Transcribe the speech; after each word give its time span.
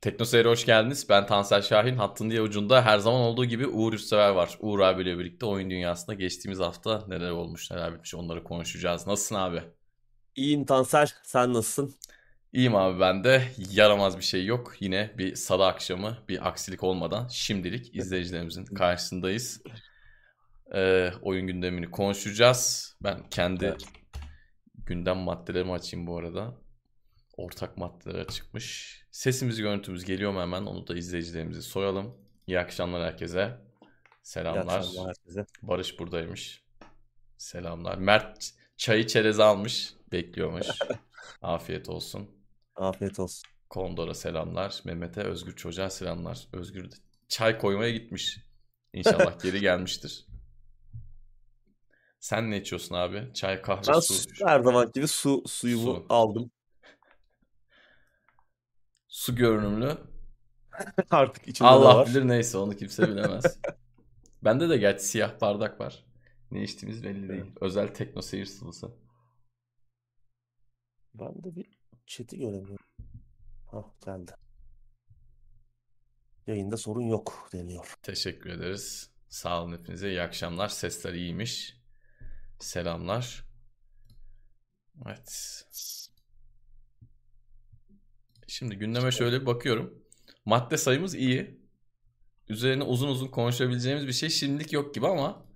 Tekno 0.00 0.24
Seyir'e 0.24 0.48
hoş 0.48 0.66
geldiniz. 0.66 1.06
Ben 1.08 1.26
Tansel 1.26 1.62
Şahin. 1.62 1.96
Hattın 1.96 2.30
diye 2.30 2.40
ucunda 2.40 2.82
her 2.84 2.98
zaman 2.98 3.20
olduğu 3.20 3.44
gibi 3.44 3.66
Uğur 3.66 3.92
Üstever 3.92 4.30
var. 4.30 4.56
Uğur 4.60 4.80
abiyle 4.80 5.18
birlikte 5.18 5.46
oyun 5.46 5.70
dünyasında 5.70 6.14
geçtiğimiz 6.14 6.60
hafta 6.60 7.04
neler 7.08 7.30
olmuş, 7.30 7.70
neler 7.70 7.92
bitmiş 7.94 8.14
onları 8.14 8.44
konuşacağız. 8.44 9.06
Nasılsın 9.06 9.34
abi? 9.34 9.62
İyiyim 10.36 10.64
Tansel. 10.64 11.08
Sen 11.22 11.52
nasılsın? 11.52 11.94
İyiyim 12.52 12.76
abi 12.76 13.00
ben 13.00 13.24
de. 13.24 13.42
Yaramaz 13.70 14.18
bir 14.18 14.22
şey 14.22 14.44
yok. 14.46 14.74
Yine 14.80 15.14
bir 15.18 15.34
salı 15.34 15.66
akşamı 15.66 16.18
bir 16.28 16.48
aksilik 16.48 16.82
olmadan 16.84 17.28
şimdilik 17.28 17.96
izleyicilerimizin 17.96 18.64
karşısındayız. 18.64 19.62
Ee, 20.74 21.10
oyun 21.22 21.46
gündemini 21.46 21.90
konuşacağız. 21.90 22.94
Ben 23.02 23.28
kendi 23.30 23.64
Evet. 23.64 23.82
gündem 24.76 25.16
maddelerimi 25.18 25.72
açayım 25.72 26.06
bu 26.06 26.18
arada. 26.18 26.54
Ortak 27.36 27.76
maddeler 27.76 28.26
çıkmış. 28.28 28.96
Sesimiz 29.10 29.58
görüntümüz 29.60 30.04
geliyor 30.04 30.32
mu 30.32 30.40
hemen 30.40 30.62
onu 30.62 30.86
da 30.86 30.96
izleyicilerimize 30.96 31.62
soralım. 31.62 32.14
İyi 32.46 32.60
akşamlar 32.60 33.02
herkese. 33.02 33.58
İyi 33.82 33.86
Selamlar. 34.22 34.78
akşamlar 34.78 35.08
herkese. 35.08 35.46
Barış 35.62 35.98
buradaymış. 35.98 36.64
Selamlar. 37.38 37.98
Mert 37.98 38.50
çayı 38.76 39.06
çerez 39.06 39.40
almış. 39.40 39.92
Bekliyormuş. 40.12 40.66
Afiyet 41.42 41.88
olsun. 41.88 42.30
Afiyet 42.76 43.18
olsun. 43.20 43.48
Kondor'a 43.70 44.14
selamlar. 44.14 44.80
Mehmet'e 44.84 45.20
Özgür 45.22 45.56
çocuğa 45.56 45.90
selamlar. 45.90 46.48
Özgür 46.52 46.90
çay 47.28 47.58
koymaya 47.58 47.90
gitmiş. 47.90 48.38
İnşallah 48.92 49.38
geri 49.42 49.60
gelmiştir. 49.60 50.26
Sen 52.20 52.50
ne 52.50 52.60
içiyorsun 52.60 52.94
abi? 52.94 53.30
Çay, 53.34 53.62
kahve, 53.62 53.92
Ben 53.92 54.00
su. 54.00 54.14
su- 54.14 54.46
her 54.46 54.60
zaman 54.60 54.90
gibi 54.94 55.08
su 55.08 55.42
suyumu 55.46 55.82
Su. 55.94 56.06
aldım. 56.08 56.50
Su 59.16 59.36
görünümlü. 59.36 59.98
Artık 61.10 61.48
içinde 61.48 61.68
de 61.68 61.72
Allah 61.72 61.96
var. 61.96 62.06
bilir 62.06 62.28
neyse 62.28 62.58
onu 62.58 62.76
kimse 62.76 63.08
bilemez. 63.08 63.58
Bende 64.44 64.68
de 64.68 64.76
gerçi 64.76 65.04
siyah 65.04 65.40
bardak 65.40 65.80
var. 65.80 66.04
Ne 66.50 66.62
içtiğimiz 66.62 67.04
belli 67.04 67.28
değil. 67.28 67.44
Özel 67.60 67.94
tekno 67.94 68.22
seyir 68.22 68.46
sıvısı. 68.46 68.90
Ben 71.14 71.44
de 71.44 71.56
bir 71.56 71.66
chat'i 72.06 72.38
göremiyorum. 72.38 72.86
Hah 73.70 73.84
geldi. 74.04 74.32
Yayında 76.46 76.76
sorun 76.76 77.06
yok 77.08 77.48
deniyor. 77.52 77.94
Teşekkür 78.02 78.50
ederiz. 78.50 79.10
Sağ 79.28 79.62
olun 79.62 79.72
hepinize. 79.72 80.08
İyi 80.10 80.22
akşamlar. 80.22 80.68
Sesler 80.68 81.12
iyiymiş. 81.12 81.76
Selamlar. 82.60 83.44
Evet. 85.06 85.62
Şimdi 88.58 88.76
gündeme 88.76 89.10
şöyle 89.10 89.40
bir 89.40 89.46
bakıyorum. 89.46 90.02
Madde 90.44 90.76
sayımız 90.76 91.14
iyi. 91.14 91.60
Üzerine 92.48 92.82
uzun 92.82 93.08
uzun 93.08 93.28
konuşabileceğimiz 93.28 94.06
bir 94.06 94.12
şey 94.12 94.28
şimdilik 94.28 94.72
yok 94.72 94.94
gibi 94.94 95.06
ama 95.06 95.46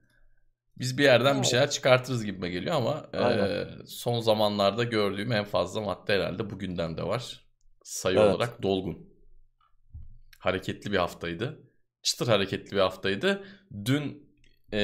biz 0.79 0.99
bir 0.99 1.03
yerden 1.03 1.43
bir 1.43 1.47
şeyler 1.47 1.71
çıkartırız 1.71 2.25
gibime 2.25 2.51
geliyor 2.51 2.75
ama 2.75 3.11
e, 3.15 3.67
son 3.87 4.21
zamanlarda 4.21 4.85
gördüğüm 4.85 5.33
en 5.33 5.45
fazla 5.45 5.81
madde 5.81 6.15
herhalde 6.15 6.51
bu 6.51 6.59
gündemde 6.59 7.03
var. 7.03 7.45
Sayı 7.83 8.19
Evet. 8.19 8.35
olarak 8.35 8.63
dolgun. 8.63 9.11
Hareketli 10.39 10.93
bir 10.93 10.99
haftaydı. 10.99 11.61
Çıtır 12.03 12.27
hareketli 12.27 12.77
bir 12.77 12.81
haftaydı. 12.81 13.45
Dün 13.85 14.33
e, 14.73 14.81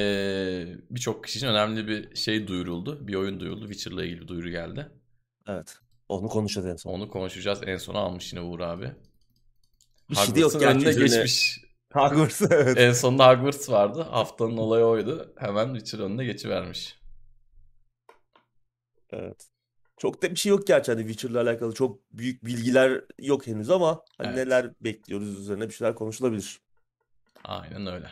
birçok 0.89 1.23
kişi 1.23 1.39
için 1.39 1.47
önemli 1.47 1.87
bir 1.87 2.15
şey 2.15 2.47
duyuruldu. 2.47 3.07
Bir 3.07 3.15
oyun 3.15 3.39
duyuruldu. 3.39 3.69
Witcher'la 3.69 4.05
ilgili 4.05 4.21
bir 4.21 4.27
duyuru 4.27 4.49
geldi. 4.49 4.89
Evet. 5.47 5.77
Onu 6.09 6.27
konuşacağız 6.27 6.65
en 6.67 6.75
son. 6.75 6.91
Onu 6.93 7.09
konuşacağız. 7.09 7.59
En 7.65 7.77
sona 7.77 7.99
almış 7.99 8.33
yine 8.33 8.41
Uğur 8.41 8.59
abi. 8.59 8.91
Bir 10.09 10.15
şey 10.15 10.35
de 10.35 10.39
yok 10.39 10.55
önüne 10.55 10.93
geçmiş. 10.93 11.59
Hogwarts 11.93 12.41
evet. 12.51 12.77
En 12.77 12.91
sonunda 12.93 13.29
Hogwarts 13.31 13.69
vardı. 13.69 14.01
Haftanın 14.01 14.57
olayı 14.57 14.85
oydu. 14.85 15.33
Hemen 15.37 15.73
Witcher 15.73 15.99
önüne 15.99 16.25
geçivermiş. 16.25 16.99
Evet. 19.09 19.47
Çok 19.97 20.21
da 20.21 20.31
bir 20.31 20.35
şey 20.35 20.49
yok 20.49 20.67
gerçi 20.67 20.91
hani 20.91 21.01
Witcher'la 21.07 21.41
alakalı 21.41 21.73
çok 21.73 22.11
büyük 22.11 22.45
bilgiler 22.45 23.01
yok 23.19 23.47
henüz 23.47 23.69
ama 23.69 24.01
hani 24.17 24.27
Evet. 24.27 24.37
neler 24.37 24.73
bekliyoruz 24.81 25.39
üzerine 25.39 25.69
bir 25.69 25.73
şeyler 25.73 25.95
konuşulabilir. 25.95 26.59
Aynen 27.43 27.87
öyle. 27.87 28.09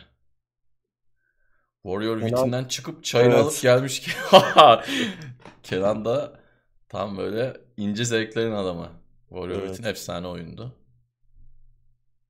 Warrior 1.82 2.16
Kenan- 2.20 2.28
Witch'inden 2.28 2.64
çıkıp 2.64 3.04
çayını 3.04 3.34
Evet. 3.34 3.44
alıp 3.44 3.60
gelmiş 3.62 4.00
ki. 4.00 4.10
Kenan 5.62 6.04
da 6.04 6.40
tam 6.88 7.18
böyle 7.18 7.65
ince 7.76 8.04
zevklerin 8.04 8.52
adamı. 8.52 8.92
Warrior 9.28 9.62
Evet. 9.62 9.84
Efsane 9.86 10.26
oyundu. 10.26 10.76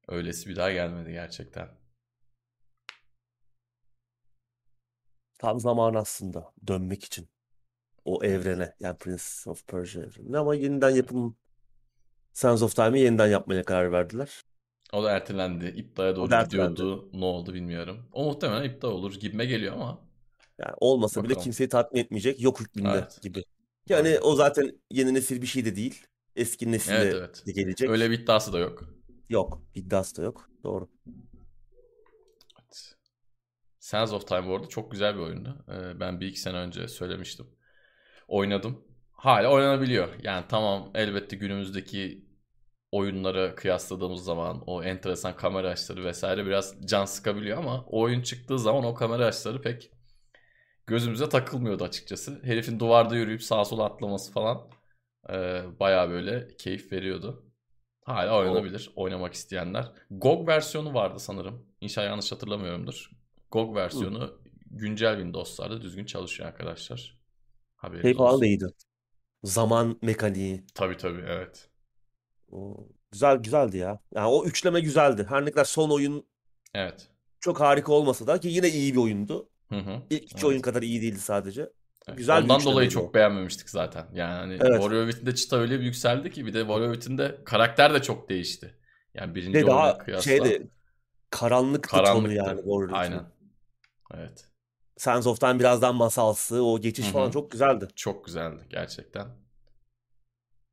Öylesi 0.08 0.48
bir 0.48 0.56
daha 0.56 0.72
gelmedi 0.72 1.12
gerçekten. 1.12 1.68
Tam 5.38 5.60
zamanı 5.60 5.98
aslında 5.98 6.52
dönmek 6.66 7.04
için. 7.04 7.28
O 8.04 8.24
evrene 8.24 8.74
yani 8.80 8.98
Prince 8.98 9.22
of 9.46 9.66
Persia 9.66 10.02
evrenine 10.02 10.38
ama 10.38 10.54
yeniden 10.54 10.90
yapım 10.90 11.36
Sands 12.32 12.62
of 12.62 12.76
Time'ı 12.76 12.98
yeniden 12.98 13.26
yapmaya 13.26 13.64
karar 13.64 13.92
verdiler. 13.92 14.42
O 14.92 15.02
da 15.04 15.10
ertelendi. 15.10 15.66
İptala 15.66 16.16
doğru 16.16 16.44
gidiyordu. 16.44 17.08
Ne 17.12 17.24
oldu 17.24 17.54
bilmiyorum. 17.54 18.08
O 18.12 18.24
muhtemelen 18.24 18.64
iptal 18.64 18.88
olur 18.90 19.14
gibime 19.20 19.44
geliyor 19.46 19.74
ama. 19.74 19.98
Yani 20.58 20.74
olmasa 20.80 21.20
bile 21.20 21.28
Bakalım. 21.30 21.44
kimseyi 21.44 21.68
tatmin 21.68 22.00
etmeyecek 22.00 22.40
yok 22.40 22.60
hükmünde 22.60 22.88
Evet. 22.88 23.22
gibi. 23.22 23.44
Yani 23.88 24.08
Aynen. 24.08 24.20
o 24.22 24.34
zaten 24.34 24.80
yeni 24.90 25.14
nesil 25.14 25.42
bir 25.42 25.46
şey 25.46 25.64
de 25.64 25.76
değil. 25.76 26.06
Eski 26.36 26.72
nesil 26.72 26.92
Evet 26.92 27.14
evet. 27.14 27.42
de 27.46 27.52
gelecek. 27.52 27.90
Öyle 27.90 28.10
bir 28.10 28.18
iddiası 28.18 28.52
da 28.52 28.58
yok. 28.58 28.84
Yok. 29.28 29.62
İddiası 29.74 30.16
da 30.16 30.22
yok. 30.22 30.50
Doğru. 30.64 30.88
Evet. 32.60 32.94
Sands 33.78 34.12
of 34.12 34.26
Time 34.28 34.46
bu 34.46 34.54
arada 34.56 34.68
çok 34.68 34.90
güzel 34.92 35.14
bir 35.14 35.20
oyundu. 35.20 35.64
Ee, 35.68 36.00
ben 36.00 36.20
bir 36.20 36.26
iki 36.26 36.40
sene 36.40 36.56
önce 36.56 36.88
söylemiştim. 36.88 37.46
Oynadım. 38.28 38.84
Hala 39.12 39.48
oynanabiliyor. 39.52 40.08
Yani 40.22 40.44
tamam 40.48 40.90
elbette 40.94 41.36
günümüzdeki 41.36 42.26
oyunlara 42.92 43.54
kıyasladığımız 43.54 44.24
zaman 44.24 44.62
o 44.66 44.82
enteresan 44.82 45.36
kamera 45.36 45.68
açıları 45.68 46.04
vesaire 46.04 46.46
biraz 46.46 46.74
can 46.86 47.04
sıkabiliyor 47.04 47.58
ama 47.58 47.84
o 47.86 48.00
oyun 48.00 48.22
çıktığı 48.22 48.58
zaman 48.58 48.84
o 48.84 48.94
kamera 48.94 49.26
açıları 49.26 49.62
pek 49.62 49.90
gözümüze 50.86 51.28
takılmıyordu 51.28 51.84
açıkçası. 51.84 52.40
Herifin 52.42 52.80
duvarda 52.80 53.16
yürüyüp 53.16 53.42
sağa 53.42 53.64
sola 53.64 53.84
atlaması 53.84 54.32
falan 54.32 54.68
e, 55.30 55.62
bayağı 55.80 56.10
böyle 56.10 56.48
keyif 56.56 56.92
veriyordu. 56.92 57.42
Hala 58.04 58.38
oynanabilir 58.38 58.90
oynamak 58.96 59.34
isteyenler. 59.34 59.92
GOG 60.10 60.48
versiyonu 60.48 60.94
vardı 60.94 61.18
sanırım. 61.18 61.66
İnşallah 61.80 62.06
yanlış 62.06 62.32
hatırlamıyorumdur. 62.32 63.10
GOG 63.50 63.76
versiyonu 63.76 64.40
güncel 64.70 65.16
Windows'larda 65.16 65.82
düzgün 65.82 66.04
çalışıyor 66.04 66.48
arkadaşlar. 66.48 67.18
Haberiniz 67.76 68.42
iyiydi. 68.42 68.66
Zaman 69.44 69.98
mekaniği. 70.02 70.64
Tabii 70.74 70.96
tabii 70.96 71.24
evet. 71.26 71.70
O 72.52 72.88
güzel 73.12 73.36
güzeldi 73.36 73.76
ya. 73.76 74.00
Yani 74.14 74.26
o 74.26 74.44
üçleme 74.44 74.80
güzeldi. 74.80 75.26
Her 75.28 75.46
ne 75.46 75.50
kadar 75.50 75.64
son 75.64 75.90
oyun 75.90 76.26
Evet. 76.74 77.08
çok 77.40 77.60
harika 77.60 77.92
olmasa 77.92 78.26
da 78.26 78.40
ki 78.40 78.48
yine 78.48 78.68
iyi 78.68 78.92
bir 78.92 78.98
oyundu. 78.98 79.48
Hı 79.68 79.76
hı. 79.78 80.02
İlk 80.10 80.22
iki 80.22 80.34
Evet. 80.34 80.44
oyun 80.44 80.60
kadar 80.60 80.82
iyi 80.82 81.02
değildi 81.02 81.20
sadece. 81.20 81.60
Evet. 82.08 82.18
Güzel 82.18 82.38
bir 82.38 82.44
Ondan 82.44 82.64
dolayı 82.64 82.88
çok 82.88 83.10
o. 83.10 83.14
beğenmemiştik 83.14 83.70
zaten. 83.70 84.06
Yani 84.14 84.52
Evet. 84.60 84.80
Warrior 84.82 85.06
Within 85.06 85.26
de 85.26 85.34
çıta 85.34 85.56
öyle 85.56 85.80
bir 85.80 85.84
yükseldi 85.84 86.30
ki 86.30 86.46
bir 86.46 86.54
de 86.54 86.60
Warrior 86.60 86.94
Within'de 86.94 87.38
karakter 87.44 87.94
de 87.94 88.02
çok 88.02 88.28
değişti. 88.28 88.74
Yani 89.14 89.34
birinci 89.34 89.58
Ve 89.58 89.66
daha 89.66 89.98
kıyasla 89.98 90.22
şeydi 90.22 90.70
karanlıktı 91.30 91.90
tonu 91.90 92.02
karanlıktı. 92.02 92.34
yani 92.34 92.56
Warrior 92.56 92.88
Within'in. 92.88 93.18
Aynen. 93.18 93.24
Evet. 94.14 94.44
Sands 94.96 95.26
of 95.26 95.40
Time 95.40 95.58
biraz 95.58 95.82
daha 95.82 95.92
masalsı. 95.92 96.62
O 96.64 96.80
geçiş 96.80 97.08
Hı 97.08 97.12
falan 97.12 97.30
çok 97.30 97.50
güzeldi. 97.50 97.88
Çok 97.96 98.24
güzeldi 98.24 98.62
gerçekten. 98.70 99.26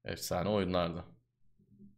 Efsane 0.05 0.49
oyunlardı. 0.49 1.03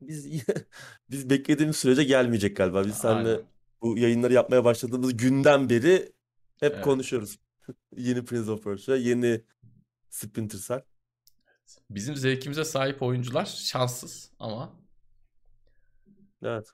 Biz 0.02 0.44
biz 1.10 1.30
beklediğimiz 1.30 1.76
sürece 1.78 2.04
gelmeyecek 2.04 2.58
galiba. 2.58 2.86
Biz 2.86 2.96
seninle 2.96 3.30
Aynen. 3.30 3.42
bu 3.82 3.98
yayınları 3.98 4.34
yapmaya 4.34 4.64
başladığımız 4.66 5.18
günden 5.18 5.70
beri 5.70 6.12
hep 6.60 6.74
Evet. 6.74 6.84
konuşuyoruz. 6.84 7.38
Yeni 7.98 8.26
Prince 8.26 8.52
of 8.52 8.64
Persia, 8.64 8.96
yeni 8.96 9.42
Splinter 10.10 10.60
Cell. 10.60 10.82
Bizim 11.90 12.16
zevkimize 12.16 12.64
sahip 12.64 13.02
oyuncular 13.02 13.46
şanssız 13.46 14.32
ama 14.40 14.80
Evet. 16.44 16.68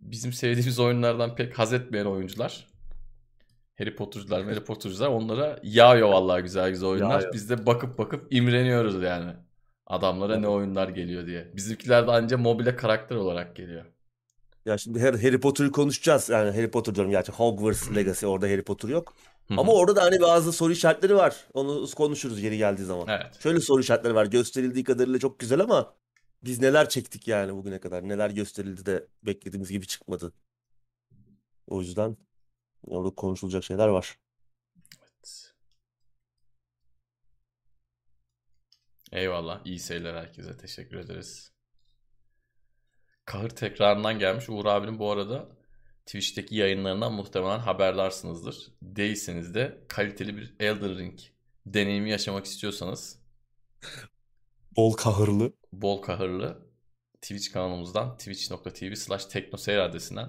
bizim 0.00 0.32
sevdiğimiz 0.32 0.78
oyunlardan 0.78 1.34
pek 1.36 1.58
haz 1.58 1.72
etmeyen 1.72 2.04
oyuncular 2.06 2.68
Harry 3.78 3.96
Potter'cılar, 3.96 4.44
Harry 4.44 4.64
Potter'cılar 4.64 5.08
onlara 5.08 5.60
yağıyor 5.62 6.08
vallahi 6.08 6.42
güzel 6.42 6.70
güzel 6.70 6.88
oyunlar. 6.88 7.10
Yağıyor. 7.10 7.32
Biz 7.34 7.50
de 7.50 7.66
bakıp 7.66 7.98
bakıp 7.98 8.34
imreniyoruz 8.34 9.02
yani. 9.02 9.32
Adamlara 9.86 10.32
ne 10.32 10.38
Evet. 10.38 10.48
oyunlar 10.48 10.88
geliyor 10.88 11.26
diye. 11.26 11.52
Bizimkiler 11.56 12.06
de 12.06 12.10
anca 12.10 12.38
mobile 12.38 12.76
karakter 12.76 13.16
olarak 13.16 13.56
geliyor. 13.56 13.84
Ya 14.66 14.78
şimdi 14.78 15.00
Harry, 15.00 15.22
Harry 15.22 15.40
Potter'ı 15.40 15.72
konuşacağız. 15.72 16.28
Yani 16.28 16.50
Harry 16.50 16.70
Potter 16.70 16.94
diyorum 16.94 17.10
gerçi 17.10 17.32
Hogwarts 17.32 17.96
Legacy 17.96 18.26
orada 18.26 18.46
Harry 18.46 18.64
Potter 18.64 18.88
yok. 18.88 19.14
Ama 19.50 19.72
orada 19.72 19.96
da 19.96 20.02
hani 20.02 20.20
bazı 20.20 20.52
soru 20.52 20.72
işaretleri 20.72 21.16
var. 21.16 21.46
Onu 21.54 21.86
konuşuruz 21.96 22.42
yeri 22.42 22.58
geldiği 22.58 22.84
zaman. 22.84 23.08
Evet. 23.08 23.40
Şöyle 23.42 23.60
soru 23.60 23.80
işaretleri 23.80 24.14
var. 24.14 24.26
Gösterildiği 24.26 24.84
kadarıyla 24.84 25.18
çok 25.18 25.38
güzel 25.38 25.60
ama 25.60 25.94
biz 26.44 26.60
neler 26.60 26.88
çektik 26.88 27.28
yani 27.28 27.54
bugüne 27.54 27.80
kadar. 27.80 28.08
Neler 28.08 28.30
gösterildi 28.30 28.86
de 28.86 29.06
beklediğimiz 29.22 29.70
gibi 29.70 29.86
çıkmadı. 29.86 30.32
O 31.66 31.80
yüzden 31.80 32.16
orada 32.86 33.14
konuşulacak 33.14 33.64
şeyler 33.64 33.88
var. 33.88 34.18
Evet. 35.02 35.52
Eyvallah. 39.12 39.60
İyi 39.64 39.78
seyirler 39.78 40.14
herkese. 40.14 40.56
Teşekkür 40.56 40.96
ederiz. 40.96 41.55
Kahır 43.26 43.50
tekrarından 43.50 44.18
gelmiş. 44.18 44.48
Uğur 44.48 44.66
abinin 44.66 44.98
bu 44.98 45.10
arada 45.12 45.48
Twitch'teki 46.06 46.56
yayınlarından 46.56 47.12
muhtemelen 47.12 47.58
haberlarsınızdır. 47.58 48.68
Değilseniz 48.82 49.54
de 49.54 49.84
kaliteli 49.88 50.36
bir 50.36 50.54
Elden 50.60 50.98
Ring 50.98 51.18
deneyimi 51.66 52.10
yaşamak 52.10 52.44
istiyorsanız 52.46 53.18
Bol 54.76 54.92
kahırlı. 54.92 55.52
bol 55.72 56.02
kahırlı 56.02 56.66
Twitch 57.22 57.52
kanalımızdan 57.52 58.16
twitch.tv 58.16 58.94
slash 58.94 59.24
teknoseyir 59.24 59.78
adresinden 59.78 60.28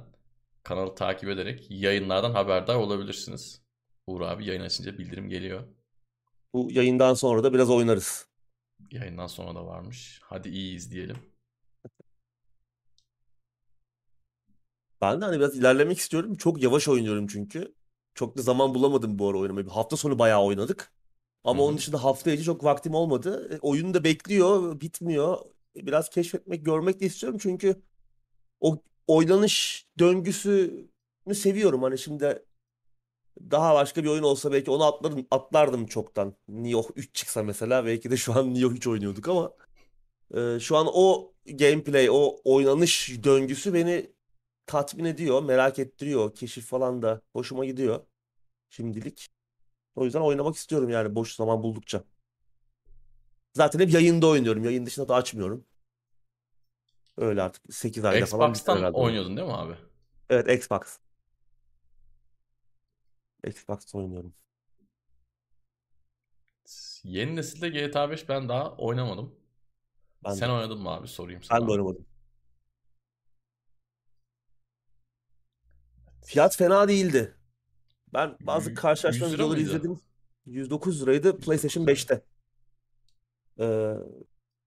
kanalı 0.63 0.95
takip 0.95 1.29
ederek 1.29 1.67
yayınlardan 1.69 2.31
haberdar 2.31 2.75
olabilirsiniz. 2.75 3.61
Uğur 4.07 4.21
abi 4.21 4.45
yayın 4.45 4.61
açınca 4.61 4.97
bildirim 4.97 5.29
geliyor. 5.29 5.63
Bu 6.53 6.71
yayından 6.71 7.13
sonra 7.13 7.43
da 7.43 7.53
biraz 7.53 7.69
oynarız. 7.69 8.27
Yayından 8.91 9.27
sonra 9.27 9.55
da 9.55 9.65
varmış. 9.65 10.19
Hadi 10.23 10.49
iyi 10.49 10.75
izleyelim. 10.75 11.17
Ben 15.01 15.21
de 15.21 15.25
hani 15.25 15.37
biraz 15.39 15.55
ilerlemek 15.57 15.97
istiyorum. 15.97 16.35
Çok 16.35 16.63
yavaş 16.63 16.87
oynuyorum 16.87 17.27
çünkü. 17.27 17.75
Çok 18.15 18.37
da 18.37 18.41
zaman 18.41 18.73
bulamadım 18.73 19.19
bu 19.19 19.29
ara 19.29 19.37
oynamayı. 19.37 19.65
Bir 19.65 19.71
Hafta 19.71 19.97
sonu 19.97 20.19
bayağı 20.19 20.43
oynadık. 20.43 20.91
Ama 21.43 21.63
onun 21.63 21.77
dışında 21.77 22.03
hafta 22.03 22.31
içi 22.31 22.43
çok 22.43 22.63
vaktim 22.63 22.93
olmadı. 22.93 23.49
E, 23.53 23.59
oyun 23.61 23.93
da 23.93 24.03
bekliyor, 24.03 24.81
bitmiyor. 24.81 25.37
Biraz 25.75 26.09
keşfetmek, 26.09 26.65
görmek 26.65 26.99
de 27.01 27.05
istiyorum 27.05 27.39
çünkü 27.41 27.81
o 28.59 28.83
oynanış 29.07 29.87
döngüsünü 29.99 31.35
seviyorum. 31.35 31.83
Hani 31.83 31.97
şimdi 31.97 32.45
daha 33.51 33.75
başka 33.75 34.03
bir 34.03 34.09
oyun 34.09 34.23
olsa 34.23 34.51
belki 34.51 34.71
onu 34.71 34.83
atlardım, 34.83 35.27
atlardım 35.31 35.85
çoktan. 35.85 36.35
Nioh 36.47 36.85
3 36.95 37.15
çıksa 37.15 37.43
mesela 37.43 37.85
belki 37.85 38.11
de 38.11 38.17
şu 38.17 38.33
an 38.33 38.53
Nioh 38.53 38.71
3 38.71 38.87
oynuyorduk 38.87 39.27
ama 39.27 39.53
e, 40.35 40.59
şu 40.59 40.77
an 40.77 40.87
o 40.93 41.33
gameplay, 41.45 42.09
o 42.11 42.37
oynanış 42.43 43.19
döngüsü 43.23 43.73
beni 43.73 44.11
tatmin 44.67 45.05
ediyor, 45.05 45.43
merak 45.43 45.79
ettiriyor. 45.79 46.35
Keşif 46.35 46.65
falan 46.67 47.01
da 47.01 47.21
hoşuma 47.33 47.65
gidiyor 47.65 48.05
şimdilik. 48.69 49.29
O 49.95 50.05
yüzden 50.05 50.21
oynamak 50.21 50.55
istiyorum 50.55 50.89
yani 50.89 51.15
boş 51.15 51.35
zaman 51.35 51.63
buldukça. 51.63 52.03
Zaten 53.53 53.79
hep 53.79 53.93
yayında 53.93 54.27
oynuyorum. 54.27 54.63
Yayın 54.63 54.85
dışında 54.85 55.07
da 55.07 55.15
açmıyorum. 55.15 55.65
Öyle 57.17 57.41
artık 57.41 57.73
8 57.73 58.05
ayda 58.05 58.25
falan 58.25 58.49
Xbox'tan 58.51 58.93
oynuyordun 58.93 59.37
değil 59.37 59.47
mi 59.47 59.53
abi? 59.53 59.75
Evet 60.29 60.47
Xbox. 60.49 60.99
Xbox'ta 63.43 63.97
oynuyorum. 63.97 64.33
Yeni 67.03 67.35
nesilde 67.35 67.69
GTA 67.69 68.09
5 68.11 68.29
ben 68.29 68.49
daha 68.49 68.75
oynamadım. 68.77 69.35
Ben 70.23 70.33
Sen 70.33 70.49
de. 70.49 70.51
oynadın 70.51 70.79
mı 70.81 70.89
abi? 70.89 71.07
Sorayım 71.07 71.43
Ben 71.51 71.67
de 71.67 71.67
sana. 71.67 71.71
oynamadım. 71.71 72.05
Fiyat 76.27 76.57
fena 76.57 76.87
değildi. 76.87 77.35
Ben 78.13 78.37
bazı 78.41 78.69
Y- 78.69 78.75
karşılaştırma 78.75 79.27
100 79.27 79.33
lira 79.33 79.43
videoları 79.43 79.61
izledim. 79.61 79.99
109 80.45 81.01
liraydı 81.01 81.39
PlayStation 81.39 81.87
109 81.87 82.09
lira. 82.09 82.15
5'te. 82.17 82.25
Ee, 83.59 83.93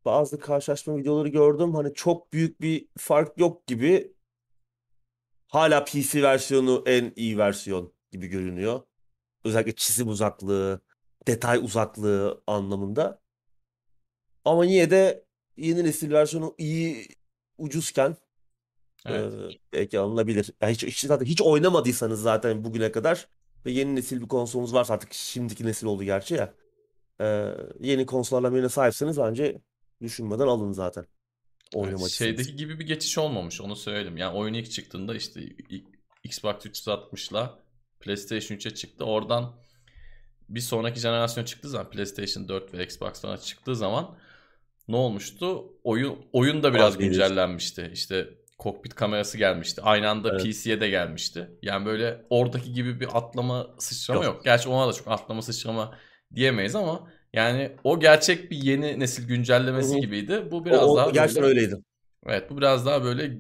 bazı 0.05 0.39
karşılaştırma 0.39 0.99
videoları 0.99 1.29
gördüm. 1.29 1.75
Hani 1.75 1.95
çok 1.95 2.33
büyük 2.33 2.61
bir 2.61 2.89
fark 2.99 3.39
yok 3.39 3.67
gibi. 3.67 4.15
Hala 5.49 5.85
PC 5.85 6.23
versiyonu 6.23 6.83
en 6.87 7.13
iyi 7.17 7.39
versiyon 7.39 7.93
gibi 8.11 8.27
görünüyor. 8.27 8.81
Özellikle 9.45 9.75
çizim 9.75 10.09
uzaklığı, 10.09 10.81
detay 11.27 11.59
uzaklığı 11.59 12.43
anlamında. 12.47 13.23
Ama 14.45 14.65
yine 14.65 14.91
de 14.91 15.25
yeni 15.57 15.85
nesil 15.85 16.13
versiyonu 16.13 16.55
iyi 16.59 17.07
ucuzken 17.59 18.17
Evet. 19.07 19.33
e, 19.33 19.59
belki 19.73 19.99
alınabilir. 19.99 20.51
Yani 20.61 20.73
hiç, 20.73 20.85
hiç, 20.85 21.01
zaten 21.01 21.27
hiç 21.27 21.43
oynamadıysanız 21.43 22.23
zaten 22.23 22.65
bugüne 22.65 22.93
kadar 22.93 23.29
ve 23.67 23.71
yeni 23.71 23.97
nesil 23.97 24.21
bir 24.21 24.29
konsolunuz 24.29 24.75
varsa 24.75 24.95
artık 24.95 25.13
şimdiki 25.15 25.67
nesil 25.67 25.87
oldu 25.87 26.05
gerçi 26.05 26.35
ya. 26.35 26.55
e, 27.21 27.55
yeni 27.81 28.07
konsollarla 28.07 28.55
birine 28.55 28.69
sahipseniz 28.69 29.19
bence 29.19 29.61
düşünmeden 30.03 30.47
alın 30.47 30.73
zaten. 30.73 31.03
Evet, 31.03 31.85
Oynamacısınız. 31.85 32.13
şeydeki 32.13 32.57
gibi 32.57 32.81
bir 32.81 32.87
geçiş 32.87 33.19
olmamış 33.19 33.61
onu 33.61 33.77
söyledim. 33.77 34.17
Yani 34.17 34.37
oyun 34.37 34.55
ilk 34.55 34.71
çıktığında 34.71 35.15
işte 35.15 35.41
Xbox 36.25 36.55
360'la 36.55 37.59
PlayStation 38.01 38.59
3'e 38.59 38.75
çıktı. 38.75 39.05
Oradan 39.05 39.55
bir 40.49 40.61
sonraki 40.61 41.01
jenerasyon 41.01 41.45
çıktığı 41.45 41.69
zaman 41.69 41.91
PlayStation 41.91 42.49
4 42.49 42.75
ve 42.75 42.85
Xbox 42.85 43.25
One 43.25 43.39
çıktığı 43.39 43.77
zaman 43.77 44.17
ne 44.89 44.97
olmuştu? 44.97 45.73
Oyun 45.85 46.19
oyun 46.33 46.63
da 46.63 46.75
biraz 46.75 46.97
Abi 46.97 47.05
güncellenmişti. 47.05 47.91
İşte 47.95 48.29
kokpit 48.61 48.95
kamerası 48.95 49.39
gelmişti. 49.39 49.83
Aynı 49.83 50.11
anda 50.11 50.31
Evet. 50.31 50.45
PC'ye 50.45 50.81
de 50.81 50.91
gelmişti. 50.91 51.51
Yani 51.63 51.87
böyle 51.87 52.27
oradaki 52.31 52.73
gibi 52.73 53.01
bir 53.01 53.09
atlama 53.15 53.67
sıçrama 53.79 54.25
Yok. 54.25 54.35
yok. 54.35 54.45
Gerçi 54.45 54.69
ona 54.69 54.89
da 54.89 54.93
çok 54.93 55.09
atlama 55.09 55.43
sıçrama 55.43 55.99
diyemeyiz 56.35 56.75
ama 56.75 57.11
yani 57.33 57.77
o 57.85 58.01
gerçek 58.01 58.51
bir 58.51 58.57
yeni 58.57 59.01
nesil 59.01 59.29
güncellemesi 59.29 59.95
hı. 59.95 59.99
gibiydi. 60.01 60.49
Bu 60.51 60.57
O, 60.57 60.65
biraz 60.65 60.83
o 60.83 60.97
daha 60.97 61.11
gerçekten 61.11 61.43
böyle 61.43 61.61
öyleydi. 61.61 61.83
Evet 62.27 62.51
bu 62.51 62.57
biraz 62.57 62.87
daha 62.87 63.05
böyle 63.05 63.39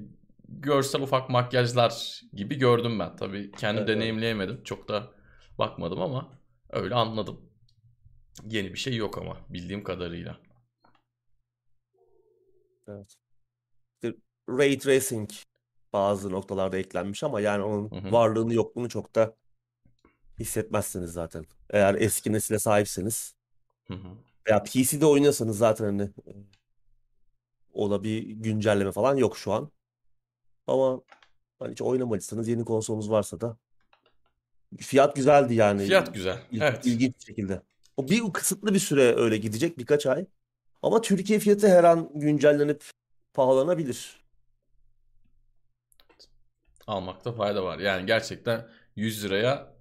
görsel 0.49 1.02
ufak 1.02 1.31
makyajlar 1.31 2.20
gibi 2.32 2.58
gördüm 2.58 2.99
ben. 2.99 3.17
Tabii 3.17 3.52
kendim 3.52 3.78
Evet, 3.78 3.88
evet. 3.88 3.96
deneyimleyemedim. 3.96 4.62
Çok 4.62 4.88
da 4.88 5.11
bakmadım 5.58 6.00
ama 6.00 6.38
öyle 6.70 6.94
anladım. 6.94 7.40
Yeni 8.49 8.72
bir 8.72 8.78
şey 8.78 8.96
yok 8.96 9.19
ama 9.19 9.37
bildiğim 9.49 9.84
kadarıyla. 9.84 10.37
Evet. 12.88 13.19
Ray 14.58 14.79
Tracing 14.79 15.31
bazı 15.93 16.31
noktalarda 16.31 16.79
eklenmiş 16.79 17.23
ama 17.25 17.41
yani 17.41 17.62
onun 17.62 17.91
Hı 17.91 17.97
hı. 18.08 18.12
varlığını 18.12 18.55
yokluğunu 18.55 18.88
çok 18.88 19.14
da 19.14 19.37
hissetmezsiniz 20.38 21.12
zaten. 21.12 21.44
Eğer 21.70 21.94
eski 21.94 22.32
nesile 22.32 22.58
sahipseniz 22.58 23.35
Hı 23.88 23.94
hı. 23.94 24.08
veya 24.49 24.62
PC'de 24.62 25.06
oynuyorsanız 25.06 25.58
zaten 25.58 25.85
hani 25.85 26.02
e, 26.02 26.32
ona 27.72 28.03
bir 28.03 28.22
güncelleme 28.22 28.93
falan 28.93 29.17
yok 29.17 29.36
şu 29.39 29.53
an. 29.53 29.70
Ama 30.67 31.01
hani 31.58 31.72
hiç 31.72 31.82
oynamadıysanız 31.82 32.48
yeni 32.48 32.65
konsolunuz 32.65 33.10
varsa 33.10 33.41
da 33.41 33.56
fiyat 34.79 35.17
güzeldi 35.17 35.55
yani 35.55 35.86
Fiyat 35.86 36.15
güzel. 36.15 36.39
İl- 36.53 36.60
Evet. 36.63 36.86
ilginç 36.86 37.15
bir 37.19 37.24
şekilde. 37.24 37.63
O 37.96 38.08
bir 38.08 38.32
kısıtlı 38.32 38.74
bir 38.74 38.79
süre 38.79 39.17
öyle 39.17 39.36
gidecek 39.36 39.79
birkaç 39.79 40.06
ay. 40.06 40.27
Ama 40.82 41.01
Türkiye 41.01 41.39
fiyatı 41.39 41.69
her 41.69 41.84
an 41.84 42.10
güncellenip 42.15 42.84
pahalanabilir. 43.34 44.19
Almakta 46.87 47.32
fayda 47.32 47.65
var. 47.65 47.79
Yani 47.79 48.06
gerçekten 48.06 48.69
100 48.96 49.25
liraya 49.25 49.75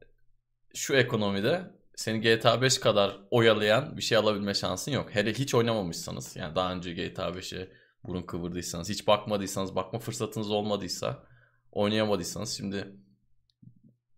şu 0.74 0.96
ekonomide 0.96 1.72
seni 1.96 2.22
GTA 2.22 2.62
5 2.62 2.78
kadar 2.80 3.18
oyalayan 3.32 3.98
bir 3.98 4.02
şey 4.02 4.18
alabilme 4.18 4.54
şansın 4.54 4.92
yok. 4.92 5.10
Hele 5.16 5.34
hiç 5.34 5.56
oynamamışsanız 5.56 6.36
yani 6.36 6.56
daha 6.56 6.74
önce 6.74 6.94
GTA 6.94 7.30
5'e 7.30 7.70
burun 8.04 8.24
kıvırdıysanız, 8.24 8.90
hiç 8.90 9.08
bakmadıysanız, 9.08 9.76
bakma 9.76 10.00
fırsatınız 10.00 10.52
olmadıysa, 10.52 11.24
oynayamadıysanız 11.72 12.58
şimdi 12.58 12.96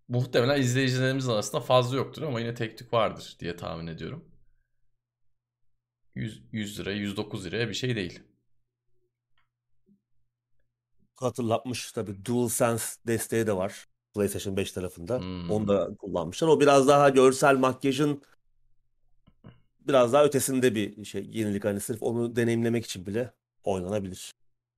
muhtemelen 0.08 0.62
izleyicilerimiz 0.62 1.30
arasında 1.30 1.62
fazla 1.62 1.98
yoktur 1.98 2.22
ama 2.22 2.40
yine 2.40 2.54
tek 2.54 2.78
tük 2.78 2.94
vardır 2.94 3.36
diye 3.40 3.56
tahmin 3.56 3.88
ediyorum. 3.88 4.26
100, 6.16 6.44
100 6.52 6.80
liraya, 6.80 6.98
109 6.98 7.46
liraya 7.46 7.70
bir 7.70 7.74
şey 7.74 7.96
değil. 7.96 8.20
Hatırlatmış 11.22 11.92
tabii 11.92 12.26
DualSense 12.26 12.86
desteği 13.08 13.48
de 13.48 13.58
var 13.58 13.88
PlayStation 14.14 14.58
5 14.58 14.72
tarafında. 14.72 15.20
Hmm. 15.20 15.52
Onu 15.52 15.68
da 15.68 15.96
kullanmışlar. 15.96 16.48
O 16.48 16.60
biraz 16.60 16.88
daha 16.88 17.10
görsel 17.10 17.56
makyajın 17.56 18.22
biraz 19.88 20.14
daha 20.14 20.24
ötesinde 20.24 20.76
bir 20.76 21.06
şey 21.06 21.30
yenilik 21.32 21.66
hani 21.66 21.80
sırf 21.80 22.04
onu 22.04 22.36
deneyimlemek 22.36 22.86
için 22.86 23.06
bile 23.06 23.34
oynanabilir. 23.64 24.34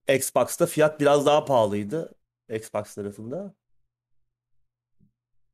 Xbox'ta 0.08 0.66
fiyat 0.66 1.00
biraz 1.00 1.26
daha 1.26 1.46
pahalıydı 1.46 2.16
Xbox 2.50 2.96
tarafında. 2.96 3.56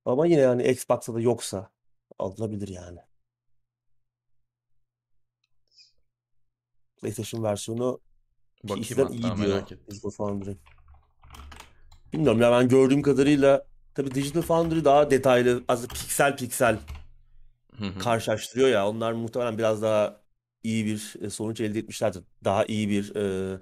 Ama 0.06 0.28
yine 0.28 0.42
yani 0.42 0.68
Xbox'ta 0.68 1.14
da 1.14 1.22
yoksa 1.22 1.72
alınabilir 2.20 2.68
yani. 2.68 3.00
PlayStation 7.02 7.44
versiyonu 7.44 8.00
Bakayım 8.64 8.84
PC'den 8.84 9.08
iyi 9.08 9.24
diyor 9.24 9.38
merak 9.38 9.72
ettim. 9.72 10.00
Bilmiyorum 12.14 12.42
ya 12.42 12.52
ben 12.52 12.68
gördüğüm 12.68 13.02
kadarıyla 13.02 13.66
tabii 13.96 14.16
Digital 14.16 14.42
Foundry 14.42 14.86
daha 14.86 15.12
detaylı, 15.12 15.64
az 15.68 15.88
piksel 15.88 16.38
piksel 16.38 16.80
karşılaştırıyor 18.00 18.70
ya. 18.70 18.90
Onlar 18.90 19.12
muhtemelen 19.12 19.58
biraz 19.58 19.82
daha 19.82 20.22
iyi 20.64 20.86
bir 20.86 21.16
e, 21.22 21.30
sonuç 21.30 21.62
elde 21.62 21.80
etmişlerdir. 21.80 22.24
Daha 22.44 22.66
iyi 22.66 22.90
bir 22.90 23.16
e, 23.16 23.58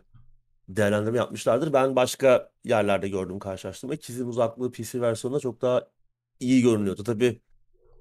değerlendirme 0.70 1.18
yapmışlardır. 1.18 1.74
Ben 1.74 1.96
başka 1.96 2.52
yerlerde 2.64 3.10
gördüm 3.10 3.40
karşılaştırma. 3.40 3.96
Kizim 3.96 4.30
uzaklığı 4.30 4.72
PC 4.72 5.02
versiyonunda 5.02 5.40
çok 5.40 5.62
daha 5.62 5.88
iyi 6.40 6.62
görünüyordu. 6.62 7.04
Tabii 7.04 7.42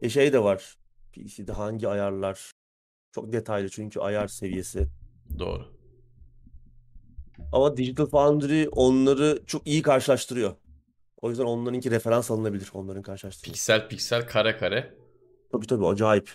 e, 0.02 0.08
şey 0.08 0.32
de 0.32 0.42
var. 0.42 0.76
PC'de 1.12 1.52
hangi 1.52 1.88
ayarlar 1.88 2.52
çok 3.12 3.32
detaylı 3.32 3.68
çünkü 3.68 4.00
ayar 4.00 4.28
seviyesi. 4.28 4.88
Doğru. 5.38 5.75
Ama 7.52 7.76
Digital 7.76 8.06
Foundry 8.06 8.68
onları 8.72 9.42
çok 9.46 9.66
iyi 9.66 9.82
karşılaştırıyor. 9.82 10.56
O 11.20 11.30
yüzden 11.30 11.44
onlarınki 11.44 11.90
referans 11.90 12.30
alınabilir 12.30 12.70
onların 12.72 13.02
karşılaştırması. 13.02 13.52
Piksel 13.52 13.88
piksel 13.88 14.26
kare 14.26 14.56
kare. 14.56 14.94
Tabii 15.52 15.66
tabii 15.66 15.86
acayip. 15.86 16.30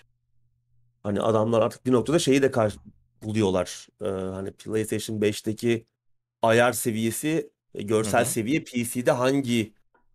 Hani 1.04 1.22
adamlar 1.22 1.62
artık 1.62 1.86
bir 1.86 1.92
noktada 1.92 2.20
şeyi 2.20 2.42
de 2.42 2.52
kar 2.52 2.76
buluyorlar. 3.24 3.88
Ee, 4.02 4.06
hani 4.06 4.52
PlayStation 4.52 5.20
5'teki 5.20 5.86
ayar 6.42 6.74
seviyesi, 6.74 7.52
e, 7.74 7.84
görsel 7.84 8.26
hı. 8.26 8.30
seviye 8.30 8.64
PC'de 8.64 9.12
hangi 9.12 9.74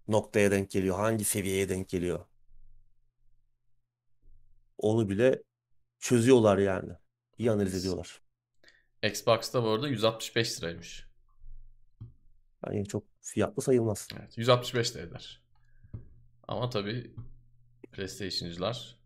noktaya 0.08 0.50
denk 0.50 0.70
geliyor, 0.70 0.96
hangi 0.96 1.24
seviyeye 1.24 1.68
denk 1.68 1.88
geliyor. 1.88 2.20
Onu 4.78 5.08
bile 5.08 5.42
çözüyorlar 5.98 6.58
yani. 6.58 6.92
İyi 7.38 7.50
analiz 7.50 7.74
ediyorlar. 7.74 8.20
Xbox'ta 9.06 9.62
bu 9.62 9.68
arada 9.68 9.88
165 9.88 10.58
liraymış. 10.58 11.06
Yani 12.66 12.86
çok 12.86 13.04
fiyatlı 13.20 13.62
sayılmaz. 13.62 14.08
Evet, 14.20 14.38
165 14.38 14.94
de 14.94 15.00
eder. 15.00 15.42
Ama 16.48 16.70
tabii 16.70 17.14
PlayStation'cılar 17.92 18.96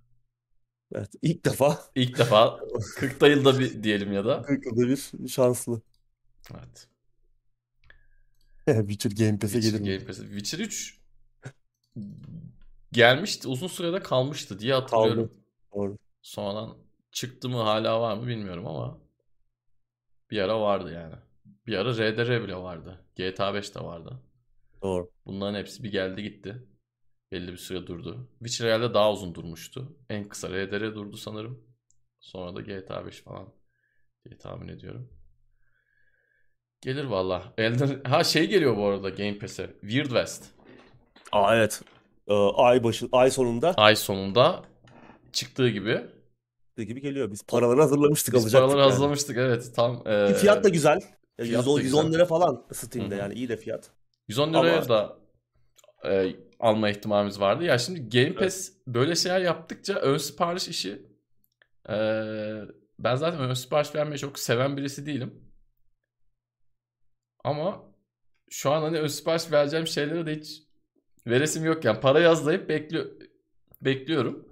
Evet, 0.94 1.10
ilk 1.22 1.44
defa 1.44 1.80
ilk 1.94 2.18
defa 2.18 2.60
40 2.96 3.22
yılda 3.22 3.58
bir 3.58 3.82
diyelim 3.82 4.12
ya 4.12 4.24
da. 4.24 4.42
40 4.46 4.66
yılda 4.66 4.88
bir 4.88 5.28
şanslı. 5.28 5.80
Evet. 6.54 6.88
Witcher 8.88 9.26
Game 9.26 9.38
Pass'e 9.38 9.60
Witcher 9.60 9.78
gelir? 9.78 9.98
Game 9.98 10.06
Pass'e. 10.06 10.22
Witcher 10.22 10.58
3 10.58 11.00
gelmişti. 12.92 13.48
Uzun 13.48 13.66
sürede 13.66 14.00
kalmıştı 14.02 14.58
diye 14.58 14.74
hatırlıyorum. 14.74 15.28
Kaldı. 15.28 15.40
Doğru. 15.74 15.98
Sonradan 16.22 16.76
çıktı 17.12 17.48
mı 17.48 17.62
hala 17.62 18.00
var 18.00 18.16
mı 18.16 18.26
bilmiyorum 18.26 18.66
ama 18.66 18.98
bir 20.30 20.38
ara 20.38 20.60
vardı 20.60 20.92
yani. 20.92 21.14
Bir 21.66 21.76
ara 21.76 21.92
RDR 21.92 22.42
bile 22.44 22.56
vardı. 22.56 23.04
GTA 23.16 23.54
5 23.54 23.74
de 23.74 23.80
vardı. 23.80 24.22
Doğru. 24.82 25.10
Bunların 25.26 25.58
hepsi 25.58 25.82
bir 25.84 25.92
geldi 25.92 26.22
gitti. 26.22 26.66
Belli 27.32 27.52
bir 27.52 27.56
süre 27.56 27.86
durdu. 27.86 28.28
Witcher 28.38 28.66
herhalde 28.66 28.94
daha 28.94 29.12
uzun 29.12 29.34
durmuştu. 29.34 29.96
En 30.08 30.28
kısa 30.28 30.48
RDR 30.48 30.94
durdu 30.94 31.16
sanırım. 31.16 31.64
Sonra 32.20 32.56
da 32.56 32.60
GTA 32.60 33.06
5 33.06 33.20
falan 33.22 33.52
diye 34.24 34.38
tahmin 34.38 34.68
ediyorum. 34.68 35.10
Gelir 36.80 37.04
valla. 37.04 37.54
Elden... 37.58 38.00
Ha 38.04 38.24
şey 38.24 38.48
geliyor 38.48 38.76
bu 38.76 38.86
arada 38.86 39.08
Game 39.08 39.38
Pass'e. 39.38 39.70
Weird 39.80 40.06
West. 40.06 40.44
Aa 41.32 41.56
evet. 41.56 41.82
Ee, 42.28 42.34
ay 42.34 42.84
başı, 42.84 43.08
ay 43.12 43.30
sonunda 43.30 43.74
Ay 43.76 43.96
sonunda 43.96 44.62
çıktığı 45.32 45.68
gibi. 45.68 46.06
Gibi 46.84 47.00
geliyor. 47.00 47.30
Biz 47.30 47.42
paraları 47.42 47.80
hazırlamıştık, 47.80 48.34
Biz 48.34 48.42
alacaktık 48.44 48.60
paraları 48.68 48.80
yani. 48.80 48.90
hazırlamıştık 48.90 49.36
evet 49.36 49.72
tam. 49.76 49.96
Ki 50.04 50.10
eee, 50.10 50.34
fiyat 50.34 50.64
da 50.64 50.68
güzel. 50.68 51.00
Ya 51.38 51.44
fiyat 51.44 51.66
110, 51.66 51.76
da 51.78 51.82
110 51.82 52.04
güzel. 52.06 52.14
lira 52.18 52.26
falan 52.26 52.66
Steam'de 52.72 53.14
Hı 53.14 53.18
hı. 53.18 53.22
yani 53.22 53.34
iyi 53.34 53.48
de 53.48 53.56
fiyat. 53.56 53.90
110 54.28 54.48
liraya 54.54 54.76
Ama- 54.82 54.88
da 54.88 55.18
e, 56.10 56.36
alma 56.60 56.90
ihtimalimiz 56.90 57.40
vardı. 57.40 57.64
Ya 57.64 57.78
şimdi 57.78 58.08
Game 58.18 58.34
Pass 58.34 58.70
böyle 58.86 59.14
şeyler 59.16 59.40
yaptıkça 59.40 59.94
ön 59.94 60.16
sipariş 60.16 60.68
işi 60.68 61.02
e, 61.88 61.94
ben 62.98 63.16
zaten 63.16 63.40
ön 63.40 63.54
sipariş 63.54 63.94
vermeyi 63.94 64.18
çok 64.18 64.38
seven 64.38 64.76
birisi 64.76 65.06
değilim. 65.06 65.34
Ama 67.44 67.82
şu 68.50 68.70
an 68.70 68.82
hani 68.82 68.98
ön 68.98 69.06
sipariş 69.06 69.52
vereceğim 69.52 69.86
şeylere 69.86 70.26
de 70.26 70.36
hiç 70.36 70.62
veresim 71.26 71.64
yok 71.64 71.84
yani. 71.84 72.00
Para 72.00 72.20
yazlayıp 72.20 72.68
bekliyor, 72.68 73.06
bekliyorum. 73.82 74.48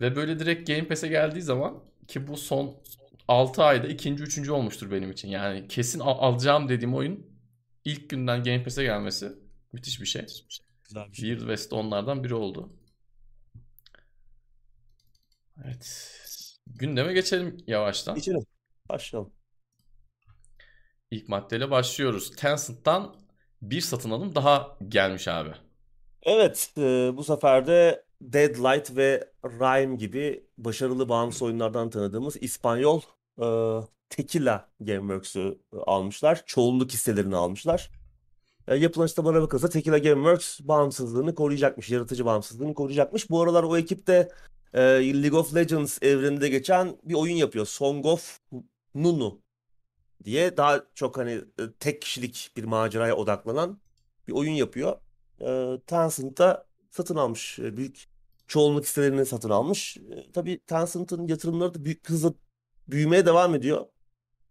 Ve 0.00 0.16
böyle 0.16 0.38
direkt 0.38 0.68
Game 0.68 0.88
Pass'e 0.88 1.08
geldiği 1.08 1.42
zaman 1.42 1.84
ki 2.08 2.26
bu 2.26 2.36
son 2.36 2.82
6 3.28 3.62
ayda 3.62 3.86
ikinci, 3.86 4.22
üçüncü 4.22 4.52
olmuştur 4.52 4.90
benim 4.90 5.10
için. 5.10 5.28
Yani 5.28 5.68
kesin 5.68 6.00
al- 6.00 6.18
alacağım 6.32 6.68
dediğim 6.68 6.94
oyun 6.94 7.26
ilk 7.84 8.10
günden 8.10 8.42
Game 8.42 8.62
Pass'e 8.62 8.82
gelmesi 8.82 9.32
müthiş 9.72 10.00
bir 10.00 10.06
şey. 10.06 10.26
Güzel 10.84 11.08
bir 11.08 11.16
şey. 11.16 11.28
Weird 11.28 11.40
West 11.40 11.72
onlardan 11.72 12.24
biri 12.24 12.34
oldu. 12.34 12.72
Evet. 15.64 16.12
Gündeme 16.66 17.12
geçelim 17.12 17.56
yavaştan. 17.66 18.14
Geçelim. 18.14 18.46
Başlayalım. 18.88 19.32
İlk 21.10 21.28
maddeyle 21.28 21.70
başlıyoruz. 21.70 22.36
Tencent'tan 22.36 23.16
bir 23.62 23.80
satın 23.80 24.10
alım 24.10 24.34
daha 24.34 24.78
gelmiş 24.88 25.28
abi. 25.28 25.50
Evet, 26.22 26.70
e, 26.78 27.10
bu 27.16 27.24
sefer 27.24 27.66
de 27.66 28.04
Deadlight 28.20 28.96
ve 28.96 29.30
Rime 29.44 29.96
gibi 29.96 30.46
başarılı 30.58 31.08
bağımsız 31.08 31.42
oyunlardan 31.42 31.90
tanıdığımız 31.90 32.36
İspanyol 32.40 33.00
e, 33.38 33.46
Tequila 34.10 34.68
Gameworks'ü 34.80 35.58
almışlar. 35.86 36.42
Çoğunluk 36.46 36.92
hisselerini 36.92 37.36
almışlar. 37.36 37.90
E, 38.68 38.76
yapılan 38.76 39.04
açıklamana 39.04 39.42
bakılırsa 39.42 39.68
Tequila 39.68 39.98
Gameworks 39.98 40.60
bağımsızlığını 40.60 41.34
koruyacakmış, 41.34 41.90
yaratıcı 41.90 42.24
bağımsızlığını 42.24 42.74
koruyacakmış. 42.74 43.30
Bu 43.30 43.42
aralar 43.42 43.62
o 43.62 43.76
ekip 43.76 44.06
de 44.06 44.28
e, 44.74 44.80
League 45.22 45.38
of 45.38 45.54
Legends 45.54 46.02
evreninde 46.02 46.48
geçen 46.48 46.96
bir 47.04 47.14
oyun 47.14 47.36
yapıyor. 47.36 47.66
Song 47.66 48.06
of 48.06 48.40
Nunu 48.94 49.40
diye 50.24 50.56
daha 50.56 50.84
çok 50.94 51.16
hani 51.16 51.32
e, 51.32 51.72
tek 51.80 52.02
kişilik 52.02 52.52
bir 52.56 52.64
maceraya 52.64 53.16
odaklanan 53.16 53.80
bir 54.28 54.32
oyun 54.32 54.52
yapıyor. 54.52 54.96
E, 55.40 55.80
Tencent 55.86 56.38
da 56.38 56.66
satın 56.96 57.16
almış. 57.16 57.58
E, 57.58 57.76
büyük 57.76 58.08
çoğunluk 58.46 58.84
hisselerini 58.84 59.26
satın 59.26 59.50
almış. 59.50 59.96
E, 59.96 60.32
tabii 60.32 60.58
Tencent'ın 60.66 61.28
yatırımları 61.28 61.74
da 61.74 61.84
büyük 61.84 62.10
hızla 62.10 62.34
büyümeye 62.88 63.26
devam 63.26 63.54
ediyor. 63.54 63.86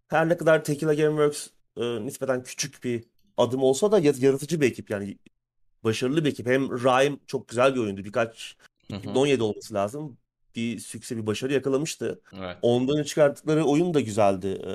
Her 0.07 0.29
ne 0.29 0.37
kadar 0.37 0.63
Tequila 0.63 0.93
Gameworks 0.93 1.47
e, 1.77 2.05
nispeten 2.05 2.43
küçük 2.43 2.83
bir 2.83 3.03
adım 3.37 3.63
olsa 3.63 3.91
da 3.91 3.99
yaratıcı 3.99 4.61
bir 4.61 4.67
ekip 4.67 4.89
yani 4.89 5.17
başarılı 5.83 6.25
bir 6.25 6.29
ekip. 6.29 6.47
Hem 6.47 6.71
Rime 6.71 7.17
çok 7.27 7.47
güzel 7.47 7.75
bir 7.75 7.79
oyundu. 7.79 8.03
Birkaç 8.03 8.57
Hı 8.91 8.95
hı. 8.95 8.99
2017 8.99 9.43
olması 9.43 9.73
lazım. 9.73 10.17
Bir 10.55 10.79
sükse 10.79 11.17
bir 11.17 11.27
başarı 11.27 11.53
yakalamıştı. 11.53 12.21
Evet. 12.37 12.57
Ondan 12.61 13.03
çıkarttıkları 13.03 13.65
oyun 13.65 13.93
da 13.93 14.01
güzeldi. 14.01 14.47
E, 14.47 14.71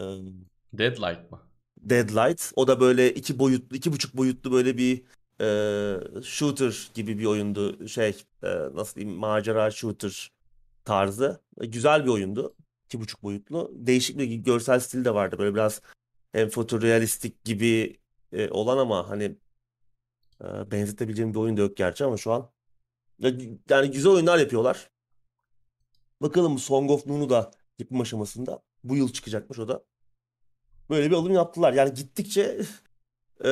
Deadlight 0.79 1.31
mı? 1.31 1.41
Deadlight. 1.81 2.53
O 2.57 2.69
da 2.69 2.81
böyle 2.81 3.15
iki 3.15 3.39
boyutlu, 3.39 3.77
iki 3.77 3.93
buçuk 3.93 4.17
boyutlu 4.17 4.53
böyle 4.53 4.77
bir 4.77 5.03
e, 5.41 6.23
shooter 6.23 6.91
gibi 6.95 7.19
bir 7.19 7.25
oyundu. 7.27 7.89
Şey, 7.89 8.25
e, 8.43 8.49
nasıl 8.75 8.95
diyeyim, 8.97 9.19
macera 9.19 9.71
shooter 9.71 10.33
tarzı. 10.85 11.41
E, 11.61 11.67
güzel 11.67 12.05
bir 12.05 12.11
oyundu. 12.11 12.55
İki 12.85 13.01
buçuk 13.01 13.23
boyutlu. 13.23 13.71
Değişik 13.75 14.19
bir 14.19 14.25
görsel 14.35 14.81
stil 14.81 15.05
de 15.05 15.15
vardı. 15.15 15.39
Böyle 15.39 15.55
biraz 15.55 15.81
hem 16.33 16.49
fotorealistik 16.49 17.45
gibi 17.45 17.99
e, 18.33 18.51
olan 18.51 18.79
ama 18.79 19.11
hani 19.11 19.37
e, 20.45 20.71
benzetebileceğim 20.71 21.35
bir 21.35 21.39
oyun 21.39 21.57
da 21.57 21.61
yok 21.61 21.77
gerçi 21.77 22.05
ama 22.05 22.17
şu 22.17 22.33
an. 22.33 22.51
Ya- 23.19 23.33
Yani 23.71 23.91
güzel 23.91 24.13
oyunlar 24.13 24.39
yapıyorlar. 24.39 24.91
Bakalım 26.23 26.59
Song 26.59 26.91
of 26.91 27.07
Noon'u 27.07 27.31
da 27.31 27.51
yapım 27.79 28.01
aşamasında. 28.01 28.63
Bu 28.85 28.97
yıl 28.97 29.13
çıkacakmış 29.13 29.59
o 29.59 29.69
da. 29.69 29.85
Böyle 30.91 31.11
bir 31.11 31.17
alım 31.17 31.33
yaptılar. 31.33 31.73
Yani 31.73 31.95
gittikçe 31.95 32.61
e, 33.45 33.51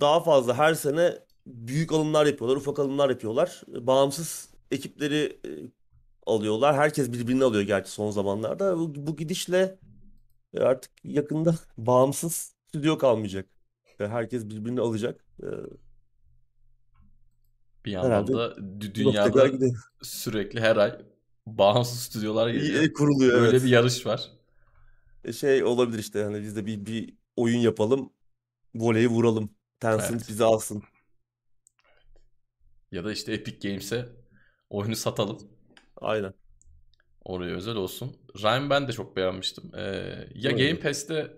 daha 0.00 0.20
fazla 0.20 0.58
her 0.58 0.74
sene 0.74 1.18
büyük 1.46 1.92
alımlar 1.92 2.26
yapıyorlar, 2.26 2.56
ufak 2.56 2.78
alımlar 2.78 3.10
yapıyorlar. 3.10 3.62
Bağımsız 3.68 4.50
ekipleri 4.70 5.40
e, 5.46 5.50
alıyorlar. 6.26 6.76
Herkes 6.76 7.12
birbirini 7.12 7.44
alıyor 7.44 7.62
gerçi 7.62 7.90
son 7.90 8.10
zamanlarda. 8.10 8.78
Bu, 8.78 9.06
bu 9.06 9.16
gidişle 9.16 9.78
e, 10.54 10.60
artık 10.60 10.92
yakında 11.04 11.54
bağımsız 11.78 12.54
stüdyo 12.68 12.98
kalmayacak. 12.98 13.46
E, 14.00 14.06
Herkes 14.06 14.44
birbirini 14.44 14.80
alacak. 14.80 15.24
Bir 17.84 17.90
yandan 17.90 18.10
Herhalde 18.10 18.32
da 18.32 18.56
dünyada 18.94 19.50
sürekli 20.02 20.60
her 20.60 20.76
ay 20.76 20.98
bağımsız 21.46 21.98
stüdyolar 21.98 22.48
geliyor. 22.48 22.92
Kuruluyor 22.92 23.40
Öyle 23.40 23.50
evet. 23.50 23.64
bir 23.64 23.68
yarış 23.68 24.06
var. 24.06 24.30
Şey 25.32 25.64
olabilir 25.64 25.98
işte 25.98 26.22
hani 26.22 26.42
biz 26.42 26.56
de 26.56 26.66
bir, 26.66 26.86
bir 26.86 27.14
oyun 27.36 27.58
yapalım. 27.58 28.12
Voleyi 28.74 29.08
vuralım. 29.08 29.55
Tencent 29.80 30.10
Evet. 30.10 30.28
bizi 30.28 30.44
alsın. 30.44 30.82
Ya 32.92 33.04
da 33.04 33.12
işte 33.12 33.32
Epic 33.32 33.68
Games'e 33.68 34.08
oyunu 34.70 34.96
satalım. 34.96 35.38
Aynen. 35.96 36.34
Oraya 37.24 37.54
özel 37.54 37.74
olsun. 37.76 38.16
Rhyme 38.38 38.70
ben 38.70 38.88
de 38.88 38.92
çok 38.92 39.16
beğenmiştim. 39.16 39.70
Ee, 39.74 39.80
ya 40.34 40.50
Evet. 40.50 40.58
Game 40.58 40.80
Pass'te 40.80 41.36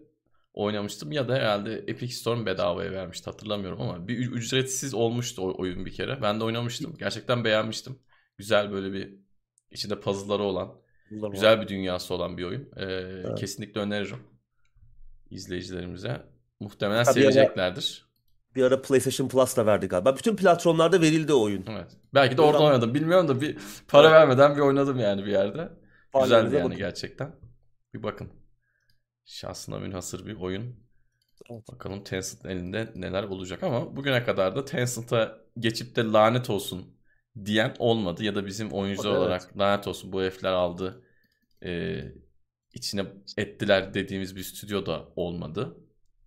oynamıştım 0.55 1.13
ya 1.13 1.29
da 1.29 1.35
herhalde 1.35 1.75
Epic 1.79 2.15
Store 2.15 2.47
bedavaya 2.47 2.93
vermişti 2.93 3.31
hatırlamıyorum 3.31 3.81
ama 3.81 4.09
bir 4.09 4.19
ücretsiz 4.33 4.95
olmuştu 4.95 5.43
o 5.43 5.61
oyun 5.63 5.87
bir 5.87 5.93
kere. 5.93 6.23
Ben 6.23 6.41
de 6.41 6.45
oynamıştım. 6.45 6.97
Gerçekten 6.99 7.45
beğenmiştim. 7.45 7.99
Güzel 8.37 8.73
böyle 8.73 8.93
bir 8.93 9.15
içinde 9.71 10.01
puzzle'ları 10.01 10.43
olan, 10.43 10.81
Bunlar 11.11 11.29
var. 11.29 11.33
güzel 11.33 11.61
bir 11.63 11.69
dünyası 11.69 12.15
olan 12.15 12.39
bir 12.39 12.45
oyun. 12.45 12.69
Ee, 12.77 12.85
Evet. 12.85 13.39
Kesinlikle 13.39 13.81
öneririm. 13.81 14.19
izleyicilerimize. 15.31 16.23
Muhtemelen 16.61 16.97
ara, 16.99 17.05
seveceklerdir. 17.05 18.08
Bir 18.55 18.63
ara 18.63 18.83
PlayStation 18.83 19.29
Plus 19.29 19.57
da 19.57 19.67
verdi 19.67 19.89
galiba. 19.89 20.17
Bütün 20.17 20.37
platformlarda 20.37 21.01
verildi 21.01 21.33
o 21.33 21.43
oyun. 21.43 21.65
Evet. 21.69 21.97
Belki 22.15 22.37
de 22.37 22.43
oradan 22.43 22.63
oynadım. 22.63 22.95
Bilmiyorum 22.95 23.29
da 23.29 23.41
bir 23.41 23.59
para 23.89 24.09
evet, 24.09 24.15
vermeden 24.17 24.57
bir 24.57 24.61
oynadım 24.61 24.99
yani 24.99 25.25
bir 25.25 25.31
yerde. 25.31 25.51
Güzeldi 25.51 25.79
fanlarınıza 26.13 26.57
yani 26.57 26.65
bakın. 26.65 26.79
gerçekten. 26.79 27.33
Bir 27.95 28.03
bakın. 28.03 28.29
Şahsına 29.25 29.79
münhasır 29.79 30.27
bir 30.27 30.37
oyun. 30.41 30.89
Evet. 31.51 31.63
Bakalım 31.73 32.05
Tencent'ın 32.05 32.49
elinde 32.49 32.93
neler 32.95 33.23
olacak 33.25 33.63
ama 33.63 33.97
bugüne 33.97 34.25
kadar 34.25 34.57
da 34.57 34.65
Tencent'a 34.65 35.39
geçip 35.59 35.97
de 35.97 36.05
lanet 36.05 36.51
olsun 36.51 36.99
diyen 37.45 37.77
olmadı 37.79 38.25
ya 38.25 38.35
da 38.35 38.47
bizim 38.47 38.71
oyuncular 38.71 39.11
Evet. 39.11 39.21
olarak 39.21 39.59
lanet 39.59 39.89
olsun 39.89 40.13
bu 40.13 40.23
herifler 40.23 40.53
aldı 40.53 41.05
e, 41.65 42.01
içine 42.75 43.07
ettiler 43.37 43.95
dediğimiz 43.95 44.37
bir 44.37 44.43
stüdyo 44.43 44.87
da 44.87 45.09
olmadı. 45.17 45.77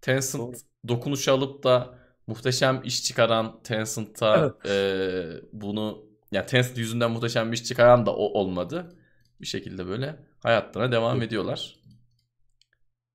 Tencent 0.01 0.43
Doğru. 0.43 0.53
dokunuşu 0.87 1.33
alıp 1.33 1.63
da 1.63 2.00
muhteşem 2.31 2.81
iş 2.83 3.03
çıkaran 3.03 3.63
Tencent'a 3.63 4.37
Evet. 4.37 4.65
e, 4.65 5.41
bunu 5.53 6.05
yani 6.31 6.45
Tencent 6.45 6.77
yüzünden 6.77 7.11
muhteşem 7.11 7.51
bir 7.51 7.57
iş 7.57 7.63
çıkaran 7.63 8.05
da 8.05 8.15
o 8.15 8.23
olmadı. 8.39 8.95
Bir 9.41 9.47
şekilde 9.47 9.87
böyle 9.87 10.15
hayatlarına 10.43 10.91
devam 10.91 11.17
Evet. 11.17 11.27
ediyorlar. 11.27 11.75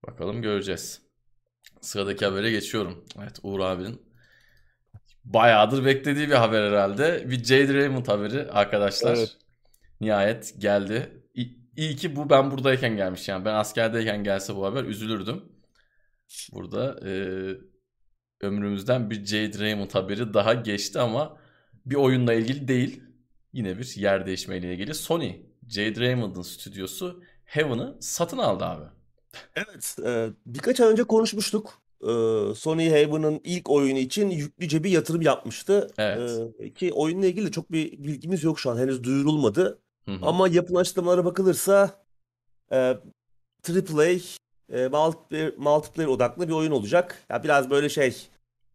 Bakalım 0.06 0.42
göreceğiz. 0.42 1.00
Sıradaki 1.80 2.24
habere 2.24 2.50
geçiyorum. 2.50 3.04
Evet 3.18 3.38
Uğur 3.42 3.60
abinin 3.60 4.02
bayağıdır 5.24 5.84
beklediği 5.84 6.28
bir 6.28 6.34
haber 6.34 6.70
herhalde. 6.70 7.30
Bir 7.30 7.44
Jade 7.44 7.74
Raymond 7.74 8.06
haberi 8.06 8.50
arkadaşlar. 8.50 9.16
Evet. 9.16 9.36
Nihayet 10.00 10.54
geldi. 10.58 11.22
İyi 11.76 11.96
ki 11.96 12.16
bu 12.16 12.30
ben 12.30 12.50
buradayken 12.50 12.96
gelmiş 12.96 13.28
yani. 13.28 13.44
Ben 13.44 13.54
askerdeyken 13.54 14.24
gelse 14.24 14.56
bu 14.56 14.66
haber 14.66 14.84
üzülürdüm. 14.84 15.44
Burada 16.52 17.08
e, 17.08 17.12
ömrümüzden 18.40 19.10
bir 19.10 19.24
Jade 19.24 19.58
Raymond 19.58 19.90
haberi 19.90 20.34
daha 20.34 20.54
geçti 20.54 21.00
ama 21.00 21.36
bir 21.86 21.94
oyunla 21.94 22.34
ilgili 22.34 22.68
değil. 22.68 23.02
Yine 23.52 23.78
bir 23.78 23.96
yer 23.96 24.26
değişmeyle 24.26 24.74
ilgili. 24.74 24.94
Sony, 24.94 25.32
Jade 25.68 26.00
Raymond'ın 26.00 26.42
stüdyosu 26.42 27.22
Heaven'ı 27.44 27.96
satın 28.00 28.38
aldı 28.38 28.64
abi. 28.64 28.84
Evet, 29.54 29.96
e, 30.04 30.28
birkaç 30.46 30.80
ay 30.80 30.92
önce 30.92 31.04
konuşmuştuk. 31.04 31.82
E, 32.02 32.06
Sony 32.56 32.90
Haven'ın 32.90 33.40
ilk 33.44 33.70
oyunu 33.70 33.98
için 33.98 34.30
yüklüce 34.30 34.84
bir 34.84 34.90
yatırım 34.90 35.22
yapmıştı. 35.22 35.90
Evet. 35.98 36.40
E, 36.58 36.72
ki 36.74 36.92
oyunla 36.92 37.26
ilgili 37.26 37.52
çok 37.52 37.72
bir 37.72 37.92
bilgimiz 37.92 38.44
yok 38.44 38.60
şu 38.60 38.70
an. 38.70 38.78
Henüz 38.78 39.04
duyurulmadı. 39.04 39.78
Hı 40.04 40.12
hı. 40.12 40.26
Ama 40.26 40.48
yapılan 40.48 40.80
açıklamalara 40.80 41.24
bakılırsa 41.24 42.04
e, 42.72 42.76
AAA, 43.68 44.18
e, 44.72 44.88
multiplayer, 44.88 45.52
multiplayer 45.56 46.08
odaklı 46.08 46.48
bir 46.48 46.52
oyun 46.52 46.70
olacak. 46.70 47.24
Ya 47.30 47.44
biraz 47.44 47.70
böyle 47.70 47.88
şey, 47.88 48.28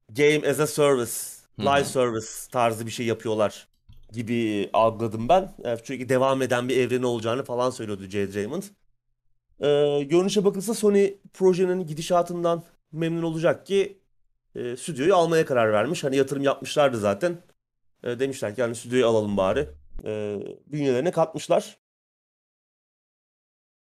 Game 0.09 0.49
as 0.49 0.59
a 0.59 0.67
Service, 0.67 1.11
Live 1.59 1.79
hı. 1.79 1.85
Service 1.85 2.27
tarzı 2.51 2.85
bir 2.85 2.91
şey 2.91 3.05
yapıyorlar 3.05 3.67
gibi 4.11 4.69
algıladım 4.73 5.29
ben. 5.29 5.53
E, 5.65 5.77
çünkü 5.83 6.09
devam 6.09 6.41
eden 6.41 6.69
bir 6.69 6.77
evreni 6.77 7.05
olacağını 7.05 7.43
falan 7.43 7.69
söylüyordu 7.69 8.03
Jade 8.03 8.33
Raymond. 8.33 8.63
Ee, 9.61 10.03
görünüşe 10.03 10.45
bakılsa 10.45 10.73
Sony 10.73 11.13
projenin 11.33 11.87
gidişatından 11.87 12.63
memnun 12.91 13.23
olacak 13.23 13.65
ki 13.65 14.01
e, 14.55 14.77
stüdyoyu 14.77 15.15
almaya 15.15 15.45
karar 15.45 15.73
vermiş. 15.73 16.03
Hani 16.03 16.15
yatırım 16.15 16.43
yapmışlardı 16.43 16.97
zaten. 16.97 17.37
E, 18.03 18.19
demişler 18.19 18.55
ki 18.55 18.61
yani 18.61 18.75
stüdyoyu 18.75 19.07
alalım 19.07 19.37
bari. 19.37 19.69
E, 20.05 20.39
bünyelerine 20.67 21.11
katmışlar. 21.11 21.77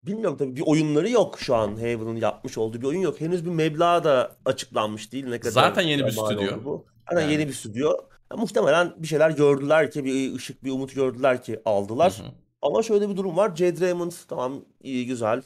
Bilmiyorum 0.08 0.36
tabii 0.38 0.56
bir 0.56 0.62
oyunları 0.66 1.10
yok 1.10 1.38
şu 1.40 1.54
an. 1.54 1.76
Haven'ın 1.76 2.16
yapmış 2.16 2.58
olduğu 2.58 2.80
bir 2.80 2.86
oyun 2.86 3.00
yok. 3.00 3.20
Henüz 3.20 3.44
bir 3.44 3.50
meblağ 3.50 4.04
da 4.04 4.36
açıklanmış 4.44 5.12
değil. 5.12 5.26
Ne 5.26 5.40
kadar 5.40 5.50
Zaten 5.52 5.82
yeni 5.82 6.06
bir 6.06 6.10
stüdyo. 6.10 6.64
bu. 6.64 6.86
Zaten 7.10 7.20
Yani. 7.22 7.32
yeni 7.32 7.48
bir 7.48 7.52
stüdyo. 7.52 7.92
Ya, 8.30 8.36
muhtemelen 8.36 8.94
bir 8.98 9.06
şeyler 9.06 9.30
gördüler 9.30 9.90
ki 9.90 10.04
bir 10.04 10.34
ışık, 10.34 10.64
bir 10.64 10.70
umut 10.70 10.94
gördüler 10.94 11.42
ki 11.42 11.52
Hı 11.54 11.60
aldılar. 11.64 12.12
hı. 12.24 12.32
Ama 12.62 12.82
şöyle 12.82 13.08
bir 13.08 13.16
durum 13.16 13.36
var. 13.36 13.56
Jade 13.56 13.80
Raymond 13.86 14.12
tamam 14.28 14.64
iyi 14.82 15.06
güzel. 15.06 15.42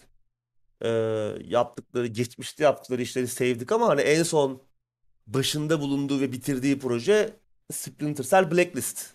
Ee, 0.84 0.88
yaptıkları, 1.44 2.06
geçmişte 2.06 2.64
yaptıkları 2.64 3.02
işleri 3.02 3.28
sevdik 3.28 3.72
ama 3.72 3.88
hani 3.88 4.00
en 4.00 4.22
son 4.22 4.62
başında 5.26 5.80
bulunduğu 5.80 6.20
ve 6.20 6.32
bitirdiği 6.32 6.78
proje 6.78 7.30
Splinter 7.72 8.24
Cell 8.24 8.50
Blacklist. 8.50 9.06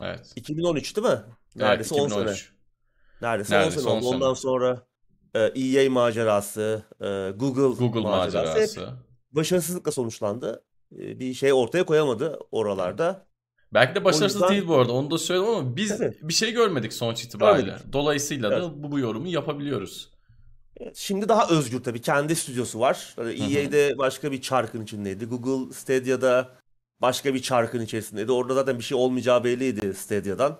Evet. 0.00 0.32
2013 0.36 0.96
değil 0.96 1.06
mi? 1.06 1.12
Evet 1.12 1.56
Neredeyse 1.56 1.94
10 1.94 2.08
sene. 2.08 2.34
2013. 3.22 3.50
Neredeyse 3.50 3.54
10 3.54 3.58
Neredeyse 3.58 3.80
sene 3.80 3.92
10 3.92 3.96
oldu. 3.96 4.06
Ondan 4.06 4.34
sonra 4.34 4.86
e, 5.34 5.40
EA 5.40 5.90
macerası, 5.90 6.82
e, 7.00 7.30
Google 7.36 7.84
Google 7.86 8.00
macerası 8.00 8.48
macerası. 8.48 8.88
başarısızlıkla 9.32 9.92
sonuçlandı. 9.92 10.64
E, 10.98 11.20
bir 11.20 11.34
şey 11.34 11.52
ortaya 11.52 11.84
koyamadı 11.86 12.38
oralarda. 12.50 13.26
Belki 13.74 13.94
de 13.94 14.04
başarısız 14.04 14.40
yüzden 14.40 14.50
değil 14.50 14.68
bu 14.68 14.74
arada. 14.74 14.92
Onu 14.92 15.10
da 15.10 15.18
söyledim 15.18 15.48
ama 15.48 15.76
biz 15.76 15.98
tabii 15.98 16.16
bir 16.22 16.32
şey 16.32 16.52
görmedik 16.52 16.92
sonuç 16.92 17.24
itibariyle. 17.24 17.66
görmedik. 17.66 17.92
Dolayısıyla 17.92 18.52
Evet. 18.52 18.62
da 18.62 18.82
bu, 18.82 18.92
bu 18.92 18.98
yorumu 18.98 19.28
yapabiliyoruz. 19.28 20.12
Şimdi 20.94 21.28
daha 21.28 21.48
özgür 21.48 21.82
tabii. 21.82 22.00
Kendi 22.00 22.36
stüdyosu 22.36 22.80
var. 22.80 23.12
Hani. 23.16 23.56
EA'de 23.56 23.98
başka 23.98 24.32
bir 24.32 24.40
çarkın 24.40 24.82
içindeydi. 24.82 25.24
Google 25.24 25.72
Stadia'da 25.74 26.48
başka 27.02 27.34
bir 27.34 27.42
çarkın 27.42 27.80
içerisindeydi. 27.80 28.32
Orada 28.32 28.54
zaten 28.54 28.78
bir 28.78 28.84
şey 28.84 28.98
olmayacağı 28.98 29.44
belliydi 29.44 29.94
Stadia'dan. 29.94 30.58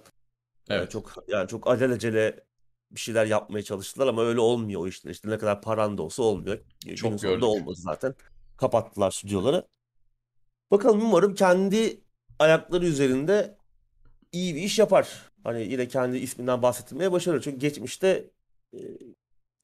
Evet. 0.68 0.90
çok 0.90 1.25
yani 1.29 1.48
çok 1.48 1.66
alelacele 1.66 2.44
bir 2.92 3.00
şeyler 3.00 3.26
yapmaya 3.26 3.62
çalıştılar 3.62 4.07
ama 4.07 4.22
öyle 4.24 4.40
olmuyor 4.40 4.81
o 4.81 4.87
işler. 4.88 5.11
İşte 5.11 5.31
ne 5.31 5.38
kadar 5.38 5.62
paran 5.62 5.98
da 5.98 6.02
olsa 6.02 6.22
olmuyor. 6.22 6.59
Günün 6.85 6.96
Çok 6.96 7.09
sonunda 7.20 7.26
gördük. 7.26 7.44
olmadı 7.44 7.76
zaten. 7.78 8.14
Kapattılar 8.57 9.11
stüdyoları. 9.11 9.66
Bakalım 10.70 11.02
umarım 11.02 11.35
kendi 11.35 12.00
ayakları 12.38 12.87
üzerinde 12.87 13.57
iyi 14.33 14.55
bir 14.55 14.61
iş 14.61 14.78
yapar. 14.78 15.09
Hani 15.44 15.62
yine 15.62 15.88
kendi 15.88 16.18
isminden 16.18 16.62
bahsettirmeye 16.62 17.12
başarır. 17.12 17.42
Çünkü 17.42 17.59
geçmişte 17.59 18.31
e, 18.74 18.78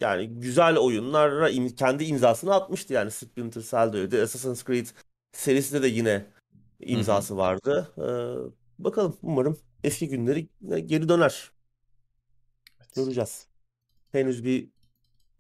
yani 0.01 0.29
güzel 0.29 0.77
oyunlara 0.77 1.51
im- 1.51 1.75
kendi 1.75 2.05
imzasını 2.05 2.55
atmıştı. 2.55 2.93
Yani 2.93 3.11
Splinter 3.11 3.61
Cell'de 3.63 3.99
öyle. 3.99 4.23
Assassin's 4.23 4.65
Creed 4.65 4.87
serisinde 5.33 5.83
de 5.83 5.89
yine 5.89 6.27
imzası 6.81 7.37
vardı. 7.37 7.93
Ee, 7.99 8.85
bakalım 8.85 9.17
umarım 9.23 9.59
eski 9.85 10.09
günleri 10.09 10.49
geri 10.87 11.09
döner. 11.09 11.51
Göreceğiz. 12.97 13.47
Henüz 14.13 14.45
bir 14.45 14.69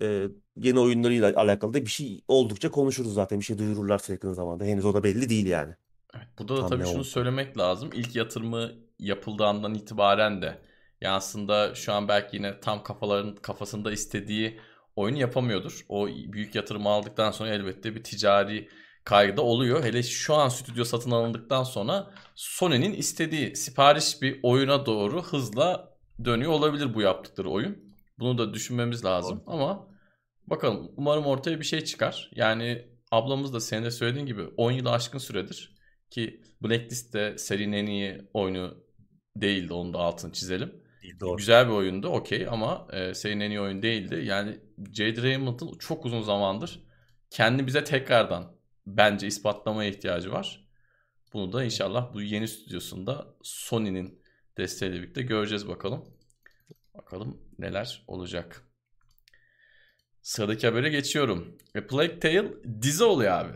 e, 0.02 0.28
yeni 0.56 0.80
oyunlarıyla 0.80 1.32
alakalı 1.36 1.74
da 1.74 1.80
bir 1.80 1.90
şey 1.90 2.20
oldukça 2.28 2.70
konuşuruz 2.70 3.14
zaten. 3.14 3.40
Bir 3.40 3.44
şey 3.44 3.58
duyururlarsa 3.58 4.12
yakın 4.12 4.32
zamanda. 4.32 4.64
Henüz 4.64 4.84
o 4.84 4.94
da 4.94 5.04
belli 5.04 5.28
değil 5.28 5.46
yani. 5.46 5.74
Evet, 6.16 6.28
burada 6.38 6.56
da 6.56 6.60
Tam 6.60 6.68
tabii 6.68 6.84
şunu 6.84 6.94
oldu. 6.94 7.04
söylemek 7.04 7.58
lazım. 7.58 7.90
İlk 7.94 8.16
yatırımı 8.16 8.72
yapıldığı 8.98 9.46
andan 9.46 9.74
itibaren 9.74 10.42
de 10.42 10.58
ya 11.00 11.14
aslında 11.14 11.74
şu 11.74 11.92
an 11.92 12.08
belki 12.08 12.36
yine 12.36 12.60
tam 12.60 12.82
kafaların 12.82 13.34
kafasında 13.34 13.92
istediği 13.92 14.60
oyunu 14.96 15.18
yapamıyordur. 15.18 15.84
O 15.88 16.06
büyük 16.06 16.54
yatırımı 16.54 16.88
aldıktan 16.88 17.30
sonra 17.30 17.50
elbette 17.50 17.94
bir 17.94 18.04
ticari 18.04 18.68
kaygı 19.04 19.36
da 19.36 19.42
oluyor. 19.42 19.84
Hele 19.84 20.02
şu 20.02 20.34
an 20.34 20.48
stüdyo 20.48 20.84
satın 20.84 21.10
alındıktan 21.10 21.64
sonra 21.64 22.10
Sony'nin 22.34 22.92
istediği 22.92 23.56
sipariş 23.56 24.22
bir 24.22 24.40
oyuna 24.42 24.86
doğru 24.86 25.22
hızla 25.22 25.87
dönüyor 26.24 26.52
olabilir 26.52 26.94
bu 26.94 27.02
yaptıkları 27.02 27.50
oyun. 27.50 27.94
Bunu 28.18 28.38
da 28.38 28.54
düşünmemiz 28.54 29.04
lazım 29.04 29.42
ama 29.46 29.88
bakalım 30.46 30.92
umarım 30.96 31.26
ortaya 31.26 31.60
bir 31.60 31.64
şey 31.64 31.80
çıkar. 31.80 32.30
Yani 32.34 32.88
ablamız 33.10 33.52
da 33.52 33.60
senin 33.60 33.84
de 33.84 33.90
söylediğin 33.90 34.26
gibi 34.26 34.42
10 34.56 34.72
yılı 34.72 34.90
aşkın 34.90 35.18
süredir 35.18 35.78
ki 36.10 36.42
Blacklist 36.62 37.14
de 37.14 37.38
serinin 37.38 37.72
en 37.72 37.86
iyi 37.86 38.28
oyunu 38.34 38.84
değildi. 39.36 39.72
Onu 39.72 39.94
da 39.94 39.98
altını 39.98 40.32
çizelim. 40.32 40.72
Doğru. 41.20 41.36
Güzel 41.36 41.66
bir 41.66 41.72
oyundu 41.72 42.08
okey 42.08 42.46
ama 42.50 42.86
e, 42.92 43.14
serinin 43.14 43.44
en 43.44 43.50
iyi 43.50 43.60
oyun 43.60 43.82
değildi. 43.82 44.22
Yani 44.24 44.60
Jade 44.92 45.22
Raymond'ın 45.22 45.78
çok 45.78 46.06
uzun 46.06 46.22
zamandır 46.22 46.88
kendi 47.30 47.66
bize 47.66 47.84
tekrardan 47.84 48.52
bence 48.86 49.26
ispatlamaya 49.26 49.90
ihtiyacı 49.90 50.32
var. 50.32 50.68
Bunu 51.32 51.52
da 51.52 51.64
inşallah 51.64 52.14
bu 52.14 52.22
yeni 52.22 52.48
stüdyosunda 52.48 53.26
Sony'nin 53.42 54.17
desteğiyle 54.58 55.02
birlikte 55.02 55.22
göreceğiz 55.22 55.68
bakalım. 55.68 56.04
Bakalım 56.94 57.38
neler 57.58 58.04
olacak. 58.06 58.62
Sıradaki 60.22 60.66
habere 60.66 60.88
geçiyorum. 60.88 61.56
A 61.78 61.86
Plague 61.86 62.20
Tale 62.20 62.44
dizi 62.82 63.04
oluyor 63.04 63.32
abi. 63.32 63.52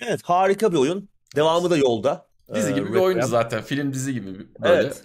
Evet 0.00 0.20
harika 0.24 0.72
bir 0.72 0.76
oyun. 0.76 1.08
Devamı 1.36 1.70
da 1.70 1.76
yolda. 1.76 2.26
Dizi 2.54 2.72
Ee, 2.72 2.74
gibi 2.74 2.92
bir 2.92 2.98
oyundu 2.98 3.26
zaten. 3.26 3.62
Film 3.62 3.92
dizi 3.92 4.12
gibi 4.14 4.26
böyle. 4.62 4.74
Evet. 4.74 5.04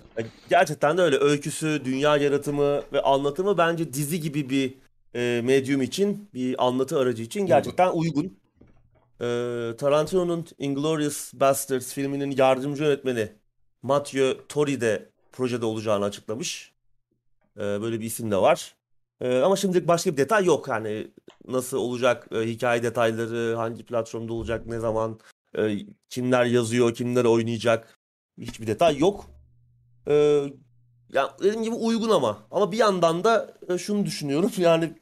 Gerçekten 0.49 0.97
de 0.97 1.01
öyle. 1.01 1.17
Öyküsü, 1.17 1.81
dünya 1.85 2.17
yaratımı 2.17 2.81
ve 2.93 3.01
anlatımı 3.01 3.57
bence 3.57 3.93
dizi 3.93 4.21
gibi 4.21 4.49
bir 4.49 4.75
e, 5.15 5.41
medyum 5.41 5.81
için, 5.81 6.29
bir 6.33 6.67
anlatı 6.67 6.99
aracı 6.99 7.23
için 7.23 7.45
gerçekten 7.45 7.91
uygun. 7.91 8.39
Ee, 9.21 9.71
Tarantino'nun 9.77 10.45
Inglourious 10.57 11.33
Basterds 11.33 11.93
filminin 11.93 12.31
yardımcı 12.31 12.83
yönetmeni 12.83 13.31
Matteo 13.81 14.47
Tori 14.47 14.81
de 14.81 15.09
projede 15.31 15.65
olacağını 15.65 16.05
açıklamış. 16.05 16.71
Ee, 17.57 17.59
böyle 17.61 17.99
bir 17.99 18.05
isim 18.05 18.31
de 18.31 18.37
var. 18.37 18.75
Ee, 19.21 19.39
ama 19.39 19.55
şimdilik 19.55 19.87
başka 19.87 20.11
bir 20.11 20.17
detay 20.17 20.45
yok. 20.45 20.67
Yani 20.67 21.11
nasıl 21.47 21.77
olacak, 21.77 22.27
e, 22.31 22.39
hikaye 22.39 22.83
detayları, 22.83 23.55
hangi 23.55 23.85
platformda 23.85 24.33
olacak, 24.33 24.65
ne 24.65 24.79
zaman, 24.79 25.19
e, 25.57 25.77
kimler 26.09 26.45
yazıyor, 26.45 26.93
kimler 26.93 27.25
oynayacak 27.25 27.99
hiçbir 28.37 28.67
detay 28.67 28.97
yok. 28.97 29.25
Ee, 30.07 30.43
ya 31.13 31.37
dediğim 31.39 31.63
gibi 31.63 31.75
uygun 31.75 32.09
ama. 32.09 32.47
Ama 32.51 32.71
bir 32.71 32.77
yandan 32.77 33.23
da 33.23 33.53
e, 33.69 33.77
şunu 33.77 34.05
düşünüyorum 34.05 34.51
yani 34.57 34.93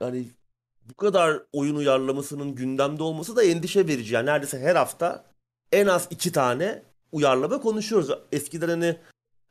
yani 0.00 0.26
bu 0.90 0.94
kadar 0.94 1.42
oyun 1.52 1.76
uyarlamasının 1.76 2.54
gündemde 2.54 3.02
olması 3.02 3.36
da 3.36 3.44
endişe 3.44 3.86
verici. 3.88 4.14
Yani 4.14 4.26
neredeyse 4.26 4.58
her 4.60 4.76
hafta 4.76 5.24
en 5.72 5.86
az 5.86 6.06
iki 6.10 6.32
tane 6.32 6.82
uyarlama 7.12 7.60
konuşuyoruz. 7.60 8.10
Eskiden 8.32 8.68
hani 8.68 8.96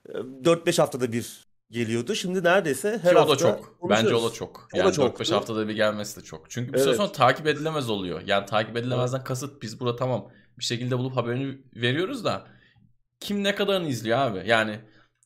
4-5 0.08 0.82
haftada 0.82 1.12
bir 1.12 1.48
geliyordu. 1.72 2.16
Şimdi 2.16 2.44
neredeyse 2.44 3.00
her 3.04 3.12
Ki 3.12 3.18
o 3.18 3.20
hafta 3.20 3.34
da 3.34 3.38
çok. 3.38 3.90
Bence 3.90 4.16
o 4.16 4.30
da 4.30 4.34
çok. 4.34 4.68
O 4.74 4.78
da 4.78 4.82
Yani 4.84 4.94
çok. 4.94 5.20
4-5 5.20 5.34
haftada 5.34 5.68
bir 5.68 5.76
gelmesi 5.76 6.20
de 6.20 6.24
çok. 6.24 6.50
Çünkü 6.50 6.74
bir 6.74 6.78
süre 6.78 6.90
Evet. 6.90 6.98
sonra 6.98 7.12
takip 7.12 7.48
edilemez 7.48 7.90
oluyor. 7.90 8.22
Yani 8.26 8.46
takip 8.46 8.78
edilemezden 8.78 9.24
kasıt 9.24 9.62
biz 9.62 9.80
burada 9.80 9.96
tamam 9.96 10.32
bir 10.60 10.64
şekilde 10.64 10.98
bulup 10.98 11.16
haberini 11.16 11.58
veriyoruz 11.76 12.26
da 12.26 12.48
kim 13.20 13.44
ne 13.44 13.56
kadarını 13.56 13.88
izliyor 13.88 14.18
abi? 14.18 14.44
Yani 14.46 14.80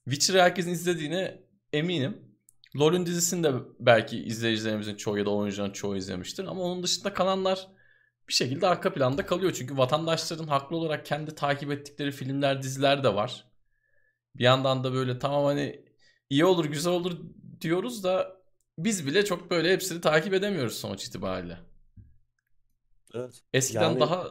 Witcher'ı 0.05 0.41
herkesin 0.41 0.71
izlediğine 0.71 1.41
eminim. 1.73 2.17
LoL'ün 2.79 3.05
dizisini 3.05 3.43
de 3.43 3.53
belki 3.79 4.23
izleyicilerimizin 4.23 4.95
çoğu 4.95 5.17
ya 5.17 5.25
da 5.25 5.29
oyuncuların 5.29 5.71
çoğu 5.71 5.95
izlemiştir. 5.95 6.43
Ama 6.43 6.61
onun 6.61 6.83
dışında 6.83 7.13
kalanlar 7.13 7.67
bir 8.31 8.35
şekilde 8.35 8.67
arka 8.67 8.93
planda 8.93 9.25
kalıyor. 9.25 9.53
Çünkü 9.53 9.77
vatandaşların 9.77 10.47
haklı 10.47 10.75
olarak 10.77 11.05
kendi 11.05 11.35
takip 11.35 11.71
ettikleri 11.71 12.11
filmler, 12.11 12.63
diziler 12.63 13.03
de 13.03 13.15
var. 13.15 13.45
Bir 14.35 14.43
yandan 14.43 14.83
da 14.83 14.93
böyle 14.93 15.19
tamam 15.19 15.45
hani 15.45 15.85
iyi 16.29 16.45
olur, 16.45 16.65
güzel 16.65 16.93
olur 16.93 17.17
diyoruz 17.61 18.03
da 18.03 18.37
biz 18.77 19.07
bile 19.07 19.25
çok 19.25 19.51
böyle 19.51 19.73
hepsini 19.73 20.01
takip 20.01 20.33
edemiyoruz 20.33 20.73
sonuç 20.77 21.05
itibariyle. 21.07 21.57
Evet. 23.13 23.41
Eskiden 23.53 23.81
Yani- 23.81 23.99
daha 23.99 24.27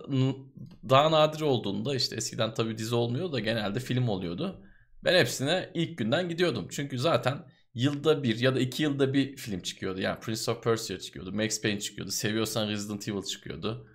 daha 0.89 1.11
nadir 1.11 1.41
olduğunda 1.41 1.95
işte 1.95 2.17
eskiden 2.17 2.55
tabii 2.55 2.79
dizi 2.79 2.95
olmuyor 2.95 3.33
da 3.33 3.41
genelde 3.41 3.81
film 3.81 4.09
oluyordu. 4.09 4.65
Ben 5.05 5.19
hepsine 5.19 5.71
ilk 5.75 5.99
günden 5.99 6.29
gidiyordum. 6.29 6.69
Çünkü 6.71 6.99
zaten 6.99 7.47
yılda 7.75 8.23
bir 8.23 8.39
ya 8.39 8.55
da 8.55 8.61
iki 8.61 8.83
yılda 8.83 9.15
bir 9.15 9.37
film 9.37 9.61
çıkıyordu. 9.61 10.01
Yani 10.01 10.21
Prince 10.21 10.51
of 10.51 10.65
Persia 10.65 10.99
çıkıyordu, 10.99 11.33
Max 11.33 11.63
Payne 11.63 11.81
çıkıyordu, 11.81 12.11
seviyorsan 12.11 12.69
Resident 12.69 13.09
Evil 13.09 13.23
çıkıyordu. 13.23 13.90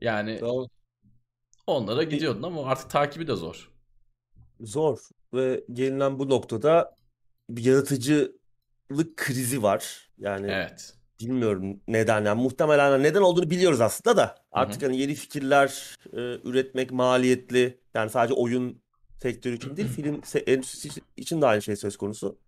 Yani 0.00 0.40
Doğru. 0.40 0.66
onlara 1.66 2.02
gidiyordun 2.02 2.42
ama 2.42 2.66
artık 2.66 2.90
takibi 2.90 3.26
de 3.26 3.34
zor. 3.34 3.70
Zor 4.60 4.98
ve 5.34 5.64
gelinen 5.72 6.18
bu 6.18 6.28
noktada 6.28 6.96
bir 7.50 7.64
yaratıcılık 7.64 9.16
krizi 9.16 9.62
var. 9.62 10.10
Yani 10.18 10.46
Evet. 10.50 10.94
bilmiyorum 11.20 11.80
neden. 11.88 12.24
Yani 12.24 12.42
muhtemelen 12.42 13.02
neden 13.02 13.20
olduğunu 13.20 13.50
biliyoruz 13.50 13.80
aslında 13.80 14.16
da. 14.16 14.34
Artık 14.52 14.82
hani 14.82 14.98
yeni 14.98 15.14
fikirler 15.14 15.96
e, 16.12 16.18
üretmek 16.48 16.92
maliyetli. 16.92 17.80
Yani 17.94 18.10
sadece 18.10 18.34
oyun 18.34 18.82
sektörü 19.22 19.56
için 19.56 19.76
değil, 19.76 19.88
film 19.88 20.20
endüstrisi 20.46 21.00
için 21.16 21.40
de 21.42 21.46
aynı 21.46 21.62
şey 21.62 21.76
söz 21.76 21.96
konusu. 21.96 22.38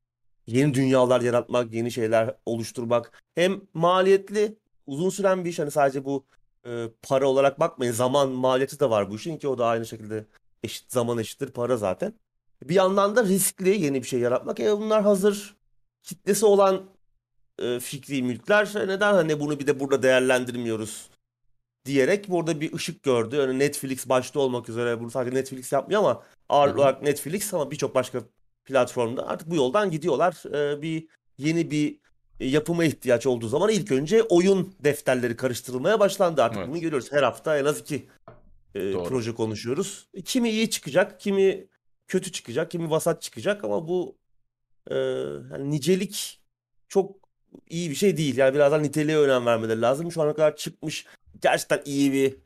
Yeni 0.47 0.75
dünyalar 0.75 1.21
yaratmak, 1.21 1.75
yeni 1.75 1.91
şeyler 1.91 2.35
oluşturmak 2.47 3.23
hem 3.35 3.61
maliyetli, 3.75 4.59
uzun 4.87 5.11
süren 5.11 5.45
bir 5.45 5.51
iş. 5.51 5.59
Hani 5.59 5.71
sadece 5.71 6.05
bu 6.05 6.27
e, 6.69 6.91
para 7.03 7.29
olarak 7.29 7.61
bakmayın. 7.61 7.93
Zaman 7.93 8.29
maliyeti 8.31 8.81
de 8.81 8.91
var 8.91 9.11
bu 9.11 9.17
işin 9.17 9.39
ki 9.39 9.49
o 9.49 9.59
da 9.59 9.67
aynı 9.67 9.87
şekilde 9.87 10.27
eşit 10.63 10.93
zaman 10.93 11.19
eşittir 11.19 11.51
para 11.51 11.77
zaten. 11.77 12.15
Bir 12.63 12.75
yandan 12.75 13.17
da 13.17 13.25
riskli 13.25 13.81
yeni 13.81 14.03
bir 14.03 14.09
şey 14.09 14.21
yaratmak. 14.21 14.61
E 14.61 14.79
bunlar 14.79 15.03
hazır 15.03 15.57
kitlesi 16.03 16.47
olan 16.47 16.91
e, 17.59 17.81
fikri 17.81 18.23
mülkler 18.23 18.75
E, 18.77 18.89
neden 18.89 19.15
hani 19.15 19.41
bunu 19.41 19.61
bir 19.61 19.67
de 19.67 19.81
burada 19.81 20.03
değerlendirmiyoruz 20.03 21.09
diyerek 21.85 22.29
burada 22.29 22.61
bir 22.61 22.73
ışık 22.73 23.03
gördü. 23.03 23.37
Yani 23.37 23.59
Netflix 23.59 24.09
başta 24.09 24.41
olmak 24.41 24.69
üzere 24.69 25.01
bunu 25.01 25.11
sadece 25.11 25.37
Netflix 25.37 25.73
yapmıyor 25.73 26.01
ama 26.01 26.23
ağır 26.49 26.75
olarak 26.75 27.03
Netflix 27.03 27.55
ama 27.55 27.71
birçok 27.71 27.95
başka 27.95 28.21
platformda 28.65 29.29
artık 29.29 29.51
bu 29.51 29.57
yoldan 29.57 29.91
gidiyorlar. 29.91 30.55
E, 30.55 30.83
bir 30.83 31.09
yeni 31.39 31.71
bir 31.71 32.01
yapıma 32.41 32.85
ihtiyaç 32.85 33.27
olduğu 33.27 33.49
zaman 33.49 33.71
ilk 33.71 33.93
önce 33.93 34.23
oyun 34.23 34.75
defterleri 34.85 35.37
karıştırılmaya 35.37 36.01
başlandı. 36.01 36.43
Artık 36.43 36.59
Evet. 36.59 36.69
bunu 36.69 36.81
görüyoruz. 36.81 37.13
Her 37.13 37.23
hafta 37.23 37.59
en 37.59 37.65
az 37.65 37.81
iki 37.81 38.09
e, 38.75 38.93
Doğru. 38.93 39.09
proje 39.09 39.35
konuşuyoruz. 39.35 40.09
Kimi 40.25 40.51
iyi 40.51 40.71
çıkacak, 40.71 41.21
kimi 41.21 41.67
kötü 42.09 42.33
çıkacak, 42.33 42.71
kimi 42.71 42.91
vasat 42.91 43.23
çıkacak 43.23 43.65
ama 43.65 43.89
bu 43.89 44.17
e, 44.91 44.95
yani 45.53 45.71
nicelik 45.71 46.41
çok 46.89 47.17
iyi 47.69 47.91
bir 47.91 47.95
şey 47.95 48.17
değil. 48.17 48.37
Yani 48.37 48.55
biraz 48.55 48.73
daha 48.73 48.81
niteliğe 48.81 49.19
önem 49.19 49.47
vermeleri 49.47 49.81
lazım. 49.81 50.13
Şu 50.13 50.23
ana 50.23 50.35
kadar 50.35 50.57
çıkmış 50.57 51.07
gerçekten 51.43 51.83
iyi 51.85 52.13
bir 52.13 52.37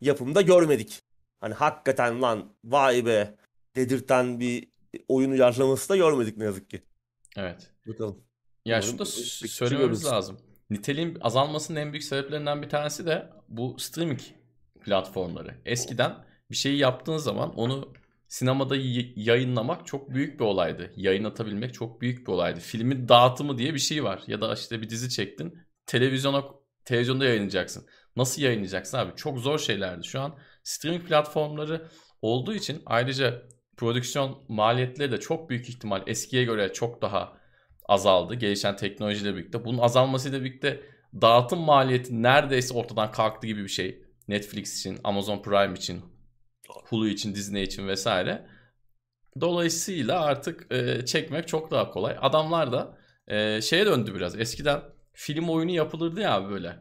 yapımda 0.00 0.40
görmedik. 0.42 1.02
Hani 1.40 1.54
hakikaten 1.54 2.22
lan 2.22 2.52
vay 2.64 3.06
be 3.06 3.34
dedirten 3.76 4.40
bir 4.40 4.68
oyun 5.08 5.30
uyarlaması 5.30 5.88
da 5.88 5.96
görmedik 5.96 6.36
ne 6.36 6.44
yazık 6.44 6.70
ki. 6.70 6.82
Evet. 7.36 7.70
Bakalım. 7.86 8.29
Ya 8.64 8.82
şunu 8.82 8.98
da 8.98 9.04
söylememiz 9.04 10.04
lazım. 10.04 10.38
Niteliğin 10.70 11.18
azalmasının 11.20 11.80
en 11.80 11.92
büyük 11.92 12.04
sebeplerinden 12.04 12.62
bir 12.62 12.68
tanesi 12.68 13.06
de 13.06 13.30
bu 13.48 13.76
streaming 13.78 14.20
platformları. 14.84 15.54
Eskiden 15.64 16.24
bir 16.50 16.56
şeyi 16.56 16.78
yaptığın 16.78 17.16
zaman 17.16 17.54
onu 17.54 17.92
sinemada 18.28 18.76
yayınlamak 19.16 19.86
çok 19.86 20.14
büyük 20.14 20.40
bir 20.40 20.44
olaydı. 20.44 20.92
Yayınlatabilmek 20.96 21.74
çok 21.74 22.00
büyük 22.00 22.26
bir 22.26 22.32
olaydı. 22.32 22.60
Filmin 22.60 23.08
dağıtımı 23.08 23.58
diye 23.58 23.74
bir 23.74 23.78
şey 23.78 24.04
var. 24.04 24.22
Ya 24.26 24.40
da 24.40 24.54
işte 24.54 24.82
bir 24.82 24.90
dizi 24.90 25.10
çektin. 25.10 25.58
Televizyona 25.86 26.44
televizyonda 26.84 27.24
yayınlayacaksın. 27.24 27.86
Nasıl 28.16 28.42
yayınlayacaksın 28.42 28.98
abi? 28.98 29.12
Çok 29.16 29.38
zor 29.38 29.58
şeylerdi. 29.58 30.06
Şu 30.06 30.20
an 30.20 30.38
streaming 30.64 31.08
platformları 31.08 31.88
olduğu 32.22 32.54
için 32.54 32.82
ayrıca 32.86 33.42
prodüksiyon 33.76 34.44
maliyetleri 34.48 35.12
de 35.12 35.20
çok 35.20 35.50
büyük 35.50 35.68
ihtimal 35.68 36.02
eskiye 36.06 36.44
göre 36.44 36.72
çok 36.72 37.02
daha 37.02 37.39
azaldı 37.90 38.34
gelişen 38.34 38.76
teknolojiyle 38.76 39.36
birlikte. 39.36 39.64
Bunun 39.64 39.78
azalmasıyla 39.78 40.40
birlikte 40.40 40.80
dağıtım 41.14 41.60
maliyeti 41.60 42.22
neredeyse 42.22 42.74
ortadan 42.74 43.12
kalktı 43.12 43.46
gibi 43.46 43.62
bir 43.62 43.68
şey. 43.68 44.04
Netflix 44.28 44.80
için, 44.80 44.98
Amazon 45.04 45.42
Prime 45.42 45.74
için, 45.74 46.02
Hulu 46.68 47.08
için, 47.08 47.34
Disney 47.34 47.62
için 47.62 47.88
vesaire. 47.88 48.46
Dolayısıyla 49.40 50.20
artık 50.20 50.72
e, 50.72 51.06
çekmek 51.06 51.48
çok 51.48 51.70
daha 51.70 51.90
kolay. 51.90 52.16
Adamlar 52.20 52.72
da 52.72 52.98
e, 53.28 53.60
şeye 53.60 53.86
döndü 53.86 54.14
biraz. 54.14 54.40
Eskiden 54.40 54.80
film 55.12 55.48
oyunu 55.48 55.70
yapılırdı 55.70 56.20
ya 56.20 56.50
böyle. 56.50 56.76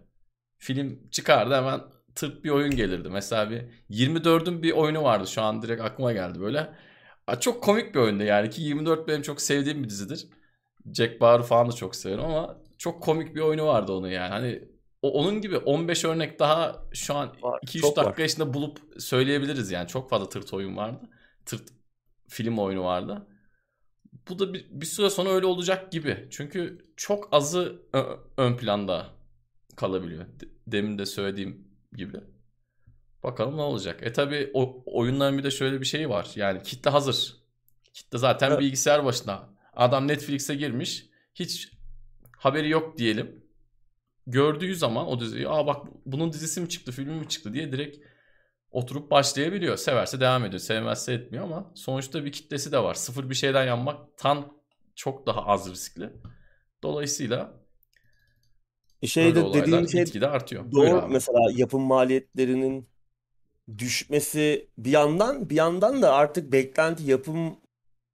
Film 0.57 1.09
çıkardı 1.11 1.55
hemen 1.55 1.81
tırt 2.15 2.43
bir 2.43 2.49
oyun 2.49 2.75
gelirdi. 2.75 3.09
Mesela 3.09 3.49
bir 3.49 3.61
24'ün 3.89 4.63
bir 4.63 4.71
oyunu 4.71 5.03
vardı 5.03 5.27
şu 5.27 5.41
an 5.41 5.61
direkt 5.61 5.81
aklıma 5.81 6.13
geldi 6.13 6.39
böyle. 6.39 6.69
Çok 7.39 7.63
komik 7.63 7.95
bir 7.95 7.99
oyundu 7.99 8.23
yani 8.23 8.49
ki 8.49 8.61
24 8.61 9.07
benim 9.07 9.21
çok 9.21 9.41
sevdiğim 9.41 9.83
bir 9.83 9.89
dizidir. 9.89 10.27
Jack 10.93 11.21
Bauer'ı 11.21 11.43
falan 11.43 11.67
da 11.69 11.71
çok 11.75 11.95
severim 11.95 12.23
ama 12.25 12.57
çok 12.77 13.03
komik 13.03 13.35
bir 13.35 13.41
oyunu 13.41 13.65
vardı 13.65 13.91
onun 13.93 14.07
yani. 14.09 14.29
Hani 14.29 14.63
o, 15.01 15.11
onun 15.11 15.41
gibi 15.41 15.57
15 15.57 16.05
örnek 16.05 16.39
daha 16.39 16.75
şu 16.93 17.15
an 17.15 17.29
Var, 17.41 17.59
2-3 17.65 17.81
çok 17.81 17.97
var. 17.97 18.05
dakika 18.05 18.23
içinde 18.23 18.53
bulup 18.53 18.79
söyleyebiliriz 18.99 19.71
yani. 19.71 19.87
Çok 19.87 20.09
fazla 20.09 20.29
tırt 20.29 20.53
oyun 20.53 20.77
vardı. 20.77 21.09
Tırt 21.45 21.63
film 22.27 22.59
oyunu 22.59 22.83
vardı. 22.83 23.27
Bu 24.29 24.39
da 24.39 24.53
bir, 24.53 24.67
bir 24.71 24.85
süre 24.85 25.09
sonra 25.09 25.29
öyle 25.29 25.45
olacak 25.45 25.91
gibi. 25.91 26.27
Çünkü 26.31 26.85
çok 26.97 27.29
azı 27.31 27.81
ön 28.37 28.57
planda 28.57 29.05
kalabiliyor. 29.75 30.25
De- 30.39 30.47
Demin 30.67 30.97
de 30.97 31.05
söylediğim 31.05 31.67
gibi. 31.95 32.17
Bakalım 33.23 33.57
ne 33.57 33.61
olacak. 33.61 33.99
E 34.03 34.13
tabi 34.13 34.51
o 34.53 34.83
oyunların 34.85 35.37
bir 35.37 35.43
de 35.43 35.51
şöyle 35.51 35.81
bir 35.81 35.85
şey 35.85 36.09
var. 36.09 36.31
Yani 36.35 36.63
kitle 36.63 36.89
hazır. 36.89 37.35
Kitle 37.93 38.17
zaten 38.17 38.49
Evet. 38.51 38.59
bilgisayar 38.59 39.05
başında. 39.05 39.49
Adam 39.73 40.07
Netflix'e 40.07 40.55
girmiş. 40.55 41.05
Hiç 41.35 41.71
haberi 42.37 42.69
yok 42.69 42.97
diyelim. 42.97 43.45
Gördüğü 44.27 44.75
zaman 44.75 45.07
o 45.07 45.19
diziyi 45.19 45.49
aa 45.49 45.67
bak 45.67 45.87
bunun 46.05 46.33
dizisi 46.33 46.61
mi 46.61 46.69
çıktı, 46.69 46.91
filmi 46.91 47.19
mi 47.19 47.27
çıktı 47.27 47.53
diye 47.53 47.71
direkt 47.71 47.97
oturup 48.71 49.11
başlayabiliyor. 49.11 49.77
Severse 49.77 50.19
devam 50.19 50.45
ediyor, 50.45 50.59
sevmezse 50.59 51.13
etmiyor 51.13 51.43
ama 51.43 51.71
sonuçta 51.75 52.25
bir 52.25 52.31
kitlesi 52.31 52.71
de 52.71 52.83
var. 52.83 52.93
Sıfır 52.93 53.29
bir 53.29 53.35
şeyden 53.35 53.65
yanmaktan 53.65 54.59
çok 54.95 55.27
daha 55.27 55.45
az 55.45 55.71
riskli. 55.71 56.09
Dolayısıyla 56.83 57.59
Şey 59.05 59.35
de 59.35 59.39
olaylar 59.39 59.67
dediğin 59.67 59.85
şey 59.85 60.03
gitgide 60.03 60.27
artıyor. 60.27 60.71
Doğru 60.71 61.07
mesela 61.07 61.39
yapım 61.55 61.81
maliyetlerinin 61.81 62.89
düşmesi 63.77 64.69
bir 64.77 64.91
yandan 64.91 65.49
bir 65.49 65.55
yandan 65.55 66.01
da 66.01 66.13
artık 66.13 66.51
beklenti 66.51 67.03
yapım 67.03 67.57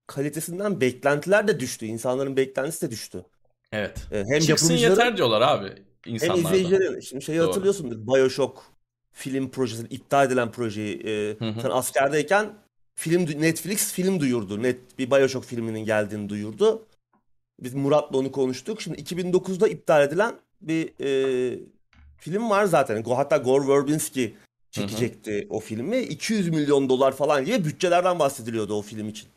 kalitesinden 0.07 0.81
beklentiler 0.81 1.47
de 1.47 1.59
düştü. 1.59 1.85
İnsanların 1.85 2.37
beklentisi 2.37 2.87
de 2.87 2.91
düştü. 2.91 3.25
Evet. 3.71 4.07
Ee, 4.11 4.23
Hem 4.29 4.39
Çıksın 4.39 4.73
yeter 4.73 5.17
diyorlar 5.17 5.41
abi 5.41 5.71
hem 6.05 6.13
insanlar 6.13 6.43
da. 6.43 6.47
izleyicilerin. 6.47 6.99
Şimdi 6.99 7.23
şeyi 7.25 7.39
Doğru. 7.39 7.47
hatırlıyorsundur. 7.47 8.07
BioShock 8.07 8.63
film 9.11 9.49
projesi, 9.51 9.83
iptal 9.89 10.25
edilen 10.27 10.51
projeyi. 10.51 10.99
e, 11.07 11.35
Hı 11.39 11.45
hı. 11.49 11.61
sen 11.61 11.69
askerdeyken 11.69 12.53
film 12.95 13.41
Netflix 13.41 13.93
film 13.93 14.19
duyurdu. 14.19 14.63
Net 14.63 14.99
bir 14.99 15.11
BioShock 15.11 15.45
filminin 15.45 15.85
geldiğini 15.85 16.29
duyurdu. 16.29 16.85
Biz 17.59 17.73
Murat'la 17.73 18.17
onu 18.17 18.31
konuştuk. 18.31 18.81
Şimdi 18.81 19.01
2009'da 19.01 19.67
iptal 19.67 20.03
edilen 20.03 20.35
bir 20.61 20.89
e, 20.99 21.59
film 22.17 22.49
var 22.49 22.65
zaten. 22.65 23.03
Hatta 23.03 23.37
Gore 23.37 23.67
Verbinski 23.67 24.35
çekecekti 24.71 25.31
hı 25.31 25.39
hı. 25.45 25.47
o 25.49 25.59
filmi. 25.59 25.99
200 25.99 26.49
milyon 26.49 26.89
dolar 26.89 27.11
falan 27.15 27.45
gibi 27.45 27.65
bütçelerden 27.65 28.19
bahsediliyordu 28.19 28.73
o 28.73 28.81
film 28.81 29.09
için. 29.09 29.29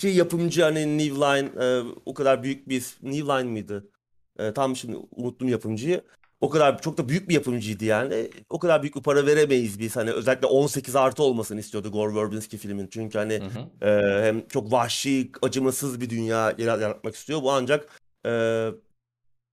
Ki 0.00 0.08
yapımcı 0.08 0.62
hani 0.62 0.98
New 0.98 1.14
Line 1.14 1.64
e, 1.64 1.82
o 2.06 2.14
kadar 2.14 2.42
büyük 2.42 2.68
bir 2.68 2.96
New 3.02 3.32
Line 3.32 3.50
mıydı? 3.50 3.90
E, 4.38 4.52
tam 4.52 4.76
şimdi 4.76 4.96
unuttum 5.16 5.48
yapımcıyı. 5.48 6.02
O 6.40 6.50
kadar 6.50 6.82
çok 6.82 6.98
da 6.98 7.08
büyük 7.08 7.28
bir 7.28 7.34
yapımcıydı 7.34 7.84
yani. 7.84 8.30
O 8.50 8.58
kadar 8.58 8.82
büyük 8.82 8.96
bir 8.96 9.02
para 9.02 9.26
veremeyiz 9.26 9.78
biz. 9.78 9.96
Hani 9.96 10.12
özellikle 10.12 10.46
18 10.46 10.96
artı 10.96 11.22
olmasını 11.22 11.60
istiyordu 11.60 11.92
Gore 11.92 12.14
Verbinski 12.14 12.58
filmin. 12.58 12.88
Çünkü 12.90 13.18
hani 13.18 13.34
hı 13.34 13.44
hı. 13.44 13.88
E, 13.90 14.24
hem 14.24 14.48
çok 14.48 14.72
vahşi, 14.72 15.30
acımasız 15.42 16.00
bir 16.00 16.10
dünya 16.10 16.54
yaratmak 16.58 17.14
istiyor. 17.14 17.42
Bu 17.42 17.52
ancak 17.52 18.00
e, 18.26 18.66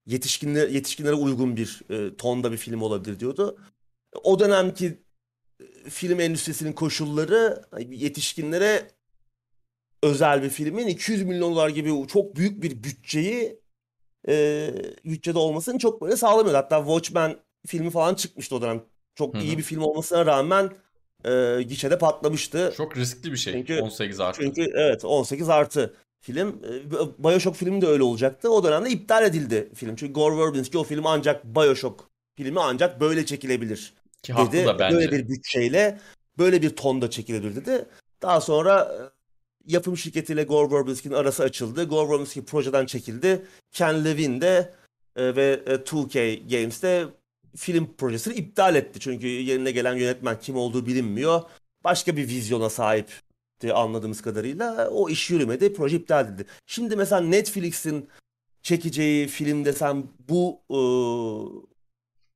yetişkinlere, 0.06 0.72
yetişkinlere 0.72 1.14
uygun 1.14 1.56
bir 1.56 1.82
e, 1.90 2.16
tonda 2.16 2.52
bir 2.52 2.56
film 2.56 2.82
olabilir 2.82 3.20
diyordu. 3.20 3.58
O 4.22 4.38
dönemki 4.38 4.98
e, 5.60 5.90
film 5.90 6.20
endüstrisinin 6.20 6.72
koşulları 6.72 7.64
yetişkinlere 7.90 8.97
özel 10.02 10.42
bir 10.42 10.48
filmin 10.48 10.86
200 10.86 11.22
milyon 11.22 11.52
dolar 11.52 11.68
gibi 11.68 12.06
çok 12.08 12.36
büyük 12.36 12.62
bir 12.62 12.82
bütçeyi 12.84 13.60
e, 14.28 14.70
bütçede 15.04 15.38
olmasını 15.38 15.78
çok 15.78 16.02
böyle 16.02 16.16
sağlamıyor. 16.16 16.54
Hatta 16.54 16.78
Watchmen 16.78 17.36
filmi 17.66 17.90
falan 17.90 18.14
çıkmıştı 18.14 18.56
o 18.56 18.62
dönem. 18.62 18.82
Çok 19.14 19.34
Hı-hı. 19.34 19.42
iyi 19.42 19.58
bir 19.58 19.62
film 19.62 19.82
olmasına 19.82 20.26
rağmen 20.26 20.70
e, 21.24 21.62
gişede 21.62 21.98
patlamıştı. 21.98 22.74
Çok 22.76 22.96
riskli 22.96 23.32
bir 23.32 23.36
şey. 23.36 23.52
Çünkü, 23.52 23.80
18 23.80 24.20
artı. 24.20 24.42
Çünkü 24.42 24.72
evet 24.74 25.04
18 25.04 25.48
artı 25.48 25.94
film. 26.20 26.48
E, 26.48 27.24
Bioshock 27.24 27.56
filmi 27.56 27.80
de 27.80 27.86
öyle 27.86 28.02
olacaktı. 28.02 28.50
O 28.50 28.64
dönemde 28.64 28.90
iptal 28.90 29.24
edildi 29.24 29.70
film. 29.74 29.96
Çünkü 29.96 30.12
Gore 30.12 30.36
Verbinski 30.36 30.78
o 30.78 30.84
film 30.84 31.06
ancak 31.06 31.44
Bioshock 31.44 32.04
filmi 32.36 32.60
ancak 32.60 33.00
böyle 33.00 33.26
çekilebilir 33.26 33.94
Ki 34.22 34.34
dedi. 34.52 34.66
Da 34.66 34.78
bence. 34.78 34.96
Böyle 34.96 35.12
bir 35.12 35.28
bütçeyle 35.28 35.98
böyle 36.38 36.62
bir 36.62 36.76
tonda 36.76 37.10
çekilebilir 37.10 37.56
dedi. 37.56 37.84
Daha 38.22 38.40
sonra 38.40 38.80
e, 38.80 39.17
yapım 39.68 39.96
şirketiyle 39.96 40.42
Gore 40.42 40.74
Verbinski'nin 40.74 41.14
arası 41.14 41.42
açıldı. 41.42 41.84
Gore 41.84 42.10
Verbinski 42.10 42.44
projeden 42.44 42.86
çekildi. 42.86 43.46
Ken 43.72 44.04
Levine 44.04 44.40
de 44.40 44.74
e, 45.16 45.36
ve 45.36 45.62
e, 45.66 45.74
2K 45.74 46.48
Games 46.50 46.82
de 46.82 47.06
film 47.56 47.94
projesini 47.98 48.34
iptal 48.34 48.74
etti. 48.74 49.00
Çünkü 49.00 49.26
yerine 49.26 49.70
gelen 49.70 49.96
yönetmen 49.96 50.40
kim 50.40 50.56
olduğu 50.56 50.86
bilinmiyor. 50.86 51.42
Başka 51.84 52.16
bir 52.16 52.28
vizyona 52.28 52.70
sahip 52.70 53.12
anladığımız 53.74 54.22
kadarıyla 54.22 54.88
o 54.90 55.08
iş 55.08 55.30
yürümedi. 55.30 55.74
Proje 55.74 55.96
iptal 55.96 56.24
edildi. 56.24 56.46
Şimdi 56.66 56.96
mesela 56.96 57.20
Netflix'in 57.20 58.08
çekeceği 58.62 59.26
filmde 59.26 59.72
sen 59.72 60.04
bu 60.28 60.60
e, 60.70 60.80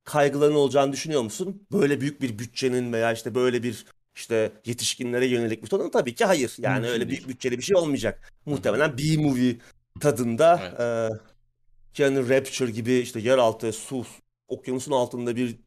kaygıların 0.03 0.55
olacağını 0.55 0.91
düşünüyor 0.91 1.21
musun? 1.21 1.67
Böyle 1.71 2.01
büyük 2.01 2.21
bir 2.21 2.39
bütçenin 2.39 2.93
veya 2.93 3.13
işte 3.13 3.35
böyle 3.35 3.63
bir 3.63 3.85
işte 4.15 4.51
yetişkinlere 4.65 5.25
yönelik 5.25 5.63
bir 5.63 5.67
tonun 5.67 5.89
tabii 5.89 6.15
ki 6.15 6.25
hayır. 6.25 6.55
Yani 6.59 6.79
Mümkün 6.79 6.93
öyle 6.93 7.09
büyük 7.09 7.27
bütçeli 7.27 7.57
bir 7.57 7.63
şey 7.63 7.75
olmayacak. 7.75 8.33
Muhtemelen 8.45 8.97
B-movie 8.97 9.57
tadında 9.99 10.61
evet. 10.63 10.79
e, 10.79 12.03
yani 12.03 12.29
Rapture 12.29 12.71
gibi 12.71 12.93
işte 12.93 13.19
yeraltı, 13.19 13.73
su, 13.73 14.05
okyanusun 14.47 14.91
altında 14.91 15.35
bir 15.35 15.57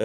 e, 0.00 0.04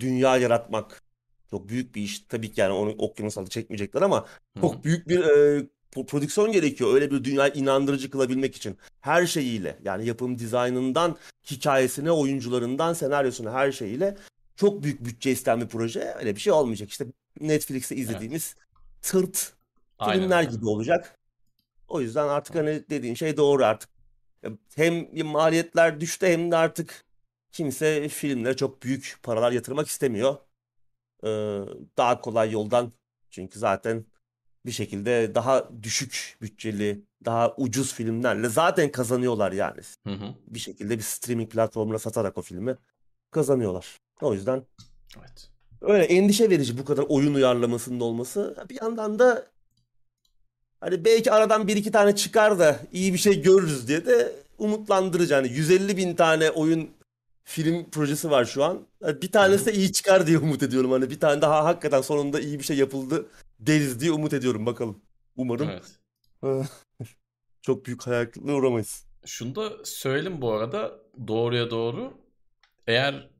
dünya 0.00 0.36
yaratmak 0.36 1.02
çok 1.50 1.68
büyük 1.68 1.94
bir 1.94 2.02
iş. 2.02 2.20
Tabii 2.20 2.52
ki 2.52 2.60
yani 2.60 2.72
onu 2.72 2.90
okyanus 2.90 3.38
altı 3.38 3.50
çekmeyecekler 3.50 4.02
ama 4.02 4.26
çok 4.60 4.84
büyük 4.84 5.08
bir 5.08 5.20
e, 5.20 5.66
prodüksiyon 6.06 6.52
gerekiyor. 6.52 6.94
Öyle 6.94 7.10
bir 7.10 7.24
dünya 7.24 7.48
inandırıcı 7.48 8.10
kılabilmek 8.10 8.56
için. 8.56 8.78
Her 9.00 9.26
şeyiyle 9.26 9.78
yani 9.84 10.06
yapım 10.06 10.38
dizaynından 10.38 11.16
hikayesine, 11.50 12.10
oyuncularından 12.10 12.92
senaryosuna 12.92 13.52
her 13.52 13.72
şeyiyle 13.72 14.16
çok 14.56 14.82
büyük 14.82 15.04
bütçe 15.04 15.30
isteyen 15.30 15.60
bir 15.60 15.68
proje. 15.68 16.14
Öyle 16.18 16.36
bir 16.36 16.40
şey 16.40 16.52
olmayacak. 16.52 16.90
İşte 16.90 17.06
Netflix'te 17.40 17.96
izlediğimiz 17.96 18.54
evet. 18.58 19.02
tırt 19.02 19.52
filmler 20.04 20.36
Aynen. 20.36 20.50
gibi 20.50 20.66
olacak. 20.66 21.18
O 21.88 22.00
yüzden 22.00 22.28
artık 22.28 22.56
hani 22.56 22.84
dediğin 22.90 23.14
şey 23.14 23.36
doğru 23.36 23.64
artık. 23.64 23.90
Hem 24.74 25.26
maliyetler 25.26 26.00
düştü 26.00 26.26
hem 26.26 26.50
de 26.50 26.56
artık 26.56 27.04
kimse 27.52 28.08
filmlere 28.08 28.56
çok 28.56 28.82
büyük 28.82 29.18
paralar 29.22 29.52
yatırmak 29.52 29.88
istemiyor. 29.88 30.36
Ee, 31.24 31.28
daha 31.98 32.20
kolay 32.20 32.50
yoldan 32.50 32.92
çünkü 33.30 33.58
zaten 33.58 34.04
bir 34.66 34.70
şekilde 34.70 35.34
daha 35.34 35.68
düşük 35.82 36.38
bütçeli, 36.42 37.04
daha 37.24 37.54
ucuz 37.56 37.94
filmlerle 37.94 38.48
zaten 38.48 38.92
kazanıyorlar 38.92 39.52
yani. 39.52 39.80
Hı 40.06 40.12
hı. 40.12 40.34
Bir 40.46 40.58
şekilde 40.58 40.98
bir 40.98 41.02
streaming 41.02 41.52
platformuna 41.52 41.98
satarak 41.98 42.38
o 42.38 42.42
filmi 42.42 42.76
kazanıyorlar. 43.30 44.01
O 44.20 44.34
yüzden 44.34 44.62
evet. 45.18 45.50
öyle 45.80 46.04
endişe 46.04 46.50
verici 46.50 46.78
bu 46.78 46.84
kadar 46.84 47.04
oyun 47.08 47.34
uyarlamasının 47.34 48.00
olması. 48.00 48.66
Bir 48.70 48.82
yandan 48.82 49.18
da 49.18 49.46
hani 50.80 51.04
belki 51.04 51.32
aradan 51.32 51.68
bir 51.68 51.76
iki 51.76 51.90
tane 51.90 52.16
çıkar 52.16 52.58
da 52.58 52.80
iyi 52.92 53.12
bir 53.12 53.18
şey 53.18 53.42
görürüz 53.42 53.88
diye 53.88 54.06
de 54.06 54.32
umutlandırıcı. 54.58 55.34
Hani 55.34 55.48
150 55.48 55.96
bin 55.96 56.14
tane 56.14 56.50
oyun 56.50 56.90
film 57.44 57.90
projesi 57.90 58.30
var 58.30 58.44
şu 58.44 58.64
an. 58.64 58.86
Bir 59.02 59.32
tanesi 59.32 59.66
de 59.66 59.72
iyi 59.72 59.92
çıkar 59.92 60.26
diye 60.26 60.38
umut 60.38 60.62
ediyorum. 60.62 60.90
Hani 60.92 61.10
bir 61.10 61.20
tane 61.20 61.42
daha 61.42 61.64
hakikaten 61.64 62.00
sonunda 62.00 62.40
iyi 62.40 62.58
bir 62.58 62.64
şey 62.64 62.76
yapıldı 62.76 63.26
deriz 63.60 64.00
diye 64.00 64.12
umut 64.12 64.32
ediyorum 64.32 64.66
bakalım. 64.66 65.02
Umarım. 65.36 65.70
Evet. 66.42 66.68
Çok 67.62 67.86
büyük 67.86 68.06
hayal 68.06 68.24
kırıklığına 68.24 68.54
uğramayız. 68.54 69.06
Şunu 69.26 69.54
da 69.54 69.84
söyleyelim 69.84 70.42
bu 70.42 70.52
arada 70.52 71.00
doğruya 71.28 71.70
doğru. 71.70 72.12
Eğer 72.86 73.30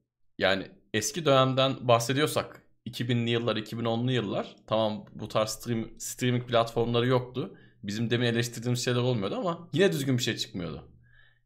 yani 0.42 0.66
eski 0.94 1.24
dönemden 1.24 1.88
bahsediyorsak 1.88 2.62
2000'li 2.86 3.30
yıllar, 3.30 3.56
2010'lu 3.56 4.12
yıllar 4.12 4.56
tamam 4.66 5.04
bu 5.14 5.28
tarz 5.28 5.50
stream, 5.50 5.88
streaming 5.98 6.48
platformları 6.48 7.06
yoktu. 7.06 7.56
Bizim 7.82 8.10
demin 8.10 8.26
eleştirdiğimiz 8.26 8.84
şeyler 8.84 9.00
olmuyordu 9.00 9.36
ama 9.36 9.68
yine 9.72 9.92
düzgün 9.92 10.18
bir 10.18 10.22
şey 10.22 10.36
çıkmıyordu. 10.36 10.88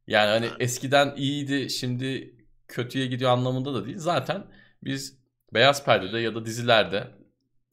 Yani 0.07 0.29
hani 0.29 0.51
eskiden 0.61 1.15
iyiydi 1.17 1.71
şimdi 1.71 2.35
kötüye 2.69 3.07
gidiyor 3.07 3.31
anlamında 3.31 3.75
da 3.75 3.87
değil. 3.87 3.99
Zaten 3.99 4.47
biz 4.85 5.19
beyaz 5.55 5.85
perdede 5.85 6.19
ya 6.19 6.35
da 6.35 6.47
dizilerde 6.47 7.09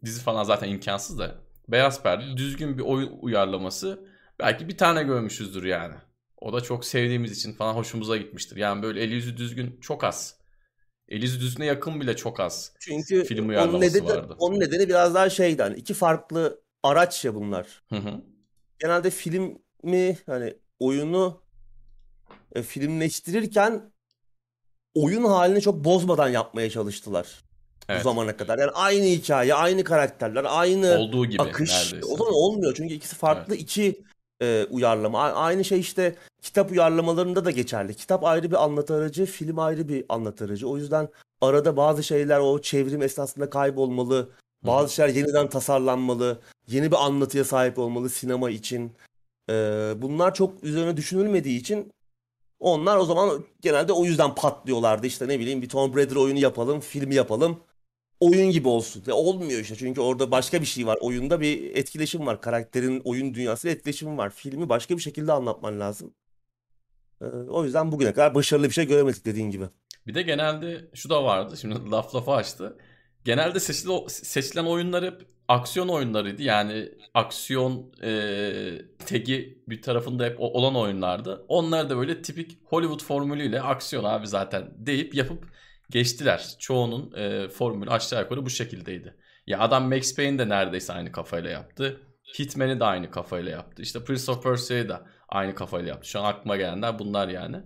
dizi 0.05 0.21
falan 0.21 0.43
zaten 0.43 0.69
imkansız 0.69 1.19
da 1.19 1.35
beyaz 1.67 2.03
perde 2.03 2.37
düzgün 2.37 2.77
bir 2.77 2.83
oyun 2.83 3.17
uyarlaması 3.21 4.07
belki 4.39 4.67
bir 4.67 4.77
tane 4.77 5.03
görmüşüzdür 5.03 5.63
yani. 5.63 5.95
O 6.37 6.53
da 6.53 6.61
çok 6.61 6.85
sevdiğimiz 6.85 7.37
için 7.37 7.53
falan 7.53 7.73
hoşumuza 7.73 8.17
gitmiştir. 8.17 8.57
Yani 8.57 8.83
böyle 8.83 9.01
eli 9.01 9.13
yüzü 9.13 9.37
düzgün 9.37 9.77
çok 9.81 10.03
az. 10.03 10.42
Eli 11.07 11.21
yüzü 11.21 11.39
düzgüne 11.39 11.65
yakın 11.65 12.01
bile 12.01 12.15
çok 12.15 12.39
az. 12.39 12.71
Çünkü 12.79 13.23
film 13.23 13.49
onun 13.49 13.81
nedeni, 13.81 14.09
vardı. 14.09 14.35
Onun 14.39 14.59
nedeni 14.59 14.89
biraz 14.89 15.15
daha 15.15 15.29
şeyden 15.29 15.63
hani 15.63 15.79
iki 15.79 15.93
farklı 15.93 16.61
araç 16.83 17.25
ya 17.25 17.35
bunlar. 17.35 17.83
Hı 17.89 17.95
hı. 17.95 18.21
Genelde 18.79 19.09
filmi 19.09 20.17
hani 20.25 20.53
oyunu 20.79 21.41
e, 22.55 22.63
filmleştirirken 22.63 23.91
oyun 24.93 25.23
halini 25.23 25.61
çok 25.61 25.83
bozmadan 25.83 26.29
yapmaya 26.29 26.69
çalıştılar. 26.69 27.43
Evet. 27.89 27.99
Bu 27.99 28.03
zamana 28.03 28.37
kadar. 28.37 28.59
Yani 28.59 28.71
aynı 28.71 29.05
hikaye, 29.05 29.53
aynı 29.53 29.83
karakterler, 29.83 30.45
aynı 30.47 30.97
Olduğu 30.97 31.25
gibi 31.25 31.41
akış. 31.41 31.71
Neredeyse. 31.71 32.05
O 32.13 32.17
zaman 32.17 32.33
olmuyor 32.33 32.73
çünkü 32.77 32.93
ikisi 32.93 33.15
farklı 33.15 33.53
evet. 33.55 33.63
iki 33.63 34.03
e, 34.43 34.65
uyarlama. 34.69 35.19
Aynı 35.21 35.65
şey 35.65 35.79
işte 35.79 36.15
kitap 36.41 36.71
uyarlamalarında 36.71 37.45
da 37.45 37.51
geçerli. 37.51 37.95
Kitap 37.95 38.23
ayrı 38.23 38.51
bir 38.51 38.63
anlatı 38.63 38.93
aracı, 38.95 39.25
film 39.25 39.59
ayrı 39.59 39.87
bir 39.89 40.05
anlatı 40.09 40.45
aracı. 40.45 40.69
O 40.69 40.77
yüzden 40.77 41.09
arada 41.41 41.77
bazı 41.77 42.03
şeyler 42.03 42.39
o 42.39 42.61
çevrim 42.61 43.01
esnasında 43.01 43.49
kaybolmalı. 43.49 44.29
Bazı 44.63 44.93
şeyler 44.93 45.15
yeniden 45.15 45.49
tasarlanmalı. 45.49 46.39
Yeni 46.67 46.91
bir 46.91 47.05
anlatıya 47.05 47.43
sahip 47.43 47.79
olmalı 47.79 48.09
sinema 48.09 48.49
için. 48.49 48.91
Ee, 49.49 49.93
bunlar 49.97 50.33
çok 50.33 50.63
üzerine 50.63 50.97
düşünülmediği 50.97 51.59
için 51.59 51.91
onlar 52.59 52.97
o 52.97 53.05
zaman 53.05 53.43
genelde 53.61 53.93
o 53.93 54.05
yüzden 54.05 54.35
patlıyorlardı. 54.35 55.07
İşte 55.07 55.27
ne 55.27 55.39
bileyim 55.39 55.61
bir 55.61 55.69
Tomb 55.69 55.95
Raider 55.95 56.15
oyunu 56.15 56.39
yapalım, 56.39 56.79
filmi 56.79 57.15
yapalım. 57.15 57.59
Oyun 58.23 58.51
gibi 58.51 58.67
olsun. 58.67 59.03
Ya 59.07 59.13
olmuyor 59.15 59.59
işte 59.59 59.75
çünkü 59.75 60.01
orada 60.01 60.31
başka 60.31 60.61
bir 60.61 60.65
şey 60.65 60.87
var. 60.87 60.97
Oyunda 61.01 61.41
bir 61.41 61.75
etkileşim 61.75 62.25
var. 62.25 62.41
Karakterin 62.41 63.01
oyun 63.03 63.33
dünyasıyla 63.33 63.75
etkileşimi 63.75 64.17
var. 64.17 64.29
Filmi 64.29 64.69
başka 64.69 64.97
bir 64.97 65.01
şekilde 65.01 65.31
anlatman 65.31 65.79
lazım. 65.79 66.13
Ee, 67.21 67.25
o 67.25 67.63
yüzden 67.63 67.91
bugüne 67.91 68.13
kadar 68.13 68.35
başarılı 68.35 68.67
bir 68.67 68.73
şey 68.73 68.87
göremedik 68.87 69.25
dediğin 69.25 69.51
gibi. 69.51 69.65
Bir 70.07 70.13
de 70.13 70.21
genelde 70.21 70.89
şu 70.93 71.09
da 71.09 71.23
vardı. 71.23 71.57
Şimdi 71.57 71.75
laf 71.91 72.15
lafa 72.15 72.35
açtı. 72.35 72.77
Genelde 73.25 73.59
seçili, 73.59 74.09
seçilen 74.09 74.65
oyunlar 74.65 75.05
hep 75.05 75.27
aksiyon 75.47 75.87
oyunlarıydı. 75.87 76.41
Yani 76.41 76.89
aksiyon 77.13 77.91
e, 78.03 78.11
tagi 79.05 79.63
bir 79.67 79.81
tarafında 79.81 80.25
hep 80.25 80.35
olan 80.39 80.75
oyunlardı. 80.75 81.45
Onlar 81.47 81.89
da 81.89 81.97
böyle 81.97 82.21
tipik 82.21 82.57
Hollywood 82.63 83.03
formülüyle 83.03 83.61
aksiyon 83.61 84.03
abi 84.03 84.27
zaten 84.27 84.73
deyip 84.77 85.15
yapıp 85.15 85.53
geçtiler. 85.93 86.55
Çoğunun 86.59 87.11
e, 87.15 87.49
formülü 87.49 87.89
aşağı 87.89 88.21
yukarı 88.21 88.45
bu 88.45 88.49
şekildeydi. 88.49 89.17
Ya 89.47 89.59
adam 89.59 89.89
Max 89.89 90.15
Payne 90.15 90.39
de 90.39 90.49
neredeyse 90.49 90.93
aynı 90.93 91.11
kafayla 91.11 91.49
yaptı. 91.49 92.01
Hitman'i 92.39 92.79
de 92.79 92.83
aynı 92.83 93.11
kafayla 93.11 93.51
yaptı. 93.51 93.81
İşte 93.81 94.03
Prince 94.03 94.31
of 94.31 94.43
Persia'yı 94.43 94.89
da 94.89 95.07
aynı 95.29 95.55
kafayla 95.55 95.89
yaptı. 95.89 96.09
Şu 96.09 96.19
an 96.19 96.25
aklıma 96.25 96.57
gelenler 96.57 96.99
bunlar 96.99 97.27
yani. 97.27 97.57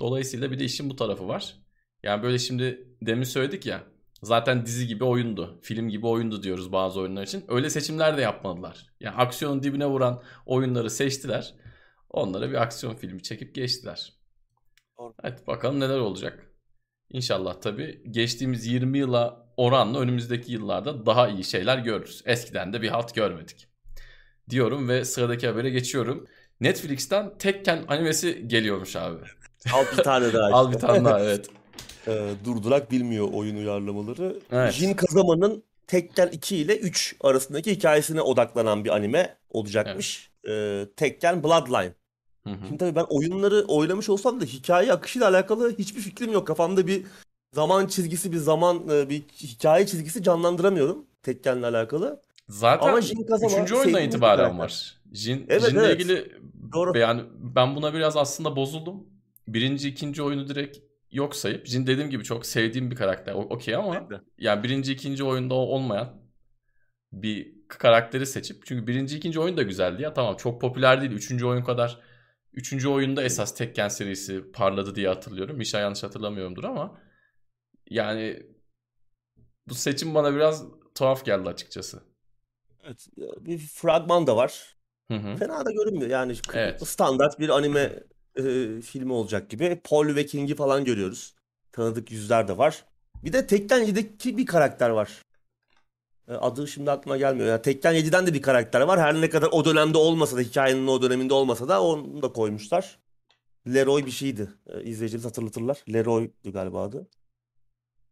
Dolayısıyla 0.00 0.50
bir 0.50 0.58
de 0.58 0.64
işin 0.64 0.90
bu 0.90 0.96
tarafı 0.96 1.28
var. 1.28 1.54
Yani 2.02 2.22
böyle 2.22 2.38
şimdi 2.38 2.88
demin 3.02 3.24
söyledik 3.24 3.66
ya 3.66 3.82
zaten 4.22 4.66
dizi 4.66 4.86
gibi 4.86 5.04
oyundu. 5.04 5.60
Film 5.62 5.88
gibi 5.88 6.06
oyundu 6.06 6.42
diyoruz 6.42 6.72
bazı 6.72 7.00
oyunlar 7.00 7.22
için. 7.22 7.44
Öyle 7.48 7.70
seçimler 7.70 8.16
de 8.16 8.20
yapmadılar. 8.20 8.86
Yani 9.00 9.16
aksiyonun 9.16 9.62
dibine 9.62 9.86
vuran 9.86 10.22
oyunları 10.46 10.90
seçtiler. 10.90 11.54
Onlara 12.10 12.50
bir 12.50 12.62
aksiyon 12.62 12.94
filmi 12.94 13.22
çekip 13.22 13.54
geçtiler. 13.54 14.12
Evet 15.24 15.46
bakalım 15.46 15.80
neler 15.80 15.98
olacak. 15.98 16.47
İnşallah 17.10 17.60
tabii 17.60 18.00
geçtiğimiz 18.10 18.66
20 18.66 18.98
yıla 18.98 19.46
oranla 19.56 19.98
önümüzdeki 19.98 20.52
yıllarda 20.52 21.06
daha 21.06 21.28
iyi 21.28 21.44
şeyler 21.44 21.78
görürüz. 21.78 22.22
Eskiden 22.26 22.72
de 22.72 22.82
bir 22.82 22.88
halt 22.88 23.14
görmedik. 23.14 23.68
Diyorum 24.50 24.88
ve 24.88 25.04
sıradaki 25.04 25.46
habere 25.46 25.70
geçiyorum. 25.70 26.26
Netflix'ten 26.60 27.38
Tekken 27.38 27.84
animesi 27.88 28.48
geliyormuş 28.48 28.96
abi. 28.96 29.18
Al 29.72 29.84
bir 29.96 30.02
tane 30.02 30.32
daha 30.32 30.46
Al 30.52 30.72
bir 30.72 30.78
tane 30.78 31.04
daha 31.04 31.20
evet. 31.20 31.46
Ee, 32.08 32.30
durdurak 32.44 32.90
bilmiyor 32.90 33.28
oyun 33.32 33.56
uyarlamaları. 33.56 34.40
Evet. 34.52 34.72
Jin 34.72 34.94
Kazama'nın 34.94 35.64
Tekken 35.86 36.28
2 36.28 36.56
ile 36.56 36.78
3 36.78 37.16
arasındaki 37.20 37.70
hikayesine 37.70 38.20
odaklanan 38.22 38.84
bir 38.84 38.90
anime 38.90 39.36
olacakmış. 39.50 40.30
Ee, 40.48 40.86
Tekken 40.96 41.42
Bloodline. 41.42 41.92
Hı 42.48 42.54
hı. 42.54 42.66
Şimdi 42.66 42.78
tabii 42.78 42.96
ben 42.96 43.06
oyunları 43.08 43.64
oynamış 43.68 44.08
olsam 44.08 44.40
da 44.40 44.44
hikaye 44.44 44.92
akışıyla 44.92 45.28
alakalı 45.28 45.76
hiçbir 45.78 46.00
fikrim 46.00 46.32
yok. 46.32 46.46
Kafamda 46.46 46.86
bir 46.86 47.06
zaman 47.52 47.86
çizgisi, 47.86 48.32
bir 48.32 48.36
zaman 48.36 48.88
e, 48.88 49.08
bir 49.08 49.22
hikaye 49.42 49.86
çizgisi 49.86 50.22
canlandıramıyorum 50.22 51.06
Tekken'le 51.22 51.62
alakalı. 51.62 52.22
Zaten 52.48 52.88
Ama 52.88 53.00
Jin 53.00 53.26
Kazama 53.26 53.64
3. 53.64 53.72
oyundan 53.72 54.02
itibaren 54.02 54.58
var. 54.58 55.00
Jin, 55.12 55.46
Evet, 55.48 55.70
Jin'le 55.70 55.78
evet. 55.78 56.00
ilgili 56.00 56.32
Doğru. 56.72 56.98
yani 56.98 57.22
ben 57.38 57.76
buna 57.76 57.94
biraz 57.94 58.16
aslında 58.16 58.56
bozuldum. 58.56 59.06
Birinci, 59.48 59.88
ikinci 59.88 60.22
oyunu 60.22 60.48
direkt 60.48 60.78
yok 61.12 61.36
sayıp 61.36 61.66
Jin 61.66 61.86
dediğim 61.86 62.10
gibi 62.10 62.24
çok 62.24 62.46
sevdiğim 62.46 62.90
bir 62.90 62.96
karakter. 62.96 63.34
Okey 63.34 63.74
ama 63.74 64.08
yani 64.38 64.62
birinci, 64.62 64.92
ikinci 64.92 65.24
oyunda 65.24 65.54
o- 65.54 65.58
olmayan 65.58 66.08
bir 67.12 67.54
karakteri 67.68 68.26
seçip 68.26 68.66
çünkü 68.66 68.86
birinci, 68.86 69.16
ikinci 69.16 69.40
oyun 69.40 69.56
da 69.56 69.62
güzeldi 69.62 70.02
ya 70.02 70.14
tamam 70.14 70.36
çok 70.36 70.60
popüler 70.60 71.00
değil. 71.00 71.12
Üçüncü 71.12 71.46
oyun 71.46 71.64
kadar 71.64 72.00
Üçüncü 72.58 72.88
oyunda 72.88 73.22
esas 73.22 73.54
Tekken 73.54 73.88
serisi 73.88 74.52
parladı 74.52 74.94
diye 74.94 75.08
hatırlıyorum. 75.08 75.60
İnşallah 75.60 75.82
yanlış 75.82 76.02
hatırlamıyorumdur 76.02 76.64
ama 76.64 77.00
yani 77.90 78.46
bu 79.68 79.74
seçim 79.74 80.14
bana 80.14 80.34
biraz 80.34 80.64
tuhaf 80.94 81.24
geldi 81.24 81.48
açıkçası. 81.48 82.02
Evet, 82.84 83.08
bir 83.16 83.58
fragman 83.58 84.26
da 84.26 84.36
var. 84.36 84.76
Hı 85.08 85.14
hı. 85.14 85.36
Fena 85.36 85.64
da 85.64 85.70
görünmüyor. 85.70 86.10
Yani 86.10 86.34
Evet. 86.54 86.88
standart 86.88 87.40
bir 87.40 87.48
anime 87.48 88.02
e, 88.36 88.42
filmi 88.80 89.12
olacak 89.12 89.50
gibi. 89.50 89.80
Paul 89.84 90.14
ve 90.16 90.26
King'i 90.26 90.54
falan 90.54 90.84
görüyoruz. 90.84 91.34
Tanıdık 91.72 92.10
yüzler 92.10 92.48
de 92.48 92.58
var. 92.58 92.84
Bir 93.24 93.32
de 93.32 93.46
Tekken 93.46 93.82
7'deki 93.82 94.38
bir 94.38 94.46
karakter 94.46 94.90
var. 94.90 95.22
E, 96.28 96.34
Adı 96.34 96.68
şimdi 96.68 96.90
aklıma 96.90 97.16
gelmiyor. 97.16 97.48
Yani 97.48 97.62
Tekken 97.62 97.94
7'den 97.94 98.26
de 98.26 98.34
bir 98.34 98.42
karakter 98.42 98.80
var. 98.80 99.00
Her 99.00 99.20
ne 99.20 99.30
kadar 99.30 99.48
o 99.52 99.64
dönemde 99.64 99.98
olmasa 99.98 100.36
da 100.36 100.40
hikayenin 100.40 100.86
o 100.86 101.02
döneminde 101.02 101.34
olmasa 101.34 101.68
da 101.68 101.82
onu 101.82 102.22
da 102.22 102.32
koymuşlar. 102.32 102.98
Leroy 103.66 104.06
bir 104.06 104.10
şeydi. 104.10 104.48
E, 104.66 104.82
İzleyicilerimiz 104.82 105.24
hatırlatırlar. 105.24 105.82
Leroy'du 105.92 106.52
galiba 106.52 106.82
adı. 106.82 107.06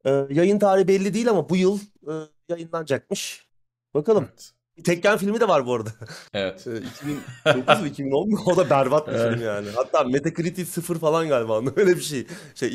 E, 0.04 0.10
yayın 0.30 0.58
tarihi 0.58 0.88
belli 0.88 1.14
değil 1.14 1.30
ama 1.30 1.48
bu 1.48 1.56
yıl 1.56 1.78
e, 2.08 2.12
yayınlanacakmış. 2.48 3.46
Bakalım. 3.94 4.24
Evet. 4.28 4.55
Tekken 4.84 5.18
filmi 5.18 5.40
de 5.40 5.48
var 5.48 5.66
bu 5.66 5.74
arada. 5.74 5.90
Evet. 6.34 6.66
Ee, 6.66 6.76
2009 6.76 7.80
mu 7.80 7.86
2010 7.86 8.30
mu? 8.30 8.38
O 8.46 8.56
da 8.56 8.70
berbat 8.70 9.08
bir 9.08 9.12
Evet. 9.12 9.34
film 9.34 9.44
yani. 9.46 9.68
Hatta 9.74 10.04
Metacritic 10.04 10.64
sıfır 10.66 10.98
falan 10.98 11.28
galiba. 11.28 11.62
Öyle 11.76 11.96
bir 11.96 12.00
şey. 12.00 12.26
Şey 12.54 12.70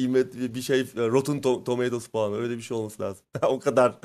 bir 0.55 0.61
şey 0.61 0.79
Rotten 0.95 1.37
To- 1.41 1.63
Tomatoes 1.63 2.07
puanı 2.07 2.37
öyle 2.37 2.57
bir 2.57 2.61
şey 2.61 2.77
olması 2.77 3.01
lazım. 3.03 3.25
o 3.47 3.59
kadar 3.59 3.95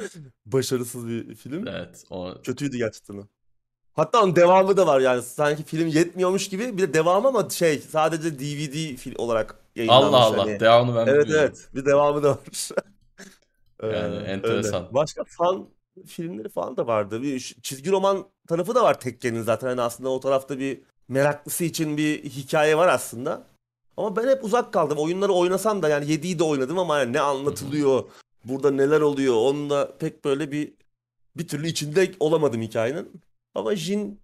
başarısız 0.46 1.08
bir 1.08 1.34
film. 1.34 1.66
Evet. 1.68 2.04
O 2.10 2.34
Kötüydü 2.42 2.76
gerçekten. 2.76 3.28
Hatta 3.92 4.22
onun 4.22 4.36
devamı 4.36 4.76
da 4.76 4.86
var 4.86 5.00
yani. 5.00 5.22
Sanki 5.22 5.64
film 5.64 5.86
yetmiyormuş 5.88 6.48
gibi 6.48 6.78
bir 6.78 6.82
de 6.82 6.94
devamı 6.94 7.28
ama 7.28 7.50
şey 7.50 7.78
sadece 7.78 8.38
DVD 8.38 8.96
fil 8.96 9.14
olarak 9.18 9.54
yayınlanmış 9.76 10.06
Allah 10.14 10.24
Allah. 10.24 10.38
hani. 10.42 10.60
Devamını 10.60 10.96
ben 10.96 11.06
Evet 11.12 11.24
bilmiyorum. 11.26 11.50
evet. 11.56 11.68
Bir 11.74 11.84
devamı 11.86 12.22
da 12.22 12.30
var. 12.30 12.38
Ee, 13.82 13.86
Yani 13.86 14.14
öyle. 14.16 14.24
enteresan. 14.26 14.88
Başka 14.90 15.24
fan 15.24 15.66
filmleri 16.06 16.48
falan 16.48 16.76
da 16.76 16.86
vardı. 16.86 17.22
Bir 17.22 17.56
çizgi 17.62 17.90
roman 17.90 18.26
tarafı 18.48 18.74
da 18.74 18.84
var 18.84 19.00
Tekken'in 19.00 19.42
zaten. 19.42 19.68
Hani 19.68 19.80
aslında 19.80 20.08
o 20.08 20.20
tarafta 20.20 20.58
bir 20.58 20.80
meraklısı 21.08 21.64
için 21.64 21.96
bir 21.96 22.24
hikaye 22.24 22.76
var 22.76 22.88
aslında. 22.88 23.46
Ama 23.96 24.16
ben 24.16 24.28
hep 24.28 24.44
uzak 24.44 24.72
kaldım. 24.72 24.98
Oyunları 24.98 25.32
oynasam 25.32 25.82
da 25.82 25.88
yani 25.88 26.04
7'yi 26.04 26.38
de 26.38 26.44
oynadım 26.44 26.78
ama 26.78 26.98
yani 26.98 27.12
ne 27.12 27.20
anlatılıyor, 27.20 28.04
burada 28.44 28.70
neler 28.70 29.00
oluyor 29.00 29.34
onunla 29.34 29.96
pek 29.98 30.24
böyle 30.24 30.52
bir 30.52 30.72
bir 31.36 31.48
türlü 31.48 31.68
içinde 31.68 32.12
olamadım 32.20 32.62
hikayenin. 32.62 33.22
Ama 33.54 33.76
Jin 33.76 34.20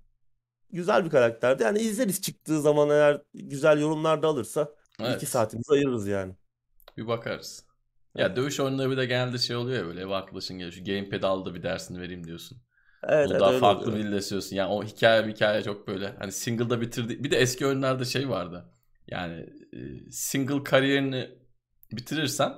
güzel 0.70 1.04
bir 1.04 1.10
karakterdi. 1.10 1.62
Yani 1.62 1.78
izleriz 1.78 2.22
çıktığı 2.22 2.60
zaman 2.60 2.90
eğer 2.90 3.22
güzel 3.34 3.80
yorumlar 3.80 4.22
da 4.22 4.28
alırsa 4.28 4.68
Evet. 5.00 5.16
iki 5.16 5.26
saatimizi 5.26 5.72
ayırırız 5.72 6.06
yani. 6.06 6.32
Bir 6.96 7.06
bakarız. 7.06 7.64
Ya 8.16 8.36
dövüş 8.36 8.60
oyunları 8.60 8.90
bir 8.90 8.96
de 8.96 9.06
genelde 9.06 9.38
şey 9.38 9.56
oluyor 9.56 9.78
ya 9.78 9.86
böyle 9.86 10.00
ev 10.00 10.08
arkadaşın 10.08 10.58
geliyor. 10.58 10.72
Şu 10.72 10.84
gamepad 10.84 11.22
al 11.22 11.44
da 11.44 11.54
bir 11.54 11.62
dersini 11.62 12.00
vereyim 12.00 12.26
diyorsun. 12.26 12.58
Evet, 13.02 13.28
Bunu 13.28 13.32
evet 13.32 13.40
daha 13.40 13.52
farklı 13.52 13.94
bir 13.94 14.04
istiyorsun. 14.12 14.56
Yani 14.56 14.72
o 14.72 14.84
hikaye 14.84 15.28
hikaye 15.32 15.62
çok 15.62 15.88
böyle 15.88 16.08
hani 16.18 16.32
single'da 16.32 16.80
bitirdi. 16.80 17.24
Bir 17.24 17.30
de 17.30 17.36
eski 17.36 17.66
oyunlarda 17.66 18.04
şey 18.04 18.28
vardı. 18.28 18.64
Yani 19.08 19.46
e, 19.72 20.10
single 20.10 20.64
kariyerini 20.64 21.30
bitirirsen 21.92 22.52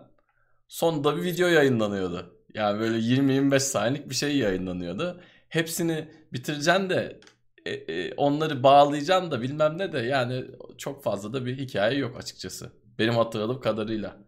sonunda 0.68 1.16
bir 1.16 1.22
video 1.22 1.48
yayınlanıyordu. 1.48 2.40
Yani 2.54 2.80
böyle 2.80 2.98
20-25 2.98 3.60
saniyelik 3.60 4.10
bir 4.10 4.14
şey 4.14 4.36
yayınlanıyordu. 4.38 5.20
Hepsini 5.48 6.08
bitireceksin 6.32 6.90
de 6.90 7.20
e, 7.66 7.72
e, 7.72 8.14
onları 8.14 8.62
bağlayacaksın 8.62 9.30
da 9.30 9.42
bilmem 9.42 9.78
ne 9.78 9.92
de 9.92 9.98
yani 9.98 10.44
çok 10.78 11.02
fazla 11.04 11.32
da 11.32 11.46
bir 11.46 11.58
hikaye 11.58 11.98
yok 11.98 12.16
açıkçası. 12.18 12.72
Benim 12.98 13.14
hatırladığım 13.14 13.60
kadarıyla 13.60 14.23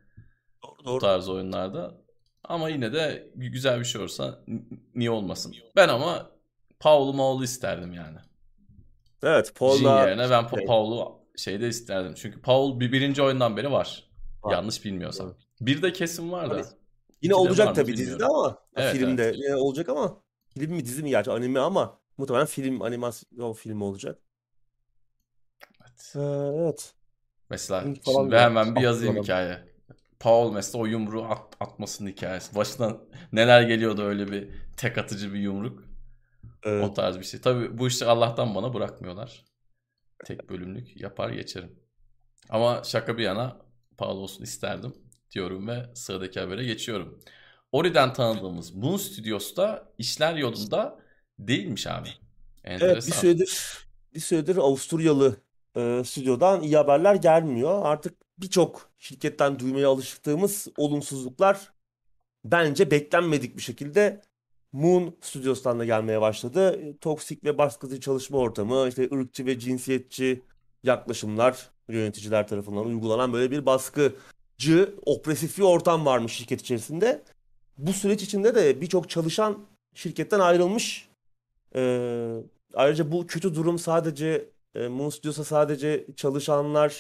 Doğru, 0.64 0.78
bu 0.78 0.84
doğru. 0.84 0.98
tarz 1.00 1.28
oyunlarda. 1.28 1.94
Ama 2.44 2.68
yine 2.68 2.92
de 2.92 3.30
gü- 3.36 3.50
güzel 3.50 3.80
bir 3.80 3.84
şey 3.84 4.00
olursa 4.00 4.44
niye 4.94 5.10
olmasın. 5.10 5.54
Ben 5.76 5.88
ama 5.88 6.30
Paul'u 6.80 7.14
Maul'u 7.14 7.44
isterdim 7.44 7.92
yani. 7.92 8.18
Evet, 9.22 9.46
Jin 9.46 9.54
Paul'la 9.54 10.00
yerine 10.00 10.30
ben 10.30 10.44
Pa- 10.44 10.58
şey, 10.58 10.66
Paul'u 10.66 11.18
şeyde 11.36 11.68
isterdim. 11.68 12.14
Çünkü 12.16 12.42
Paul 12.42 12.80
bir 12.80 12.92
birinci 12.92 13.22
oyundan 13.22 13.56
beri 13.56 13.72
var. 13.72 14.10
var. 14.42 14.52
Yanlış 14.52 14.84
bilmiyorsam. 14.84 15.26
Evet. 15.26 15.36
Bir 15.60 15.82
de 15.82 15.92
kesin 15.92 16.32
var 16.32 16.50
da. 16.50 16.64
Yine 17.22 17.34
olacak 17.34 17.74
tabii 17.74 17.96
dizide 17.96 18.14
bilmiyorum. 18.14 18.36
ama 18.36 18.58
Evet, 18.76 18.92
filmde 18.92 19.32
yine 19.36 19.56
olacak 19.56 19.88
ama 19.88 20.22
film 20.48 20.72
mi 20.72 20.84
dizi 20.84 21.02
mi 21.02 21.10
gerçi 21.10 21.30
anime 21.30 21.60
ama 21.60 22.00
muhtemelen 22.18 22.46
film 22.46 22.82
animasyon 22.82 23.52
filmi 23.52 23.84
olacak. 23.84 24.18
Evet. 25.80 26.12
Ee, 26.16 26.20
evet. 26.62 26.94
Mesela 27.50 27.84
şimdi 28.04 28.36
hemen 28.36 28.76
bir 28.76 28.80
yazayım 28.80 29.16
hikaye. 29.22 29.75
Paul 30.26 30.52
mesela 30.52 30.82
o 30.82 30.86
yumruğu 30.86 31.24
at, 31.24 31.56
atmasının 31.60 32.10
hikayesi. 32.10 32.54
Başından 32.54 32.98
neler 33.32 33.62
geliyordu 33.62 34.02
öyle 34.02 34.32
bir 34.32 34.48
tek 34.76 34.98
atıcı 34.98 35.34
bir 35.34 35.38
yumruk. 35.38 35.80
O 36.66 36.68
Evet. 36.68 36.96
tarz 36.96 37.18
bir 37.18 37.24
şey. 37.24 37.40
Tabii 37.40 37.78
bu 37.78 37.88
işi 37.88 38.04
Allah'tan 38.06 38.54
bana 38.54 38.74
bırakmıyorlar. 38.74 39.44
Tek 40.24 40.50
bölümlük 40.50 41.00
yapar 41.00 41.30
geçerim. 41.30 41.78
Ama 42.48 42.82
şaka 42.84 43.18
bir 43.18 43.22
yana 43.22 43.56
Paul 43.98 44.16
olsun 44.18 44.44
isterdim 44.44 44.94
diyorum 45.32 45.68
ve 45.68 45.90
sıradaki 45.94 46.40
habere 46.40 46.64
geçiyorum. 46.64 47.22
Ori'den 47.72 48.12
tanıdığımız 48.12 48.74
Moon 48.74 48.96
Studios'ta 48.96 49.92
işler 49.98 50.34
yolunda 50.36 50.98
değilmiş 51.38 51.86
abi. 51.86 52.08
Evet 52.64 53.06
bir 53.06 53.10
Enteresan. 53.10 53.20
süredir 53.20 53.78
bir 54.14 54.20
süredir 54.20 54.56
Avusturyalı 54.56 55.36
e, 55.76 56.02
stüdyodan 56.04 56.62
iyi 56.62 56.76
haberler 56.76 57.14
gelmiyor. 57.14 57.80
Artık 57.84 58.25
birçok 58.38 58.90
şirketten 58.98 59.58
duymaya 59.58 59.88
alıştığımız 59.88 60.68
olumsuzluklar 60.76 61.72
bence 62.44 62.90
beklenmedik 62.90 63.56
bir 63.56 63.62
şekilde 63.62 64.22
Moon 64.72 65.16
Studios'tan 65.20 65.78
da 65.78 65.84
gelmeye 65.84 66.20
başladı. 66.20 66.80
E, 66.82 66.96
Toksik 66.96 67.44
ve 67.44 67.58
baskıcı 67.58 68.00
çalışma 68.00 68.38
ortamı, 68.38 68.88
işte 68.88 69.08
ırkçı 69.12 69.46
ve 69.46 69.58
cinsiyetçi 69.58 70.42
yaklaşımlar 70.82 71.70
yöneticiler 71.88 72.48
tarafından 72.48 72.86
uygulanan 72.86 73.32
böyle 73.32 73.50
bir 73.50 73.66
baskıcı, 73.66 74.94
opresif 75.06 75.58
bir 75.58 75.62
ortam 75.62 76.06
varmış 76.06 76.32
şirket 76.32 76.60
içerisinde. 76.60 77.22
Bu 77.78 77.92
süreç 77.92 78.22
içinde 78.22 78.54
de 78.54 78.80
birçok 78.80 79.10
çalışan 79.10 79.58
şirketten 79.94 80.40
ayrılmış. 80.40 81.08
Ee, 81.76 82.40
ayrıca 82.74 83.12
bu 83.12 83.26
kötü 83.26 83.54
durum 83.54 83.78
sadece 83.78 84.50
e, 84.74 84.88
Moon 84.88 85.10
Studios'a 85.10 85.44
sadece 85.44 86.06
çalışanlara 86.16 86.92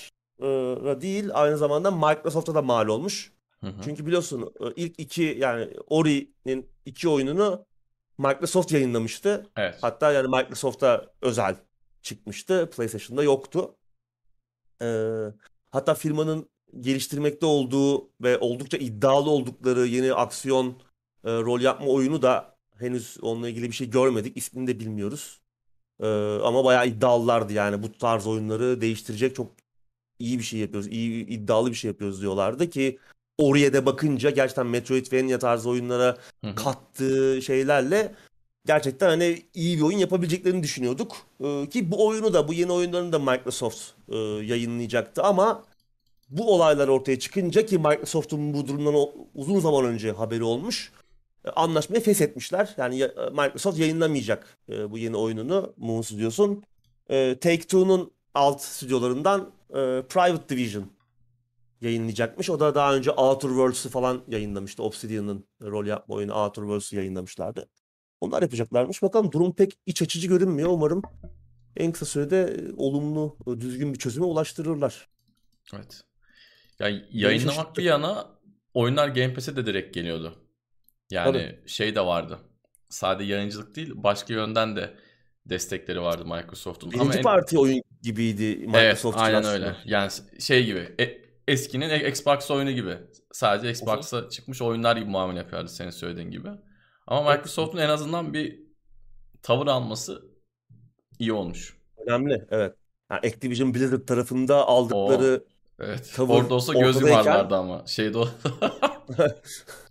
değil 1.00 1.30
aynı 1.32 1.58
zamanda 1.58 1.90
Microsoft'a 1.90 2.54
da 2.54 2.62
mal 2.62 2.88
olmuş. 2.88 3.32
Hı 3.60 3.66
hı. 3.66 3.80
Çünkü 3.84 4.06
biliyorsun 4.06 4.52
ilk 4.76 5.00
iki 5.00 5.22
yani 5.22 5.70
Ori'nin 5.86 6.66
iki 6.84 7.08
oyununu 7.08 7.66
Microsoft 8.18 8.72
yayınlamıştı. 8.72 9.46
Evet. 9.56 9.78
Hatta 9.80 10.12
yani 10.12 10.28
Microsoft'a 10.28 11.06
özel 11.22 11.56
çıkmıştı. 12.02 12.70
PlayStation'da 12.76 13.22
yoktu. 13.22 13.76
Ee, 14.82 15.22
hatta 15.70 15.94
firmanın 15.94 16.48
geliştirmekte 16.80 17.46
olduğu 17.46 18.10
ve 18.22 18.38
oldukça 18.38 18.76
iddialı 18.76 19.30
oldukları 19.30 19.86
yeni 19.86 20.14
aksiyon 20.14 20.68
e, 21.24 21.30
rol 21.30 21.60
yapma 21.60 21.86
oyunu 21.86 22.22
da 22.22 22.56
henüz 22.78 23.18
onunla 23.22 23.48
ilgili 23.48 23.66
bir 23.66 23.74
şey 23.74 23.90
görmedik. 23.90 24.36
İsmini 24.36 24.66
de 24.66 24.80
bilmiyoruz. 24.80 25.40
Ee, 26.00 26.06
ama 26.42 26.64
bayağı 26.64 26.86
iddialılardı 26.88 27.52
yani 27.52 27.82
bu 27.82 27.98
tarz 27.98 28.26
oyunları 28.26 28.80
değiştirecek 28.80 29.36
çok 29.36 29.52
iyi 30.18 30.38
bir 30.38 30.44
şey 30.44 30.60
yapıyoruz. 30.60 30.88
iyi 30.88 31.26
iddialı 31.26 31.70
bir 31.70 31.74
şey 31.76 31.88
yapıyoruz 31.88 32.20
diyorlardı 32.20 32.70
ki 32.70 32.98
oraya 33.38 33.72
da 33.72 33.86
bakınca 33.86 34.30
gerçekten 34.30 34.66
Metroidvania 34.66 35.38
tarzı 35.38 35.68
oyunlara 35.70 36.16
Hı 36.44 36.50
hı. 36.50 36.54
kattığı 36.54 37.42
şeylerle 37.42 38.14
gerçekten 38.66 39.08
hani 39.08 39.42
iyi 39.54 39.76
bir 39.76 39.82
oyun 39.82 39.98
yapabileceklerini 39.98 40.62
düşünüyorduk. 40.62 41.16
Ee, 41.44 41.68
ki 41.68 41.90
bu 41.90 42.06
oyunu 42.06 42.34
da 42.34 42.48
bu 42.48 42.52
yeni 42.54 42.72
oyunlarını 42.72 43.12
da 43.12 43.18
Microsoft 43.18 43.82
e, 44.08 44.16
yayınlayacaktı 44.16 45.22
ama 45.22 45.64
bu 46.30 46.54
olaylar 46.54 46.88
ortaya 46.88 47.18
çıkınca 47.18 47.66
ki 47.66 47.78
Microsoft'un 47.78 48.54
bu 48.54 48.66
durumdan 48.68 48.94
uzun 49.34 49.60
zaman 49.60 49.84
önce 49.84 50.12
haberi 50.12 50.42
olmuş. 50.44 50.92
e, 51.44 51.50
Anlaşmayı 51.50 52.02
feshetmişler. 52.02 52.74
Yani 52.76 52.98
ya- 52.98 53.12
Microsoft 53.32 53.78
yayınlamayacak 53.78 54.58
e, 54.68 54.90
bu 54.90 54.98
yeni 54.98 55.16
oyununu 55.16 55.72
Moon 55.76 56.02
Studios'un. 56.02 56.62
E, 57.10 57.14
Take-Two'nun 57.40 58.10
alt 58.34 58.60
stüdyolarından 58.62 59.50
e, 59.70 60.02
Private 60.08 60.48
Division 60.48 60.92
yayınlayacakmış. 61.80 62.50
O 62.50 62.60
da 62.60 62.74
daha 62.74 62.94
önce 62.94 63.10
Outer 63.10 63.48
Worlds'ı 63.48 63.88
falan 63.88 64.22
yayınlamıştı. 64.28 64.82
Obsidian'ın 64.82 65.44
rol 65.62 65.86
yapma 65.86 66.14
oyunu 66.14 66.34
Outer 66.34 66.62
Worlds'ı 66.62 66.96
yayınlamışlardı. 66.96 67.68
Onlar 68.20 68.42
yapacaklarmış. 68.42 69.02
Bakalım 69.02 69.32
durum 69.32 69.54
pek 69.54 69.78
iç 69.86 70.02
açıcı 70.02 70.28
görünmüyor. 70.28 70.70
Umarım 70.70 71.02
en 71.76 71.92
kısa 71.92 72.06
sürede 72.06 72.42
e, 72.42 72.72
olumlu, 72.76 73.36
e, 73.46 73.60
düzgün 73.60 73.94
bir 73.94 73.98
çözüme 73.98 74.26
ulaştırırlar. 74.26 75.08
Evet. 75.74 76.04
Ya 76.78 77.02
yayınlamak 77.10 77.76
bir 77.76 77.82
yana 77.82 78.26
oyunlar 78.74 79.08
Game 79.08 79.34
Pass'e 79.34 79.56
de 79.56 79.66
direkt 79.66 79.94
geliyordu. 79.94 80.34
Yani 81.10 81.32
Tabii. 81.32 81.68
şey 81.68 81.94
de 81.94 82.00
vardı. 82.06 82.38
Sadece 82.88 83.32
yayıncılık 83.32 83.76
değil, 83.76 83.92
başka 83.94 84.34
yönden 84.34 84.76
de 84.76 84.94
destekleri 85.46 86.00
vardı 86.02 86.24
Microsoft'un. 86.24 86.92
Ama 86.92 87.02
Birinci 87.02 87.18
en- 87.18 87.22
parti 87.22 87.58
oyun 87.58 87.82
gibiydi 88.02 88.44
Evet, 88.60 88.66
Microsoft 88.68 89.18
aynen 89.18 89.38
aslında. 89.38 89.54
öyle. 89.54 89.76
Yani 89.84 90.10
şey 90.40 90.64
gibi, 90.66 90.94
e- 91.00 91.18
eskinin 91.48 92.04
Xbox 92.10 92.50
oyunu 92.50 92.70
gibi. 92.70 92.98
Sadece 93.32 93.70
Xbox'a 93.70 94.28
çıkmış 94.28 94.62
oyunlar 94.62 94.96
gibi 94.96 95.10
muamele 95.10 95.38
yapıyordu 95.38 95.68
senin 95.68 95.90
söylediğin 95.90 96.30
gibi. 96.30 96.48
Ama 97.06 97.30
Evet. 97.30 97.38
Microsoft'un 97.38 97.78
en 97.78 97.88
azından 97.88 98.34
bir 98.34 98.60
tavır 99.42 99.66
alması 99.66 100.22
iyi 101.18 101.32
olmuş. 101.32 101.76
Önemli, 102.06 102.46
evet. 102.50 102.74
Yani 103.10 103.18
Activision 103.18 103.74
Blizzard 103.74 104.06
tarafında 104.06 104.66
aldıkları 104.66 105.44
Evet. 105.80 106.12
Tavır 106.16 106.34
Orada 106.34 106.54
olsa 106.54 106.72
göz 106.72 107.00
yumarlardı 107.00 107.56
ama. 107.56 107.86
Şeyde 107.86 108.18
o. 108.18 108.28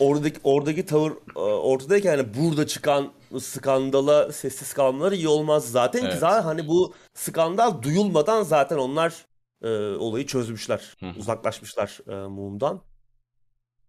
oradaki 0.00 0.40
oradaki 0.44 0.86
tavır 0.86 1.12
e, 1.36 1.38
ortadayken 1.40 2.10
yani 2.16 2.34
burada 2.34 2.66
çıkan 2.66 3.12
skandala 3.40 4.32
sessiz 4.32 4.72
kalmaları 4.72 5.14
iyi 5.16 5.28
olmaz 5.28 5.70
zaten 5.70 6.00
ki 6.00 6.06
Evet. 6.10 6.18
zaten 6.18 6.42
hani 6.42 6.68
bu 6.68 6.94
skandal 7.14 7.82
duyulmadan 7.82 8.42
zaten 8.42 8.76
onlar 8.76 9.26
e, 9.62 9.68
olayı 9.96 10.26
çözmüşler. 10.26 10.96
Hı. 11.00 11.06
Uzaklaşmışlar 11.18 11.98
e, 12.08 12.28
mumdan. 12.28 12.80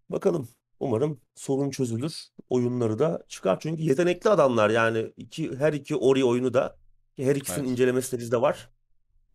Bakalım. 0.10 0.48
Umarım 0.80 1.22
sorun 1.36 1.70
çözülür. 1.70 2.28
Oyunları 2.50 3.00
da 3.00 3.24
çıkar. 3.28 3.60
Çünkü 3.60 3.84
yetenekli 3.84 4.30
adamlar 4.30 4.70
yani 4.70 5.14
iki, 5.18 5.58
her 5.58 5.74
iki 5.74 5.96
Ori 5.96 6.26
oyunu 6.26 6.54
da 6.54 6.78
ki 7.16 7.26
her 7.26 7.36
ikisinin 7.36 7.60
Evet. 7.60 7.72
incelemesi 7.72 8.18
de 8.18 8.20
bizde 8.20 8.42
var. 8.42 8.70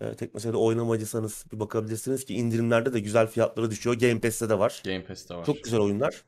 E, 0.01 0.15
tek 0.15 0.35
mesela 0.35 0.57
oynamadıysanız 0.57 1.45
bir 1.53 1.61
bakabilirsiniz 1.61 2.25
ki 2.25 2.35
indirimlerde 2.35 2.93
de 2.93 3.01
güzel 3.01 3.27
fiyatları 3.27 3.71
düşüyor. 3.71 3.97
Game 3.97 4.21
Pass'te 4.21 4.49
de 4.49 4.59
var. 4.59 4.83
Game 4.85 5.05
Pass'te 5.05 5.35
var. 5.35 5.45
Çok 5.45 5.65
güzel 5.65 5.81
oyunlar. 5.81 6.25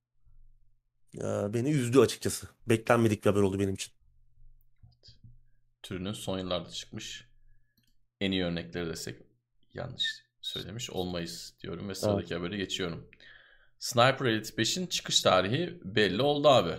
Beni 1.55 1.71
üzdü 1.71 2.01
açıkçası. 2.01 2.49
Beklenmedik 2.67 3.25
bir 3.25 3.31
haber 3.31 3.41
oldu 3.41 3.59
benim 3.59 3.75
için. 3.75 3.93
Türünün 5.83 6.13
son 6.13 6.39
yıllarda 6.39 6.71
çıkmış 6.71 7.29
en 8.21 8.33
iyi 8.33 8.45
örnekleri 8.45 8.89
desek 8.89 9.17
yanlış 9.75 10.27
söylemiş 10.41 10.91
olmayız 10.91 11.55
diyorum 11.63 11.89
ve 11.89 11.95
sıradaki 11.95 12.35
habere 12.35 12.57
geçiyorum. 12.57 13.11
Sniper 13.79 14.27
Elite 14.27 14.63
5'in 14.63 14.87
çıkış 14.87 15.23
tarihi 15.23 15.81
belli 15.85 16.23
oldu 16.23 16.49
abi. 16.49 16.75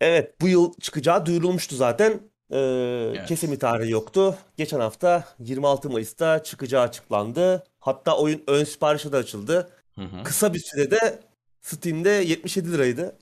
Evet 0.00 0.40
bu 0.40 0.48
yıl 0.48 0.72
çıkacağı 0.80 1.26
duyurulmuştu 1.26 1.76
zaten. 1.76 2.30
E, 2.52 3.24
kesimi 3.28 3.58
tarihi 3.58 3.90
yoktu. 3.90 4.38
Geçen 4.56 4.80
hafta 4.80 5.24
26 5.38 5.90
Mayıs'ta 5.90 6.42
çıkacağı 6.42 6.82
açıklandı. 6.82 7.64
Hatta 7.80 8.18
oyun 8.18 8.44
ön 8.46 8.64
siparişi 8.64 9.12
de 9.12 9.16
açıldı. 9.16 9.70
Hı 9.94 10.04
hı. 10.04 10.22
Kısa 10.22 10.54
bir 10.54 10.60
sürede 10.60 11.22
Steam'de 11.60 12.10
77 12.10 12.72
liraydı. 12.72 13.18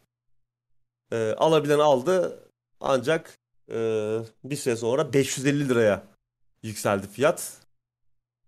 Ee, 1.13 1.35
alabilen 1.37 1.79
aldı. 1.79 2.43
Ancak 2.81 3.39
e, 3.71 3.75
bir 4.45 4.57
süre 4.57 4.77
sonra 4.77 5.13
550 5.13 5.69
liraya 5.69 6.03
yükseldi 6.63 7.07
fiyat. 7.07 7.53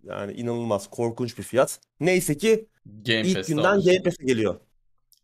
Yani 0.03 0.33
inanılmaz 0.33 0.91
korkunç 0.91 1.39
bir 1.39 1.43
fiyat. 1.43 1.81
Neyse 2.01 2.37
ki 2.37 2.69
Game 2.87 3.21
ilk 3.21 3.47
günden 3.47 3.75
olacak. 3.75 3.95
Game 3.95 4.03
Pass'e 4.03 4.25
geliyor. 4.25 4.61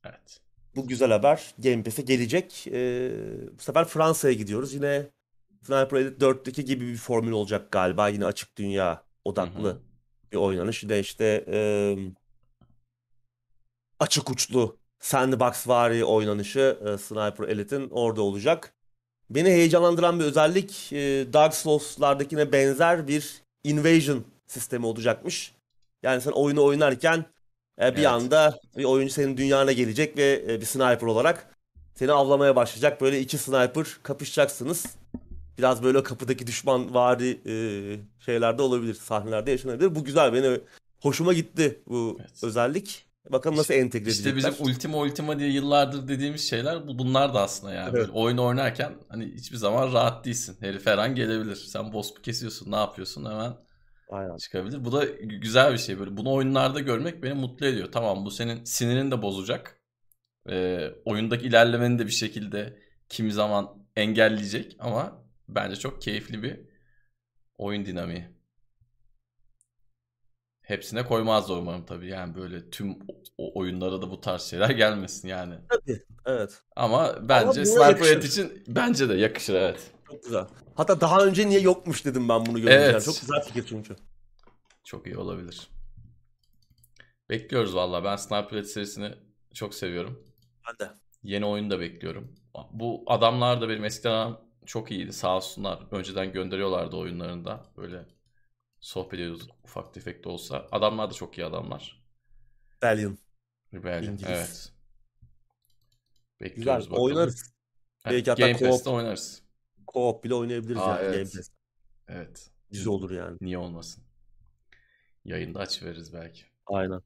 Evet. 0.05 0.41
Bu 0.77 0.89
güzel 0.89 1.11
haber. 1.11 1.55
Game 1.59 1.83
Pass'e 1.83 2.03
gelecek. 2.03 2.67
Ee, 2.67 3.13
bu 3.59 3.63
sefer 3.63 3.85
Fransa'ya 3.85 4.35
gidiyoruz. 4.35 4.75
Yine 4.75 5.07
Sniper 5.63 5.97
Elite 5.97 6.25
4'teki 6.25 6.65
gibi 6.65 6.87
bir 6.87 6.97
formül 6.97 7.33
olacak 7.33 7.73
galiba. 7.73 8.09
Yine 8.09 8.27
açık 8.27 8.57
dünya 8.57 9.05
odaklı 9.25 9.69
Hı 9.69 9.73
hı. 9.73 9.81
bir 10.33 10.37
oynanış. 10.37 10.83
Yine 10.83 11.01
işte 11.01 11.45
e, 11.49 11.59
açık 14.01 14.31
uçlu 14.31 14.79
sandbox 15.05 15.69
vari 15.69 16.05
oynanışı 16.05 16.79
e, 16.87 16.99
Sniper 16.99 17.49
Elite'in 17.49 17.91
orada 17.91 18.23
olacak. 18.23 18.75
Beni 19.31 19.49
heyecanlandıran 19.49 20.21
bir 20.21 20.25
özellik 20.25 20.93
e, 20.93 21.27
Dark 21.33 21.55
Souls'lardakine 21.55 22.53
benzer 22.53 23.09
bir 23.09 23.43
invasion 23.65 24.25
sistemi 24.47 24.87
olacakmış. 24.87 25.55
Yani 26.03 26.21
sen 26.21 26.31
oyunu 26.31 26.65
oynarken 26.65 27.25
e, 27.81 27.93
bir 27.93 27.99
Evet. 27.99 28.07
anda 28.07 28.59
bir 28.77 28.85
oyuncu 28.85 29.15
senin 29.15 29.37
dünyana 29.37 29.73
gelecek 29.73 30.17
ve 30.17 30.45
e, 30.49 30.61
bir 30.61 30.67
sniper 30.67 31.07
olarak 31.07 31.47
seni 31.95 32.13
avlamaya 32.13 32.57
başlayacak. 32.57 33.01
Böyle 33.01 33.21
iki 33.21 33.39
sniper 33.39 33.87
kapışacaksınız. 34.03 34.87
Biraz 35.59 35.83
böyle 35.83 36.03
kapıdaki 36.03 36.47
düşman 36.47 36.95
vari 36.95 37.41
e, 37.47 37.55
şeylerde 38.25 38.63
olabilir, 38.63 38.95
sahnelerde 38.95 39.51
yaşanabilir. 39.51 39.95
Bu 39.95 40.05
güzel, 40.05 40.33
beni 40.33 40.61
hoşuma 41.01 41.33
gitti 41.33 41.81
bu 41.89 42.17
Evet. 42.21 42.45
özellik. 42.45 43.14
Bakalım 43.33 43.57
nasıl 43.57 43.75
entegre 43.75 44.11
İşte 44.11 44.31
edecekler. 44.31 44.53
bizim 44.53 44.67
Ultima 44.67 44.99
Ultima 44.99 45.39
diye 45.39 45.51
yıllardır 45.51 46.09
dediğimiz 46.09 46.49
şeyler 46.51 46.89
bu 46.89 46.99
bunlar 46.99 47.35
da 47.35 47.41
aslında 47.41 47.75
yani. 47.75 47.91
Evet. 47.91 47.95
Böyle 47.95 48.13
oyun 48.13 48.39
oynarken 48.39 48.93
hani 49.09 49.35
hiçbir 49.35 49.57
zaman 49.57 49.93
rahat 49.93 50.25
değilsin. 50.25 50.57
Herif 50.61 50.87
her 50.87 50.99
an 50.99 51.15
gelebilir. 51.15 51.57
Sen 51.57 51.93
boss 51.93 52.15
kesiyorsun, 52.23 52.73
ne 52.73 52.77
yapıyorsun 52.77 53.25
hemen 53.25 53.53
Aynen. 54.11 54.37
çıkabilir. 54.37 54.85
Bu 54.85 54.93
da 54.93 55.05
gü- 55.05 55.41
güzel 55.41 55.73
bir 55.73 55.79
şey 55.79 55.99
böyle. 55.99 56.17
Bunu 56.17 56.33
oyunlarda 56.33 56.81
görmek 56.81 57.23
beni 57.23 57.35
mutlu 57.35 57.67
ediyor. 57.67 57.93
Tamam 57.93 58.25
bu 58.25 58.31
senin 58.31 58.65
sinirini 58.65 59.11
de 59.11 59.23
bozacak. 59.23 59.81
Ee, 60.51 60.91
oyundaki 61.05 61.47
ilerlemeni 61.47 61.99
de 61.99 62.07
bir 62.07 62.13
şekilde 62.13 62.79
kimi 63.09 63.33
zaman 63.33 63.87
engelleyecek 63.97 64.77
ama 64.79 65.25
bence 65.49 65.77
çok 65.77 66.03
keyifli 66.03 66.43
bir 66.43 66.61
oyun 67.59 67.87
dinamiği. 67.87 68.34
Hepsine 70.65 71.07
koymaz 71.07 71.49
da 71.49 71.55
umarım 71.55 71.87
tabii. 71.87 72.09
Yani 72.09 72.35
böyle 72.35 72.71
tüm 72.71 72.99
oyunlara 73.39 74.03
da 74.03 74.11
bu 74.11 74.21
tarz 74.21 74.43
şeyler 74.43 74.71
gelmesin 74.71 75.29
yani. 75.29 75.55
Tabii, 75.69 76.03
evet. 76.27 76.63
Ama 76.77 77.29
bence 77.29 77.65
Sniper. 77.65 78.07
Elite 78.07 78.27
için 78.27 78.65
bence 78.69 79.09
de 79.09 79.15
yakışır 79.15 79.55
evet. 79.55 79.91
Çok 80.11 80.25
güzel. 80.25 80.47
Hatta 80.75 81.01
daha 81.01 81.25
önce 81.25 81.49
niye 81.49 81.61
yokmuş 81.61 82.05
dedim 82.05 82.29
ben 82.29 82.47
bunu 82.47 82.57
görünce. 82.57 82.73
Evet. 82.75 83.05
Çok 83.05 83.21
güzel 83.21 83.43
fikir 83.43 83.67
çünkü. 83.69 83.97
Çok 84.85 85.07
iyi 85.07 85.17
olabilir. 85.17 85.69
Bekliyoruz 87.31 87.75
valla. 87.75 88.05
Ben 88.05 88.17
Sniper 88.17 88.57
Elite 88.57 88.69
serisini 88.69 89.15
çok 89.55 89.75
seviyorum. 89.75 90.25
Ben 90.69 90.87
de. 90.87 90.93
Yeni 91.23 91.47
oyunu 91.47 91.71
da 91.71 91.81
bekliyorum. 91.81 92.35
Bu 92.73 93.05
adamlar 93.07 93.61
da 93.61 93.69
benim 93.69 93.85
eskiden 93.85 94.37
çok 94.67 94.91
iyiydi. 94.91 95.13
Sağ 95.13 95.37
olsunlar. 95.37 95.79
Önceden 95.91 96.33
gönderiyorlardı 96.33 96.97
oyunlarında. 96.97 97.65
Böyle 97.77 98.07
sohbet 98.85 99.21
ediyorduk 99.21 99.51
ufak 99.65 99.95
tefek 99.95 100.25
de 100.25 100.29
olsa. 100.29 100.69
Adamlar 100.73 101.11
da 101.11 101.15
çok 101.15 101.39
iyi 101.39 101.45
adamlar. 101.45 102.03
Rebellion. 102.77 103.19
Rebellion. 103.75 104.13
İngiliz. 104.13 104.29
Evet. 104.31 104.73
Güzel. 106.41 106.57
Bekliyoruz 106.57 106.91
bakalım. 106.91 107.05
Oynarız. 107.05 107.55
Evet, 108.05 108.15
Belki 108.15 108.31
hatta 108.31 108.53
Game. 108.53 108.71
Pass'te 108.71 108.91
oynarız. 108.91 109.43
Co-op 109.87 110.25
bile 110.25 110.35
oynayabiliriz 110.35 110.81
Aa, 110.81 110.89
yani 110.89 111.01
evet. 111.03 111.15
Game 111.15 111.25
Pass. 111.25 111.51
Evet. 112.09 112.51
Güzel 112.71 112.89
olur 112.89 113.11
yani. 113.11 113.39
Niye 113.41 113.59
olmasın? 113.59 114.05
Yayında 115.25 115.61
aç 115.61 115.83
veririz 115.83 116.13
belki. 116.13 116.45
Aynen. 116.67 117.01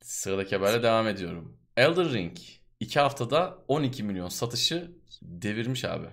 Sıradaki 0.00 0.56
haberle 0.56 0.82
devam 0.82 1.06
ediyorum. 1.06 1.58
Elden 1.76 2.12
Ring 2.12 2.38
2 2.80 3.00
haftada 3.00 3.64
12 3.68 4.02
milyon 4.02 4.28
satışı 4.28 4.92
devirmiş 5.22 5.84
abi. 5.84 6.06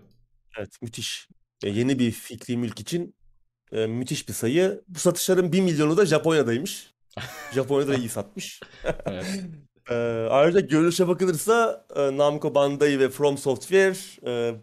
Evet 0.57 0.81
müthiş. 0.81 1.27
E, 1.63 1.69
yeni 1.69 1.99
bir 1.99 2.11
fikri 2.11 2.57
mülk 2.57 2.79
için 2.79 3.15
E, 3.71 3.87
müthiş 3.87 4.27
bir 4.29 4.33
sayı. 4.33 4.81
Bu 4.87 4.99
satışların 4.99 5.51
1 5.51 5.61
milyonu 5.61 5.97
da 5.97 6.05
Japonya'daymış. 6.05 6.93
Japonya'da 7.53 7.95
iyi 7.95 8.09
satmış. 8.09 8.61
Evet. 9.05 9.25
E, 9.89 9.95
ayrıca 10.31 10.59
görünüşe 10.59 11.07
bakılırsa 11.07 11.85
e, 11.95 12.17
Namco 12.17 12.55
Bandai 12.55 12.99
ve 12.99 13.09
From 13.09 13.37
Software 13.37 13.95
e, 14.25 14.55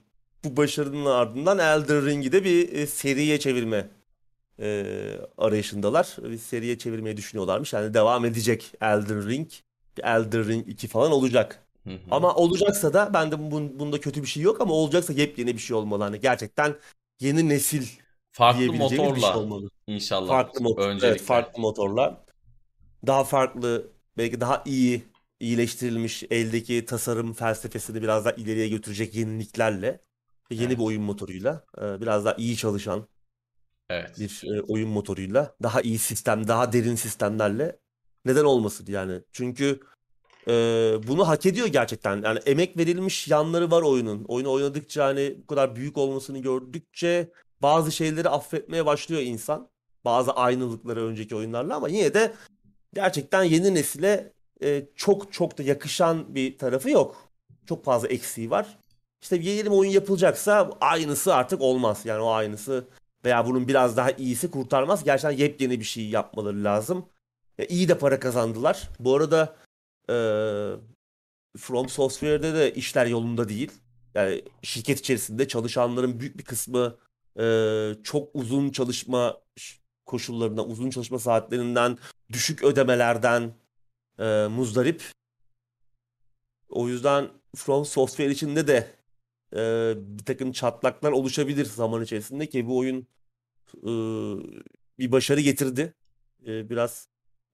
bu 0.45 0.57
başarının 0.57 1.05
ardından 1.07 1.59
Elden 1.59 2.07
Ring'i 2.07 2.33
de 2.33 2.45
bir 2.45 2.73
e, 2.73 2.87
seriye 2.87 3.39
çevirme 3.41 3.89
e, 4.61 4.87
arayışındalar. 5.39 6.17
Bir 6.23 6.39
seriye 6.39 6.79
çevirmeyi 6.79 7.17
düşünüyorlarmış. 7.17 7.73
Yani 7.73 7.95
devam 7.95 8.25
edecek 8.25 8.73
Elden 8.81 9.29
Ring. 9.29 9.51
Elden 10.03 10.49
Ring 10.49 10.69
2 10.69 10.89
falan 10.89 11.13
olacak. 11.13 11.67
Hı 11.85 11.91
hı. 11.91 11.99
Ama 12.11 12.35
olacaksa 12.35 12.95
da 12.95 13.11
ben 13.15 13.31
de 13.33 13.35
bun- 13.35 13.79
bunda 13.79 14.01
kötü 14.01 14.23
bir 14.23 14.27
şey 14.27 14.43
yok 14.43 14.61
ama 14.61 14.75
olacaksa 14.75 15.13
yepyeni 15.13 15.55
bir 15.55 15.59
şey 15.61 15.77
olmalı. 15.77 16.03
Hani 16.03 16.21
gerçekten 16.21 16.75
yeni 17.21 17.49
nesil 17.49 17.87
farklı 18.35 18.59
diyebileceğimiz 18.61 19.17
bir 19.17 19.21
şey 19.21 19.31
motorla 19.31 19.39
olmalı. 19.39 19.71
inşallah. 19.87 20.29
Farklı 20.29 20.61
motor, 20.63 20.91
evet, 21.03 21.23
farklı 21.23 21.63
motorla. 21.63 22.25
Daha 23.07 23.25
farklı, 23.25 23.93
belki 24.19 24.41
daha 24.41 24.63
iyi, 24.67 25.05
iyileştirilmiş 25.41 26.25
eldeki 26.31 26.85
tasarım 26.85 27.33
felsefesini 27.33 28.03
biraz 28.03 28.25
daha 28.25 28.33
ileriye 28.35 28.69
götürecek 28.69 29.15
yeniliklerle, 29.15 30.01
yeni 30.51 30.67
Evet. 30.67 30.79
bir 30.79 30.85
oyun 30.85 31.03
motoruyla, 31.03 31.65
e, 31.79 32.01
biraz 32.01 32.25
daha 32.25 32.35
iyi 32.35 32.57
çalışan 32.57 33.09
Evet. 33.91 34.19
bir 34.19 34.43
e, 34.45 34.63
oyun 34.63 34.89
motoruyla, 34.89 35.57
daha 35.63 35.81
iyi 35.81 35.99
sistem, 35.99 36.49
daha 36.49 36.73
derin 36.73 36.95
sistemlerle 36.95 37.79
neden 38.25 38.45
olmasın 38.45 38.87
yani. 38.89 39.21
Çünkü 39.33 39.81
e, 40.49 40.53
bunu 41.07 41.29
hak 41.29 41.47
ediyor 41.47 41.67
gerçekten. 41.67 42.23
Yani 42.23 42.39
emek 42.47 42.77
verilmiş 42.79 43.29
yanları 43.29 43.71
var 43.71 43.83
oyunun. 43.83 44.25
Oyunu 44.25 44.53
oynadıkça 44.53 45.05
hani 45.05 45.39
bu 45.43 45.47
kadar 45.47 45.77
büyük 45.77 45.99
olmasını 45.99 46.39
gördükçe 46.39 47.31
bazı 47.65 47.93
şeyleri 47.93 48.29
affetmeye 48.29 48.87
başlıyor 48.87 49.23
insan. 49.23 49.69
Bazı 50.05 50.33
aynılıkları 50.33 51.05
önceki 51.07 51.37
oyunlarla 51.37 51.77
ama 51.77 51.89
yine 51.89 52.15
de 52.15 52.35
gerçekten 52.95 53.43
yeni 53.43 53.75
nesile 53.75 54.33
e, 54.63 54.87
çok 54.97 55.33
çok 55.33 55.59
da 55.59 55.63
yakışan 55.63 56.35
bir 56.35 56.59
tarafı 56.59 56.91
yok. 56.91 57.29
Çok 57.67 57.85
fazla 57.85 58.09
eksiği 58.09 58.51
var. 58.51 58.79
İşte 59.23 59.37
yeni 59.37 59.65
bir 59.65 59.71
oyun 59.71 59.91
yapılacaksa 59.91 60.71
aynısı 60.81 61.35
artık 61.35 61.61
olmaz. 61.61 62.01
Yani 62.05 62.23
o 62.23 62.31
aynısı 62.31 62.89
veya 63.25 63.47
bunun 63.47 63.69
biraz 63.69 63.97
daha 63.97 64.11
iyisi 64.11 64.51
kurtarmaz. 64.51 65.05
Gerçekten 65.05 65.39
yepyeni 65.39 65.81
bir 65.81 65.85
şey 65.85 66.09
yapmaları 66.09 66.65
lazım. 66.65 67.07
E, 67.59 67.67
iyi 67.67 67.89
de 67.89 67.99
para 67.99 68.21
kazandılar. 68.21 68.89
Bu 69.01 69.17
arada 69.17 69.57
e, 70.11 70.15
From 71.59 71.89
Software'de 71.89 72.55
de 72.55 72.75
işler 72.75 73.07
yolunda 73.07 73.49
değil. 73.49 73.73
Yani 74.15 74.43
şirket 74.63 74.99
içerisinde 74.99 75.49
çalışanların 75.49 76.21
büyük 76.21 76.39
bir 76.39 76.45
kısmı 76.45 76.97
çok 78.03 78.31
uzun 78.35 78.71
çalışma 78.71 79.41
koşullarından, 80.07 80.71
uzun 80.71 80.91
çalışma 80.91 81.19
saatlerinden, 81.19 81.99
düşük 82.33 82.65
ödemelerden 82.65 83.55
e, 84.19 84.47
muzdarip. 84.51 85.03
O 86.69 86.89
yüzden 86.89 87.29
From 87.57 87.85
Software 87.85 88.31
içinde 88.31 88.67
de 88.67 88.91
e, 89.53 89.93
bir 89.97 90.25
takım 90.25 90.53
çatlaklar 90.53 91.13
oluşabilir 91.13 91.65
zaman 91.65 92.03
içerisinde 92.03 92.47
ki 92.47 92.67
bu 92.67 92.79
oyun 92.79 93.07
e, 93.83 93.91
bir 94.99 95.13
başarı 95.13 95.41
getirdi. 95.41 95.95
E, 96.47 96.71
biraz 96.71 97.09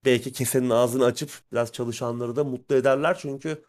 belki 0.05 0.31
kesenin 0.31 0.69
ağzını 0.69 1.05
açıp 1.05 1.31
biraz 1.51 1.71
çalışanları 1.71 2.35
da 2.35 2.43
mutlu 2.43 2.75
ederler 2.75 3.17
çünkü 3.21 3.63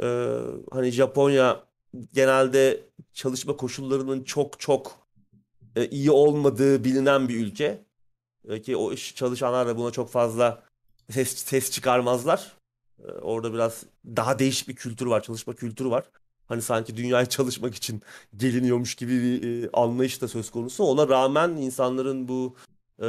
e, 0.00 0.38
hani 0.70 0.90
Japonya 0.90 1.66
genelde 2.12 2.80
çalışma 3.12 3.56
koşullarının 3.56 4.24
çok 4.24 4.60
çok 4.60 5.03
e, 5.76 5.88
iyi 5.88 6.10
olmadığı 6.10 6.84
bilinen 6.84 7.28
bir 7.28 7.46
ülke. 7.46 7.84
E, 8.48 8.62
ki 8.62 8.76
o 8.76 8.92
iş 8.92 9.14
çalışanlar 9.14 9.66
da 9.66 9.76
buna 9.76 9.90
çok 9.90 10.10
fazla 10.10 10.62
ses, 11.10 11.36
ses 11.36 11.70
çıkarmazlar. 11.70 12.52
E, 12.98 13.10
orada 13.12 13.54
biraz 13.54 13.84
daha 14.06 14.38
değişik 14.38 14.68
bir 14.68 14.76
kültür 14.76 15.06
var, 15.06 15.22
çalışma 15.22 15.54
kültürü 15.54 15.90
var. 15.90 16.04
Hani 16.46 16.62
sanki 16.62 16.96
dünyaya 16.96 17.26
çalışmak 17.26 17.74
için 17.74 18.02
geliniyormuş 18.36 18.94
gibi 18.94 19.22
bir 19.22 19.64
e, 19.64 19.70
anlayış 19.72 20.22
da 20.22 20.28
söz 20.28 20.50
konusu. 20.50 20.84
Ona 20.84 21.08
rağmen 21.08 21.50
insanların 21.50 22.28
bu 22.28 22.56
e, 23.02 23.08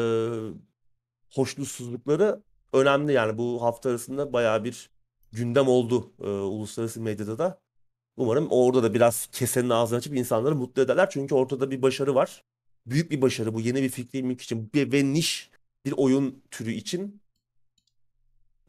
hoşnutsuzlukları 1.34 2.41
önemli 2.74 3.13
yani 3.13 3.38
bu 3.38 3.61
hafta 3.61 3.89
arasında 3.89 4.34
bayağı 4.34 4.63
bir 4.63 4.89
gündem 5.32 5.68
oldu 5.68 6.11
e, 6.22 6.28
uluslararası 6.28 7.01
medyada 7.01 7.38
da. 7.38 7.59
Umarım 8.18 8.47
orada 8.49 8.84
da 8.84 8.93
biraz 8.93 9.28
kesenin 9.32 9.70
ağzını 9.70 9.97
açıp 9.97 10.16
insanları 10.16 10.55
mutlu 10.55 10.82
ederler. 10.82 11.09
Çünkü 11.09 11.36
ortada 11.36 11.72
bir 11.72 11.82
başarı 11.82 12.16
var. 12.16 12.43
Büyük 12.86 13.12
bir 13.12 13.22
başarı 13.22 13.54
bu 13.54 13.62
yeni 13.62 13.84
bir 13.84 13.90
fikri 13.90 14.24
mülk 14.24 14.42
için 14.42 14.70
bir- 14.74 14.92
ve 14.92 15.14
niş 15.14 15.50
bir 15.86 15.94
oyun 15.98 16.44
türü 16.52 16.72
için. 16.72 17.22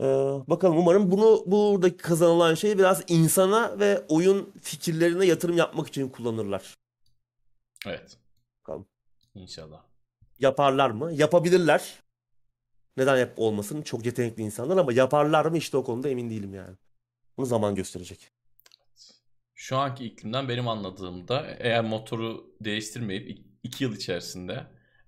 Ee, 0.00 0.04
bakalım 0.48 0.78
umarım 0.78 1.10
bunu 1.10 1.42
buradaki 1.46 1.96
kazanılan 1.96 2.54
şeyi 2.54 2.78
biraz 2.78 3.02
insana 3.08 3.78
ve 3.78 4.04
oyun 4.08 4.52
fikirlerine 4.62 5.26
yatırım 5.26 5.56
yapmak 5.56 5.88
için 5.88 6.08
kullanırlar. 6.08 6.74
Evet. 7.86 8.16
Bakalım. 8.60 8.86
İnşallah. 9.34 9.82
Yaparlar 10.38 10.90
mı? 10.90 11.12
Yapabilirler. 11.12 12.02
Neden 12.96 13.16
yap 13.16 13.32
olmasın? 13.36 13.82
Çok 13.82 14.06
yetenekli 14.06 14.42
insanlar 14.42 14.76
ama 14.76 14.92
yaparlar 14.92 15.46
mı 15.46 15.58
işte 15.58 15.76
o 15.76 15.84
konuda 15.84 16.08
emin 16.08 16.30
değilim 16.30 16.54
yani. 16.54 16.76
Bunu 17.36 17.46
zaman 17.46 17.74
gösterecek. 17.74 18.30
Şu 19.54 19.76
anki 19.76 20.04
iklimden 20.04 20.48
benim 20.48 20.68
anladığımda 20.68 21.46
eğer 21.58 21.84
motoru 21.84 22.54
değiştirmeyip 22.60 23.45
2 23.66 23.84
yıl 23.84 23.96
içerisinde 23.96 24.66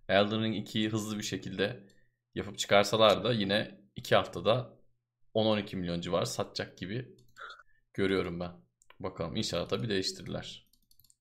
Elden 0.08 0.42
Ring 0.42 0.68
2'yi 0.68 0.88
hızlı 0.88 1.18
bir 1.18 1.24
şekilde 1.24 1.86
yapıp 2.34 2.58
çıkarsalar 2.58 3.24
da 3.24 3.32
yine 3.32 3.80
2 3.96 4.14
haftada 4.14 4.78
10-12 5.34 5.76
milyon 5.76 6.00
civarı 6.00 6.26
satacak 6.26 6.78
gibi 6.78 7.16
görüyorum 7.94 8.40
ben. 8.40 8.52
Bakalım 9.00 9.36
inşallah 9.36 9.68
tabii 9.68 9.88
değiştirirler. 9.88 10.68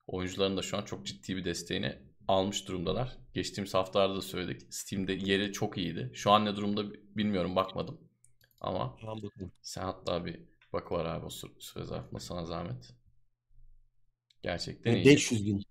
Oyuncuların 0.07 0.57
da 0.57 0.61
şu 0.61 0.77
an 0.77 0.85
çok 0.85 1.05
ciddi 1.05 1.35
bir 1.35 1.45
desteğini 1.45 1.99
almış 2.27 2.67
durumdalar. 2.67 3.17
Geçtiğimiz 3.33 3.73
haftalarda 3.73 4.15
da 4.15 4.21
söyledik. 4.21 4.73
Steam'de 4.73 5.13
yeri 5.13 5.53
çok 5.53 5.77
iyiydi. 5.77 6.11
Şu 6.13 6.31
an 6.31 6.45
ne 6.45 6.55
durumda 6.55 6.93
bilmiyorum 6.93 7.55
bakmadım. 7.55 8.01
Ama 8.61 8.97
sen 9.61 9.81
hatta 9.83 10.25
bir 10.25 10.41
bak 10.73 10.91
var 10.91 11.05
abi 11.05 11.25
o 11.25 11.29
süre, 11.29 11.51
süre 11.59 11.83
zarfında 11.83 12.19
sana 12.19 12.45
zahmet. 12.45 12.93
Gerçekten 14.43 14.95
iyi. 14.95 15.05
500 15.05 15.45
bin. 15.45 15.63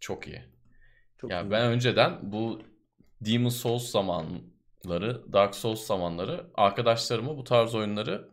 Çok 0.00 0.26
iyi. 0.26 0.55
Çok 1.20 1.30
Ya 1.30 1.42
iyi. 1.42 1.50
ben 1.50 1.66
önceden 1.66 2.32
bu 2.32 2.62
Demon 3.20 3.48
Souls 3.48 3.90
zamanları, 3.90 5.32
Dark 5.32 5.54
Souls 5.54 5.86
zamanları 5.86 6.46
arkadaşlarıma 6.54 7.36
bu 7.36 7.44
tarz 7.44 7.74
oyunları 7.74 8.28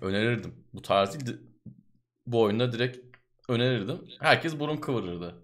önerirdim. 0.00 0.54
Bu 0.74 0.82
tarz 0.82 1.26
değil, 1.26 1.38
bu 2.26 2.40
oyunda 2.42 2.72
direkt 2.72 3.16
önerirdim. 3.48 3.98
Herkes 4.20 4.58
burun 4.58 4.76
kıvırırdı. 4.76 5.34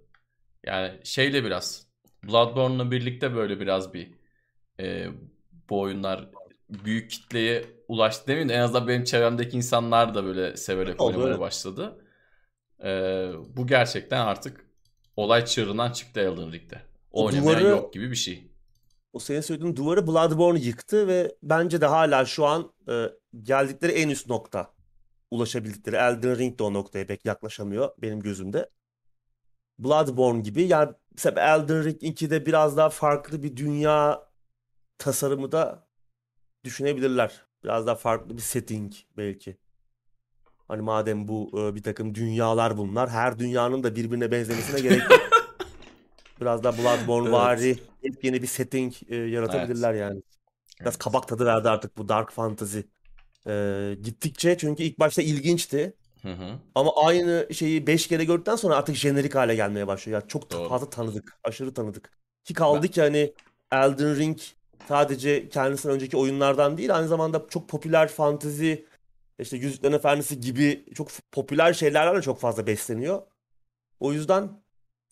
Yani 0.66 1.00
şeyle 1.04 1.44
biraz 1.44 1.86
Bloodborne'la 2.24 2.90
birlikte 2.90 3.34
böyle 3.34 3.60
biraz 3.60 3.94
bir 3.94 4.14
e, 4.80 5.06
bu 5.70 5.80
oyunlar 5.80 6.28
büyük 6.70 7.10
kitleye 7.10 7.64
ulaştı 7.88 8.26
demeyeyim 8.26 8.48
de 8.48 8.54
en 8.54 8.60
azından 8.60 8.88
benim 8.88 9.04
çevremdeki 9.04 9.56
insanlar 9.56 10.14
da 10.14 10.24
böyle 10.24 10.56
severek 10.56 11.00
oynamaya 11.02 11.40
başladı. 11.40 12.04
E, 12.84 12.90
bu 13.56 13.66
gerçekten 13.66 14.26
artık 14.26 14.65
olay 15.16 15.44
çığırından 15.44 15.92
çıktı 15.92 16.20
Elden 16.20 16.52
Ring'de. 16.52 16.82
O 17.12 17.24
Oynamayan 17.24 17.60
duvarı- 17.60 17.70
yok 17.70 17.92
gibi 17.92 18.10
bir 18.10 18.16
şey. 18.16 18.50
O 19.12 19.18
senin 19.18 19.40
söylediğin 19.40 19.76
duvarı 19.76 20.06
Bloodborne 20.06 20.60
yıktı 20.60 21.08
ve 21.08 21.36
bence 21.42 21.80
de 21.80 21.86
hala 21.86 22.24
şu 22.24 22.46
an 22.46 22.72
e, 22.88 23.06
geldikleri 23.42 23.92
en 23.92 24.08
üst 24.08 24.28
nokta. 24.28 24.74
Ulaşabildikleri. 25.30 25.96
Elden 25.96 26.38
Ring 26.38 26.58
de 26.58 26.62
o 26.62 26.72
noktaya 26.74 27.06
pek 27.06 27.24
yaklaşamıyor 27.24 27.90
benim 27.98 28.20
gözümde. 28.20 28.70
Bloodborne 29.78 30.40
gibi 30.40 30.62
yani 30.62 30.92
mesela 31.14 31.54
Elden 31.56 31.84
Ring 31.84 32.02
2'de 32.02 32.46
biraz 32.46 32.76
daha 32.76 32.90
farklı 32.90 33.42
bir 33.42 33.56
dünya 33.56 34.28
tasarımı 34.98 35.52
da 35.52 35.88
düşünebilirler. 36.64 37.46
Biraz 37.64 37.86
daha 37.86 37.94
farklı 37.94 38.36
bir 38.36 38.42
setting 38.42 38.92
belki. 39.16 39.56
Hani 40.68 40.82
madem 40.82 41.28
bu 41.28 41.50
e, 41.54 41.74
bir 41.74 41.82
takım 41.82 42.14
dünyalar 42.14 42.76
bunlar, 42.78 43.10
her 43.10 43.38
dünyanın 43.38 43.82
da 43.82 43.96
birbirine 43.96 44.30
benzemesine 44.30 44.80
gerek 44.80 45.10
yok. 45.10 45.20
Biraz 46.40 46.64
daha 46.64 46.78
Bloodborne 46.78 47.32
vari 47.32 47.76
yeni 48.22 48.42
bir 48.42 48.46
setting 48.46 48.94
e, 49.08 49.16
yaratabilirler 49.16 49.94
yani. 49.94 50.22
Biraz 50.80 50.94
Evet. 50.94 50.98
kabak 50.98 51.28
tadı 51.28 51.46
verdi 51.46 51.68
artık 51.68 51.98
bu 51.98 52.08
Dark 52.08 52.32
Fantasy. 52.32 52.78
E, 53.46 53.94
gittikçe 54.02 54.58
çünkü 54.58 54.82
ilk 54.82 54.98
başta 54.98 55.22
ilginçti. 55.22 55.94
Hı 56.22 56.32
hı. 56.32 56.58
Ama 56.74 56.90
aynı 57.04 57.48
şeyi 57.52 57.86
5 57.86 58.06
kere 58.06 58.24
gördükten 58.24 58.56
sonra 58.56 58.76
artık 58.76 58.96
jenerik 58.96 59.34
hale 59.34 59.54
gelmeye 59.54 59.86
başlıyor. 59.86 60.20
Yani 60.20 60.28
çok 60.28 60.50
ta- 60.50 60.58
Doğru. 60.58 60.68
fazla 60.68 60.90
tanıdık. 60.90 61.38
Aşırı 61.44 61.74
tanıdık. 61.74 62.10
Ki 62.44 62.54
kaldı 62.54 62.88
ki 62.88 63.00
hani 63.00 63.32
Elden 63.72 64.16
Ring 64.16 64.38
sadece 64.88 65.48
kendisinden 65.48 65.94
önceki 65.94 66.16
oyunlardan 66.16 66.78
değil 66.78 66.96
aynı 66.96 67.08
zamanda 67.08 67.46
çok 67.50 67.68
popüler 67.68 68.08
fantezi 68.08 68.86
işte 69.38 69.56
Yüzüklerin 69.56 69.94
Efendisi 69.94 70.40
gibi 70.40 70.84
çok 70.94 71.08
popüler 71.32 71.72
şeylerle 71.72 72.18
de 72.18 72.22
çok 72.22 72.40
fazla 72.40 72.66
besleniyor. 72.66 73.22
O 74.00 74.12
yüzden 74.12 74.44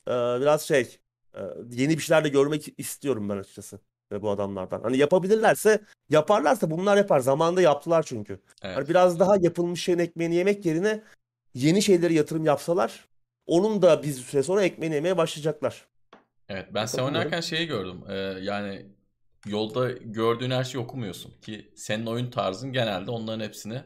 e, 0.09 0.11
biraz 0.11 0.63
şey 0.63 0.99
Ee, 1.37 1.41
yeni 1.71 1.97
bir 1.97 2.03
şeyler 2.03 2.25
de 2.25 2.29
görmek 2.29 2.75
istiyorum 2.79 3.29
ben 3.29 3.37
açıkçası 3.37 3.79
ve 4.13 4.23
bu 4.23 4.31
adamlardan. 4.31 4.83
Hani 4.83 4.97
yapabilirlerse 4.97 5.81
yaparlarsa 6.11 6.71
bunlar 6.71 6.97
yapar. 6.97 7.21
Zamanında 7.21 7.63
yaptılar 7.63 8.03
çünkü. 8.03 8.41
Evet. 8.63 8.77
Hani 8.77 8.89
biraz 8.89 9.21
daha 9.21 9.37
yapılmış 9.37 9.85
şeyin 9.85 9.99
ekmeğini 9.99 10.35
yemek 10.35 10.67
yerine 10.67 11.03
yeni 11.55 11.83
şeyleri 11.83 12.15
yatırım 12.15 12.45
yapsalar 12.45 13.09
onun 13.47 13.83
da 13.83 14.03
bir 14.03 14.13
süre 14.13 14.43
sonra 14.43 14.63
ekmeğini 14.63 14.95
yemeye 14.95 15.17
başlayacaklar. 15.17 15.87
Evet 16.49 16.67
ben 16.75 16.87
sen 16.87 17.03
oynarken 17.03 17.41
şeyi 17.41 17.67
gördüm. 17.67 18.01
Ee, 18.09 18.15
yani 18.43 18.87
yolda 19.47 19.91
gördüğün 19.91 20.51
her 20.51 20.65
şeyi 20.65 20.85
okumuyorsun 20.85 21.33
ki 21.43 21.73
senin 21.77 22.07
oyun 22.07 22.31
tarzın 22.31 22.73
genelde 22.73 23.11
onların 23.11 23.45
hepsini 23.45 23.83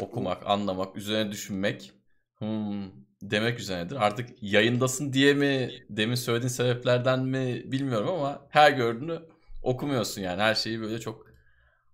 okumak, 0.00 0.46
anlamak, 0.46 0.96
üzerine 0.96 1.32
düşünmek, 1.32 1.92
hmm, 2.38 2.84
demek 3.22 3.60
üzerinedir. 3.60 3.96
Artık 3.96 4.42
yayındasın 4.42 5.12
diye 5.12 5.34
mi, 5.34 5.70
demin 5.90 6.14
söylediğin 6.14 6.48
sebeplerden 6.48 7.20
mi 7.20 7.62
bilmiyorum 7.72 8.08
ama 8.08 8.46
her 8.50 8.72
gördüğünü 8.72 9.18
okumuyorsun 9.62 10.22
yani. 10.22 10.42
Her 10.42 10.54
şeyi 10.54 10.80
böyle 10.80 11.00
çok 11.00 11.26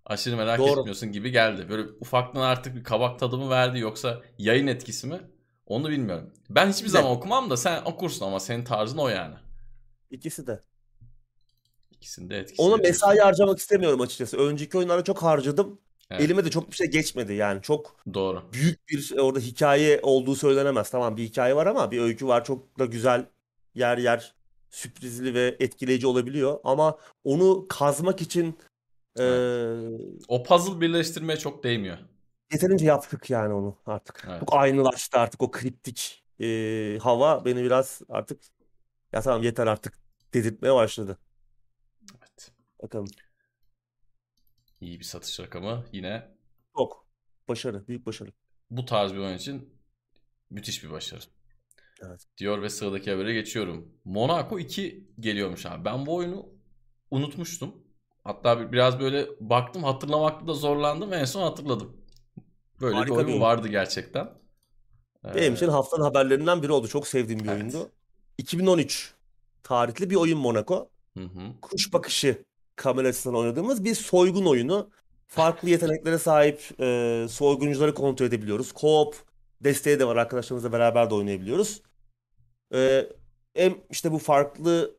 aşırı 0.05 0.37
merak 0.37 0.59
Doğru. 0.59 0.79
etmiyorsun 0.79 1.11
gibi 1.11 1.31
geldi. 1.31 1.69
Böyle 1.69 1.89
ufaktan 1.99 2.41
artık 2.41 2.75
bir 2.75 2.83
kabak 2.83 3.19
tadı 3.19 3.37
mı 3.37 3.49
verdi 3.49 3.79
yoksa 3.79 4.21
yayın 4.37 4.67
etkisi 4.67 5.07
mi? 5.07 5.19
Onu 5.65 5.89
bilmiyorum. 5.89 6.33
Ben 6.49 6.69
hiçbir 6.69 6.87
zaman 6.87 7.11
okumam 7.11 7.49
da 7.49 7.57
sen 7.57 7.81
okursun 7.85 8.25
ama 8.25 8.39
senin 8.39 8.63
tarzın 8.63 8.97
o 8.97 9.07
yani. 9.07 9.35
İkisi 10.09 10.47
de. 10.47 10.63
İkisinde 11.91 12.37
etkisi 12.37 12.61
Ona 12.61 12.77
mesai 12.77 13.17
harcamak 13.17 13.59
istemiyorum 13.59 14.01
açıkçası. 14.01 14.37
Önceki 14.37 14.77
oyunlara 14.77 15.03
çok 15.03 15.23
harcadım. 15.23 15.79
Evet. 16.11 16.21
Elime 16.21 16.45
de 16.45 16.49
çok 16.49 16.71
bir 16.71 16.75
şey 16.75 16.87
geçmedi 16.87 17.33
yani. 17.33 17.61
Çok 17.61 17.95
Doğru. 18.13 18.43
büyük 18.53 18.87
bir 18.89 19.17
orada 19.17 19.39
hikaye 19.39 19.99
olduğu 20.03 20.35
söylenemez. 20.35 20.89
Tamam 20.89 21.17
bir 21.17 21.23
hikaye 21.23 21.55
var 21.55 21.65
ama 21.67 21.91
bir 21.91 22.01
öykü 22.01 22.27
var. 22.27 22.45
Çok 22.45 22.79
da 22.79 22.85
güzel 22.85 23.25
yer 23.75 23.97
yer 23.97 24.35
sürprizli 24.69 25.33
ve 25.33 25.55
etkileyici 25.59 26.07
olabiliyor. 26.07 26.59
Ama 26.63 26.97
onu 27.23 27.65
kazmak 27.69 28.21
için 28.21 28.57
eee, 29.19 29.25
O 30.27 30.43
puzzle 30.43 30.81
birleştirmeye 30.81 31.39
çok 31.39 31.63
değmiyor. 31.63 31.97
yeterince 32.53 32.85
yaptık 32.85 33.29
yani 33.29 33.53
onu 33.53 33.75
artık. 33.85 34.23
Evet. 34.29 34.39
Çok 34.39 34.53
aynılaştı 34.53 35.19
artık 35.19 35.41
o 35.43 35.51
kriptik 35.51 36.23
eee, 36.39 36.97
hava 36.99 37.45
beni 37.45 37.63
biraz 37.63 38.01
artık 38.09 38.41
ya 39.13 39.21
tamam 39.21 39.43
yeter 39.43 39.67
artık 39.67 39.93
dedirtmeye 40.33 40.73
başladı. 40.75 41.17
Evet. 42.19 42.51
Bakalım. 42.83 43.07
İyi 44.81 44.99
bir 44.99 45.05
satış 45.05 45.39
rakamı. 45.39 45.85
Yine 45.91 46.27
Çok. 46.77 47.05
Başarı. 47.49 47.87
Büyük 47.87 48.05
başarı. 48.05 48.31
bu 48.69 48.85
tarz 48.85 49.13
bir 49.13 49.17
oyun 49.17 49.37
için 49.37 49.73
müthiş 50.49 50.83
bir 50.83 50.91
başarı. 50.91 51.21
Evet. 52.05 52.25
Diyor 52.37 52.61
ve 52.61 52.69
sıradaki 52.69 53.11
habere 53.11 53.33
geçiyorum. 53.33 53.91
Monaco 54.05 54.59
2 54.59 55.07
geliyormuş 55.19 55.65
abi. 55.65 55.85
Ben 55.85 56.05
bu 56.05 56.15
oyunu 56.15 56.49
unutmuştum. 57.11 57.75
Hatta 58.23 58.59
bir- 58.59 58.71
biraz 58.71 58.99
böyle 58.99 59.27
baktım 59.39 59.83
hatırlamakta 59.83 60.47
da 60.47 60.53
zorlandım 60.53 61.13
en 61.13 61.25
son 61.25 61.41
hatırladım. 61.41 61.97
Böyle 62.81 62.95
Harika 62.95 63.11
bir 63.11 63.17
oyun 63.17 63.27
bir 63.27 63.31
oyun. 63.33 63.41
vardı 63.41 63.67
gerçekten. 63.67 64.29
Benim 65.35 65.53
için 65.53 65.67
Ee, 65.67 65.71
haftanın 65.71 66.03
haberlerinden 66.03 66.63
biri 66.63 66.71
oldu. 66.71 66.87
Çok 66.87 67.07
sevdiğim 67.07 67.43
bir 67.43 67.49
Evet. 67.49 67.61
oyundu. 67.61 67.89
2013 68.37 69.13
tarihli 69.63 70.09
bir 70.09 70.15
oyun 70.15 70.39
Monaco. 70.39 70.89
hı 71.17 71.23
hı. 71.23 71.59
Kuş 71.61 71.93
bakışı 71.93 72.45
kamera 72.81 73.07
açısından 73.07 73.39
oynadığımız 73.39 73.83
bir 73.83 73.95
soygun 73.95 74.45
oyunu. 74.45 74.89
Farklı 75.27 75.69
yeteneklere 75.69 76.17
sahip 76.17 76.61
e, 76.79 77.25
soyguncuları 77.29 77.93
kontrol 77.93 78.25
edebiliyoruz. 78.25 78.71
Co-op 78.71 79.13
desteği 79.61 79.99
de 79.99 80.07
var. 80.07 80.15
Arkadaşlarımızla 80.15 80.71
beraber 80.71 81.09
de 81.09 81.13
oynayabiliyoruz. 81.13 81.81
E, 82.73 83.09
hem 83.53 83.75
işte 83.89 84.11
bu 84.11 84.17
farklı 84.17 84.95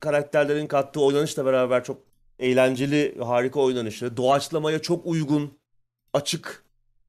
karakterlerin 0.00 0.66
kattığı 0.66 1.00
oynanışla 1.00 1.44
beraber 1.44 1.84
çok 1.84 2.02
eğlenceli, 2.38 3.18
harika 3.20 3.60
oynanışı. 3.60 4.16
Doğaçlamaya 4.16 4.78
çok 4.78 5.06
uygun, 5.06 5.58
açık 6.12 6.64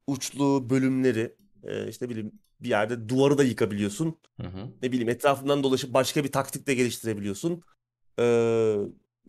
uçlu 0.08 0.70
bölümleri. 0.70 1.36
E, 1.64 1.88
işte 1.88 2.10
bileyim 2.10 2.32
bir 2.60 2.70
yerde 2.70 3.10
duvarı 3.10 3.38
da 3.38 3.44
yıkabiliyorsun 3.44 4.18
Hı 4.42 4.48
hı. 4.48 4.68
ne 4.82 4.92
bileyim 4.92 5.10
etrafından 5.10 5.64
dolaşıp 5.64 5.94
başka 5.94 6.24
bir 6.24 6.32
taktik 6.32 6.68
de 6.68 6.74
geliştirebiliyorsun. 6.74 7.64
Ee, 8.20 8.76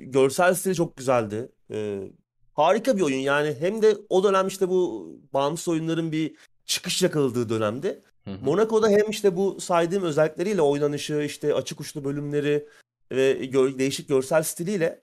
görsel 0.07 0.55
stili 0.55 0.74
çok 0.74 0.96
güzeldi. 0.96 1.53
Ee, 1.70 2.11
harika 2.55 2.96
bir 2.96 3.03
oyun 3.03 3.18
yani 3.18 3.57
hem 3.61 3.82
de 3.82 3.96
o 4.09 4.24
dönem 4.24 4.46
işte 4.46 4.68
bu 4.68 5.09
bağımsız 5.32 5.68
oyunların 5.68 6.12
bir 6.12 6.36
çıkış 6.64 7.03
yakaladığı 7.03 7.48
dönemde. 7.48 8.03
Hı 8.24 8.30
hı. 8.30 8.44
Monaco'da 8.44 8.88
hem 8.88 9.11
işte 9.11 9.36
bu 9.36 9.61
saydığım 9.61 10.03
özellikleriyle 10.03 10.62
oynanışı 10.62 11.22
işte 11.26 11.55
açık 11.55 11.80
uçlu 11.80 12.05
bölümleri 12.05 12.68
ve 13.12 13.44
gö- 13.44 13.78
değişik 13.78 14.09
görsel 14.09 14.42
stiliyle 14.42 15.03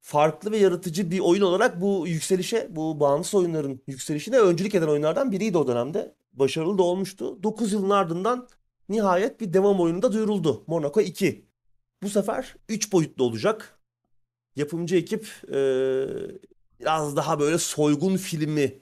farklı 0.00 0.50
ve 0.50 0.56
yaratıcı 0.56 1.10
bir 1.10 1.20
oyun 1.20 1.42
olarak 1.42 1.80
bu 1.80 2.08
yükselişe, 2.08 2.68
bu 2.70 3.00
bağımsız 3.00 3.34
oyunların 3.34 3.80
yükselişine 3.86 4.38
öncülük 4.38 4.74
eden 4.74 4.88
oyunlardan 4.88 5.32
biriydi 5.32 5.58
o 5.58 5.66
dönemde. 5.66 6.14
Başarılı 6.32 6.78
da 6.78 6.82
olmuştu. 6.82 7.42
9 7.42 7.72
yılın 7.72 7.90
ardından 7.90 8.48
nihayet 8.88 9.40
bir 9.40 9.52
devam 9.52 9.80
oyunu 9.80 10.02
da 10.02 10.12
duyuruldu. 10.12 10.64
Monaco 10.66 11.00
2. 11.00 11.46
Bu 12.02 12.08
sefer 12.08 12.56
3 12.68 12.92
boyutlu 12.92 13.24
olacak. 13.24 13.78
Yapımcı 14.56 14.96
ekip 14.96 15.28
eee, 15.52 16.06
biraz 16.80 17.16
daha 17.16 17.40
böyle 17.40 17.58
soygun 17.58 18.16
filmi 18.16 18.78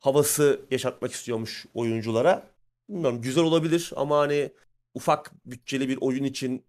havası 0.00 0.60
yaşatmak 0.70 1.12
istiyormuş 1.12 1.66
oyunculara. 1.74 2.46
Bilmiyorum 2.88 3.22
güzel 3.22 3.44
olabilir 3.44 3.92
ama 3.96 4.18
hani 4.18 4.50
ufak 4.94 5.32
bütçeli 5.46 5.88
bir 5.88 5.98
oyun 6.00 6.24
için 6.24 6.64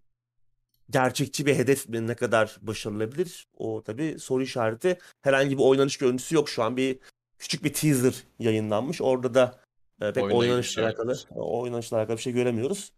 gerçekçi 0.90 1.46
bir 1.46 1.54
hedef 1.54 1.88
mi 1.88 2.06
ne 2.06 2.14
kadar 2.14 2.56
başarılabilir? 2.62 3.46
O 3.56 3.82
tabii 3.82 4.16
soru 4.18 4.42
işareti. 4.42 4.98
Herhangi 5.22 5.58
bir 5.58 5.62
oynanış 5.62 5.96
görüntüsü 5.98 6.34
yok 6.34 6.48
şu 6.48 6.62
an. 6.62 6.76
Bir 6.76 6.98
küçük 7.38 7.64
bir 7.64 7.72
teaser 7.72 8.14
yayınlanmış. 8.38 9.02
Orada 9.02 9.34
da 9.34 9.60
e, 10.00 10.12
pek 10.12 10.24
oynanışla 10.34 10.82
alakalı, 10.82 11.16
oynanışla 11.34 11.96
alakalı 11.96 12.16
bir 12.16 12.22
şey 12.22 12.32
göremiyoruz. 12.32 12.92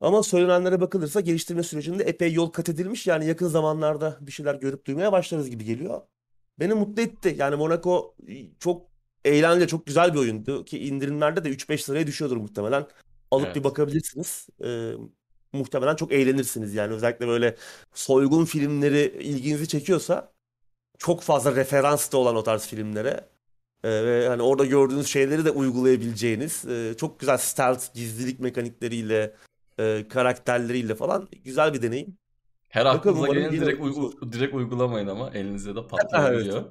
Ama 0.00 0.22
söylenenlere 0.22 0.80
bakılırsa 0.80 1.20
geliştirme 1.20 1.62
sürecinde 1.62 2.04
epey 2.04 2.32
yol 2.32 2.50
kat 2.50 2.68
edilmiş. 2.68 3.06
Yani 3.06 3.26
yakın 3.26 3.48
zamanlarda 3.48 4.18
bir 4.20 4.32
şeyler 4.32 4.54
görüp 4.54 4.86
duymaya 4.86 5.12
başlarız 5.12 5.50
gibi 5.50 5.64
geliyor. 5.64 6.00
Beni 6.58 6.74
mutlu 6.74 7.02
etti. 7.02 7.34
Yani 7.38 7.56
Monaco 7.56 8.14
çok 8.58 8.86
eğlenceli, 9.24 9.68
çok 9.68 9.86
güzel 9.86 10.14
bir 10.14 10.18
oyundu. 10.18 10.64
Ki 10.64 10.78
indirimlerde 10.78 11.44
de 11.44 11.48
3-5 11.50 11.90
liraya 11.90 12.06
düşüyordur 12.06 12.36
muhtemelen. 12.36 12.86
Alıp 13.30 13.46
Evet. 13.46 13.56
bir 13.56 13.64
bakabilirsiniz. 13.64 14.46
Ee, 14.64 14.92
muhtemelen 15.52 15.96
çok 15.96 16.12
eğlenirsiniz. 16.12 16.74
Yani 16.74 16.94
özellikle 16.94 17.28
böyle 17.28 17.56
soygun 17.94 18.44
filmleri 18.44 19.18
ilginizi 19.20 19.68
çekiyorsa 19.68 20.32
çok 20.98 21.22
fazla 21.22 21.56
referans 21.56 22.12
da 22.12 22.18
olan 22.18 22.36
o 22.36 22.42
tarz 22.42 22.66
filmlere 22.66 23.28
e, 23.84 24.04
ve 24.04 24.28
hani 24.28 24.42
orada 24.42 24.64
gördüğünüz 24.64 25.06
şeyleri 25.06 25.44
de 25.44 25.50
uygulayabileceğiniz 25.50 26.64
e, 26.66 26.94
çok 26.96 27.20
güzel 27.20 27.38
stealth, 27.38 27.94
gizlilik 27.94 28.40
mekanikleriyle, 28.40 29.34
e, 29.80 30.08
karakterleriyle 30.08 30.94
falan 30.94 31.28
güzel 31.44 31.74
bir 31.74 31.82
deneyim. 31.82 32.18
Her 32.68 32.86
aklınıza 32.86 33.26
geleni 33.26 33.60
direkt, 33.60 33.80
uygu- 33.80 34.32
direkt 34.32 34.54
uygulamayın 34.54 35.06
ama 35.06 35.30
elinizde 35.30 35.76
de 35.76 35.86
patlayabiliyor. 35.86 36.64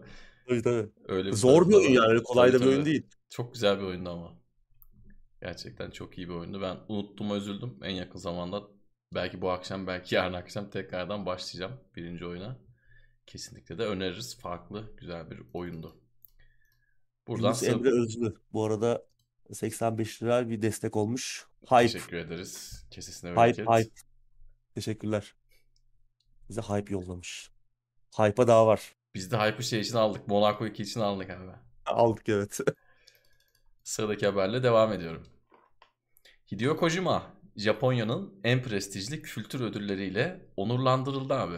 Tabii 0.47 0.61
tabii. 0.61 0.89
Öyle 1.07 1.27
bir 1.29 1.35
Zor 1.35 1.69
bir 1.69 1.73
oyun 1.73 1.89
yani 1.91 2.23
kolay 2.23 2.53
da 2.53 2.61
bir 2.61 2.65
oyun 2.65 2.85
değil. 2.85 3.07
Çok 3.29 3.53
güzel 3.53 3.79
bir 3.79 3.83
oyundu 3.83 4.09
ama. 4.09 4.39
Gerçekten 5.41 5.91
çok 5.91 6.17
iyi 6.17 6.29
bir 6.29 6.33
oyundu. 6.33 6.61
Ben 6.61 6.77
unuttum 6.87 7.35
üzüldüm. 7.35 7.79
En 7.83 7.91
yakın 7.91 8.19
zamanda 8.19 8.63
belki 9.15 9.41
bu 9.41 9.51
akşam 9.51 9.87
belki 9.87 10.15
yarın 10.15 10.33
akşam 10.33 10.69
tekrardan 10.69 11.25
başlayacağım 11.25 11.79
birinci 11.95 12.25
oyuna. 12.25 12.59
Kesinlikle 13.25 13.77
de 13.77 13.85
öneririz. 13.85 14.39
Farklı 14.39 14.95
güzel 14.97 15.31
bir 15.31 15.41
oyundu. 15.53 16.01
Buradan 17.27 17.47
Yunus 17.47 17.63
Emre 17.63 17.89
Özlü 17.89 18.33
bu 18.53 18.65
arada 18.65 19.05
85 19.53 20.23
lira 20.23 20.49
bir 20.49 20.61
destek 20.61 20.95
olmuş. 20.95 21.48
Hype, 21.65 21.91
teşekkür 21.91 22.17
ederiz. 22.17 22.83
Kesesine 22.91 23.31
hype, 23.31 23.37
bereket. 23.41 23.67
hype. 23.69 23.95
Teşekkürler. 24.75 25.35
Bize 26.49 26.61
hype 26.61 26.93
yollamış. 26.93 27.51
Hype'a 28.17 28.47
daha 28.47 28.67
var. 28.67 28.95
Biz 29.15 29.31
de 29.31 29.37
Hype'ı 29.37 29.63
şey 29.63 29.79
için 29.79 29.95
aldık. 29.95 30.27
Monaco 30.27 30.65
2 30.65 30.83
için 30.83 30.99
aldık 30.99 31.29
abi. 31.29 31.51
Aldık 31.85 32.29
evet. 32.29 32.59
Sıradaki 33.83 34.25
haberle 34.25 34.63
devam 34.63 34.93
ediyorum. 34.93 35.27
Hideo 36.51 36.77
Kojima, 36.77 37.33
Japonya'nın 37.55 38.39
en 38.43 38.63
prestijli 38.63 39.21
kültür 39.21 39.61
ödülleriyle 39.61 40.49
onurlandırıldı 40.57 41.33
abi. 41.33 41.57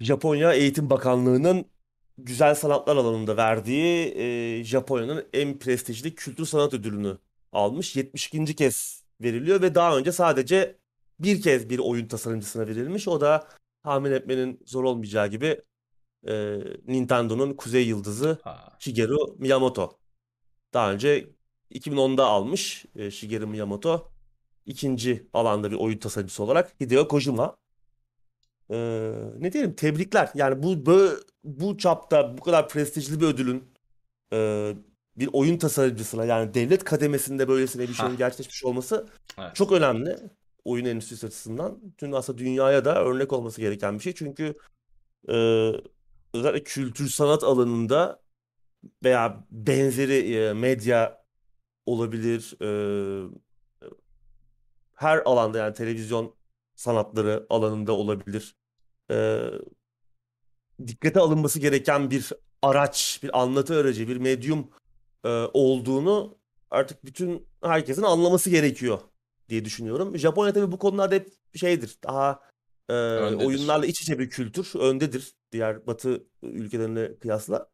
Japonya 0.00 0.52
Eğitim 0.52 0.90
Bakanlığı'nın 0.90 1.70
güzel 2.18 2.54
sanatlar 2.54 2.96
alanında 2.96 3.36
verdiği 3.36 4.14
e, 4.16 4.64
Japonya'nın 4.64 5.28
en 5.32 5.58
prestijli 5.58 6.14
kültür 6.14 6.46
sanat 6.46 6.74
ödülünü 6.74 7.18
almış. 7.56 7.96
72. 7.96 8.56
kez 8.56 9.04
veriliyor 9.20 9.62
ve 9.62 9.74
daha 9.74 9.98
önce 9.98 10.12
sadece 10.12 10.78
bir 11.20 11.42
kez 11.42 11.70
bir 11.70 11.78
oyun 11.78 12.08
tasarımcısına 12.08 12.68
verilmiş. 12.68 13.08
O 13.08 13.20
da 13.20 13.48
tahmin 13.84 14.12
etmenin 14.12 14.60
zor 14.66 14.84
olmayacağı 14.84 15.28
gibi 15.28 15.62
e, 16.28 16.58
Nintendo'nun 16.86 17.54
Kuzey 17.54 17.86
Yıldızı 17.88 18.38
Ha, 18.42 18.76
Shigeru 18.78 19.36
Miyamoto. 19.38 19.98
Daha 20.74 20.92
önce 20.92 21.28
2010'da 21.72 22.26
almış 22.26 22.84
e, 22.96 23.10
Shigeru 23.10 23.46
Miyamoto. 23.46 24.12
İkinci 24.66 25.26
alanda 25.32 25.70
bir 25.70 25.76
oyun 25.76 25.98
tasarımcısı 25.98 26.42
olarak 26.42 26.80
Hideo 26.80 27.08
Kojima. 27.08 27.56
e, 28.70 28.76
ne 29.38 29.52
diyelim 29.52 29.74
tebrikler. 29.76 30.30
Yani 30.34 30.62
bu 30.62 30.86
bu, 30.86 31.10
bu 31.44 31.78
çapta 31.78 32.38
bu 32.38 32.42
kadar 32.42 32.68
prestijli 32.68 33.20
bir 33.20 33.26
ödülün 33.26 33.64
e, 34.32 34.72
bir 35.16 35.28
oyun 35.32 35.58
tasarımcısına 35.58 36.24
yani 36.24 36.54
devlet 36.54 36.84
kademesinde 36.84 37.48
böylesine 37.48 37.82
bir 37.82 37.94
şeyin 37.94 38.10
Hah. 38.10 38.18
gerçekleşmiş 38.18 38.64
olması 38.64 39.06
Evet. 39.38 39.54
çok 39.56 39.72
önemli. 39.72 40.16
Oyun 40.64 40.84
endüstrisi 40.84 41.26
açısından. 41.26 41.80
Tüm 41.98 42.14
aslında 42.14 42.38
dünyaya 42.38 42.84
da 42.84 43.04
örnek 43.04 43.32
olması 43.32 43.60
gereken 43.60 43.98
bir 43.98 44.02
şey. 44.02 44.14
Çünkü 44.14 44.54
e, 45.28 45.32
özellikle 46.34 46.64
kültür 46.64 47.08
sanat 47.08 47.44
alanında 47.44 48.22
veya 49.04 49.44
benzeri 49.50 50.34
e, 50.34 50.52
medya 50.52 51.24
olabilir. 51.86 52.56
e, 52.62 52.68
her 54.94 55.18
alanda 55.24 55.58
yani 55.58 55.74
televizyon 55.74 56.34
sanatları 56.74 57.46
alanında 57.50 57.92
olabilir. 57.92 58.56
E, 59.10 59.40
dikkate 60.86 61.20
alınması 61.20 61.60
gereken 61.60 62.10
bir 62.10 62.32
araç, 62.62 63.20
bir 63.22 63.40
anlatı 63.42 63.76
aracı, 63.76 64.08
bir 64.08 64.16
medyum 64.16 64.70
e, 65.26 65.50
olduğunu 65.52 66.38
artık 66.70 67.04
bütün 67.04 67.46
herkesin 67.62 68.02
anlaması 68.02 68.50
gerekiyor 68.50 68.98
diye 69.48 69.64
düşünüyorum. 69.64 70.18
Japonya 70.18 70.52
tabii 70.52 70.72
bu 70.72 70.78
konularda 70.78 71.14
hep 71.14 71.32
şeydir. 71.54 71.98
Daha 72.04 72.40
e, 72.88 72.92
Öndedir. 72.92 73.46
oyunlarla 73.46 73.86
iç 73.86 74.00
içe 74.02 74.18
bir 74.18 74.30
kültür 74.30 74.70
öndedir 74.78 75.34
diğer 75.52 75.86
Batı 75.86 76.26
ülkelerine 76.42 77.18
kıyasla. 77.18 77.68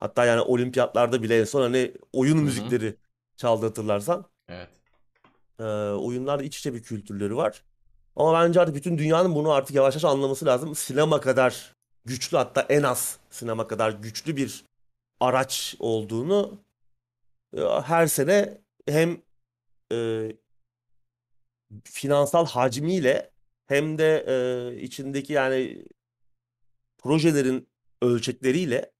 Hatta 0.00 0.24
yani 0.24 0.40
olimpiyatlarda 0.40 1.22
bile 1.22 1.40
en 1.40 1.44
son 1.44 1.62
hani 1.62 1.92
oyun 2.12 2.36
Hı 2.36 2.38
hı. 2.38 2.42
müzikleri 2.44 2.96
çaldı 3.36 3.66
hatırlarsan. 3.66 4.24
Evet. 4.48 4.68
Ee, 5.58 5.64
oyunlarla 5.90 6.42
iç 6.42 6.58
içe 6.58 6.74
bir 6.74 6.82
kültürleri 6.82 7.36
var. 7.36 7.62
Ama 8.16 8.32
bence 8.32 8.60
artık 8.60 8.74
bütün 8.74 8.98
dünyanın 8.98 9.34
bunu 9.34 9.52
artık 9.52 9.76
yavaş 9.76 9.94
yavaş 9.94 10.04
anlaması 10.04 10.46
lazım. 10.46 10.74
Sinema 10.74 11.20
kadar 11.20 11.74
güçlü 12.04 12.36
hatta 12.36 12.66
en 12.68 12.82
az 12.82 13.18
sinema 13.30 13.66
kadar 13.66 13.90
güçlü 13.90 14.36
bir 14.36 14.64
araç 15.20 15.76
olduğunu 15.78 16.52
e, 16.52 16.65
her 17.84 18.06
sene 18.06 18.58
hem 18.88 19.22
e, 19.92 20.28
finansal 21.84 22.46
hacmiyle 22.46 23.30
hem 23.66 23.98
de 23.98 24.24
e, 24.28 24.80
içindeki 24.82 25.32
yani 25.32 25.84
projelerin 26.98 27.68
ölçekleriyle 28.02 28.92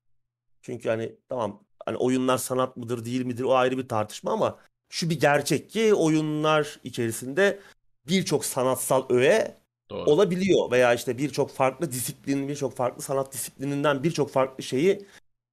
çünkü 0.63 0.89
hani 0.89 1.17
tamam 1.29 1.65
hani 1.87 1.97
oyunlar 1.97 2.39
sanat 2.39 2.77
mıdır 2.77 3.05
değil 3.05 3.25
midir 3.25 3.43
o 3.43 3.55
ayrı 3.55 3.79
bir 3.79 3.89
tartışma 3.89 4.33
ama 4.33 4.59
şu 4.89 5.11
bir 5.11 5.21
gerçek 5.21 5.71
ki 5.71 5.95
oyunlar 5.95 6.81
içerisinde 6.85 7.61
birçok 8.09 8.45
sanatsal 8.45 9.07
öğe 9.11 9.61
Doğru. 9.91 10.11
olabiliyor 10.11 10.71
veya 10.71 10.95
işte 10.95 11.19
birçok 11.19 11.51
farklı 11.51 11.93
disiplin, 11.93 12.49
birçok 12.49 12.77
farklı 12.77 13.03
sanat 13.03 13.33
disiplininden 13.33 14.03
birçok 14.03 14.31
farklı 14.31 14.63
şeyi 14.65 15.07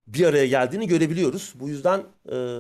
bir 0.08 0.26
araya 0.26 0.48
geldiğini 0.48 0.88
görebiliyoruz. 0.88 1.54
Bu 1.56 1.70
yüzden 1.70 2.04
e, 2.32 2.60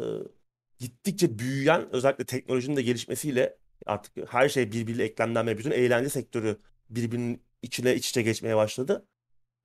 gittikçe 0.79 1.39
büyüyen 1.39 1.95
özellikle 1.95 2.25
teknolojinin 2.25 2.75
de 2.75 2.81
gelişmesiyle 2.81 3.57
artık 3.85 4.33
her 4.33 4.49
şey 4.49 4.71
birbiriyle 4.71 5.03
eklemden 5.03 5.47
ve 5.47 5.57
bütün 5.57 5.71
eğlence 5.71 6.09
sektörü 6.09 6.57
birbirinin 6.89 7.43
içine 7.61 7.95
iç 7.95 8.09
içe 8.09 8.21
geçmeye 8.21 8.55
başladı. 8.55 9.07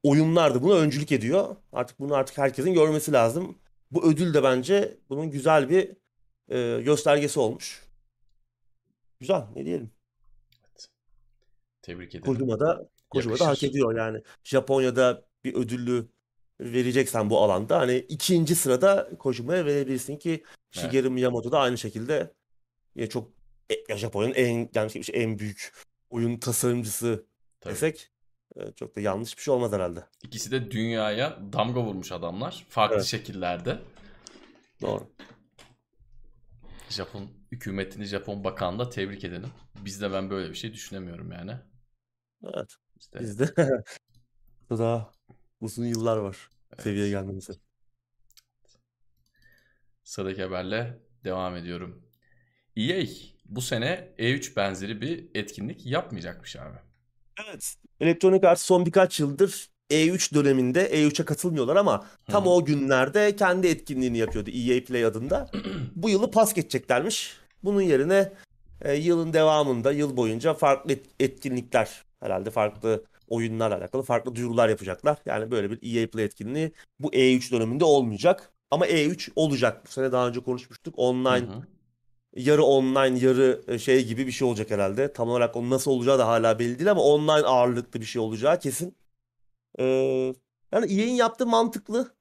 Oyunlar 0.03 0.55
da 0.55 0.63
buna 0.63 0.75
öncülük 0.75 1.13
ediyor. 1.13 1.57
Artık 1.73 2.01
bunu 2.01 2.15
artık 2.15 2.39
herkesin 2.39 2.75
görmesi 2.75 3.13
lazım. 3.13 3.59
Bu 3.91 4.11
ödül 4.11 4.35
de 4.35 4.43
bence 4.43 4.99
bunun 5.09 5.31
güzel 5.31 5.71
bir 5.71 5.91
e, 6.49 6.83
göstergesi 6.83 7.41
olmuş. 7.41 7.83
Güzel, 9.21 9.47
ne 9.55 9.65
diyelim. 9.65 9.91
Tebrik 11.83 12.15
ederim. 12.15 12.25
Kojima 12.25 12.61
da 12.61 12.89
Kojima 13.11 13.39
da 13.39 13.47
hak 13.47 13.63
ediyor 13.63 13.97
yani. 13.97 14.23
Japonya'da 14.45 15.25
bir 15.45 15.55
ödüllü 15.55 16.09
vereceksen 16.61 17.31
bu 17.31 17.41
alanda 17.41 17.79
hani 17.79 17.97
ikinci 17.97 18.55
sırada 18.55 19.11
Kojima'ya 19.19 19.67
verebilirsin 19.67 20.17
ki 20.17 20.45
Shigeru 20.71 21.11
Miyamoto 21.11 21.53
da 21.53 21.59
aynı 21.59 21.79
şekilde 21.79 22.33
ya 22.95 23.09
çok 23.09 23.31
e, 23.71 23.75
ya 23.89 23.97
Japonya'nın 23.97 24.35
en 24.35 24.71
yani 24.75 25.05
şey, 25.05 25.23
en 25.23 25.39
büyük 25.39 25.73
oyun 26.11 26.39
tasarımcısı 26.39 27.27
Tabii. 27.61 27.75
desek 27.75 28.11
e, 28.57 28.73
çok 28.73 28.97
da 28.97 29.01
yanlış 29.01 29.37
bir 29.37 29.43
şey 29.43 29.55
olmaz 29.55 29.73
herhalde. 29.73 30.05
İkisi 30.23 30.51
de 30.51 30.71
dünyaya 30.71 31.39
damga 31.53 31.83
vurmuş 31.83 32.13
adamlar. 32.13 32.67
Farklı 32.69 32.97
Evet. 32.97 33.07
şekillerde. 33.07 33.79
Doğru. 34.81 35.09
Japon 36.91 37.29
hükümetini, 37.53 38.05
Japon 38.05 38.45
bakanını 38.45 38.79
da 38.79 38.91
tebrik 38.91 39.25
edelim. 39.25 39.51
Bizde 39.85 40.13
ben 40.13 40.31
böyle 40.31 40.51
bir 40.51 40.55
şey 40.55 40.73
düşünemiyorum 40.73 41.33
yani. 41.33 41.53
Evet. 42.45 42.75
Bizde 42.97 43.21
Bizde 43.21 43.55
daha 44.71 45.13
uzun 45.61 45.85
yıllar 45.85 46.17
var 46.17 46.37
Evet. 46.73 46.83
seviyeye 46.83 47.11
gelmemize. 47.11 47.53
Sıradaki 50.05 50.43
haberle 50.43 50.99
devam 51.25 51.57
ediyorum. 51.57 52.03
EA 52.77 53.07
bu 53.45 53.63
sene 53.63 54.09
E3 54.19 54.57
benzeri 54.57 55.01
bir 55.01 55.29
etkinlik 55.35 55.87
yapmayacakmış 55.87 56.57
abi. 56.57 56.77
Evet. 57.49 57.75
Electronic 58.01 58.49
Arts 58.49 58.63
son 58.63 58.87
birkaç 58.87 59.21
yıldır 59.21 59.69
E3 59.91 60.35
döneminde 60.35 60.91
E3'e 60.91 61.25
katılmıyorlar 61.25 61.77
ama 61.77 62.07
tam 62.27 62.45
hı. 62.45 62.49
o 62.49 62.65
günlerde 62.65 63.37
kendi 63.37 63.67
etkinliğini 63.67 64.19
yapıyordu 64.19 64.51
EA 64.51 64.85
Play 64.85 65.05
adında. 65.05 65.51
Bu 65.97 66.11
yılı 66.11 66.31
pas 66.31 66.55
geçeceklermiş. 66.55 67.37
Bunun 67.65 67.81
yerine 67.83 68.33
e, 68.83 68.95
yılın 68.95 69.33
devamında 69.33 69.93
yıl 69.93 70.17
boyunca 70.17 70.55
farklı 70.55 70.93
et- 70.93 71.07
etkinlikler 71.21 72.05
herhalde 72.21 72.51
farklı 72.51 73.05
oyunlarla 73.29 73.77
alakalı 73.77 74.03
farklı 74.03 74.35
duyurular 74.35 74.69
yapacaklar. 74.69 75.19
Yani 75.27 75.51
böyle 75.51 75.71
bir 75.71 75.97
EA 75.97 76.11
Play 76.11 76.25
etkinliği 76.25 76.73
bu 77.01 77.09
E3 77.11 77.53
döneminde 77.53 77.85
olmayacak. 77.85 78.53
Ama 78.71 78.87
E3 78.87 79.31
olacak. 79.37 79.87
Bu 79.87 79.91
sene 79.91 80.13
daha 80.13 80.29
önce 80.29 80.41
konuşmuştuk. 80.41 80.97
Hı 80.97 81.01
Online 81.01 81.47
hı. 81.47 81.63
yarı 82.37 82.63
online 82.63 83.19
yarı 83.19 83.63
e, 83.69 83.79
şey 83.79 84.07
gibi 84.07 84.27
bir 84.27 84.33
şey 84.33 84.49
olacak 84.49 84.71
herhalde. 84.71 85.13
Tam 85.13 85.29
olarak 85.29 85.57
onun 85.57 85.71
nasıl 85.71 85.91
olacağı 85.91 86.19
da 86.19 86.29
hala 86.29 86.59
belli 86.59 86.79
değil 86.79 86.91
ama 86.91 87.03
online 87.03 87.47
ağırlıklı 87.47 88.01
bir 88.01 88.07
şey 88.07 88.23
olacağı 88.23 88.61
kesin. 88.61 88.97
Ee, 89.79 89.85
yani 90.73 90.93
EA'in 90.93 91.15
yaptığı 91.15 91.47
mantıklı. 91.47 92.15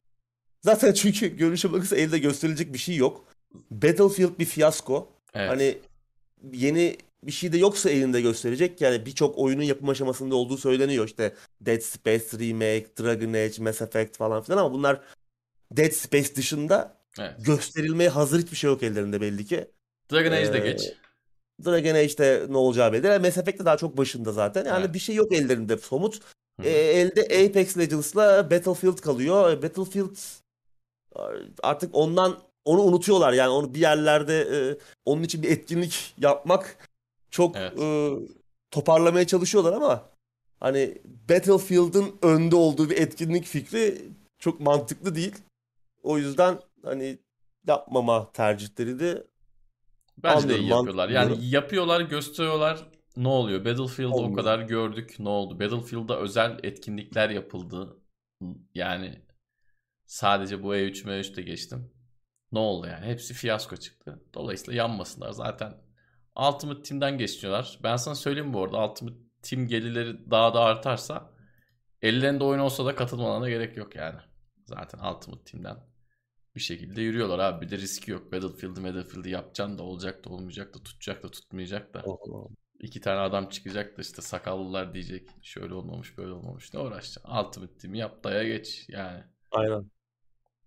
Zaten 0.62 0.94
çünkü 0.94 1.38
görünüşe 1.38 1.70
bakılırsa 1.72 1.96
elde 1.96 2.20
gösterilecek 2.20 2.74
bir 2.74 2.78
şey 2.78 2.96
yok. 2.96 3.26
Battlefield 3.72 4.40
bir 4.40 4.46
fiyasko. 4.46 5.10
Evet. 5.34 5.50
Hani 5.50 5.78
yeni 6.54 6.98
bir 7.24 7.32
şey 7.32 7.52
de 7.54 7.58
yoksa 7.58 7.90
elinde 7.90 8.22
gösterecek. 8.22 8.82
Yani 8.82 9.06
birçok 9.06 9.38
oyunun 9.38 9.64
yapım 9.64 9.90
aşamasında 9.90 10.36
olduğu 10.36 10.58
söyleniyor. 10.58 11.06
İşte 11.06 11.36
Dead 11.62 11.80
Space 11.82 12.26
Remake, 12.40 12.88
Dragon 13.00 13.34
Age, 13.34 13.64
Mass 13.64 13.82
Effect 13.82 14.18
falan 14.18 14.42
filan 14.42 14.58
ama 14.58 14.72
bunlar 14.74 15.02
Dead 15.72 15.92
Space 15.92 16.36
dışında 16.36 16.98
evet. 17.20 17.46
gösterilmeye 17.46 18.10
hazır 18.10 18.42
hiçbir 18.42 18.58
şey 18.58 18.70
yok 18.70 18.84
ellerinde 18.84 19.22
belli 19.22 19.46
ki. 19.46 19.72
Dragon 20.12 20.32
Age 20.32 20.54
de 20.54 20.58
Ee, 20.58 20.72
geç. 20.72 20.94
Dragon 21.66 21.96
Age'de 21.96 22.46
ne 22.50 22.58
olacağı 22.58 22.94
belli. 22.94 23.04
değil. 23.04 23.20
Mass 23.22 23.38
Effect 23.38 23.60
de 23.60 23.66
daha 23.66 23.78
çok 23.78 23.98
başında 23.98 24.32
zaten. 24.32 24.66
Yani 24.66 24.84
Evet. 24.84 24.94
bir 24.94 25.00
şey 25.00 25.16
yok 25.16 25.34
ellerinde 25.34 25.78
somut. 25.78 26.20
E, 26.64 26.70
elde 26.70 27.22
Apex 27.22 27.78
Legends'la 27.78 28.52
Battlefield 28.52 28.98
kalıyor. 28.98 29.52
E, 29.52 29.62
Battlefield 29.62 30.18
artık 31.64 31.96
ondan 31.96 32.40
onu 32.66 32.82
unutuyorlar. 32.82 33.34
Yani 33.34 33.50
onu 33.50 33.74
bir 33.74 33.80
yerlerde 33.80 34.42
e, 34.42 34.78
onun 35.06 35.24
için 35.24 35.44
bir 35.44 35.52
etkinlik 35.52 36.14
yapmak 36.18 36.78
çok 37.38 37.56
Evet. 37.58 37.80
e, 37.80 38.14
toparlamaya 38.72 39.28
çalışıyorlar 39.28 39.74
ama 39.74 40.10
hani 40.60 40.98
Battlefield'ın 41.30 42.16
önde 42.22 42.56
olduğu 42.56 42.90
bir 42.90 42.98
etkinlik 42.98 43.46
fikri 43.46 44.02
çok 44.40 44.60
mantıklı 44.60 45.16
değil. 45.16 45.36
O 46.04 46.18
yüzden 46.18 46.60
hani 46.84 47.18
yapmama 47.68 48.32
tercihleri 48.32 49.00
de 49.00 49.24
Bence 50.24 50.50
de 50.50 50.54
anlıyorum, 50.54 50.66
iyi 50.66 50.70
yapıyorlar. 50.70 51.10
Yani 51.10 51.26
buluyorum. 51.30 51.50
yapıyorlar, 51.52 52.02
gösteriyorlar. 52.02 52.88
Ne 53.18 53.28
oluyor? 53.28 53.66
Battlefield'ı 53.66 54.14
o 54.14 54.18
Olmuyor. 54.18 54.36
kadar 54.36 54.60
gördük. 54.60 55.16
Ne 55.20 55.30
oldu? 55.30 55.60
Battlefield'da 55.60 56.20
özel 56.20 56.60
etkinlikler 56.64 57.30
yapıldı. 57.30 57.98
Yani 58.76 59.22
sadece 60.06 60.64
bu 60.64 60.76
E3 60.76 61.06
M3 61.06 61.36
de 61.36 61.42
geçtim. 61.42 61.92
Ne 62.52 62.60
oldu 62.60 62.88
yani? 62.88 63.06
Hepsi 63.06 63.34
fiyasko 63.34 63.78
çıktı. 63.78 64.24
Dolayısıyla 64.34 64.78
yanmasınlar. 64.78 65.32
Zaten 65.32 65.87
Ultimate 66.40 66.82
Team'den 66.84 67.18
geçiyorlar. 67.18 67.80
Ben 67.84 67.96
sana 67.96 68.16
söyleyeyim 68.16 68.54
bu 68.54 68.64
arada. 68.64 68.90
Ultimate 68.90 69.18
Team 69.42 69.68
gelirleri 69.68 70.32
daha 70.32 70.54
da 70.54 70.60
artarsa 70.62 71.32
ellerinde 72.02 72.44
oyun 72.44 72.60
olsa 72.60 72.86
da 72.86 72.96
katılmalarına 72.96 73.50
gerek 73.50 73.78
yok 73.78 73.96
yani. 73.96 74.20
Zaten 74.66 75.00
Ultimate 75.00 75.44
Team'den 75.44 75.78
bir 76.56 76.62
şekilde 76.62 77.02
yürüyorlar 77.02 77.40
abi. 77.40 77.66
Bir 77.66 77.72
de 77.72 77.78
riski 77.78 78.12
yok. 78.12 78.32
Battlefield'ı 78.32 78.84
Battlefield'ı 78.84 79.30
yapacaksın 79.30 79.78
da 79.78 79.84
olacak 79.84 80.26
da 80.26 80.30
olmayacak 80.30 80.74
da 80.76 80.84
tutacak 80.84 81.24
da 81.24 81.32
tutmayacak 81.32 81.94
da. 81.94 82.04
İki 82.80 83.02
tane 83.02 83.20
adam 83.20 83.50
çıkacak 83.50 83.98
da 83.98 84.02
işte 84.02 84.22
sakallılar 84.22 84.94
diyecek. 84.94 85.30
Şöyle 85.42 85.74
olmamış 85.74 86.18
böyle 86.18 86.32
olmamış. 86.32 86.74
Ne 86.74 86.80
uğraşacaksın? 86.80 87.32
Ultimate 87.32 87.78
Team'i 87.78 87.98
yap 87.98 88.24
daya 88.24 88.44
geç 88.44 88.86
yani. 88.90 89.24
Aynen. 89.52 89.92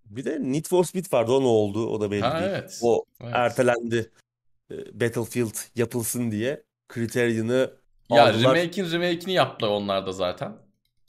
Bir 0.04 0.24
de 0.24 0.38
Need 0.42 0.64
for 0.68 0.84
Speed 0.84 1.12
vardı. 1.12 1.32
O 1.32 1.40
ne 1.40 1.46
oldu? 1.46 1.86
O 1.86 2.00
da 2.00 2.10
belli 2.10 2.20
Ha 2.22 2.40
değil. 2.40 2.50
evet. 2.50 2.80
O 2.82 3.04
Evet. 3.20 3.32
ertelendi. 3.36 4.10
E, 4.70 5.00
Battlefield 5.00 5.54
yapılsın 5.76 6.30
diye. 6.30 6.64
Criterion'ı 6.94 7.74
Ya 8.10 8.24
aldılar. 8.28 8.56
remake'in 8.56 8.90
remake'ini 8.92 9.32
yaptılar 9.32 9.70
onlar 9.70 10.06
da 10.06 10.12
zaten. 10.12 10.56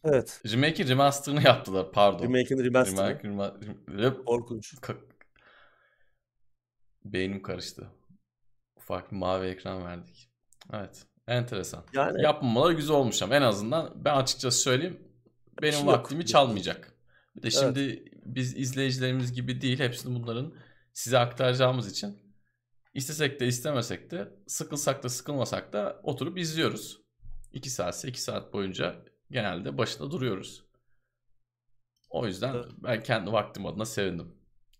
Evet. 0.03 0.41
Remake'in 0.51 0.87
remaster'ını 0.87 1.43
yaptılar 1.43 1.91
pardon. 1.91 2.23
Remake'in 2.23 2.63
remaster'ı. 2.63 3.07
Remake, 3.09 3.27
rema- 3.27 3.59
rem- 3.87 4.23
Korkunç. 4.25 4.73
Ka- 4.73 4.97
Beynim 7.05 7.41
karıştı. 7.41 7.87
Ufak 8.77 9.11
bir 9.11 9.17
mavi 9.17 9.47
ekran 9.47 9.85
verdik. 9.85 10.29
Evet. 10.73 11.03
Enteresan. 11.27 11.83
Yani 11.93 12.21
Yapmamaları 12.21 12.73
güzel 12.73 12.95
olmuş 12.95 13.21
ama 13.21 13.35
en 13.35 13.41
azından 13.41 13.93
ben 14.05 14.15
açıkçası 14.15 14.59
söyleyeyim. 14.59 14.99
Benim 15.61 15.73
şey 15.73 15.81
yok. 15.83 15.93
vaktimi 15.93 16.25
çalmayacak. 16.25 16.93
Bir 17.35 17.41
de 17.43 17.51
şimdi 17.51 18.05
biz 18.25 18.57
izleyicilerimiz 18.57 19.33
gibi 19.33 19.61
değil. 19.61 19.79
Hepsini 19.79 20.15
bunların 20.23 20.53
size 20.93 21.19
aktaracağımız 21.19 21.91
için 21.91 22.20
istesek 22.93 23.39
de 23.39 23.47
istemesek 23.47 24.11
de 24.11 24.31
sıkılsak 24.47 25.03
da 25.03 25.09
sıkılmasak 25.09 25.73
da 25.73 25.99
oturup 26.03 26.37
izliyoruz. 26.37 27.01
2 27.53 27.69
saatse 27.69 28.07
2 28.07 28.21
saat 28.21 28.53
boyunca 28.53 29.05
genelde 29.31 29.77
başında 29.77 30.11
duruyoruz. 30.11 30.65
O 32.09 32.27
yüzden 32.27 32.53
Evet. 32.55 32.65
ben 32.77 33.03
kendi 33.03 33.31
vaktim 33.31 33.65
adına 33.65 33.85
sevindim. 33.85 34.35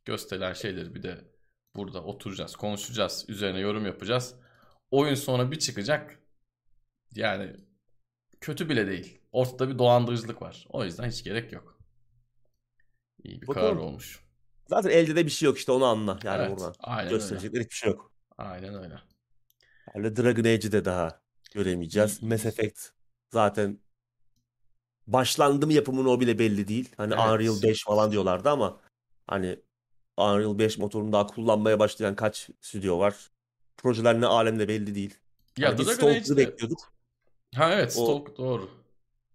Gösterilen 0.06 0.54
şeyleri 0.54 0.96
bir 0.96 1.04
de 1.04 1.32
burada 1.76 2.04
oturacağız, 2.04 2.56
konuşacağız, 2.56 3.26
üzerine 3.28 3.60
yorum 3.60 3.86
yapacağız. 3.86 4.36
Oyun 4.92 5.16
sonra 5.16 5.52
bir 5.52 5.60
çıkacak. 5.60 6.20
Yani 7.16 7.56
kötü 8.42 8.70
bile 8.70 8.88
değil. 8.88 9.22
Ortada 9.32 9.70
bir 9.70 9.80
dolandırıcılık 9.80 10.42
var. 10.42 10.68
O 10.70 10.84
yüzden 10.86 11.10
hiç 11.10 11.24
gerek 11.24 11.52
yok. 11.54 11.80
İyi 13.24 13.42
bir 13.42 13.48
Bakalım. 13.48 13.68
karar 13.68 13.82
olmuş. 13.82 14.26
Zaten 14.72 14.90
elde 14.90 15.16
de 15.16 15.26
bir 15.26 15.32
şey 15.32 15.46
yok 15.46 15.58
işte 15.58 15.72
onu 15.72 15.86
anla 15.86 16.20
yani 16.24 16.42
evet, 16.42 16.52
buradan. 16.52 16.74
aynen 16.80 17.06
öyle. 17.06 17.16
Gösterecekler 17.16 17.62
hiçbir 17.62 17.76
şey 17.76 17.90
yok. 17.90 18.12
Aynen 18.38 18.84
öyle. 18.84 18.96
Yani 19.96 20.16
Dragon 20.16 20.44
Age'i 20.44 20.72
de 20.72 20.86
daha 20.86 21.22
göremeyeceğiz. 21.54 22.24
Mass 22.24 22.46
Effect 22.46 22.80
zaten 23.30 23.80
başlandı 25.08 25.68
mı 25.68 25.74
yapımın 25.74 26.06
o 26.06 26.20
bile 26.20 26.40
belli 26.40 26.68
değil. 26.68 26.90
Hani 26.98 27.14
Evet. 27.14 27.24
Unreal 27.26 27.62
5 27.62 27.84
falan 27.84 28.12
diyorlardı 28.12 28.50
ama 28.50 28.80
hani 29.28 29.60
Unreal 30.18 30.58
5 30.58 30.78
motorunu 30.78 31.12
daha 31.12 31.28
kullanmaya 31.28 31.80
başlayan 31.80 32.16
kaç 32.16 32.50
stüdyo 32.62 33.00
var? 33.00 33.32
Projeler 33.78 34.22
ne 34.22 34.26
alemde 34.26 34.68
belli 34.68 34.96
değil. 34.96 35.18
Ya 35.58 35.70
Hani 35.70 35.80
biz 35.80 35.88
Dragon 35.88 36.08
Age'de... 36.08 36.38
bekliyorduk. 36.38 36.94
Ha 37.56 37.74
evet 37.74 37.96
O- 37.98 38.06
Stalk 38.06 38.38
doğru. 38.38 38.70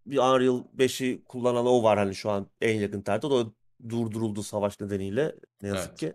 Bir 0.06 0.18
Unreal 0.18 0.62
5'i 0.76 1.24
kullanan 1.24 1.66
o 1.66 1.82
var 1.82 1.98
hani 1.98 2.14
şu 2.14 2.30
an 2.30 2.46
en 2.60 2.80
yakın 2.80 3.02
tarihte. 3.02 3.26
O 3.26 3.52
durduruldu 3.88 4.42
savaş 4.42 4.80
nedeniyle 4.80 5.34
ne 5.62 5.68
yazık 5.68 5.88
Evet. 5.88 5.98
ki. 6.00 6.14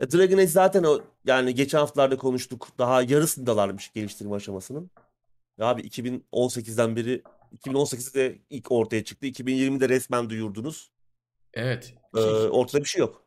E, 0.00 0.10
Dragon 0.10 0.38
Age 0.38 0.46
zaten 0.46 0.84
o 0.84 1.00
yani 1.24 1.54
geçen 1.54 1.78
haftalarda 1.78 2.16
konuştuk. 2.16 2.68
Daha 2.78 3.02
yarısındalarmış 3.02 3.92
geliştirme 3.92 4.34
aşamasının. 4.36 4.90
Ya 5.58 5.66
abi 5.66 5.82
2018'den 5.82 6.96
beri 6.96 7.22
2018'de 7.56 8.38
ilk 8.50 8.72
ortaya 8.72 9.04
çıktı. 9.04 9.26
2020'de 9.26 9.88
resmen 9.88 10.30
duyurdunuz. 10.30 10.90
Evet. 11.54 11.94
Ee, 12.16 12.20
ortada 12.20 12.80
bir 12.82 12.88
şey 12.88 13.00
yok. 13.00 13.24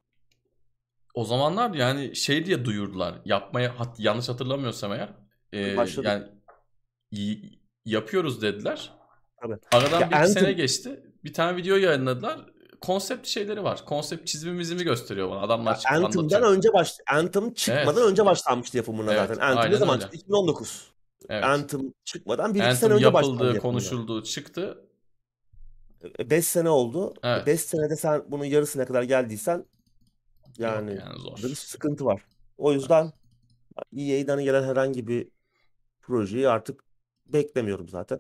O 1.13 1.25
zamanlar 1.25 1.73
yani 1.73 2.15
şey 2.15 2.45
diye 2.45 2.65
duyurdular. 2.65 3.21
Yapmaya 3.25 3.79
hat- 3.79 3.99
yanlış 3.99 4.29
hatırlamıyorsam 4.29 4.93
eğer. 4.93 5.09
e, 5.53 5.77
Başladı. 5.77 6.07
yani 6.07 6.23
y- 7.11 7.59
yapıyoruz 7.85 8.41
dediler. 8.41 8.93
Tabii. 9.41 9.55
Aradan 9.71 9.99
Ya 10.01 10.09
bir 10.09 10.15
Anthem- 10.15 10.27
sene 10.27 10.51
geçti. 10.53 11.03
Bir 11.23 11.33
tane 11.33 11.57
video 11.57 11.75
yayınladılar. 11.77 12.45
Konsept 12.81 13.27
şeyleri 13.27 13.63
var. 13.63 13.85
Konsept 13.85 14.27
çizimimizimi 14.27 14.83
gösteriyor 14.83 15.29
bana. 15.29 15.41
Adamlar 15.41 15.79
çıkıp 15.79 15.91
Anthem'dan 15.91 16.35
anlatıyor. 16.35 16.51
önce 16.57 16.73
baş 16.73 16.93
Anthem 17.11 17.53
çıkmadan 17.53 18.01
Evet. 18.01 18.11
önce 18.11 18.25
başlanmıştı 18.25 18.77
yapımına 18.77 19.13
Evet, 19.13 19.27
zaten. 19.27 19.41
Anthem 19.41 19.71
ne 19.71 19.77
zaman 19.77 19.95
öyle. 19.95 20.01
çıktı? 20.01 20.17
2019. 20.17 20.87
Evet. 21.29 21.43
Anthem 21.43 21.81
çıkmadan 22.05 22.53
bir 22.53 22.63
iki 22.63 22.75
sene 22.75 22.93
önce 22.93 23.13
başlandı 23.13 23.43
yapıldı, 23.45 23.59
konuşuldu, 23.59 24.23
çıktı. 24.23 24.83
5 26.19 26.45
sene 26.47 26.69
oldu. 26.69 27.13
Evet. 27.23 27.47
5 27.47 27.61
senede 27.61 27.95
sen 27.95 28.23
bunun 28.27 28.45
yarısına 28.45 28.85
kadar 28.85 29.03
geldiysen 29.03 29.65
yani, 30.57 30.91
Yok 30.91 31.03
yani 31.05 31.19
zor. 31.37 31.49
bir 31.49 31.55
sıkıntı 31.55 32.05
var. 32.05 32.21
O 32.57 32.73
yüzden 32.73 33.11
EA'den 33.97 34.43
gelen 34.43 34.63
herhangi 34.63 35.07
bir 35.07 35.27
projeyi 36.01 36.49
artık 36.49 36.83
beklemiyorum 37.25 37.89
zaten. 37.89 38.19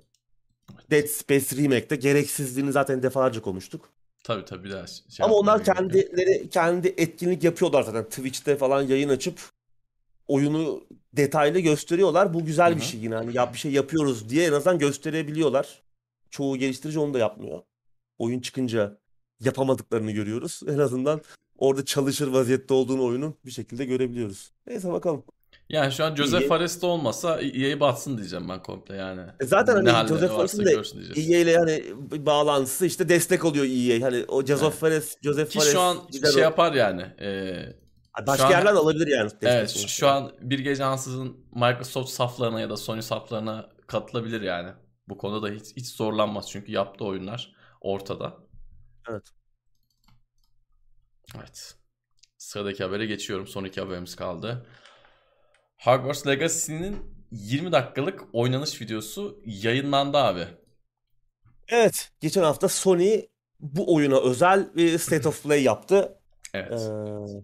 Dead 0.91 1.05
Space 1.07 1.57
Remake'de 1.63 1.95
gereksizliğini 1.95 2.71
zaten 2.71 3.03
defalarca 3.03 3.41
konuştuk. 3.41 3.89
Tabii 4.27 4.45
tabii 4.45 4.71
daha 4.71 4.87
şey 4.87 5.25
Ama 5.25 5.35
onlar 5.35 5.65
yapmaya 5.65 5.87
gerek 5.87 6.05
kendileri 6.11 6.49
kendi 6.49 6.87
etkinlik 6.87 7.43
yapıyorlar 7.43 7.83
zaten. 7.83 8.03
Twitch'te 8.03 8.55
falan 8.55 8.81
yayın 8.81 9.09
açıp 9.09 9.39
oyunu 10.27 10.83
detaylı 11.13 11.59
gösteriyorlar. 11.59 12.33
Bu 12.33 12.45
güzel 12.45 12.71
Hı 12.73 12.77
bir 12.77 12.81
şey 12.81 12.99
yine. 12.99 13.15
Hani 13.15 13.37
ya 13.37 13.53
bir 13.53 13.57
şey 13.57 13.71
yapıyoruz 13.71 14.29
diye 14.29 14.47
en 14.47 14.51
azından 14.51 14.79
gösterebiliyorlar. 14.79 15.81
Çoğu 16.29 16.57
geliştirici 16.57 16.99
onu 16.99 17.13
da 17.13 17.19
yapmıyor. 17.19 17.61
Oyun 18.17 18.39
çıkınca 18.39 18.97
yapamadıklarını 19.39 20.11
görüyoruz. 20.11 20.61
En 20.67 20.77
azından 20.77 21.21
orada 21.57 21.85
çalışır 21.85 22.27
vaziyette 22.27 22.73
olduğunu 22.73 23.05
oyunun 23.05 23.35
bir 23.45 23.51
şekilde 23.51 23.85
görebiliyoruz. 23.85 24.51
Neyse 24.67 24.91
bakalım. 24.91 25.23
Yani 25.69 25.91
şu 25.91 26.05
an 26.05 26.15
Joseph 26.15 26.41
EA 26.43 26.47
Fares 26.47 26.81
de 26.81 26.85
olmasa 26.85 27.41
EA 27.41 27.79
batsın 27.79 28.17
diyeceğim 28.17 28.49
ben 28.49 28.63
komple 28.63 28.95
yani. 28.95 29.21
E 29.39 29.45
zaten 29.45 29.75
Ne 29.75 29.79
hani 29.79 29.89
halleri 29.91 30.09
Joseph 30.09 30.35
Fares'in 30.35 30.65
de. 30.65 30.71
EA 31.21 31.39
ile 31.41 31.83
bir 32.11 32.25
bağlantısı 32.25 32.85
işte 32.85 33.09
destek 33.09 33.45
oluyor 33.45 33.65
EA. 33.65 34.05
Hani 34.05 34.25
o 34.27 34.45
Joseph 34.45 34.63
Evet. 34.67 34.79
Fares, 34.79 35.15
Joseph 35.23 35.49
Ki 35.49 35.59
Fares 35.59 35.71
şu 35.71 35.79
an 35.81 35.97
şey 36.33 36.41
o- 36.41 36.43
yapar 36.43 36.73
yani. 36.73 37.01
e, 37.01 38.27
Başka 38.27 38.49
yerden 38.49 38.75
alabilir 38.75 39.07
yani 39.07 39.31
evet 39.41 39.69
şu- 39.69 39.87
şu 39.87 40.07
an 40.07 40.31
bir 40.41 40.59
gece 40.59 40.83
ansızın 40.85 41.37
Microsoft 41.55 42.09
saflarına 42.09 42.59
ya 42.61 42.69
da 42.69 42.77
Sony 42.77 43.01
saflarına 43.01 43.69
katılabilir 43.87 44.41
yani. 44.41 44.69
Bu 45.09 45.17
konuda 45.17 45.47
da 45.47 45.53
hiç, 45.53 45.75
hiç 45.75 45.87
zorlanmaz 45.87 46.49
çünkü 46.51 46.71
yaptığı 46.71 47.05
oyunlar 47.05 47.55
ortada. 47.81 48.37
Evet. 49.09 49.23
Evet. 51.37 51.75
Sıradaki 52.37 52.83
habere 52.83 53.05
geçiyorum. 53.05 53.47
Son 53.47 53.63
iki 53.63 53.81
haberimiz 53.81 54.15
kaldı. 54.15 54.65
Hogwarts 55.77 56.27
Legacy'nin 56.27 56.97
20 57.31 57.71
dakikalık 57.71 58.23
oynanış 58.33 58.81
videosu 58.81 59.41
yayınlandı 59.45 60.17
abi. 60.17 60.47
Evet, 61.67 62.11
geçen 62.19 62.43
hafta 62.43 62.67
Sony 62.67 63.21
bu 63.59 63.95
oyuna 63.95 64.19
özel 64.19 64.75
bir 64.75 64.97
State 64.97 65.27
of 65.27 65.43
Play 65.43 65.63
yaptı. 65.63 66.19
Evet. 66.53 66.81
Ee, 66.81 67.43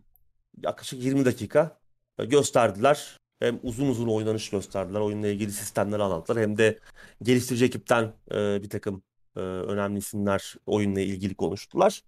yaklaşık 0.64 1.04
20 1.04 1.26
dakika 1.26 1.80
gösterdiler. 2.18 3.20
Hem 3.40 3.60
uzun 3.64 3.88
uzun 3.90 4.08
oynanış 4.08 4.50
gösterdiler. 4.50 5.00
Oyunla 5.00 5.28
ilgili 5.28 5.52
sistemleri 5.52 6.04
anlattılar. 6.04 6.44
Hem 6.44 6.58
de 6.58 6.80
geliştirici 7.22 7.66
ekipten 7.66 8.14
e, 8.32 8.64
bir 8.64 8.70
takım 8.70 9.04
e, 9.36 9.40
önemli 9.40 10.00
isimler 10.00 10.56
oyunla 10.66 11.00
ilgili 11.00 11.36
konuştular. 11.36 12.04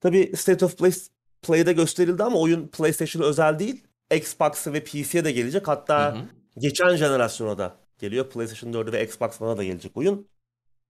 Tabii 0.00 0.32
State 0.36 0.64
of 0.64 0.78
Play 0.78 0.92
Play'de 1.42 1.72
gösterildi 1.72 2.22
ama 2.22 2.38
oyun 2.38 2.68
PlayStation'a 2.68 3.26
özel 3.26 3.58
değil. 3.58 3.84
Xbox'a 4.16 4.72
ve 4.72 4.84
PC'ye 4.84 5.24
de 5.24 5.32
gelecek. 5.32 5.68
Hatta 5.68 6.14
Hı 6.14 6.18
hı. 6.18 6.24
geçen 6.58 6.96
jenerasyona 6.96 7.58
da 7.58 7.76
geliyor. 7.98 8.30
PlayStation 8.30 8.72
4'e 8.72 8.92
ve 8.92 9.04
Xbox 9.04 9.42
One'a 9.42 9.56
da 9.56 9.64
gelecek 9.64 9.96
oyun. 9.96 10.28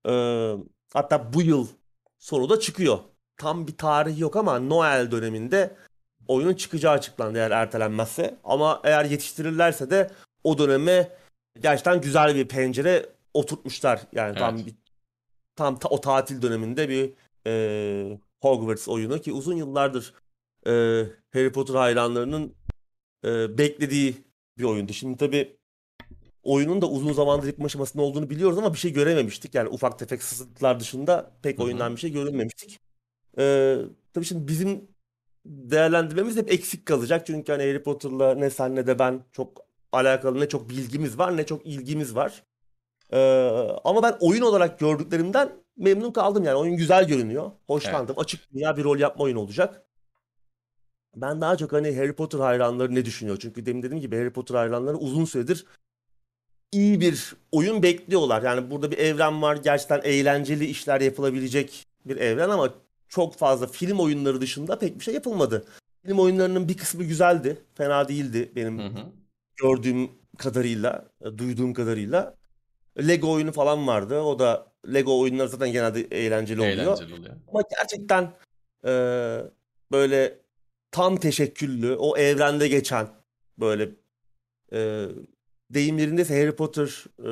Ee, 0.07 0.53
hatta 0.93 1.33
bu 1.33 1.41
yıl 1.41 1.67
sonu 2.19 2.49
da 2.49 2.59
çıkıyor. 2.59 2.99
Tam 3.37 3.67
bir 3.67 3.77
tarih 3.77 4.19
yok 4.19 4.35
ama 4.35 4.59
Noel 4.59 5.11
döneminde 5.11 5.75
oyunun 6.27 6.53
çıkacağı 6.53 6.93
açıklandı 6.93 7.37
eğer 7.37 7.51
ertelenmezse. 7.51 8.37
Ama 8.43 8.81
eğer 8.83 9.05
yetiştirirlerse 9.05 9.89
de 9.89 10.11
o 10.43 10.57
döneme 10.57 11.11
gerçekten 11.61 12.01
güzel 12.01 12.35
bir 12.35 12.47
pencere 12.47 13.05
oturtmuşlar. 13.33 14.01
Yani 14.11 14.37
tam 14.37 14.55
Evet. 14.55 14.65
bir, 14.67 14.75
tam 15.55 15.79
ta- 15.79 15.89
o 15.89 16.01
tatil 16.01 16.41
döneminde 16.41 16.89
bir 16.89 17.13
e, 17.47 18.19
Hogwarts 18.41 18.87
oyunu 18.87 19.21
ki 19.21 19.33
uzun 19.33 19.55
yıllardır 19.55 20.13
e, 20.67 20.71
Harry 21.33 21.51
Potter 21.51 21.75
hayranlarının 21.75 22.55
e, 23.25 23.57
beklediği 23.57 24.15
bir 24.57 24.63
oyundu. 24.63 24.93
Şimdi 24.93 25.17
tabii 25.17 25.57
oyunun 26.43 26.81
da 26.81 26.89
uzun 26.89 27.13
zamandır 27.13 27.47
yapım 27.47 27.65
aşamasında 27.65 28.03
olduğunu 28.03 28.29
biliyoruz 28.29 28.57
ama 28.57 28.73
bir 28.73 28.77
şey 28.79 28.93
görememiştik. 28.93 29.55
Yani 29.55 29.69
ufak 29.69 29.99
tefek 29.99 30.23
sızıntılar 30.23 30.79
dışında 30.79 31.31
pek 31.41 31.57
Hı 31.57 31.61
hı. 31.61 31.65
oyundan 31.65 31.95
bir 31.95 31.99
şey 31.99 32.11
görünmemiştik. 32.11 32.79
Ee, 33.37 33.77
tabii 34.13 34.25
şimdi 34.25 34.47
bizim 34.47 34.87
değerlendirmemiz 35.45 36.37
hep 36.37 36.51
eksik 36.51 36.85
kalacak. 36.85 37.25
Çünkü 37.25 37.51
hani 37.51 37.63
Harry 37.63 37.83
Potter'la 37.83 38.35
ne 38.35 38.49
sen 38.49 38.75
ne 38.75 38.87
de 38.87 38.99
ben 38.99 39.21
çok 39.31 39.65
alakalı 39.91 40.39
ne 40.39 40.49
çok 40.49 40.69
bilgimiz 40.69 41.17
var 41.17 41.37
ne 41.37 41.45
çok 41.45 41.65
ilgimiz 41.65 42.15
var. 42.15 42.43
Ee, 43.13 43.19
ama 43.83 44.03
ben 44.03 44.17
oyun 44.19 44.41
olarak 44.41 44.79
gördüklerimden 44.79 45.49
memnun 45.77 46.11
kaldım 46.11 46.43
yani. 46.43 46.55
Oyun 46.55 46.77
güzel 46.77 47.07
görünüyor. 47.07 47.51
Hoşlandım. 47.67 48.15
Açık 48.19 48.53
dünya 48.53 48.77
bir 48.77 48.83
rol 48.83 48.99
yapma 48.99 49.23
oyunu 49.23 49.39
olacak. 49.39 49.85
Ben 51.15 51.41
daha 51.41 51.57
çok 51.57 51.73
hani 51.73 51.97
Harry 51.97 52.13
Potter 52.13 52.39
hayranları 52.39 52.95
ne 52.95 53.05
düşünüyor? 53.05 53.37
Çünkü 53.41 53.65
demin 53.65 53.83
dediğim 53.83 54.01
gibi 54.01 54.17
Harry 54.17 54.29
Potter 54.29 54.55
hayranları 54.55 54.97
uzun 54.97 55.25
süredir 55.25 55.65
iyi 56.73 57.01
bir 57.01 57.35
oyun 57.51 57.83
bekliyorlar. 57.83 58.43
Yani 58.43 58.71
burada 58.71 58.91
bir 58.91 58.97
evren 58.97 59.41
var. 59.41 59.55
Gerçekten 59.55 60.01
eğlenceli 60.03 60.65
işler 60.65 61.01
yapılabilecek 61.01 61.85
bir 62.05 62.17
evren 62.17 62.49
ama 62.49 62.73
çok 63.07 63.35
fazla 63.35 63.67
film 63.67 63.99
oyunları 63.99 64.41
dışında 64.41 64.79
pek 64.79 64.99
bir 64.99 65.03
şey 65.03 65.13
yapılmadı. 65.13 65.65
Film 66.05 66.19
oyunlarının 66.19 66.67
bir 66.67 66.77
kısmı 66.77 67.03
güzeldi. 67.03 67.57
Fena 67.75 68.07
değildi 68.07 68.51
benim 68.55 68.79
Hı 68.79 68.87
hı. 68.87 69.05
gördüğüm 69.61 70.09
kadarıyla, 70.37 71.05
e, 71.21 71.37
duyduğum 71.37 71.73
kadarıyla. 71.73 72.35
Lego 72.97 73.31
oyunu 73.31 73.51
falan 73.51 73.87
vardı. 73.87 74.19
O 74.19 74.39
da 74.39 74.67
Lego 74.93 75.19
oyunları 75.19 75.49
zaten 75.49 75.71
genelde 75.71 76.01
eğlenceli 76.01 76.59
oluyor. 76.59 76.73
Eğlenceli 76.73 77.13
oluyor. 77.13 77.35
Ama 77.47 77.61
gerçekten 77.77 78.31
e, 78.85 78.91
böyle 79.91 80.42
tam 80.93 81.17
teşekküllü, 81.17 81.95
o 81.95 82.17
evrende 82.17 82.67
geçen 82.67 83.07
böyle 83.59 83.89
e, 84.73 85.07
deyim 85.69 85.97
yerindeyse 85.99 86.39
Harry 86.39 86.55
Potter 86.55 87.05
e, 87.25 87.31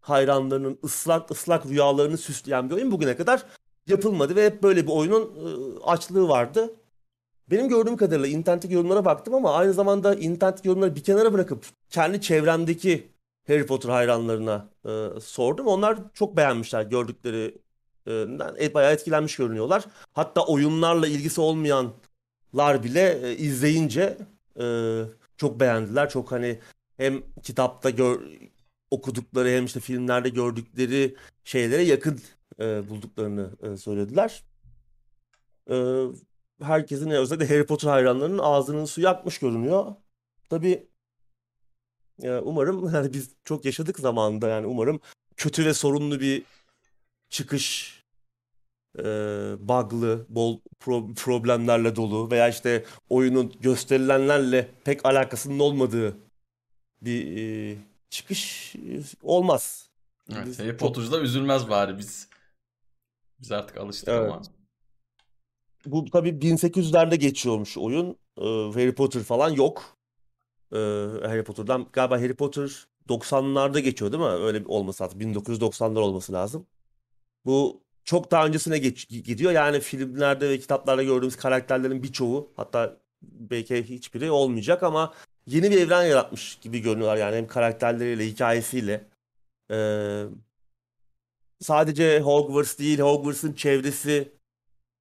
hayranlarının 0.00 0.78
ıslak 0.84 1.30
ıslak 1.30 1.66
rüyalarını 1.66 2.18
süsleyen 2.18 2.70
bir 2.70 2.74
oyun 2.74 2.90
bugüne 2.90 3.16
kadar 3.16 3.46
yapılmadı 3.86 4.36
ve 4.36 4.46
hep 4.46 4.62
böyle 4.62 4.86
bir 4.86 4.92
oyunun 4.92 5.22
e, 5.22 5.80
açlığı 5.84 6.28
vardı. 6.28 6.74
Benim 7.50 7.68
gördüğüm 7.68 7.96
kadarıyla 7.96 8.28
internetteki 8.28 8.74
yorumlara 8.74 9.04
baktım 9.04 9.34
ama 9.34 9.54
aynı 9.54 9.72
zamanda 9.72 10.14
internetteki 10.14 10.68
yorumları 10.68 10.94
bir 10.94 11.04
kenara 11.04 11.32
bırakıp 11.32 11.64
kendi 11.90 12.20
çevremdeki 12.20 13.08
Harry 13.46 13.66
Potter 13.66 13.88
hayranlarına 13.88 14.68
e, 14.84 15.20
sordum. 15.20 15.66
Onlar 15.66 15.98
çok 16.14 16.36
beğenmişler 16.36 16.82
gördüklerinden. 16.82 18.56
E, 18.60 18.74
bayağı 18.74 18.92
etkilenmiş 18.92 19.36
görünüyorlar. 19.36 19.84
Hatta 20.12 20.46
oyunlarla 20.46 21.06
ilgisi 21.06 21.40
olmayanlar 22.54 22.84
bile 22.84 23.28
e, 23.28 23.36
izleyince 23.36 24.18
e, 24.60 24.64
çok 25.36 25.60
beğendiler. 25.60 26.10
Çok 26.10 26.32
hani 26.32 26.58
hem 26.96 27.22
kitapta 27.42 27.90
gör, 27.90 28.20
okudukları 28.90 29.48
hem 29.48 29.64
işte 29.64 29.80
filmlerde 29.80 30.28
gördükleri 30.28 31.16
şeylere 31.44 31.82
yakın 31.82 32.20
e, 32.60 32.88
bulduklarını 32.88 33.50
e, 33.62 33.76
söylediler. 33.76 34.44
E, 35.70 36.04
herkesin 36.62 37.10
özellikle 37.10 37.48
Harry 37.48 37.66
Potter 37.66 37.88
hayranlarının 37.88 38.38
ağzının 38.38 38.84
suyu 38.84 39.08
akmış 39.08 39.38
görünüyor. 39.38 39.94
Tabii 40.50 40.88
e, 42.22 42.30
umarım 42.30 42.94
yani 42.94 43.12
biz 43.12 43.30
çok 43.44 43.64
yaşadık 43.64 43.98
zamanında 43.98 44.48
yani 44.48 44.66
umarım 44.66 45.00
kötü 45.36 45.64
ve 45.66 45.74
sorunlu 45.74 46.20
bir 46.20 46.42
çıkış 47.30 47.99
e, 48.98 49.02
bug'lı, 49.68 50.26
bol 50.28 50.60
pro- 50.80 51.14
problemlerle 51.14 51.96
dolu 51.96 52.30
veya 52.30 52.48
işte 52.48 52.84
oyunun 53.08 53.52
gösterilenlerle 53.60 54.70
pek 54.84 55.06
alakasının 55.06 55.58
olmadığı 55.58 56.16
bir 57.02 57.36
e, 57.36 57.78
çıkış 58.10 58.74
e, 58.76 59.00
olmaz. 59.22 59.90
Evet, 60.32 60.46
Biz 60.46 60.58
Harry 60.58 60.68
çok 60.68 60.78
Potter'da 60.78 61.20
üzülmez 61.20 61.68
bari 61.70 61.98
biz. 61.98 62.28
Biz 63.40 63.52
artık 63.52 63.76
alıştık 63.76 64.08
ama. 64.08 64.36
evet. 64.36 64.50
Bu 65.86 66.04
tabii 66.04 66.40
1800'lerde 66.40 67.16
geçiyormuş 67.16 67.78
oyun. 67.78 68.16
Ee, 68.38 68.42
Harry 68.74 68.94
Potter 68.94 69.22
falan 69.22 69.50
yok. 69.50 69.96
Ee, 70.72 70.76
Harry 71.26 71.44
Potter'dan 71.44 71.86
galiba 71.92 72.16
Harry 72.20 72.34
Potter 72.36 72.86
90'larda 73.08 73.80
geçiyor 73.80 74.12
değil 74.12 74.22
mi? 74.22 74.28
Öyle 74.28 74.62
olması 74.66 75.04
lazım. 75.04 75.20
1990'lar 75.20 76.00
olması 76.00 76.32
lazım. 76.32 76.66
Bu 77.44 77.82
çok 78.04 78.30
daha 78.30 78.46
öncesine 78.46 78.78
geç, 78.78 79.08
gidiyor. 79.08 79.52
Yani 79.52 79.80
filmlerde 79.80 80.48
ve 80.48 80.58
kitaplarda 80.58 81.02
gördüğümüz 81.02 81.36
karakterlerin 81.36 82.02
birçoğu 82.02 82.52
hatta 82.56 82.96
belki 83.22 83.82
hiçbiri 83.84 84.30
olmayacak 84.30 84.82
ama 84.82 85.14
yeni 85.46 85.70
bir 85.70 85.80
evren 85.80 86.04
yaratmış 86.04 86.58
gibi 86.60 86.80
görünüyorlar. 86.80 87.16
Yani 87.16 87.36
hem 87.36 87.46
karakterleriyle, 87.46 88.26
hikayesiyle. 88.26 89.06
Ee, 89.70 90.24
sadece 91.60 92.20
Hogwarts 92.20 92.78
değil, 92.78 92.98
Hogwarts'ın 92.98 93.52
çevresi 93.52 94.32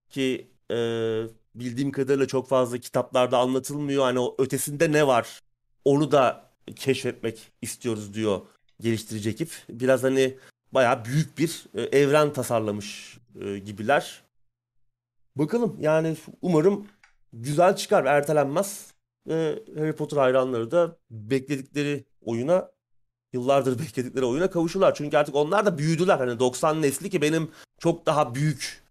ki 0.09 0.51
e, 0.71 0.75
bildiğim 1.55 1.91
kadarıyla 1.91 2.27
çok 2.27 2.49
fazla 2.49 2.77
kitaplarda 2.77 3.37
anlatılmıyor. 3.37 4.03
Hani 4.03 4.19
o 4.19 4.35
ötesinde 4.39 4.91
ne 4.91 5.07
var? 5.07 5.39
Onu 5.85 6.11
da 6.11 6.51
keşfetmek 6.75 7.51
istiyoruz 7.61 8.13
diyor 8.13 8.41
geliştirici 8.79 9.29
ekip. 9.29 9.51
Biraz 9.69 10.03
hani 10.03 10.37
bayağı 10.71 11.05
büyük 11.05 11.37
bir 11.37 11.65
e, 11.75 11.81
evren 11.81 12.33
tasarlamış 12.33 13.17
e, 13.41 13.59
gibiler. 13.59 14.23
Bakalım 15.35 15.77
yani 15.79 16.17
umarım 16.41 16.87
güzel 17.33 17.75
çıkar, 17.75 18.05
ertelenmez. 18.05 18.93
Ve 19.27 19.63
Harry 19.77 19.95
Potter 19.95 20.17
hayranları 20.17 20.71
da 20.71 20.97
bekledikleri 21.11 22.05
oyuna 22.21 22.71
yıllardır 23.33 23.79
bekledikleri 23.85 24.25
oyuna 24.25 24.49
kavuşurlar. 24.49 24.95
Çünkü 24.95 25.17
artık 25.17 25.35
onlar 25.35 25.65
da 25.65 25.77
büyüdüler. 25.77 26.17
Hani 26.17 26.39
90 26.39 26.81
nesli 26.81 27.09
ki 27.09 27.21
benim 27.21 27.51
çok 27.79 28.05
daha 28.05 28.35
büyük 28.35 28.83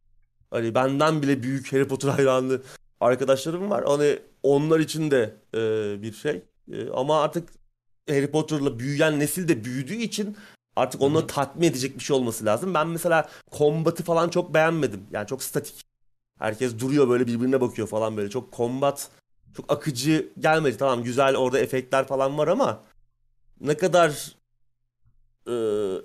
hani 0.51 0.75
benden 0.75 1.23
bile 1.23 1.43
büyük 1.43 1.73
Harry 1.73 1.89
Potter 1.89 2.09
hayranlı 2.09 2.63
arkadaşlarım 3.01 3.71
var. 3.71 3.85
Hani 3.87 4.19
onlar 4.43 4.81
için 4.81 5.11
de 5.11 5.37
e, 5.55 5.59
bir 6.03 6.13
şey. 6.13 6.43
E, 6.73 6.91
ama 6.91 7.23
artık 7.23 7.49
Harry 8.09 8.31
Potter'la 8.31 8.79
büyüyen 8.79 9.21
nesil 9.21 9.49
de 9.49 9.65
büyüdüğü 9.65 9.95
için 9.97 10.37
artık 10.79 11.03
onları 11.03 11.27
tatmin 11.27 11.67
edecek 11.67 11.99
bir 11.99 12.05
şey 12.05 12.17
olması 12.17 12.45
lazım. 12.45 12.75
Ben 12.75 12.89
mesela 12.89 13.29
kombatı 13.51 14.05
falan 14.05 14.29
çok 14.29 14.55
beğenmedim. 14.55 15.07
Yani 15.13 15.27
çok 15.27 15.43
statik. 15.43 15.85
Herkes 16.39 16.79
duruyor 16.79 17.09
böyle 17.09 17.27
birbirine 17.27 17.61
bakıyor 17.61 17.89
falan 17.89 18.17
böyle. 18.17 18.31
Çok 18.31 18.53
kombat 18.53 19.11
çok 19.57 19.73
akıcı 19.73 20.33
gelmedi. 20.39 20.77
Tamam 20.77 21.03
güzel 21.03 21.37
orada 21.37 21.59
efektler 21.59 22.07
falan 22.07 22.39
var 22.39 22.49
ama 22.49 22.81
ne 23.61 23.77
kadar 23.77 24.37
e, 25.47 25.53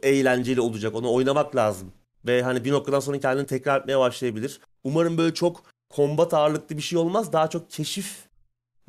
eğlenceli 0.10 0.62
olacak 0.62 0.96
onu 0.96 1.14
oynamak 1.14 1.56
lazım. 1.56 1.92
Ve 2.26 2.44
hani 2.44 2.66
bir 2.66 2.72
noktadan 2.72 3.00
sonra 3.00 3.20
kendini 3.20 3.46
tekrar 3.46 3.80
etmeye 3.80 4.00
başlayabilir. 4.00 4.62
Umarım 4.84 5.18
böyle 5.18 5.34
çok 5.34 5.64
kombat 5.90 6.34
ağırlıklı 6.34 6.78
bir 6.78 6.82
şey 6.82 7.00
olmaz. 7.00 7.34
Daha 7.34 7.50
çok 7.50 7.72
keşif 7.72 8.28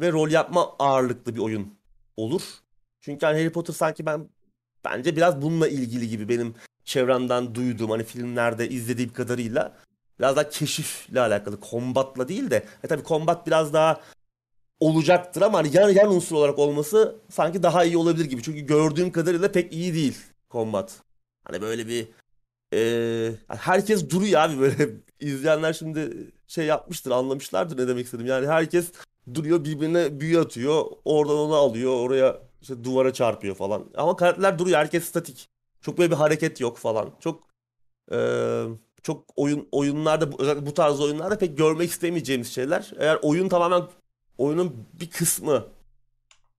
ve 0.00 0.12
rol 0.12 0.30
yapma 0.30 0.76
ağırlıklı 0.78 1.34
bir 1.34 1.40
oyun 1.40 1.74
olur. 2.16 2.42
Çünkü 3.00 3.26
hani 3.26 3.38
Harry 3.38 3.52
Potter 3.52 3.74
sanki 3.74 4.06
ben 4.06 4.28
bence 4.84 5.16
biraz 5.16 5.42
bununla 5.42 5.68
ilgili 5.68 6.08
gibi 6.08 6.28
benim 6.28 6.54
çevremden 6.84 7.54
duyduğum 7.54 7.90
hani 7.90 8.04
filmlerde 8.04 8.68
izlediğim 8.68 9.12
kadarıyla 9.12 9.76
biraz 10.18 10.36
daha 10.36 10.48
keşifle 10.48 11.20
alakalı. 11.20 11.60
Kombatla 11.60 12.28
değil 12.28 12.50
de 12.50 12.64
e 12.84 12.88
tabii 12.88 13.02
kombat 13.02 13.46
biraz 13.46 13.72
daha 13.72 14.00
olacaktır 14.80 15.42
ama 15.42 15.58
hani 15.58 15.76
yan, 15.76 15.88
yan 15.88 16.14
unsur 16.14 16.36
olarak 16.36 16.58
olması 16.58 17.16
sanki 17.30 17.62
daha 17.62 17.84
iyi 17.84 17.96
olabilir 17.96 18.24
gibi. 18.24 18.42
Çünkü 18.42 18.60
gördüğüm 18.60 19.12
kadarıyla 19.12 19.52
pek 19.52 19.72
iyi 19.72 19.94
değil 19.94 20.18
kombat. 20.48 20.92
Hani 21.44 21.62
böyle 21.62 21.86
bir 21.88 22.08
ee, 22.74 23.32
herkes 23.48 24.10
duruyor 24.10 24.40
abi 24.40 24.60
böyle 24.60 24.90
izleyenler 25.20 25.72
şimdi 25.72 26.32
şey 26.46 26.66
yapmıştır 26.66 27.10
anlamışlardır 27.10 27.78
ne 27.78 27.88
demek 27.88 28.04
istedim. 28.04 28.26
Yani 28.26 28.46
herkes 28.46 28.92
duruyor 29.34 29.64
birbirine 29.64 30.20
büyü 30.20 30.40
atıyor 30.40 30.84
oradan 31.04 31.36
onu 31.36 31.54
alıyor 31.54 31.92
oraya 31.92 32.40
işte 32.64 32.84
duvara 32.84 33.12
çarpıyor 33.12 33.54
falan. 33.54 33.90
Ama 33.96 34.16
karakterler 34.16 34.58
duruyor 34.58 34.78
herkes 34.78 35.04
statik. 35.04 35.48
Çok 35.80 35.98
böyle 35.98 36.10
bir 36.10 36.16
hareket 36.16 36.60
yok 36.60 36.78
falan. 36.78 37.10
Çok 37.20 37.42
ee, 38.12 38.64
çok 39.02 39.24
oyun 39.36 39.68
oyunlarda 39.72 40.28
özellikle 40.38 40.66
bu 40.66 40.74
tarz 40.74 41.00
oyunlarda 41.00 41.38
pek 41.38 41.58
görmek 41.58 41.90
istemeyeceğimiz 41.90 42.52
şeyler. 42.54 42.92
Eğer 42.98 43.18
oyun 43.22 43.48
tamamen 43.48 43.82
oyunun 44.38 44.86
bir 44.92 45.10
kısmı 45.10 45.66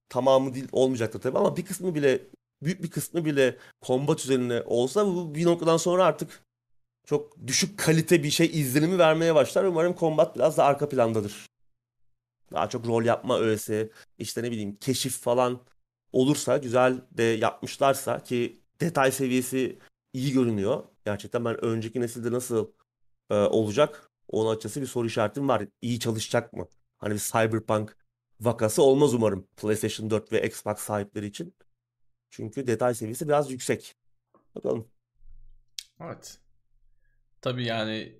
tamamı 0.09 0.53
değil 0.53 0.67
olmayacaktır 0.71 1.21
tabii 1.21 1.37
ama 1.37 1.57
bir 1.57 1.65
kısmı 1.65 1.95
bile 1.95 2.21
büyük 2.63 2.83
bir 2.83 2.91
kısmı 2.91 3.25
bile 3.25 3.57
kombat 3.81 4.19
üzerine 4.19 4.63
olsa 4.65 5.07
bu 5.07 5.35
bir 5.35 5.45
noktadan 5.45 5.77
sonra 5.77 6.05
artık 6.05 6.43
çok 7.05 7.47
düşük 7.47 7.79
kalite 7.79 8.23
bir 8.23 8.29
şey 8.31 8.47
izlenimi 8.47 8.99
vermeye 8.99 9.35
başlar. 9.35 9.63
Umarım 9.63 9.93
kombat 9.93 10.35
biraz 10.35 10.57
da 10.57 10.63
arka 10.63 10.89
plandadır. 10.89 11.47
Daha 12.53 12.69
çok 12.69 12.87
rol 12.87 13.03
yapma 13.03 13.39
öğesi, 13.39 13.91
işte 14.17 14.43
ne 14.43 14.51
bileyim 14.51 14.75
keşif 14.75 15.19
falan 15.19 15.61
olursa, 16.15 16.57
güzel 16.57 17.01
de 17.11 17.23
yapmışlarsa 17.23 18.19
ki 18.23 18.61
detay 18.81 19.11
seviyesi 19.11 19.79
iyi 20.13 20.33
görünüyor. 20.33 20.83
Gerçekten 21.05 21.45
ben 21.45 21.65
önceki 21.65 22.01
nesilde 22.01 22.31
nasıl 22.31 22.71
e, 23.29 23.35
olacak? 23.35 24.11
Onun 24.27 24.51
açıkçası 24.51 24.81
bir 24.81 24.85
soru 24.87 25.07
işaretim 25.07 25.49
var. 25.49 25.67
İyi 25.81 25.99
çalışacak 25.99 26.53
mı? 26.53 26.67
Hani 26.97 27.13
bir 27.13 27.19
Cyberpunk 27.19 27.97
vakası 28.41 28.81
olmaz 28.81 29.13
umarım 29.13 29.47
PlayStation 29.57 30.09
4 30.09 30.31
ve 30.31 30.47
Xbox 30.47 30.77
sahipleri 30.77 31.25
için. 31.25 31.55
Çünkü 32.29 32.67
detay 32.67 32.95
seviyesi 32.95 33.27
biraz 33.27 33.51
yüksek. 33.51 33.95
Bakalım. 34.55 34.87
Evet. 36.01 36.39
Tabii 37.41 37.65
yani 37.65 38.15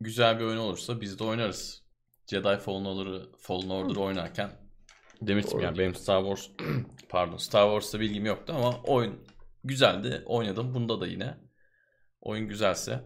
güzel 0.00 0.38
bir 0.38 0.44
oyun 0.44 0.58
olursa 0.58 1.00
biz 1.00 1.18
de 1.18 1.24
oynarız. 1.24 1.82
Jedi 2.26 2.58
Fallen 2.58 2.84
Order'ı 2.84 3.32
Fallen 3.38 3.70
Order 3.70 3.96
oynarken 3.96 4.65
demiştim 5.20 5.60
yani 5.60 5.78
benim 5.78 5.94
Star 5.94 6.22
Wars 6.22 6.50
pardon 7.08 7.36
Star 7.36 7.66
Wars'ta 7.66 8.00
bilgim 8.00 8.26
yoktu 8.26 8.52
ama 8.56 8.82
oyun 8.82 9.26
güzeldi. 9.64 10.22
Oynadım. 10.26 10.74
Bunda 10.74 11.00
da 11.00 11.06
yine 11.06 11.36
oyun 12.20 12.48
güzelse 12.48 13.04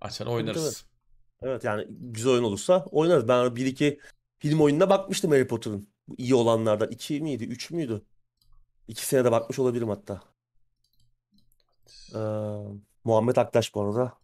açar 0.00 0.26
oynarız. 0.26 0.86
Evet 1.42 1.64
yani 1.64 1.86
güzel 1.88 2.32
oyun 2.32 2.44
olursa 2.44 2.84
oynarız. 2.90 3.28
Ben 3.28 3.56
bir 3.56 3.66
iki 3.66 4.00
film 4.38 4.60
oyununa 4.60 4.90
bakmıştım 4.90 5.30
Harry 5.30 5.46
Potter'ın. 5.46 5.88
İyi 6.16 6.34
olanlardan. 6.34 6.90
iki 6.90 7.20
miydi? 7.20 7.44
Üç 7.44 7.70
müydü? 7.70 8.02
İkisine 8.88 9.24
de 9.24 9.32
bakmış 9.32 9.58
olabilirim 9.58 9.88
hatta. 9.88 10.22
Ee, 12.14 12.18
Muhammed 13.04 13.36
Aktaş 13.36 13.74
bu 13.74 13.82
arada. 13.82 14.18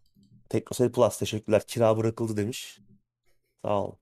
Teknoseyir 0.49 0.91
Plus 0.91 1.19
teşekkürler. 1.19 1.67
Kira 1.67 1.97
bırakıldı 1.97 2.37
demiş. 2.37 2.79
Sağ 3.61 3.83
ol. 3.83 3.95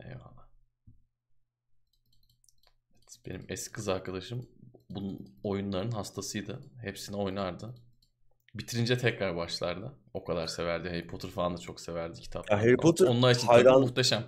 Eyvallah. 0.00 0.33
Benim 3.26 3.46
eski 3.48 3.72
kız 3.72 3.88
arkadaşım 3.88 4.46
bunun 4.90 5.28
oyunların 5.42 5.90
hastasıydı. 5.90 6.60
Hepsini 6.82 7.16
oynardı. 7.16 7.74
Bitirince 8.54 8.98
tekrar 8.98 9.36
başlardı. 9.36 9.92
O 10.14 10.24
kadar 10.24 10.46
severdi. 10.46 10.88
Harry 10.88 11.06
Potter 11.06 11.30
falan 11.30 11.54
da 11.56 11.58
çok 11.58 11.80
severdi 11.80 12.20
kitapları. 12.20 12.58
Ya 12.58 12.64
Harry. 12.64 12.76
Potter 12.76 13.06
Onlar 13.06 13.34
için 13.34 13.46
hayran- 13.46 13.80
muhteşem. 13.80 14.24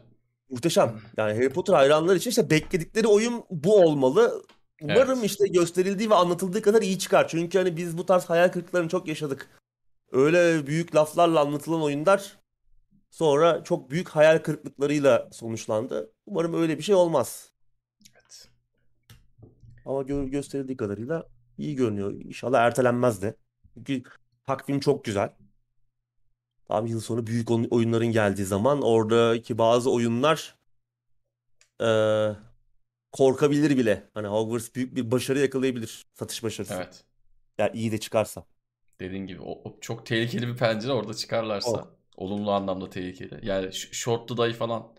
Muhteşem. 0.51 1.01
Yani 1.17 1.33
Harry 1.35 1.49
Potter 1.49 1.75
hayranları 1.75 2.17
için 2.17 2.31
işte 2.31 2.51
bekledikleri 2.51 3.07
oyun 3.07 3.45
bu 3.51 3.77
olmalı. 3.83 4.43
Umarım 4.83 5.19
Evet. 5.19 5.25
işte 5.31 5.49
gösterildiği 5.49 6.11
ve 6.11 6.15
anlatıldığı 6.15 6.63
kadar 6.63 6.83
iyi 6.83 6.99
çıkar. 6.99 7.29
Çünkü 7.29 7.59
hani 7.59 7.77
biz 7.77 7.99
bu 7.99 8.07
tarz 8.07 8.25
hayal 8.25 8.49
kırıklıklarını 8.49 8.89
çok 8.89 9.09
yaşadık. 9.09 9.49
Öyle 10.13 10.67
büyük 10.67 10.95
laflarla 10.95 11.41
anlatılan 11.41 11.83
oyunlar 11.83 12.37
sonra 13.11 13.65
çok 13.65 13.91
büyük 13.91 14.09
hayal 14.09 14.39
kırıklıklarıyla 14.39 15.29
sonuçlandı. 15.33 16.13
Umarım 16.27 16.55
öyle 16.63 16.79
bir 16.79 16.83
şey 16.83 16.95
olmaz. 16.95 17.51
Ama 19.87 20.03
gö- 20.03 20.31
gösterildiği 20.31 20.77
kadarıyla 20.77 21.27
iyi 21.59 21.75
görünüyor. 21.77 22.13
İnşallah 22.13 22.61
ertelenmez 22.61 23.23
de. 23.23 23.37
Çünkü 23.75 24.03
takvim 24.47 24.81
çok 24.81 25.05
güzel. 25.05 25.33
Tam 26.69 26.87
yıl 26.87 27.01
sonu 27.01 27.27
büyük 27.27 27.51
oyun- 27.51 27.69
oyunların 27.71 28.07
geldiği 28.07 28.45
zaman 28.45 28.83
oradaki 28.83 29.59
bazı 29.59 29.91
oyunlar 29.91 30.57
eee, 31.81 32.37
korkabilir 33.13 33.77
bile. 33.79 34.11
Hani 34.15 34.27
Hogwarts 34.27 34.75
büyük 34.75 34.97
bir 34.97 35.11
başarı 35.11 35.39
yakalayabilir. 35.39 36.07
Satış 36.15 36.43
başarısı. 36.43 36.75
Evet. 36.75 37.05
Yani 37.59 37.71
iyi 37.75 37.93
de 37.93 37.99
çıkarsa. 38.01 38.45
Dediğin 39.01 39.27
gibi 39.27 39.43
o, 39.43 39.51
o 39.65 39.81
çok 39.81 40.07
tehlikeli 40.07 40.49
bir 40.49 40.57
pencere 40.57 40.93
orada 40.93 41.15
çıkarlarsa. 41.15 41.71
O. 41.71 41.89
Olumlu 42.17 42.53
anlamda 42.53 42.91
tehlikeli. 42.91 43.47
Yani 43.47 43.73
shortlu 43.73 44.37
dayı 44.37 44.55
falan 44.55 44.93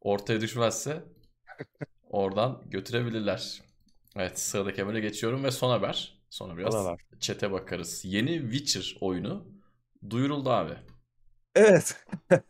ortaya 0.00 0.40
düşmezse 0.40 1.04
oradan 2.10 2.62
götürebilirler. 2.66 3.69
Evet 4.16 4.38
sıradaki 4.38 4.82
habere 4.82 5.00
geçiyorum 5.00 5.44
ve 5.44 5.50
son 5.50 5.70
haber. 5.70 6.20
Sonra 6.30 6.56
biraz 6.56 6.74
Son 6.74 6.84
haber. 6.84 6.98
chat'e 7.20 7.52
bakarız. 7.52 8.04
Yeni 8.04 8.40
Witcher 8.52 8.96
oyunu 9.00 9.46
duyuruldu 10.10 10.50
abi. 10.50 10.72
Evet. 11.54 12.06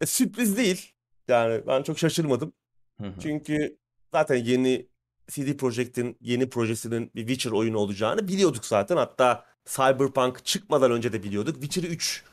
E, 0.00 0.06
Sürpriz 0.06 0.56
değil. 0.56 0.92
Yani 1.28 1.62
ben 1.66 1.82
çok 1.82 1.98
şaşırmadım. 1.98 2.52
Hı 3.00 3.06
hı. 3.06 3.14
Çünkü 3.22 3.78
zaten 4.12 4.36
yeni 4.36 4.88
CD 5.30 5.56
Projekt'in 5.56 6.16
yeni 6.20 6.50
projesinin 6.50 7.10
bir 7.14 7.20
Witcher 7.26 7.50
oyunu 7.50 7.78
olacağını 7.78 8.28
biliyorduk 8.28 8.64
zaten. 8.66 8.96
Hatta 8.96 9.46
Cyberpunk 9.64 10.44
çıkmadan 10.44 10.92
önce 10.92 11.12
de 11.12 11.22
biliyorduk. 11.22 11.62
Witcher 11.62 11.90
3 11.90 12.24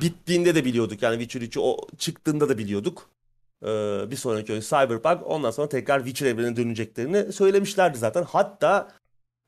bittiğinde 0.00 0.54
de 0.54 0.64
biliyorduk. 0.64 1.02
Yani 1.02 1.18
Witcher 1.22 1.46
3 1.46 1.56
o 1.58 1.76
çıktığında 1.98 2.48
da 2.48 2.58
biliyorduk. 2.58 3.10
Ee, 3.64 4.10
bir 4.10 4.16
sonraki 4.16 4.52
oyun 4.52 4.62
Cyberpunk. 4.62 5.26
Ondan 5.26 5.50
sonra 5.50 5.68
tekrar 5.68 5.98
Witcher 6.04 6.26
evrenine 6.26 6.56
döneceklerini 6.56 7.32
söylemişlerdi 7.32 7.98
zaten. 7.98 8.22
Hatta 8.22 8.92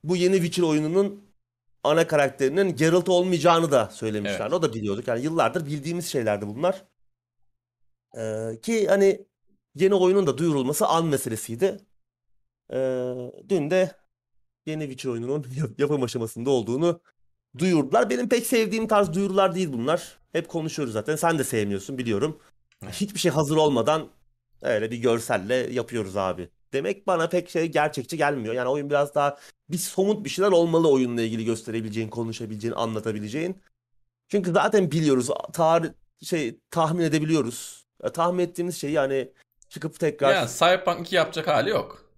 bu 0.04 0.16
yeni 0.16 0.34
Witcher 0.34 0.62
oyununun 0.62 1.32
ana 1.84 2.06
karakterinin 2.06 2.76
Geralt 2.76 3.08
olmayacağını 3.08 3.70
da 3.70 3.90
söylemişlerdi. 3.90 4.42
Evet. 4.42 4.52
O 4.52 4.62
da 4.62 4.74
biliyorduk. 4.74 5.08
Yani 5.08 5.22
yıllardır 5.22 5.66
bildiğimiz 5.66 6.06
şeylerdi 6.06 6.46
bunlar. 6.46 6.84
Ee, 8.18 8.60
ki 8.62 8.86
hani 8.88 9.26
yeni 9.74 9.94
oyunun 9.94 10.26
da 10.26 10.38
duyurulması 10.38 10.86
an 10.86 11.06
meselesiydi. 11.06 11.80
Ee, 12.72 13.14
dün 13.48 13.70
de 13.70 13.92
yeni 14.66 14.82
Witcher 14.82 15.10
oyununun 15.10 15.46
yap- 15.56 15.70
yapım 15.80 16.02
aşamasında 16.02 16.50
olduğunu 16.50 17.00
duyurdular. 17.58 18.10
Benim 18.10 18.28
pek 18.28 18.46
sevdiğim 18.46 18.88
tarz 18.88 19.12
duyurular 19.14 19.54
değil 19.54 19.72
bunlar. 19.72 20.18
Hep 20.32 20.48
konuşuyoruz 20.48 20.92
zaten. 20.92 21.16
Sen 21.16 21.38
de 21.38 21.44
sevmiyorsun 21.44 21.98
biliyorum. 21.98 22.40
Evet. 22.82 22.94
Hiçbir 22.94 23.18
şey 23.18 23.32
hazır 23.32 23.56
olmadan 23.56 24.08
öyle 24.62 24.90
bir 24.90 24.96
görselle 24.96 25.54
yapıyoruz 25.54 26.16
abi. 26.16 26.48
Demek 26.72 27.06
bana 27.06 27.28
pek 27.28 27.50
şey 27.50 27.66
gerçekçi 27.66 28.16
gelmiyor. 28.16 28.54
Yani 28.54 28.68
oyun 28.68 28.90
biraz 28.90 29.14
daha 29.14 29.38
bir 29.70 29.78
somut 29.78 30.24
bir 30.24 30.30
şeyler 30.30 30.50
olmalı 30.50 30.90
oyunla 30.90 31.22
ilgili 31.22 31.44
gösterebileceğin, 31.44 32.08
konuşabileceğin, 32.08 32.74
anlatabileceğin. 32.74 33.56
Çünkü 34.28 34.52
zaten 34.52 34.90
biliyoruz, 34.90 35.28
tarih 35.52 35.90
şey 36.22 36.58
tahmin 36.70 37.04
edebiliyoruz. 37.04 37.84
Ya, 38.02 38.12
tahmin 38.12 38.38
ettiğimiz 38.44 38.76
şey 38.76 38.90
yani 38.90 39.32
çıkıp 39.68 40.00
tekrar 40.00 40.34
Yani 40.34 40.50
Cyberpunk 40.50 41.06
2 41.06 41.16
yapacak 41.16 41.46
hali 41.48 41.70
yok. 41.70 42.12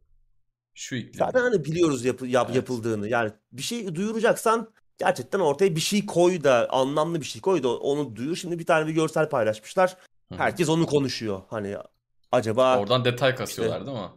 Şu 0.74 0.94
iklim. 0.96 1.14
Zaten 1.14 1.40
hani 1.40 1.64
biliyoruz 1.64 2.04
yapı- 2.04 2.26
yap- 2.26 2.46
Evet. 2.46 2.56
yapıldığını. 2.56 3.08
Yani 3.08 3.32
bir 3.52 3.62
şey 3.62 3.94
duyuracaksan 3.94 4.70
gerçekten 4.98 5.40
ortaya 5.40 5.76
bir 5.76 5.80
şey 5.80 6.06
koy 6.06 6.44
da 6.44 6.68
anlamlı 6.70 7.20
bir 7.20 7.26
şey 7.26 7.40
koy 7.42 7.62
da 7.62 7.78
onu 7.78 8.16
duyur. 8.16 8.36
Şimdi 8.36 8.58
bir 8.58 8.66
tane 8.66 8.86
bir 8.86 8.92
görsel 8.92 9.28
paylaşmışlar. 9.28 9.96
Herkes 10.36 10.68
onu 10.68 10.86
konuşuyor. 10.86 11.42
Hani 11.48 11.76
acaba 12.32 12.78
Oradan 12.78 13.04
detay 13.04 13.34
kasıyorlar 13.34 13.86
değil 13.86 13.98
mi? 13.98 14.08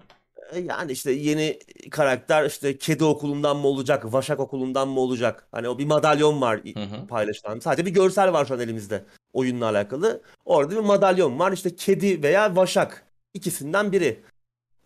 e, 0.51 0.59
yani 0.59 0.91
işte 0.91 1.11
yeni 1.11 1.59
karakter 1.91 2.45
işte 2.45 2.77
kedi 2.77 3.03
okulundan 3.03 3.57
mı 3.57 3.67
olacak, 3.67 4.13
vaşak 4.13 4.39
okulundan 4.39 4.87
mı 4.87 4.99
olacak? 4.99 5.47
Hani 5.51 5.69
o 5.69 5.77
bir 5.77 5.85
madalyon 5.85 6.41
var 6.41 6.61
Hı 6.73 6.79
hı. 6.83 7.07
paylaşılan. 7.07 7.59
Sadece 7.59 7.85
bir 7.85 7.91
görsel 7.93 8.33
var 8.33 8.45
şu 8.45 8.53
an 8.53 8.59
elimizde 8.59 9.05
oyunla 9.33 9.65
alakalı. 9.69 10.21
Orada 10.45 10.71
bir 10.75 10.79
madalyon 10.79 11.39
var. 11.39 11.51
İşte 11.51 11.75
kedi 11.75 12.23
veya 12.23 12.55
vaşak. 12.55 13.03
İkisinden 13.33 13.91
biri. 13.91 14.23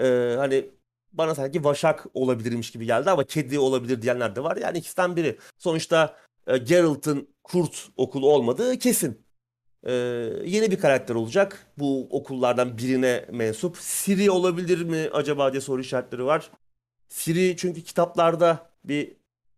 Ee, 0.01 0.35
hani 0.37 0.69
bana 1.13 1.35
sanki 1.35 1.63
vaşak 1.63 2.05
olabilirmiş 2.13 2.71
gibi 2.71 2.85
geldi 2.85 3.09
ama 3.11 3.23
kedi 3.23 3.59
olabilir 3.59 4.01
diyenler 4.01 4.35
de 4.35 4.43
var. 4.43 4.57
Yani 4.57 4.77
ikisinden 4.77 5.15
biri. 5.15 5.37
Sonuçta 5.57 6.15
e, 6.47 6.57
Geralt'ın 6.57 7.27
kurt 7.43 7.87
okulu 7.97 8.31
olmadığı 8.33 8.79
kesin. 8.79 9.21
Ee, 9.85 9.91
yeni 10.45 10.71
bir 10.71 10.79
karakter 10.79 11.15
olacak. 11.15 11.67
Bu 11.77 12.07
okullardan 12.09 12.77
birine 12.77 13.25
mensup. 13.31 13.77
Siri 13.77 14.31
olabilir 14.31 14.81
mi 14.83 15.09
acaba 15.13 15.53
diye 15.53 15.61
soru 15.61 15.81
işaretleri 15.81 16.25
var. 16.25 16.51
Siri 17.09 17.57
çünkü 17.57 17.83
kitaplarda 17.83 18.71
bir 18.83 19.17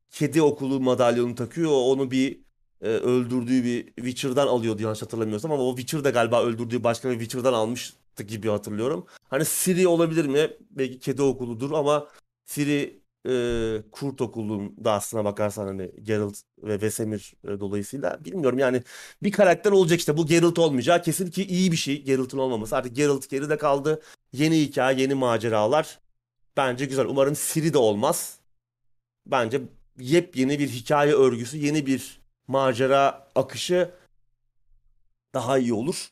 kedi 0.09 0.41
okulu 0.41 0.79
madalyonu 0.79 1.35
takıyor. 1.35 1.71
Onu 1.71 2.11
bir 2.11 2.39
e, 2.81 2.87
öldürdüğü 2.87 3.63
bir 3.63 3.85
Witcher'dan 3.85 4.47
alıyordu 4.47 4.81
yanlış 4.83 5.01
hatırlamıyorsam 5.01 5.51
ama 5.51 5.63
o 5.63 5.75
Witcher 5.75 6.03
da 6.03 6.09
galiba 6.09 6.43
öldürdüğü 6.43 6.83
başka 6.83 7.09
bir 7.09 7.19
Witcher'dan 7.19 7.53
almıştı 7.53 8.23
gibi 8.23 8.49
hatırlıyorum. 8.49 9.05
Hani 9.29 9.45
Siri 9.45 9.87
olabilir 9.87 10.25
mi? 10.25 10.51
Belki 10.71 10.99
kedi 10.99 11.21
okuludur 11.21 11.71
ama 11.71 12.07
Siri 12.45 13.02
e, 13.27 13.83
kurt 13.91 14.21
okulunda 14.21 14.91
aslına 14.91 15.25
bakarsan 15.25 15.67
hani 15.67 15.91
Geralt 16.03 16.37
ve 16.63 16.81
Vesemir 16.81 17.33
e, 17.43 17.59
dolayısıyla 17.59 18.25
bilmiyorum 18.25 18.59
yani 18.59 18.83
bir 19.23 19.31
karakter 19.31 19.71
olacak 19.71 19.99
işte 19.99 20.17
bu 20.17 20.25
Geralt 20.25 20.59
olmayacağı 20.59 21.01
kesin 21.01 21.31
ki 21.31 21.45
iyi 21.45 21.71
bir 21.71 21.77
şey 21.77 22.03
Geralt'ın 22.03 22.37
olmaması. 22.37 22.77
Artık 22.77 22.95
Geralt 22.95 23.29
geride 23.29 23.57
kaldı. 23.57 24.01
Yeni 24.33 24.61
hikaye, 24.61 25.01
yeni 25.01 25.13
maceralar. 25.13 25.99
Bence 26.57 26.85
güzel. 26.85 27.05
Umarım 27.05 27.35
Siri 27.35 27.73
de 27.73 27.77
olmaz. 27.77 28.39
Bence 29.25 29.61
yepyeni 29.99 30.59
bir 30.59 30.69
hikaye 30.69 31.13
örgüsü, 31.13 31.57
yeni 31.57 31.85
bir 31.85 32.21
macera 32.47 33.27
akışı 33.35 33.91
daha 35.33 35.57
iyi 35.57 35.73
olur. 35.73 36.09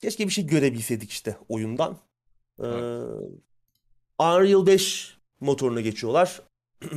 Keşke 0.00 0.26
bir 0.26 0.32
şey 0.32 0.46
görebilseydik 0.46 1.10
işte 1.10 1.36
oyundan. 1.48 1.98
Ee, 2.60 2.64
Unreal 4.18 4.66
5 4.66 5.15
motoruna 5.40 5.80
geçiyorlar. 5.80 6.40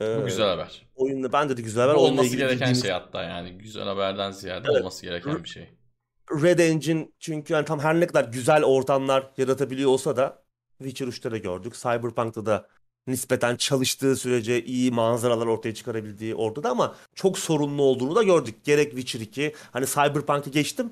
Bu 0.00 0.04
Ee, 0.04 0.20
güzel 0.24 0.46
haber. 0.48 0.86
oyunda 0.94 1.32
bende 1.32 1.56
de 1.56 1.62
güzel 1.62 1.82
haber. 1.82 1.96
Bu 1.96 2.00
olması 2.00 2.36
gereken 2.36 2.56
bildiğimiz- 2.68 2.82
şey 2.82 2.90
hatta 2.90 3.22
yani. 3.22 3.52
Güzel 3.52 3.84
haberden 3.84 4.30
ziyade 4.30 4.68
Evet. 4.70 4.80
olması 4.80 5.02
gereken 5.06 5.44
bir 5.44 5.48
şey. 5.48 5.68
Red 6.42 6.58
Engine 6.58 7.08
çünkü 7.18 7.52
yani 7.52 7.64
tam 7.64 7.78
her 7.80 8.00
ne 8.00 8.06
kadar 8.06 8.24
güzel 8.24 8.64
ortamlar 8.64 9.30
yaratabiliyor 9.36 9.90
olsa 9.90 10.16
da 10.16 10.42
Witcher 10.78 11.06
3'te 11.06 11.30
de 11.30 11.38
gördük. 11.38 11.74
Cyberpunk'ta 11.74 12.46
da 12.46 12.68
nispeten 13.06 13.56
çalıştığı 13.56 14.16
sürece 14.16 14.64
iyi 14.64 14.90
manzaralar 14.90 15.46
ortaya 15.46 15.74
çıkarabildiği 15.74 16.34
ortada 16.34 16.70
ama 16.70 16.96
çok 17.14 17.38
sorunlu 17.38 17.82
olduğunu 17.82 18.16
da 18.16 18.22
gördük. 18.22 18.64
Gerek 18.64 18.90
Witcher 18.90 19.20
2 19.20 19.54
hani 19.72 19.86
Cyberpunk'ı 19.86 20.50
geçtim. 20.50 20.90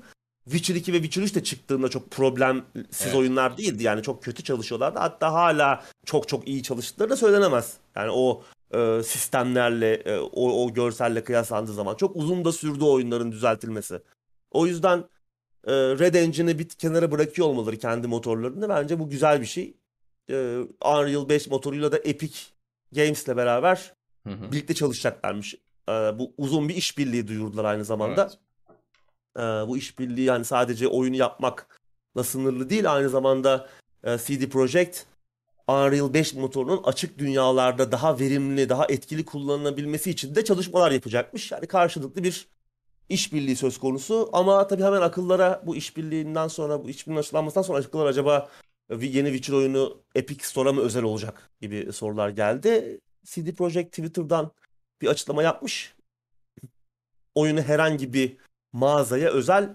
Witcher 0.51 0.75
2 0.75 0.93
ve 0.93 0.97
Witcher 0.97 1.21
3 1.23 1.35
de 1.35 1.43
çıktığında 1.43 1.89
çok 1.89 2.11
problemsiz 2.11 3.01
Evet. 3.05 3.15
oyunlar 3.15 3.57
değildi. 3.57 3.83
Yani 3.83 4.03
çok 4.03 4.23
kötü 4.23 4.43
çalışıyorlardı. 4.43 4.99
Hatta 4.99 5.33
hala 5.33 5.83
çok 6.05 6.27
çok 6.27 6.47
iyi 6.47 6.63
çalıştıkları 6.63 7.09
da 7.09 7.17
söylenemez. 7.17 7.73
Yani 7.95 8.11
o 8.11 8.43
e, 8.73 9.03
sistemlerle, 9.03 9.93
e, 9.93 10.17
o, 10.17 10.63
o 10.65 10.73
görselle 10.73 11.23
kıyaslandığı 11.23 11.73
zaman 11.73 11.95
çok 11.95 12.15
uzun 12.15 12.45
da 12.45 12.51
sürdü 12.51 12.83
oyunların 12.83 13.31
düzeltilmesi. 13.31 13.99
O 14.51 14.67
yüzden 14.67 14.97
e, 15.67 15.73
Red 15.73 16.13
Engine'i 16.13 16.59
bir 16.59 16.69
kenara 16.69 17.11
bırakıyor 17.11 17.47
olmaları 17.47 17.77
kendi 17.77 18.07
motorlarını 18.07 18.69
bence 18.69 18.99
bu 18.99 19.09
güzel 19.09 19.41
bir 19.41 19.45
şey. 19.45 19.73
E, 20.29 20.35
Unreal 20.85 21.29
5 21.29 21.47
motoruyla 21.47 21.91
da 21.91 21.97
Epic 21.97 22.39
Games'le 22.95 23.27
beraber 23.27 23.93
Hı 24.27 24.33
hı. 24.33 24.51
birlikte 24.51 24.73
çalışacaklarmış. 24.73 25.55
E, 25.89 25.91
bu 25.91 26.33
uzun 26.37 26.69
bir 26.69 26.75
işbirliği 26.75 27.27
duyurdular 27.27 27.65
aynı 27.65 27.85
zamanda. 27.85 28.21
Evet. 28.21 28.37
E, 29.37 29.41
bu 29.41 29.77
işbirliği 29.77 30.23
yani 30.23 30.45
sadece 30.45 30.87
oyunu 30.87 31.15
yapmakla 31.15 32.23
sınırlı 32.23 32.69
değil 32.69 32.93
aynı 32.93 33.09
zamanda 33.09 33.69
e, 34.03 34.17
CD 34.17 34.49
Projekt 34.49 35.05
Unreal 35.67 36.13
5 36.13 36.33
motorunun 36.33 36.83
açık 36.83 37.19
dünyalarda 37.19 37.91
daha 37.91 38.19
verimli, 38.19 38.69
daha 38.69 38.85
etkili 38.89 39.25
kullanılabilmesi 39.25 40.11
için 40.11 40.35
de 40.35 40.45
çalışmalar 40.45 40.91
yapacakmış. 40.91 41.51
Yani 41.51 41.67
karşılıklı 41.67 42.23
bir 42.23 42.47
işbirliği 43.09 43.55
söz 43.55 43.77
konusu 43.77 44.29
ama 44.33 44.67
tabii 44.67 44.83
hemen 44.83 45.01
akıllara 45.01 45.63
bu 45.65 45.75
işbirliğinden 45.75 46.47
sonra 46.47 46.83
bu 46.83 46.89
işbirliğinin 46.89 47.19
açıklanmasından 47.19 47.63
sonra 47.63 47.79
akıllara 47.79 48.09
acaba 48.09 48.49
yeni 48.89 49.27
Witcher 49.27 49.53
oyunu 49.53 50.03
Epic 50.15 50.45
Store'a 50.45 50.73
mı 50.73 50.81
özel 50.81 51.03
olacak 51.03 51.51
gibi 51.61 51.93
sorular 51.93 52.29
geldi. 52.29 52.99
CD 53.23 53.51
Projekt 53.51 53.91
Twitter'dan 53.91 54.51
bir 55.01 55.07
açıklama 55.07 55.43
yapmış. 55.43 55.95
Oyunu 57.35 57.61
herhangi 57.61 58.13
bir 58.13 58.37
mağazaya 58.77 59.29
özel 59.29 59.69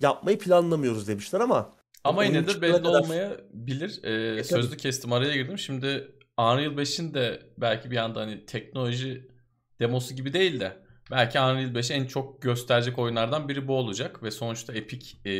yapmayı 0.00 0.38
planlamıyoruz 0.38 1.08
demişler 1.08 1.40
ama 1.40 1.76
ama 2.04 2.24
yine 2.24 2.46
de 2.46 2.62
belli 2.62 2.72
kadar- 2.72 3.00
olmayabilir. 3.00 4.00
Ee, 4.02 4.38
E, 4.38 4.44
sözlü 4.44 4.76
kestim 4.76 5.12
araya 5.12 5.34
girdim. 5.36 5.58
Şimdi 5.58 6.14
Unreal 6.38 6.76
5'in 6.76 7.14
de 7.14 7.42
belki 7.58 7.90
bir 7.90 7.96
anda 7.96 8.20
hani 8.20 8.46
teknoloji 8.46 9.28
demosu 9.80 10.14
gibi 10.14 10.32
değil 10.32 10.60
de 10.60 10.76
belki 11.10 11.40
Unreal 11.40 11.74
5'i 11.74 11.94
en 11.94 12.06
çok 12.06 12.42
gösterecek 12.42 12.98
oyunlardan 12.98 13.48
biri 13.48 13.68
bu 13.68 13.76
olacak 13.78 14.22
ve 14.22 14.30
sonuçta 14.30 14.72
Epic 14.72 15.06
e, 15.24 15.32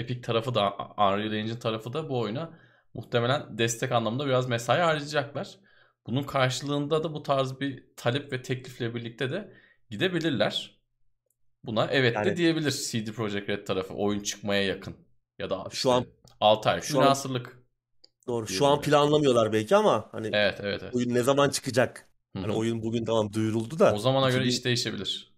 Epic 0.00 0.20
tarafı 0.20 0.54
da 0.54 0.72
Unreal 0.98 1.32
Engine 1.32 1.58
tarafı 1.58 1.92
da 1.92 2.08
bu 2.08 2.18
oyuna 2.20 2.58
muhtemelen 2.94 3.58
destek 3.58 3.92
anlamında 3.92 4.26
biraz 4.26 4.48
mesai 4.48 4.80
harcayacaklar. 4.80 5.58
Bunun 6.06 6.22
karşılığında 6.22 7.04
da 7.04 7.14
bu 7.14 7.22
tarz 7.22 7.60
bir 7.60 7.84
talep 7.96 8.32
ve 8.32 8.42
teklifle 8.42 8.94
birlikte 8.94 9.30
de 9.30 9.52
gidebilirler. 9.90 10.73
Buna 11.66 11.86
evet 11.90 12.14
de 12.14 12.18
Yani- 12.18 12.36
diyebilir 12.36 12.70
CD 12.70 13.12
Projekt 13.12 13.48
Red 13.48 13.66
tarafı 13.66 13.94
oyun 13.94 14.20
çıkmaya 14.20 14.62
yakın 14.64 14.94
ya 15.38 15.50
da 15.50 15.68
Şu 15.72 15.90
an- 15.90 16.06
6 16.40 16.70
ay 16.70 16.80
şu 16.82 16.98
münasırlık. 16.98 17.58
doğru. 18.26 18.46
Şu 18.46 18.66
an 18.66 18.80
planlamıyorlar 18.80 19.52
belki 19.52 19.76
ama 19.76 20.08
hani 20.12 20.26
Evet 20.32 20.58
evet 20.62 20.80
evet. 20.82 20.94
oyun 20.94 21.14
ne 21.14 21.22
zaman 21.22 21.50
çıkacak? 21.50 22.08
Hı 22.36 22.40
Hani 22.42 22.52
oyun 22.52 22.82
bugün 22.82 23.04
tamam 23.04 23.32
duyuruldu 23.32 23.78
da 23.78 23.94
O 23.94 23.98
zamana 23.98 24.30
göre 24.30 24.38
2000 24.44 24.50
iş 24.50 24.64
değişebilir. 24.64 25.34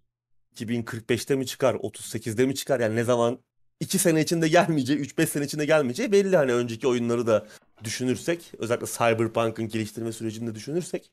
2045'te 0.55 1.37
mi 1.37 1.47
çıkar, 1.47 1.75
38'de 1.75 2.47
mi 2.47 2.55
çıkar? 2.55 2.81
Yani 2.81 2.97
ne 2.97 3.05
zaman 3.05 3.39
2 3.81 3.99
sene 3.99 4.21
içinde 4.21 4.49
gelmeyeceği, 4.49 4.99
3-5 4.99 5.29
sene 5.29 5.45
içinde 5.45 5.65
gelmeyeceği 5.67 6.13
belli 6.13 6.37
hani 6.37 6.53
önceki 6.55 6.89
oyunları 6.89 7.27
da 7.27 7.47
düşünürsek, 7.85 8.53
özellikle 8.59 8.87
Cyberpunk'ın 8.87 9.69
geliştirme 9.69 10.13
sürecini 10.13 10.47
de 10.51 10.55
düşünürsek. 10.55 11.11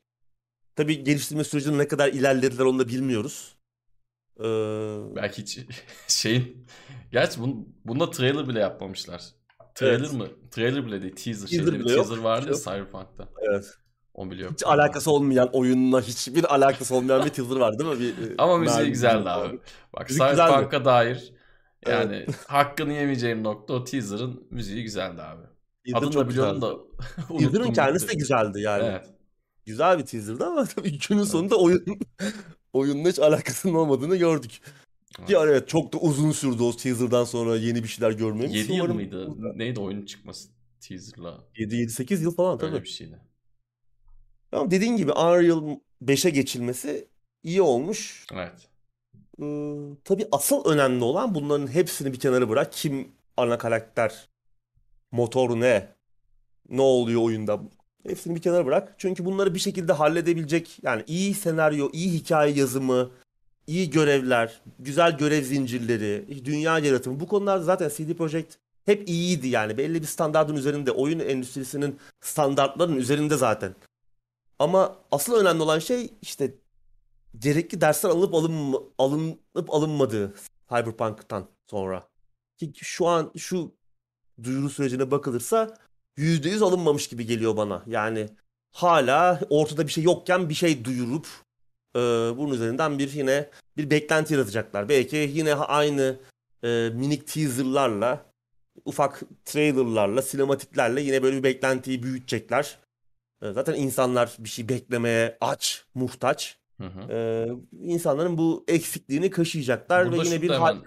Tabii 0.76 1.04
geliştirme 1.04 1.44
sürecinde 1.44 1.78
ne 1.78 1.88
kadar 1.88 2.08
ilerlediler 2.08 2.66
onu 2.66 2.80
da 2.80 2.88
bilmiyoruz. 2.88 3.56
Ee, 4.40 5.16
Belki 5.16 5.42
hiç 5.42 5.60
şeyin... 6.08 6.68
Gerçi 7.12 7.40
bun, 7.42 7.76
bunda 7.86 8.10
trailer 8.10 8.48
bile 8.48 8.60
yapmamışlar. 8.60 9.22
Trailer 9.76 10.00
Evet. 10.00 10.14
mı? 10.14 10.28
Trailer 10.52 10.86
bile 10.86 11.02
değil. 11.02 11.16
Teaser. 11.16 11.48
Teaser 11.48 11.74
bile 11.80 11.94
yok. 11.94 12.06
teaser 12.08 12.18
vardı 12.24 12.46
ya 12.46 12.52
Yok. 12.52 12.62
Cyberpunk'ta. 12.64 13.28
evet. 13.50 13.66
O 14.14 14.32
bile 14.32 14.44
yok. 14.44 14.52
Hiç 14.54 14.64
alakası 14.66 15.12
olmayan 15.12 15.50
oyunla 15.54 16.02
hiçbir 16.02 16.56
alakası 16.56 16.96
olmayan 16.96 17.26
bir 17.26 17.30
teaser 17.30 17.56
var 17.56 17.80
değil 17.80 17.90
mi? 17.90 18.00
Bir, 18.00 18.32
e, 18.32 18.36
Ama 18.38 18.58
müziği 18.58 18.90
güzeldi 18.90 19.30
abi. 19.30 19.60
Bak 19.94 20.10
Müzik. 20.10 20.22
Cyberpunk'a 20.24 20.86
dair 20.86 21.34
yani 21.88 22.26
hakkını 22.48 22.94
yemeyeceğim 22.94 23.44
nokta 23.44 23.74
o 23.74 23.84
teaser'ın 23.84 24.48
müziği 24.50 24.84
güzeldi 24.84 25.22
abi. 25.22 25.42
Teaser 25.86 26.08
Adını 26.08 26.14
da 26.20 26.30
biliyordum 26.30 26.56
güzeldi. 26.56 26.76
da 27.30 27.38
Teaser'ın 27.38 27.74
kendisi 27.74 28.08
de 28.10 28.14
güzeldi 28.14 28.62
yani. 28.62 28.84
Evet. 28.84 29.06
Güzel 29.66 30.00
bir 30.00 30.06
teaser'dı 30.06 30.46
ama 30.46 30.66
tabii 30.66 31.00
günün 31.10 31.24
sonunda 31.24 31.56
oyun 31.56 31.86
oyunla 32.74 33.10
hiç 33.10 33.20
alakasının 33.20 33.74
olmadığını 33.74 34.16
gördük. 34.16 34.52
Ki 34.52 34.60
Evet. 35.20 35.38
evet 35.44 35.68
çok 35.68 35.94
da 35.94 35.98
uzun 35.98 36.32
sürdü 36.32 36.64
o 36.64 36.76
teaser'dan 36.76 37.24
sonra 37.24 37.56
yeni 37.58 37.84
bir 37.84 37.88
şeyler 37.88 38.12
görmemiz. 38.12 38.56
7 38.56 38.72
yıl 38.72 38.80
Umarım 38.80 38.96
mıydı? 38.96 39.30
Neydi 39.56 39.80
oyunun 39.80 40.06
çıkması 40.06 40.50
teaser'la? 40.80 41.44
7-8 41.56 42.22
yıl 42.22 42.36
falan 42.36 42.58
tabii. 42.58 42.72
Öyle 42.72 42.84
bir 42.84 42.90
şeydi. 42.90 43.20
Ama 44.52 44.72
dediğin 44.72 44.98
gibi 44.98 45.12
Unreal 45.12 45.78
5'e 46.04 46.30
geçilmesi 46.30 47.08
iyi 47.44 47.62
olmuş. 47.62 48.26
Evet. 48.34 48.70
Ee, 49.42 49.46
tabii 50.04 50.28
asıl 50.32 50.66
önemli 50.66 51.04
olan 51.04 51.36
bunların 51.36 51.68
hepsini 51.68 52.14
bir 52.14 52.20
kenara 52.20 52.50
bırak. 52.50 52.74
Kim 52.74 53.08
ana 53.38 53.58
karakter, 53.58 54.30
motor 55.12 55.60
ne, 55.60 55.96
ne 56.70 56.82
oluyor 56.82 57.22
oyunda. 57.22 57.62
Hepsini 58.08 58.36
bir 58.36 58.42
kenara 58.42 58.66
bırak. 58.66 58.96
Çünkü 58.98 59.26
bunları 59.26 59.56
bir 59.56 59.60
şekilde 59.60 59.94
halledebilecek 59.94 60.80
yani 60.84 61.04
iyi 61.08 61.34
senaryo, 61.34 61.90
iyi 61.94 62.12
hikaye 62.12 62.54
yazımı, 62.54 63.12
iyi 63.68 63.90
görevler, 63.90 64.62
güzel 64.80 65.18
görev 65.18 65.44
zincirleri, 65.44 66.46
dünya 66.46 66.80
yaratımı. 66.80 67.20
Bu 67.20 67.28
konularda 67.28 67.64
zaten 67.64 67.90
CD 67.90 68.14
Projekt 68.14 68.56
hep 68.86 69.10
iyiydi 69.10 69.48
yani. 69.48 69.78
Belli 69.78 70.02
bir 70.02 70.08
standardın 70.08 70.56
üzerinde, 70.56 70.92
oyun 70.92 71.20
endüstrisinin 71.20 72.00
standartlarının 72.22 72.98
üzerinde 72.98 73.38
zaten. 73.38 73.76
Ama 74.60 74.96
asıl 75.12 75.36
önemli 75.36 75.62
olan 75.64 75.80
şey 75.80 76.10
işte 76.22 76.54
gerekli 77.40 77.82
dersler 77.82 78.10
alınıp 78.10 78.34
alınma, 78.34 78.80
alınıp 78.98 79.70
alınmadığı 79.70 80.34
Cyberpunk'tan 80.70 81.48
sonra. 81.70 82.08
Ki 82.58 82.72
şu 82.76 83.08
an 83.08 83.32
şu 83.38 83.72
duyuru 84.44 84.70
sürecine 84.70 85.12
bakılırsa 85.12 85.78
%100 86.18 86.64
alınmamış 86.64 87.08
gibi 87.08 87.26
geliyor 87.26 87.58
bana. 87.58 87.84
Yani 87.88 88.30
hala 88.72 89.40
ortada 89.50 89.88
bir 89.88 89.92
şey 89.92 90.04
yokken 90.04 90.50
bir 90.50 90.54
şey 90.54 90.86
duyurup 90.86 91.28
e, 91.96 92.00
bunun 92.38 92.54
üzerinden 92.54 93.00
bir 93.00 93.12
yine 93.12 93.50
bir 93.78 93.90
beklenti 93.90 94.34
yaratacaklar. 94.34 94.90
Belki 94.90 95.16
yine 95.16 95.56
aynı 95.56 96.20
e, 96.64 96.90
minik 96.94 97.28
teaserlarla, 97.28 98.26
ufak 98.86 99.24
trailerlarla, 99.46 100.22
sinematiklerle 100.22 101.02
yine 101.02 101.24
böyle 101.24 101.38
bir 101.38 101.44
beklentiyi 101.44 102.04
büyütecekler. 102.04 102.78
E, 103.42 103.52
zaten 103.52 103.74
insanlar 103.74 104.36
bir 104.40 104.50
şey 104.50 104.70
beklemeye 104.70 105.38
aç, 105.42 105.86
muhtaç. 105.96 106.58
Hı 106.82 106.88
hı. 106.88 107.14
Ee, 107.14 107.48
insanların 107.82 108.38
bu 108.38 108.66
eksikliğini 108.68 109.30
kaşıyacaklar 109.30 110.08
Burada 110.08 110.24
ve 110.24 110.28
yine 110.28 110.42
bir 110.42 110.50
hemen 110.50 110.78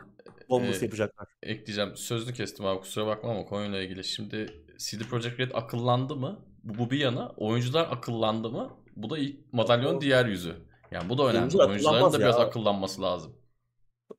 bombası 0.48 0.80
e, 0.80 0.84
yapacaklar. 0.84 1.28
ekleyeceğim. 1.42 1.96
Sözlü 1.96 2.32
kestim 2.32 2.66
abi 2.66 2.80
kusura 2.80 3.06
bakma 3.06 3.30
ama 3.30 3.44
konuyla 3.44 3.82
ilgili. 3.82 4.04
Şimdi 4.04 4.65
CD 4.78 5.00
Projekt 5.10 5.40
Red 5.40 5.50
akıllandı 5.54 6.16
mı? 6.16 6.38
Bu, 6.64 6.78
bu 6.78 6.90
bir 6.90 6.98
yana. 6.98 7.28
Oyuncular 7.36 7.88
akıllandı 7.90 8.50
mı? 8.50 8.70
Bu 8.96 9.10
da 9.10 9.18
ilk 9.18 9.52
madalyonun 9.52 10.00
diğer 10.00 10.26
yüzü. 10.26 10.56
Yani 10.90 11.08
bu 11.08 11.18
da 11.18 11.22
önemli. 11.22 11.38
Oyuncular 11.40 11.68
Oyuncuların 11.68 12.12
da 12.12 12.18
biraz 12.18 12.38
ya. 12.38 12.44
akıllanması 12.44 13.02
lazım. 13.02 13.32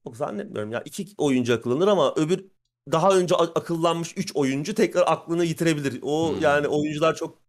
Çok 0.04 0.18
zannetmiyorum 0.18 0.72
ya. 0.72 0.82
İki 0.86 1.08
oyuncu 1.18 1.54
akıllanır 1.54 1.88
ama 1.88 2.14
öbür 2.16 2.46
daha 2.92 3.18
önce 3.18 3.36
akıllanmış 3.36 4.18
üç 4.18 4.36
oyuncu 4.36 4.76
tekrar 4.76 5.04
aklını 5.08 5.46
yitirebilir. 5.46 6.00
O 6.02 6.34
Hmm. 6.34 6.42
yani 6.42 6.68
oyuncular 6.68 7.16
çok 7.16 7.40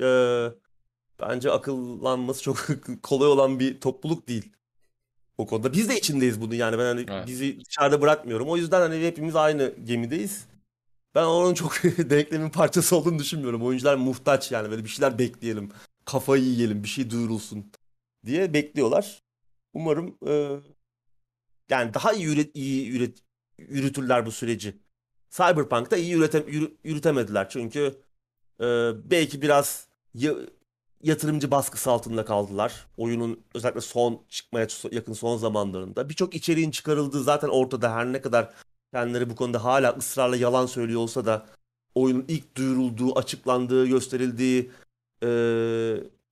e, 0.00 0.06
bence 1.20 1.50
akıllanması 1.50 2.42
çok 2.42 2.58
kolay 3.02 3.28
olan 3.28 3.60
bir 3.60 3.80
topluluk 3.80 4.28
değil. 4.28 4.52
O 5.38 5.46
konuda 5.46 5.72
biz 5.72 5.88
de 5.88 5.96
içindeyiz 5.98 6.40
bunu 6.40 6.54
yani 6.54 6.78
ben 6.78 6.84
hani 6.84 7.06
Evet. 7.10 7.26
bizi 7.26 7.60
dışarıda 7.68 8.00
bırakmıyorum. 8.02 8.48
O 8.48 8.56
yüzden 8.56 8.80
hani 8.80 9.06
hepimiz 9.06 9.36
aynı 9.36 9.74
gemideyiz. 9.84 10.46
Ben 11.14 11.24
onun 11.24 11.54
çok 11.54 11.72
denklemin 11.84 12.50
parçası 12.50 12.96
olduğunu 12.96 13.18
düşünmüyorum. 13.18 13.62
Oyuncular 13.62 13.96
muhtaç 13.96 14.52
yani 14.52 14.70
böyle 14.70 14.84
bir 14.84 14.88
şeyler 14.88 15.18
bekleyelim. 15.18 15.70
Kafayı 16.04 16.42
yiyelim, 16.44 16.82
bir 16.82 16.88
şey 16.88 17.10
duyurulsun 17.10 17.72
diye 18.26 18.54
bekliyorlar. 18.54 19.22
Umarım 19.74 20.18
e, 20.26 20.60
yani 21.70 21.94
daha 21.94 22.12
iyi, 22.12 22.26
üret, 22.26 22.50
iyi 22.56 22.92
üret, 22.96 23.18
yürütürler 23.58 24.26
bu 24.26 24.32
süreci. 24.32 24.76
Cyberpunk'ta 25.30 25.96
iyi 25.96 26.14
yürü- 26.16 26.76
yürütemediler 26.84 27.48
çünkü 27.48 28.02
e, 28.60 28.64
belki 29.10 29.42
biraz 29.42 29.88
ya- 30.14 30.36
yatırımcı 31.02 31.50
baskısı 31.50 31.90
altında 31.90 32.24
kaldılar. 32.24 32.86
Oyunun 32.96 33.44
özellikle 33.54 33.80
son 33.80 34.22
çıkmaya 34.28 34.66
yakın 34.92 35.12
son 35.12 35.36
zamanlarında. 35.36 36.08
Birçok 36.08 36.34
içeriğin 36.34 36.70
çıkarıldığı 36.70 37.22
zaten 37.22 37.48
ortada 37.48 37.92
her 37.94 38.12
ne 38.12 38.20
kadar 38.20 38.54
kendileri 38.94 39.30
bu 39.30 39.36
konuda 39.36 39.64
hala 39.64 39.96
ısrarla 39.96 40.36
yalan 40.36 40.66
söylüyor 40.66 41.00
olsa 41.00 41.26
da 41.26 41.46
oyunun 41.94 42.24
ilk 42.28 42.56
duyurulduğu, 42.56 43.18
açıklandığı, 43.18 43.86
gösterildiği 43.86 44.70
e, 45.22 45.28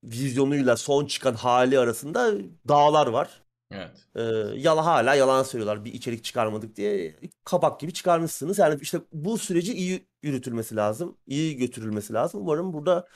vizyonuyla 0.03 0.77
son 0.77 1.05
çıkan 1.05 1.33
hali 1.33 1.79
arasında 1.79 2.33
dağlar 2.67 3.07
var. 3.07 3.41
Evet. 3.71 4.07
Ee, 4.15 4.21
yala 4.55 4.85
hala 4.85 5.15
yalan 5.15 5.43
söylüyorlar 5.43 5.85
bir 5.85 5.93
içerik 5.93 6.23
çıkarmadık 6.23 6.75
diye 6.75 7.15
kabak 7.43 7.79
gibi 7.79 7.93
çıkarmışsınız. 7.93 8.59
Yani 8.59 8.79
işte 8.81 9.01
bu 9.13 9.37
süreci 9.37 9.73
iyi 9.73 10.07
yürütülmesi 10.23 10.75
lazım, 10.75 11.17
iyi 11.27 11.57
götürülmesi 11.57 12.13
lazım. 12.13 12.41
Umarım 12.41 12.73
burada 12.73 13.07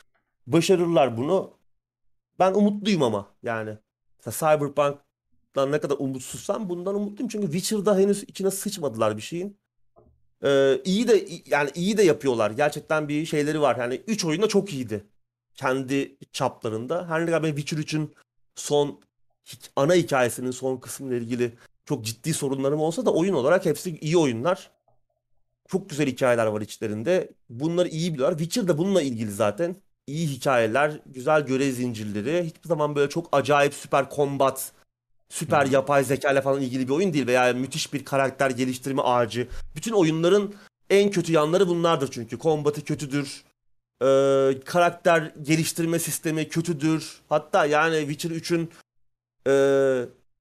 başarırlar 0.48 1.18
bunu. 1.18 1.54
Ben 2.40 2.54
umutluyum 2.54 3.04
ama 3.04 3.28
yani 3.44 3.78
mesela 4.26 4.56
Cyberpunk'tan 4.56 5.00
ne 5.56 5.80
kadar 5.80 5.96
umutsuzsam 6.00 6.70
bundan 6.70 6.96
umutluyum 6.96 7.30
çünkü 7.30 7.52
Witcher'da 7.52 7.98
henüz 7.98 8.24
içine 8.24 8.52
sıçmadılar 8.52 9.18
bir 9.18 9.22
şeyin. 9.22 9.58
Ee, 10.44 10.82
iyi 10.86 11.08
de 11.08 11.26
yani 11.46 11.70
iyi 11.76 11.98
de 11.98 12.04
yapıyorlar. 12.04 12.52
Gerçekten 12.52 13.10
bir 13.10 13.26
şeyleri 13.26 13.62
var. 13.62 13.76
Yani 13.76 14.02
3 14.08 14.26
oyunda 14.26 14.48
çok 14.48 14.74
iyiydi. 14.74 15.06
Kendi 15.56 16.18
çaplarında. 16.32 17.10
Her 17.10 17.22
ne 17.22 17.26
kadar 17.26 17.44
ben 17.44 17.56
Witcher 17.56 17.78
3'ün 17.78 18.14
son 18.56 19.02
ana 19.76 19.96
hikayesinin 19.96 20.52
son 20.52 20.78
kısmıyla 20.78 21.18
ilgili 21.18 21.54
çok 21.86 22.06
ciddi 22.06 22.34
sorunlarım 22.34 22.80
olsa 22.80 23.06
da 23.06 23.14
oyun 23.14 23.34
olarak 23.34 23.66
hepsi 23.66 23.98
iyi 24.00 24.18
oyunlar. 24.18 24.72
Çok 25.68 25.90
güzel 25.90 26.08
hikayeler 26.08 26.46
var 26.46 26.62
içlerinde. 26.62 27.32
Bunları 27.50 27.88
iyi 27.88 28.14
biliyorlar. 28.14 28.38
Witcher 28.38 28.68
da 28.68 28.78
bununla 28.78 29.02
ilgili 29.02 29.32
zaten. 29.32 29.76
İyi 30.08 30.28
hikayeler, 30.28 31.00
güzel 31.06 31.46
görev 31.46 31.72
zincirleri. 31.72 32.44
Hiçbir 32.44 32.68
zaman 32.68 32.96
böyle 32.96 33.10
çok 33.10 33.30
acayip 33.32 33.74
süper 33.74 34.10
kombat, 34.10 34.72
süper 35.32 35.66
yapay 35.66 36.04
zeka 36.04 36.32
ile 36.32 36.42
falan 36.42 36.62
ilgili 36.62 36.88
bir 36.88 36.94
oyun 36.94 37.14
değil 37.14 37.28
veya 37.28 37.54
müthiş 37.54 37.94
bir 37.94 38.06
karakter 38.06 38.50
geliştirme 38.50 39.02
ağacı. 39.02 39.48
Bütün 39.76 39.92
oyunların 39.92 40.54
en 40.90 41.12
kötü 41.12 41.32
yanları 41.34 41.68
bunlardır 41.68 42.12
çünkü. 42.12 42.38
Kombatı 42.38 42.84
kötüdür, 42.84 43.44
Ee, 44.02 44.60
karakter 44.66 45.32
geliştirme 45.42 46.00
sistemi 46.00 46.50
kötüdür. 46.50 47.22
Hatta 47.30 47.66
yani 47.66 48.00
Witcher 48.00 48.30
3'ün 48.32 48.70
e, 49.48 49.54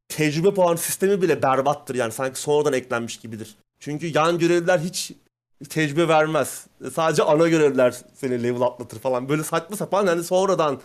tecrübe 0.09 0.55
puan 0.55 0.77
sistemi 0.77 1.23
bile 1.23 1.43
berbattır 1.43 1.95
yani 1.95 2.13
sanki 2.13 2.41
sonradan 2.41 2.73
eklenmiş 2.73 3.17
gibidir. 3.17 3.57
Çünkü 3.81 4.07
yan 4.07 4.39
görevliler 4.39 4.79
hiç 4.79 5.13
tecrübe 5.69 6.09
vermez. 6.09 6.67
Sadece 6.93 7.23
ana 7.23 7.49
görevliler 7.49 7.97
seni 8.15 8.43
level 8.43 8.61
atlatır 8.61 8.99
falan. 8.99 9.29
Böyle 9.29 9.45
saçma 9.45 9.77
sapan 9.77 10.07
yani 10.07 10.25
sonradan 10.25 10.81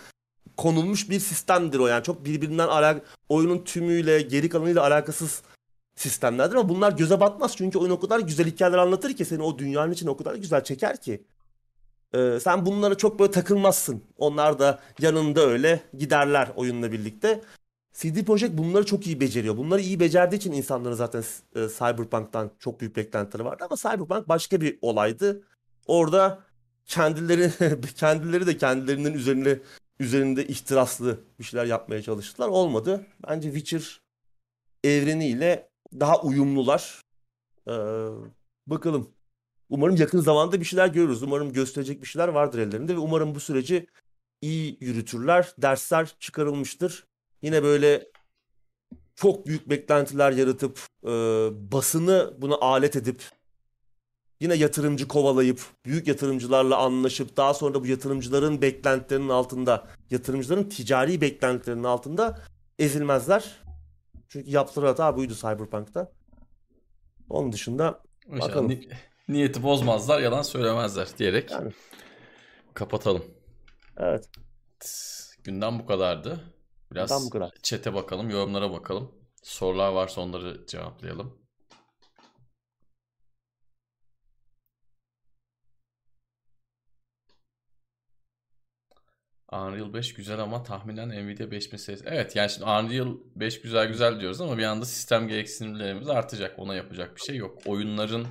konulmuş 0.57 1.09
bir 1.09 1.19
sistemdir 1.19 1.79
o 1.79 1.87
yani. 1.87 2.03
Çok 2.03 2.25
birbirinden 2.25 2.67
alak 2.67 3.01
oyunun 3.29 3.63
tümüyle, 3.63 4.21
geri 4.21 4.49
kalanıyla 4.49 4.83
alakasız 4.83 5.41
sistemlerdir 5.95 6.55
ama 6.55 6.69
bunlar 6.69 6.91
göze 6.91 7.19
batmaz 7.19 7.55
çünkü 7.57 7.77
oyun 7.77 7.91
o 7.91 7.99
kadar 7.99 8.19
güzel 8.19 8.47
hikayeler 8.47 8.77
anlatır 8.77 9.13
ki 9.13 9.25
seni 9.25 9.43
o 9.43 9.57
dünyanın 9.59 9.91
için 9.91 10.07
o 10.07 10.17
kadar 10.17 10.35
güzel 10.35 10.63
çeker 10.63 11.01
ki. 11.01 11.23
Ee, 12.15 12.39
sen 12.41 12.65
bunlara 12.65 12.95
çok 12.95 13.19
böyle 13.19 13.31
takılmazsın. 13.31 14.03
Onlar 14.17 14.59
da 14.59 14.79
yanında 14.99 15.41
öyle 15.41 15.79
giderler 15.97 16.49
oyunla 16.55 16.91
birlikte. 16.91 17.41
CD 17.93 18.23
Projekt 18.25 18.57
bunları 18.57 18.85
çok 18.85 19.07
iyi 19.07 19.19
beceriyor. 19.19 19.57
Bunları 19.57 19.81
iyi 19.81 19.99
becerdiği 19.99 20.39
için 20.39 20.51
insanların 20.51 20.95
zaten 20.95 21.23
e, 21.55 21.67
Cyberpunk'tan 21.67 22.51
çok 22.59 22.79
büyük 22.79 22.95
beklentileri 22.95 23.45
vardı 23.45 23.63
ama 23.69 23.75
Cyberpunk 23.75 24.29
başka 24.29 24.61
bir 24.61 24.79
olaydı. 24.81 25.41
Orada 25.87 26.39
kendileri 26.85 27.51
kendileri 27.95 28.47
de 28.47 28.57
kendilerinin 28.57 29.13
üzerine 29.13 29.59
üzerinde 29.99 30.47
ihtiraslı 30.47 31.19
bir 31.39 31.43
şeyler 31.43 31.65
yapmaya 31.65 32.01
çalıştılar. 32.01 32.47
Olmadı. 32.47 33.05
Bence 33.27 33.53
Witcher 33.53 34.01
evreniyle 34.83 35.69
daha 35.93 36.21
uyumlular. 36.21 37.01
Ee, 37.67 37.71
bakalım. 38.67 39.11
Umarım 39.69 39.95
yakın 39.95 40.19
zamanda 40.19 40.59
bir 40.59 40.65
şeyler 40.65 40.87
görürüz. 40.87 41.23
Umarım 41.23 41.53
gösterecek 41.53 42.01
bir 42.01 42.07
şeyler 42.07 42.27
vardır 42.27 42.59
ellerinde 42.59 42.95
ve 42.95 42.99
umarım 42.99 43.35
bu 43.35 43.39
süreci 43.39 43.87
iyi 44.41 44.77
yürütürler. 44.81 45.53
Dersler 45.57 46.15
çıkarılmıştır. 46.19 47.07
Yine 47.41 47.63
böyle 47.63 48.07
çok 49.15 49.47
büyük 49.47 49.69
beklentiler 49.69 50.31
yaratıp 50.31 50.79
e, 51.03 51.09
basını 51.71 52.33
buna 52.37 52.55
alet 52.55 52.95
edip 52.95 53.23
yine 54.39 54.55
yatırımcı 54.55 55.07
kovalayıp 55.07 55.61
büyük 55.85 56.07
yatırımcılarla 56.07 56.77
anlaşıp 56.77 57.37
daha 57.37 57.53
sonra 57.53 57.81
bu 57.81 57.87
yatırımcıların 57.87 58.61
beklentilerinin 58.61 59.29
altında 59.29 59.87
yatırımcıların 60.11 60.69
ticari 60.69 61.21
beklentilerinin 61.21 61.83
altında 61.83 62.41
ezilmezler. 62.79 63.61
Çünkü 64.29 64.49
yaptığı 64.49 64.85
hata 64.87 65.17
buydu 65.17 65.33
Cyberpunk'ta. 65.33 66.11
Onun 67.29 67.51
dışında 67.51 68.03
bakalım. 68.27 68.69
ni- 68.69 68.89
niyeti 69.29 69.63
bozmazlar, 69.63 70.19
yalan 70.19 70.41
söylemezler 70.41 71.07
diyerek 71.17 71.51
Yani. 71.51 71.71
kapatalım. 72.73 73.25
Evet. 73.97 74.29
Günden 75.43 75.79
bu 75.79 75.85
kadardı. 75.85 76.39
Biraz 76.91 77.25
bu 77.25 77.29
kadar. 77.29 77.51
chat'e 77.63 77.93
bakalım, 77.93 78.29
yorumlara 78.29 78.71
bakalım. 78.71 79.11
Sorular 79.43 79.91
varsa 79.91 80.21
onları 80.21 80.65
cevaplayalım. 80.67 81.37
Unreal 89.55 89.93
5 89.93 90.13
güzel 90.13 90.39
ama 90.39 90.63
tahminen 90.63 91.09
Nvidia 91.09 91.51
5000 91.51 91.77
serisi. 91.77 92.05
Evet 92.07 92.35
yani 92.35 92.49
şimdi 92.49 92.65
Unreal 92.65 93.17
5 93.35 93.61
güzel 93.61 93.87
güzel 93.87 94.19
diyoruz 94.19 94.41
ama 94.41 94.57
bir 94.57 94.63
anda 94.63 94.85
sistem 94.85 95.27
gereksinimlerimiz 95.27 96.09
artacak. 96.09 96.59
Ona 96.59 96.75
yapacak 96.75 97.15
bir 97.15 97.21
şey 97.21 97.35
yok. 97.35 97.61
Oyunların 97.65 98.27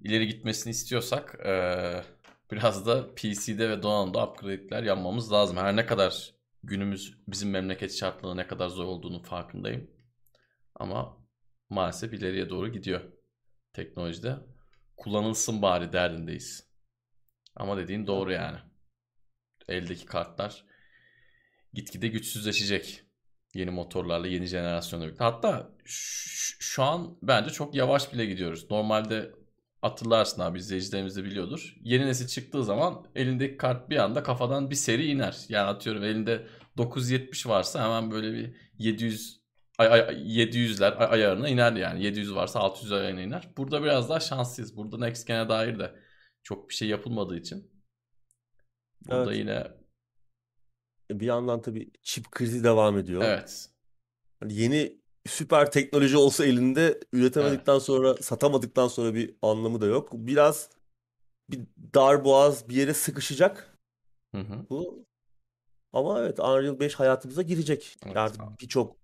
ileri 0.00 0.26
gitmesini 0.26 0.70
istiyorsak 0.70 1.36
eee, 1.44 2.04
biraz 2.52 2.86
da 2.86 3.14
PC'de 3.14 3.70
ve 3.70 3.82
donanımda 3.82 4.26
upgrade'ler 4.26 4.82
yapmamız 4.82 5.32
lazım. 5.32 5.56
Her 5.56 5.76
ne 5.76 5.86
kadar 5.86 6.34
günümüz 6.62 7.18
bizim 7.28 7.50
memleket 7.50 7.94
şartlarında 7.94 8.34
ne 8.42 8.46
kadar 8.46 8.68
zor 8.68 8.84
olduğunu 8.84 9.22
farkındayım. 9.22 9.90
Ama 10.74 11.18
maalesef 11.70 12.12
ileriye 12.12 12.50
doğru 12.50 12.68
gidiyor 12.72 13.00
teknolojide. 13.72 14.36
Kullanılsın 14.96 15.62
bari 15.62 15.92
derdindeyiz. 15.92 16.66
Ama 17.56 17.76
dediğin 17.76 18.06
doğru 18.06 18.32
yani. 18.32 18.58
Eldeki 19.68 20.06
kartlar 20.06 20.64
gitgide 21.74 22.08
güçsüzleşecek. 22.08 23.02
Yeni 23.54 23.70
motorlarla, 23.70 24.26
yeni 24.26 24.46
jenerasyonla 24.46 25.04
birlikte. 25.04 25.24
Hatta 25.24 25.70
şu 25.84 26.82
an 26.82 27.18
bence 27.22 27.50
çok 27.50 27.74
yavaş 27.74 28.12
bile 28.12 28.26
gidiyoruz. 28.26 28.70
Normalde 28.70 29.30
hatırlarsın 29.82 30.42
abi 30.42 30.58
izleyicilerimiz 30.58 31.16
de 31.16 31.24
biliyordur. 31.24 31.76
Yeni 31.82 32.06
nesil 32.06 32.26
çıktığı 32.26 32.64
zaman 32.64 33.06
elindeki 33.14 33.56
kart 33.56 33.90
bir 33.90 33.96
anda 33.96 34.22
kafadan 34.22 34.70
bir 34.70 34.74
seri 34.76 35.06
iner. 35.06 35.36
Yani 35.48 35.66
atıyorum 35.68 36.04
elinde 36.04 36.46
970 36.76 37.46
varsa 37.46 37.84
hemen 37.84 38.10
böyle 38.10 38.32
bir 38.32 38.56
700 38.78 39.44
ay, 39.78 39.88
ay, 39.88 40.00
700'ler 40.00 40.94
ay- 40.94 41.20
ayarına 41.20 41.48
iner 41.48 41.72
yani. 41.72 42.04
700 42.04 42.34
varsa 42.34 42.60
600 42.60 42.92
ayarına 42.92 43.20
iner. 43.20 43.48
Burada 43.56 43.82
biraz 43.82 44.08
daha 44.08 44.20
şanslıyız. 44.20 44.76
Burada 44.76 44.98
Next 44.98 45.26
Gen'e 45.26 45.48
dair 45.48 45.78
de 45.78 45.94
çok 46.42 46.68
bir 46.68 46.74
şey 46.74 46.88
yapılmadığı 46.88 47.38
için. 47.38 47.73
Burada 49.08 49.24
Evet. 49.34 49.38
yine 49.38 49.66
Bir 51.10 51.26
yandan 51.26 51.62
tabii 51.62 51.90
çip 52.02 52.30
krizi 52.30 52.64
devam 52.64 52.98
ediyor. 52.98 53.22
evet. 53.24 53.68
Hani 54.40 54.54
yeni 54.54 54.98
süper 55.26 55.70
teknoloji 55.70 56.16
olsa 56.16 56.46
elinde 56.46 57.00
üretemedikten 57.12 57.78
sonra 57.78 58.14
satamadıktan 58.14 58.88
sonra 58.88 59.14
bir 59.14 59.34
anlamı 59.42 59.80
da 59.80 59.86
yok. 59.86 60.08
Biraz 60.12 60.70
bir 61.50 61.60
dar 61.94 62.24
boğaz 62.24 62.68
bir 62.68 62.74
yere 62.76 62.94
sıkışacak 62.94 63.78
Hı 64.34 64.40
hı. 64.40 64.66
bu. 64.70 65.06
Ama 65.92 66.20
evet 66.20 66.38
Unreal 66.40 66.80
5 66.80 66.94
hayatımıza 66.94 67.42
girecek. 67.42 67.96
Evet. 68.06 68.16
Artık 68.16 68.40
birçok 68.60 68.96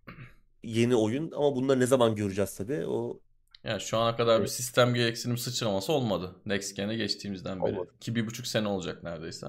yeni 0.65 0.97
oyun 0.97 1.31
ama 1.33 1.57
bunları 1.57 1.81
ne 1.81 1.87
zaman 1.87 2.15
göreceğiz 2.15 2.57
tabii. 2.57 2.87
O 2.87 3.21
Yani 3.65 3.81
şu 3.81 3.99
ana 3.99 4.17
kadar 4.17 4.37
bir 4.37 4.41
Evet. 4.41 4.53
sistem 4.53 4.95
gereksinim 4.95 5.39
sıçraması 5.39 5.93
olmadı. 5.93 6.37
Next 6.47 6.77
Gen'e 6.77 6.97
geçtiğimizden 6.97 7.63
beri. 7.65 7.73
Olmadı. 7.75 7.91
Ki 8.01 8.15
bir 8.15 8.27
buçuk 8.27 8.47
sene 8.47 8.69
olacak 8.69 9.03
neredeyse. 9.03 9.47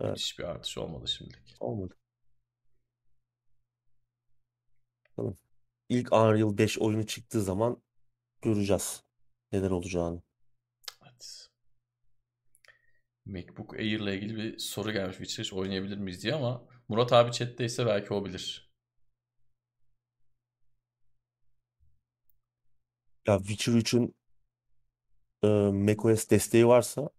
Evet. 0.00 0.18
Hiçbir 0.18 0.44
artış 0.44 0.78
olmadı 0.78 1.08
şimdilik. 1.08 1.56
olmadı. 1.60 1.96
Bakalım. 5.08 5.38
İlk 5.88 6.12
Unreal 6.12 6.58
5 6.58 6.78
oyunu 6.78 7.06
çıktığı 7.06 7.42
zaman 7.42 7.82
göreceğiz 8.42 9.04
neler 9.52 9.70
olacağını. 9.70 10.22
Evet. 11.02 11.48
MacBook 13.26 13.74
Air 13.74 14.00
ile 14.00 14.14
ilgili 14.14 14.36
bir 14.36 14.58
soru 14.58 14.92
gelmiş. 14.92 15.16
Witcher 15.16 15.56
oynayabilir 15.56 15.96
miyiz 15.96 16.22
diye 16.22 16.34
ama 16.34 16.66
Murat 16.88 17.12
abi 17.12 17.32
chatteyse 17.32 17.86
belki 17.86 18.14
o 18.14 18.24
bilir. 18.24 18.70
Ya 23.26 23.38
Witcher 23.38 23.72
3'ün 23.72 24.14
e, 25.42 25.46
macOS 25.72 26.30
desteği 26.30 26.66
varsa 26.66 27.10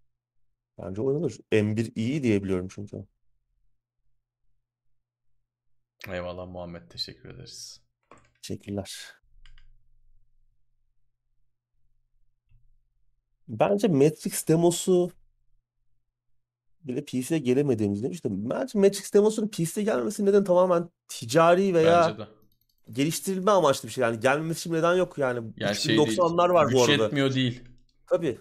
bence 0.78 1.02
oynanır. 1.02 1.38
M1 1.52 1.92
iyi 1.96 2.24
diye 2.24 2.44
biliyorum 2.44 2.68
çünkü. 2.76 3.06
Eyvallah 6.10 6.48
Muhammed 6.48 6.88
teşekkür 6.90 7.30
ederiz. 7.30 7.82
Teşekkürler. 8.42 9.14
Bence 13.48 13.88
Matrix 13.88 14.48
demosu 14.48 15.12
bile 16.84 17.06
PC'ye 17.06 17.40
gelemediğimiz 17.40 18.04
demiş 18.04 18.24
de 18.24 18.28
bence 18.32 18.80
Matrix 18.80 19.14
demosunun 19.14 19.48
PC'ye 19.48 19.84
gelmemesi 19.86 20.26
neden 20.26 20.44
tamamen 20.44 20.90
ticari 21.08 21.74
veya 21.74 22.08
Bence 22.08 22.20
de. 22.20 22.28
geliştirilme 22.92 23.52
amaçlı 23.52 23.88
bir 23.88 23.94
şey. 23.94 24.02
Yani 24.02 24.20
gelmemesi 24.20 24.60
için 24.60 24.74
neden 24.74 24.96
yok 24.96 25.18
yani. 25.18 25.52
Yani 25.58 25.76
şey 25.76 25.98
değil. 25.98 26.18
3090'lar 26.18 26.54
var 26.54 26.66
bu 26.66 26.70
Güç 26.70 26.90
arada. 26.90 27.04
yetmiyor 27.04 27.34
değil. 27.34 27.64
Tabii. 28.08 28.40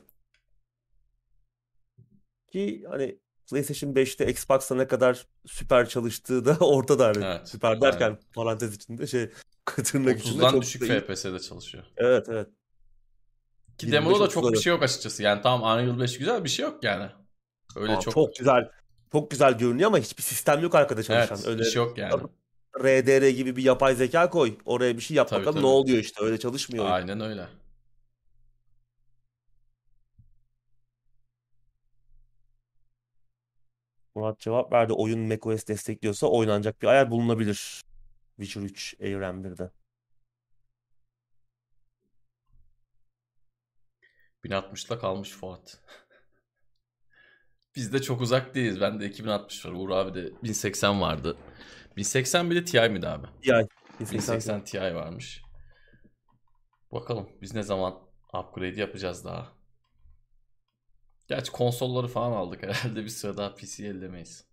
Ki 2.51 2.85
hani 2.90 3.18
PlayStation 3.51 3.90
5'te 3.94 4.31
Xbox'ta 4.31 4.74
ne 4.74 4.86
kadar 4.86 5.27
süper 5.47 5.89
çalıştığı 5.89 6.44
da 6.44 6.56
ortada 6.60 7.06
hani. 7.06 7.24
Evet, 7.24 7.48
Süper 7.48 7.81
derken 7.81 8.06
aynen. 8.06 8.18
parantez 8.35 8.74
içinde 8.74 9.06
şey 9.06 9.31
tırnak 9.64 10.20
içinde 10.20 10.43
30'dan 10.43 10.51
çok 10.51 10.62
düşük. 10.62 10.82
FPS'de 10.82 11.40
çalışıyor. 11.40 11.85
Evet 11.97 12.27
evet. 12.28 12.48
Ki 13.78 13.86
25-30'lar 13.86 13.93
demoda 13.93 14.24
da 14.24 14.28
çok 14.28 14.52
bir 14.52 14.59
şey 14.59 14.70
yok 14.72 14.82
açıkçası. 14.82 15.22
Yani 15.22 15.43
tamam 15.43 15.78
Unreal 15.78 16.01
5 16.01 16.18
güzel 16.18 16.44
bir 16.44 16.48
şey 16.48 16.64
yok 16.64 16.85
yani. 16.85 17.10
Öyle 17.77 17.93
Aa, 17.93 18.01
çok 18.01 18.14
çok 18.14 18.36
güzel. 18.36 18.70
Çok 19.12 19.31
güzel 19.31 19.59
görünüyor 19.59 19.86
ama 19.86 19.98
hiçbir 19.98 20.22
sistem 20.22 20.60
yok 20.60 20.74
arkada 20.74 21.02
çalışan. 21.02 21.36
evet, 21.39 21.48
Öyle 21.48 21.59
bir 21.59 21.64
şey 21.64 21.82
yok 21.82 21.98
yani. 21.98 22.12
RDR 22.81 23.28
gibi 23.28 23.56
bir 23.56 23.62
yapay 23.62 23.94
zeka 23.94 24.31
koy. 24.31 24.59
Oraya 24.64 24.97
bir 24.97 25.02
şey 25.02 25.16
yap 25.16 25.28
Tabii, 25.28 25.40
bakalım 25.40 25.55
tabii. 25.55 25.64
ne 25.64 25.68
oluyor 25.70 25.98
işte. 25.98 26.24
Öyle 26.24 26.39
çalışmıyor. 26.39 26.90
Aynen 26.90 27.20
öyle. 27.20 27.47
Murat 34.15 34.41
cevap 34.41 34.73
verdi. 34.73 34.93
Oyun 34.93 35.20
macOS 35.20 35.66
destekliyorsa 35.66 36.27
oynanacak 36.27 36.82
bir 36.82 36.87
ayar 36.87 37.11
bulunabilir. 37.11 37.82
Witcher 38.37 38.62
3 38.62 38.95
Air 39.01 39.20
M1'de. 39.20 39.70
1060'la 44.45 44.99
kalmış 44.99 45.31
Fuat. 45.31 45.81
Biz 47.77 47.93
de 47.93 48.03
çok 48.03 48.20
uzak 48.20 48.55
değiliz. 48.55 48.81
Ben 48.81 49.01
de 49.01 49.07
2060 49.07 49.66
var. 49.66 49.73
Uğur 49.73 49.91
abi 49.91 50.15
de 50.15 50.32
1080 50.43 51.01
vardı. 51.01 51.37
1080 51.97 52.51
bir 52.51 52.57
de 52.57 52.65
Ti 52.65 52.89
miydi 52.89 53.09
abi? 53.09 53.27
Ti. 53.43 53.69
1080 54.12 54.65
Ti 54.65 54.81
varmış. 54.81 55.43
Bakalım 56.93 57.28
biz 57.43 57.55
ne 57.55 57.62
zaman 57.62 57.99
upgrade 58.35 58.81
yapacağız 58.81 59.24
daha. 59.24 59.60
Gerçi 61.31 61.52
konsolları 61.52 62.09
falan 62.09 62.32
aldık 62.32 62.62
herhalde 62.62 62.97
bir 63.05 63.09
süre 63.09 63.36
daha 63.36 63.55
PC 63.55 63.86
ellemeyiz. 63.86 64.44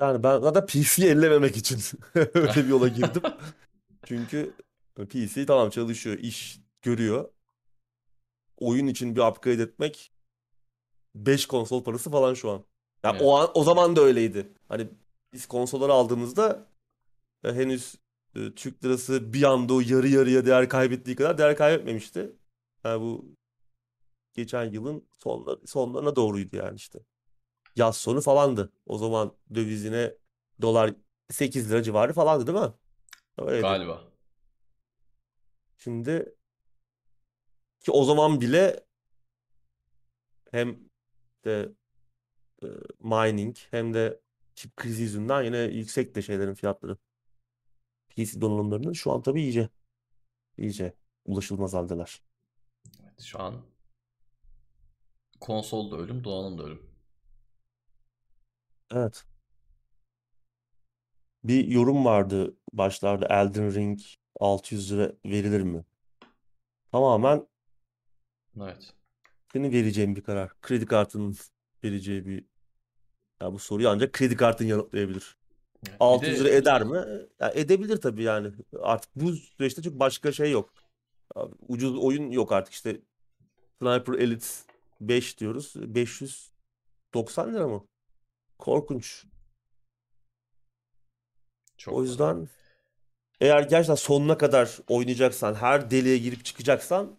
Yani 0.00 0.22
ben 0.22 0.40
zaten 0.40 0.66
PC 0.66 1.06
ellememek 1.06 1.56
için 1.56 1.80
öyle 2.14 2.54
bir 2.54 2.68
yola 2.68 2.88
girdim. 2.88 3.22
Çünkü 4.06 4.54
PC 4.96 5.46
tamam 5.46 5.70
çalışıyor, 5.70 6.18
iş 6.18 6.60
görüyor. 6.82 7.28
Oyun 8.56 8.86
için 8.86 9.16
bir 9.16 9.20
upgrade 9.20 9.62
etmek 9.62 10.12
5 11.14 11.46
konsol 11.46 11.84
parası 11.84 12.10
falan 12.10 12.34
şu 12.34 12.50
an. 12.50 12.64
Yani 13.02 13.16
Evet. 13.16 13.22
o 13.24 13.36
an 13.36 13.50
o 13.54 13.64
zaman 13.64 13.96
da 13.96 14.00
öyleydi. 14.00 14.52
Hani 14.68 14.88
biz 15.32 15.46
konsolları 15.46 15.92
aldığımızda 15.92 16.66
e, 17.44 17.52
henüz 17.52 17.94
e, 18.36 18.54
Türk 18.54 18.84
lirası 18.84 19.32
bir 19.32 19.42
anda 19.42 19.74
o 19.74 19.80
yarı 19.80 20.08
yarıya 20.08 20.46
değer 20.46 20.68
kaybettiği 20.68 21.16
kadar 21.16 21.38
değer 21.38 21.56
kaybetmemişti. 21.56 22.32
Yani 22.84 23.00
bu 23.00 23.24
geçen 24.34 24.64
yılın 24.64 25.08
sonları, 25.18 25.66
sonlarına 25.66 26.16
doğruydu 26.16 26.56
yani 26.56 26.76
işte. 26.76 26.98
Yaz 27.76 27.96
sonu 27.96 28.20
falandı. 28.20 28.72
O 28.86 28.98
zaman 28.98 29.36
dövizine 29.54 30.14
dolar 30.62 30.94
8 31.30 31.70
lira 31.70 31.82
civarı 31.82 32.12
falandı 32.12 32.46
değil 32.46 32.58
mi? 32.58 32.72
Öyleydi. 33.38 33.62
Galiba. 33.62 34.04
Şimdi 35.78 36.34
ki 37.80 37.90
o 37.90 38.04
zaman 38.04 38.40
bile 38.40 38.84
hem 40.50 40.78
de 41.44 41.72
e, 42.62 42.66
mining 43.00 43.56
hem 43.70 43.94
de 43.94 44.20
çip 44.54 44.76
krizi 44.76 45.02
yüzünden 45.02 45.42
yine 45.42 45.58
yüksek 45.58 46.14
de 46.14 46.22
şeylerin 46.22 46.54
fiyatları. 46.54 46.96
PC 48.08 48.40
donanımlarının 48.40 48.92
şu 48.92 49.12
an 49.12 49.22
tabii 49.22 49.42
iyice 49.42 49.68
iyice 50.58 50.94
ulaşılmaz 51.24 51.74
haldeler. 51.74 52.22
Evet, 53.02 53.20
şu 53.20 53.40
an 53.40 53.73
konsolda 55.44 55.96
ölüm, 55.96 56.24
donanım 56.24 56.58
da 56.58 56.62
ölüm. 56.62 56.82
Evet. 58.92 59.24
Bir 61.44 61.66
yorum 61.66 62.04
vardı 62.04 62.56
başlarda 62.72 63.26
Elden 63.26 63.74
Ring 63.74 64.00
600 64.40 64.92
lira 64.92 65.12
verilir 65.26 65.60
mi? 65.60 65.84
Tamamen 66.92 67.46
Evet. 68.56 68.94
senin 69.52 69.72
vereceğin 69.72 70.16
bir 70.16 70.22
karar. 70.22 70.60
Kredi 70.62 70.86
kartının 70.86 71.36
vereceği 71.84 72.26
bir 72.26 72.44
ya 73.40 73.52
bu 73.52 73.58
soruyu 73.58 73.88
ancak 73.88 74.12
kredi 74.12 74.36
kartın 74.36 74.64
yanıtlayabilir. 74.64 75.36
Bir 75.86 75.92
600 76.00 76.40
lira 76.40 76.48
de 76.48 76.56
eder 76.56 76.84
mi? 76.84 76.96
Ya 77.40 77.50
edebilir 77.54 77.96
tabii 77.96 78.22
yani. 78.22 78.52
Artık 78.80 79.10
bu 79.16 79.32
süreçte 79.32 79.82
çok 79.82 80.00
başka 80.00 80.32
şey 80.32 80.50
yok. 80.50 80.70
Ucuz 81.68 81.98
oyun 81.98 82.30
yok 82.30 82.52
artık 82.52 82.74
işte. 82.74 83.00
Sniper 83.78 84.14
Elite 84.14 84.46
5 85.08 85.38
diyoruz. 85.40 85.72
590 85.76 87.54
lira 87.54 87.68
mı? 87.68 87.86
Korkunç. 88.58 89.24
çok 91.76 91.94
O 91.94 92.02
yüzden 92.02 92.48
eğer 93.40 93.62
gerçekten 93.62 93.94
sonuna 93.94 94.38
kadar 94.38 94.78
oynayacaksan, 94.88 95.54
her 95.54 95.90
deliğe 95.90 96.18
girip 96.18 96.44
çıkacaksan 96.44 97.16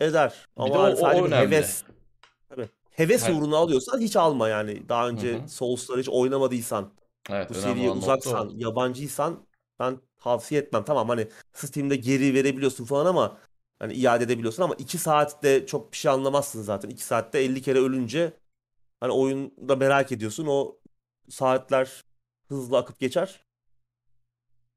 eder. 0.00 0.46
Bir 0.56 0.62
Ama 0.62 0.74
o- 0.74 0.82
hani 0.82 0.94
o 0.94 0.96
sadece 0.96 1.22
bir 1.24 1.28
önemli. 1.28 1.56
heves. 1.56 1.84
Tabii. 2.48 2.68
Heves 2.90 3.22
Her- 3.28 3.32
uğruna 3.34 3.56
alıyorsan 3.56 4.00
hiç 4.00 4.16
alma 4.16 4.48
yani. 4.48 4.88
Daha 4.88 5.08
önce 5.08 5.38
hı. 5.38 5.48
Souls'ları 5.48 6.00
hiç 6.00 6.08
oynamadıysan, 6.08 6.92
Evet, 7.30 7.50
bu 7.50 7.54
seriye 7.54 7.90
o. 7.90 7.94
uzaksan, 7.94 8.48
yabancıysan 8.54 9.46
ben 9.78 10.00
tavsiye 10.18 10.60
etmem. 10.60 10.84
Tamam 10.84 11.08
hani 11.08 11.28
Steam'de 11.52 11.96
geri 11.96 12.34
verebiliyorsun 12.34 12.84
falan 12.84 13.06
ama 13.06 13.38
hani 13.78 13.94
iade 13.94 14.24
edebiliyorsun 14.24 14.62
ama 14.62 14.74
2 14.74 14.98
saatte 14.98 15.66
çok 15.66 15.92
bir 15.92 15.96
şey 15.96 16.10
anlamazsın 16.10 16.62
zaten. 16.62 16.88
2 16.88 17.04
saatte 17.04 17.38
50 17.38 17.62
kere 17.62 17.78
ölünce 17.78 18.32
hani 19.00 19.12
oyunda 19.12 19.76
merak 19.76 20.12
ediyorsun. 20.12 20.46
O 20.46 20.78
saatler 21.28 22.04
hızlı 22.48 22.78
akıp 22.78 23.00
geçer. 23.00 23.44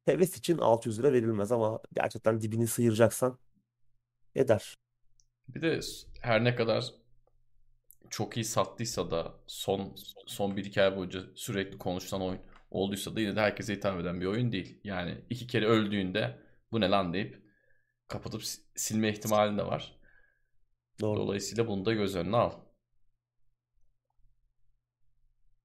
Heves 0.05 0.37
için 0.37 0.57
600 0.57 0.99
lira 0.99 1.13
verilmez 1.13 1.51
ama 1.51 1.79
gerçekten 1.93 2.41
dibini 2.41 2.67
sıyıracaksan 2.67 3.39
eder. 4.35 4.75
Bir 5.47 5.61
de 5.61 5.79
her 6.21 6.43
ne 6.43 6.55
kadar 6.55 6.93
çok 8.09 8.37
iyi 8.37 8.45
sattıysa 8.45 9.11
da 9.11 9.33
son 9.47 9.95
son 10.25 10.57
bir 10.57 10.65
iki 10.65 10.81
ay 10.81 10.95
boyunca 10.95 11.23
sürekli 11.35 11.77
konuşulan 11.77 12.21
oyun 12.21 12.39
olduysa 12.71 13.15
da 13.15 13.19
yine 13.21 13.35
de 13.35 13.39
herkese 13.39 13.75
hitap 13.75 13.99
eden 13.99 14.21
bir 14.21 14.25
oyun 14.25 14.51
değil. 14.51 14.79
Yani 14.83 15.17
iki 15.29 15.47
kere 15.47 15.65
öldüğünde 15.65 16.39
bu 16.71 16.81
ne 16.81 16.89
lan 16.89 17.13
deyip 17.13 17.48
kapatıp 18.09 18.43
si- 18.45 18.61
silme 18.75 19.09
ihtimali 19.11 19.57
de 19.57 19.65
var. 19.67 19.99
Doğru. 21.01 21.19
Dolayısıyla 21.19 21.67
bunu 21.67 21.85
da 21.85 21.93
göz 21.93 22.15
önüne 22.15 22.37
al. 22.37 22.51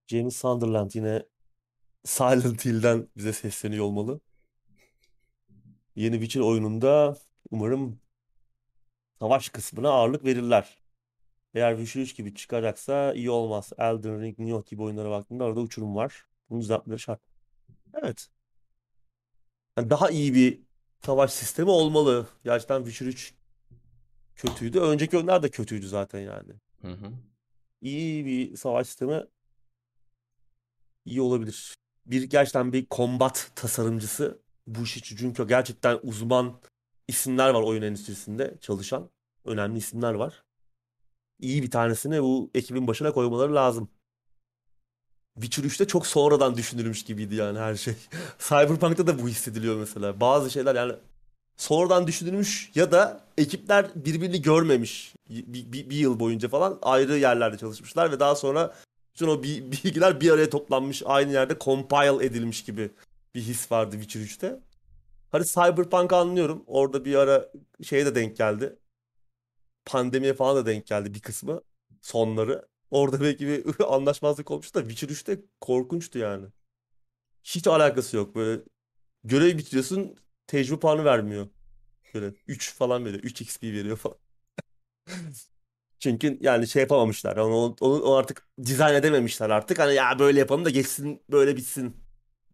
James 0.07 0.37
Sunderland 0.37 0.91
yine 0.95 1.23
Silent 2.05 2.65
Hill'den 2.65 3.09
bize 3.17 3.33
sesleniyor 3.33 3.85
olmalı. 3.85 4.21
Yeni 5.97 6.15
Witcher 6.21 6.41
oyununda 6.41 7.17
umarım 7.51 8.01
savaş 9.21 9.49
kısmına 9.49 9.91
ağırlık 9.91 10.25
verirler. 10.25 10.79
Eğer 11.55 11.77
Witcher 11.77 12.03
3 12.03 12.17
gibi 12.17 12.35
çıkacaksa 12.35 13.15
iyi 13.15 13.31
olmaz. 13.31 13.73
Elden 13.79 14.23
Ring, 14.23 14.39
Nioh 14.39 14.67
gibi 14.67 14.83
oyunlara 14.83 15.11
baktığımda 15.11 15.45
arada 15.45 15.61
uçurum 15.61 15.97
var. 15.97 16.27
Bunu 16.51 16.61
düzeltmeleri 16.61 17.01
şart. 17.01 17.21
Evet. 17.95 18.29
Yani 19.79 19.91
daha 19.91 20.11
iyi 20.11 20.35
bir 20.35 20.61
savaş 21.07 21.33
sistemi 21.33 21.71
olmalı. 21.71 22.27
Gerçekten 22.45 22.85
Witcher 22.85 23.07
3 23.07 23.35
kötüydü. 24.37 24.81
Önceki 24.81 25.17
oyunlar 25.17 25.43
da 25.43 25.51
kötüydü 25.51 25.89
zaten 25.89 26.21
yani. 26.21 26.53
Hı 26.83 26.89
hı. 26.89 27.13
İyi 27.81 28.27
bir 28.27 28.57
savaş 28.57 28.87
sistemi 28.87 29.25
iyi 31.05 31.21
olabilir. 31.21 31.75
Bir 32.07 32.23
gerçekten 32.23 32.73
bir 32.73 32.87
kombat 32.87 33.53
tasarımcısı 33.55 34.43
bu 34.67 34.83
iş 34.83 34.97
için 34.97 35.17
çünkü 35.17 35.49
gerçekten 35.49 35.99
uzman 36.03 36.61
isimler 37.09 37.51
var 37.51 37.63
oyun 37.63 37.83
endüstrisinde 37.83 38.59
çalışan. 38.61 39.11
Önemli 39.45 39.79
isimler 39.79 40.15
var. 40.15 40.45
İyi 41.39 41.63
bir 41.63 41.71
tanesini 41.71 42.23
bu 42.23 42.51
ekibin 42.55 42.87
başına 42.87 43.13
koymaları 43.13 43.55
lazım. 43.55 43.89
Witcher 45.35 45.65
3'te 45.65 45.87
çok 45.87 46.07
sonradan 46.07 46.57
düşünülmüş 46.57 47.05
gibiydi 47.05 47.35
yani 47.35 47.59
her 47.59 47.75
şey. 47.77 47.95
Cyberpunk'ta 48.39 49.07
da 49.07 49.19
bu 49.23 49.29
hissediliyor 49.29 49.77
mesela. 49.77 50.21
Bazı 50.21 50.51
şeyler 50.51 50.75
yani 50.75 50.93
sonradan 51.57 52.07
düşünülmüş 52.07 52.71
ya 52.75 52.93
da 52.93 53.21
ekipler 53.39 53.87
birbirini 53.95 54.43
görmemiş. 54.43 55.15
Bir, 55.31 55.73
bir, 55.73 55.91
bir 55.91 55.97
yıl 55.97 56.21
boyunca 56.21 56.49
falan 56.49 56.79
ayrı 56.83 57.19
yerlerde 57.19 57.59
çalışmışlar 57.59 58.13
ve 58.13 58.21
daha 58.21 58.37
sonra 58.37 58.75
bütün 59.15 59.29
o 59.29 59.43
bi- 59.43 59.73
bilgiler 59.73 60.21
bir 60.21 60.31
araya 60.31 60.51
toplanmış, 60.51 61.03
aynı 61.07 61.33
yerde 61.33 61.57
compile 61.61 62.27
edilmiş 62.27 62.65
gibi 62.65 62.91
bir 63.35 63.41
his 63.43 63.73
vardı 63.73 63.97
Witcher 64.01 64.21
3'te. 64.21 64.61
Hani 65.33 65.47
Cyberpunk'ı 65.47 66.17
anlıyorum. 66.17 66.65
Orada 66.67 67.05
bir 67.05 67.15
ara 67.15 67.51
şeye 67.83 68.07
de 68.07 68.15
denk 68.15 68.37
geldi. 68.37 68.77
Pandemiye 69.85 70.35
falan 70.35 70.57
da 70.57 70.67
denk 70.67 70.87
geldi 70.87 71.15
bir 71.15 71.21
kısmı. 71.21 71.61
Sonları. 72.03 72.69
Orada 72.95 73.23
belki 73.23 73.49
bir 73.49 73.65
anlaşmazlık 73.95 74.53
olmuş 74.53 74.77
da 74.77 74.81
Witcher 74.89 75.09
3'te 75.11 75.41
korkunçtu 75.63 76.21
yani. 76.21 76.47
Hiç 77.45 77.67
alakası 77.67 78.17
yok. 78.17 78.35
Böyle 78.37 78.63
görev 79.25 79.59
bitiriyorsun 79.59 80.17
tecrübe 80.47 80.81
puanı 80.81 81.05
vermiyor. 81.07 81.49
Böyle 82.15 82.35
3 82.49 82.75
falan 82.75 83.05
veriyor. 83.07 83.25
3 83.25 83.43
XP 83.43 83.73
veriyor 83.73 83.99
falan. 83.99 84.19
Çünkü 85.99 86.39
yani 86.41 86.69
şey 86.69 86.81
yapamamışlar. 86.83 87.37
Onu, 87.37 87.77
onu, 87.81 88.03
onu 88.03 88.15
artık 88.17 88.49
dizayn 88.67 88.95
edememişler 88.95 89.51
artık. 89.51 89.79
Hani 89.79 89.95
ya 89.95 90.19
böyle 90.19 90.39
yapalım 90.39 90.65
da 90.65 90.71
geçsin 90.71 91.23
böyle 91.31 91.57
bitsin. 91.57 91.97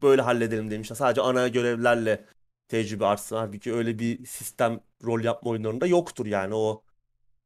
Böyle 0.03 0.23
halledelim 0.23 0.71
demişler. 0.71 0.97
Sadece 0.97 1.21
ana 1.21 1.49
görevlerle 1.49 2.27
tecrübe 2.69 3.07
artsın. 3.07 3.37
Halbuki 3.37 3.75
öyle 3.75 3.99
bir 3.99 4.27
sistem 4.27 4.81
rol 5.05 5.21
yapma 5.25 5.51
oyunlarında 5.51 5.87
yoktur 5.87 6.27
yani. 6.27 6.55
O 6.55 6.85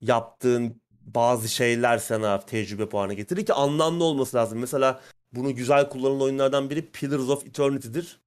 yaptığın 0.01 0.83
bazı 1.07 1.49
şeyler 1.49 1.99
sana 1.99 2.41
tecrübe 2.41 2.89
puanı 2.89 3.15
getirir 3.15 3.47
ki 3.47 3.53
anlamlı 3.53 4.05
olması 4.05 4.37
lazım. 4.37 4.59
Mesela 4.59 5.01
bunu 5.33 5.55
güzel 5.55 5.89
kullanılan 5.89 6.21
oyunlardan 6.21 6.71
biri 6.71 6.91
Pillars 6.91 7.29
of 7.29 7.47
Eternity'dir. 7.47 8.21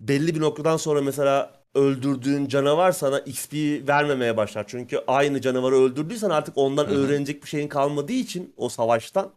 Belli 0.00 0.34
bir 0.34 0.40
noktadan 0.40 0.76
sonra 0.76 1.02
mesela 1.02 1.58
öldürdüğün 1.74 2.48
canavar 2.48 2.92
sana 2.92 3.18
XP 3.18 3.54
vermemeye 3.88 4.36
başlar. 4.36 4.64
Çünkü 4.68 5.04
aynı 5.06 5.40
canavarı 5.40 5.74
öldürdüysen 5.74 6.30
artık 6.30 6.58
ondan 6.58 6.86
Hı 6.86 6.90
hı. 6.90 6.94
öğrenecek 6.94 7.42
bir 7.42 7.48
şeyin 7.48 7.68
kalmadığı 7.68 8.12
için 8.12 8.54
o 8.56 8.68
savaştan 8.68 9.30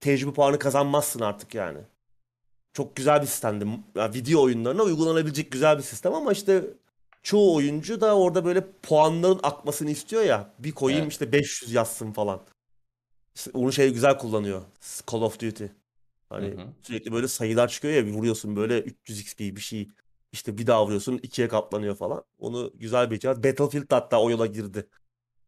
tecrübe 0.00 0.32
puanı 0.32 0.58
kazanmazsın 0.58 1.20
artık 1.20 1.54
yani. 1.54 1.78
Çok 2.72 2.96
güzel 2.96 3.22
bir 3.22 3.26
sistemdi. 3.26 3.66
Ya 3.94 4.14
video 4.14 4.42
oyunlarına 4.42 4.82
uygulanabilecek 4.82 5.52
güzel 5.52 5.78
bir 5.78 5.82
sistem 5.82 6.14
ama 6.14 6.32
işte 6.32 6.64
çoğu 7.22 7.54
oyuncu 7.56 8.00
da 8.00 8.16
orada 8.18 8.44
böyle 8.44 8.64
puanların 8.82 9.40
akmasını 9.42 9.90
istiyor 9.90 10.22
ya. 10.22 10.54
Bir 10.58 10.72
koyayım 10.72 11.02
Evet. 11.02 11.12
işte 11.12 11.32
500 11.32 11.72
yazsın 11.72 12.12
falan. 12.12 12.42
Onu 13.54 13.72
şey 13.72 13.92
güzel 13.92 14.18
kullanıyor. 14.18 14.62
Call 15.12 15.22
of 15.22 15.40
Duty. 15.40 15.64
Hı 15.64 15.70
Hani 16.28 16.46
hı. 16.46 16.66
sürekli 16.82 17.12
böyle 17.12 17.28
sayılar 17.28 17.68
çıkıyor 17.68 17.94
ya 17.94 18.06
bir 18.06 18.12
vuruyorsun 18.12 18.56
böyle 18.56 18.80
300 18.80 19.20
XP 19.20 19.40
bir 19.40 19.60
şey. 19.60 19.88
İşte 20.32 20.58
bir 20.58 20.66
daha 20.66 20.86
vuruyorsun 20.86 21.20
ikiye 21.22 21.48
katlanıyor 21.48 21.96
falan. 21.96 22.24
Onu 22.38 22.72
güzel 22.74 23.10
beceriyor. 23.10 23.44
Battlefield 23.44 23.86
hatta 23.92 24.20
o 24.22 24.30
yola 24.30 24.46
girdi. 24.46 24.88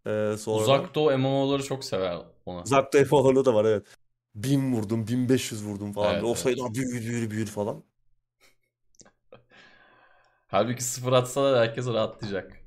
Ee, 0.06 0.36
sonradan. 0.38 0.62
Uzak 0.62 0.94
Doğu 0.94 1.18
MMO'ları 1.18 1.62
çok 1.62 1.84
sever 1.84 2.18
ona. 2.46 2.62
Uzak 2.62 2.92
Doğu 2.92 3.04
FPV'lı 3.04 3.44
da 3.44 3.54
var 3.54 3.64
evet. 3.64 3.86
1000 4.34 4.72
vurdum, 4.74 5.06
1500 5.08 5.64
vurdum 5.64 5.92
falan. 5.92 6.14
Evet 6.14 6.24
O 6.24 6.26
evet. 6.26 6.38
sayılar 6.38 6.74
büyür 6.74 7.02
büyür 7.06 7.30
büyür 7.30 7.46
falan. 7.46 7.84
Halbuki 10.46 10.84
sıfır 10.84 11.12
atsalar 11.12 11.68
herkes 11.68 11.86
rahatlayacak. 11.86 12.64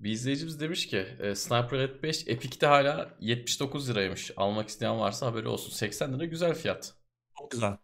Bir 0.00 0.10
izleyicimiz 0.10 0.60
demiş 0.60 0.86
ki 0.86 1.06
e, 1.20 1.34
Sniper 1.34 1.78
Elite 1.78 2.02
5 2.02 2.28
Epic'te 2.28 2.66
hala 2.66 3.16
79 3.20 3.90
liraymış. 3.90 4.30
Almak 4.36 4.68
isteyen 4.68 4.98
varsa 4.98 5.26
haberi 5.26 5.48
olsun. 5.48 5.70
80 5.70 6.14
lira 6.14 6.24
güzel 6.24 6.54
fiyat. 6.54 6.94
Çok 7.38 7.50
güzel. 7.50 7.76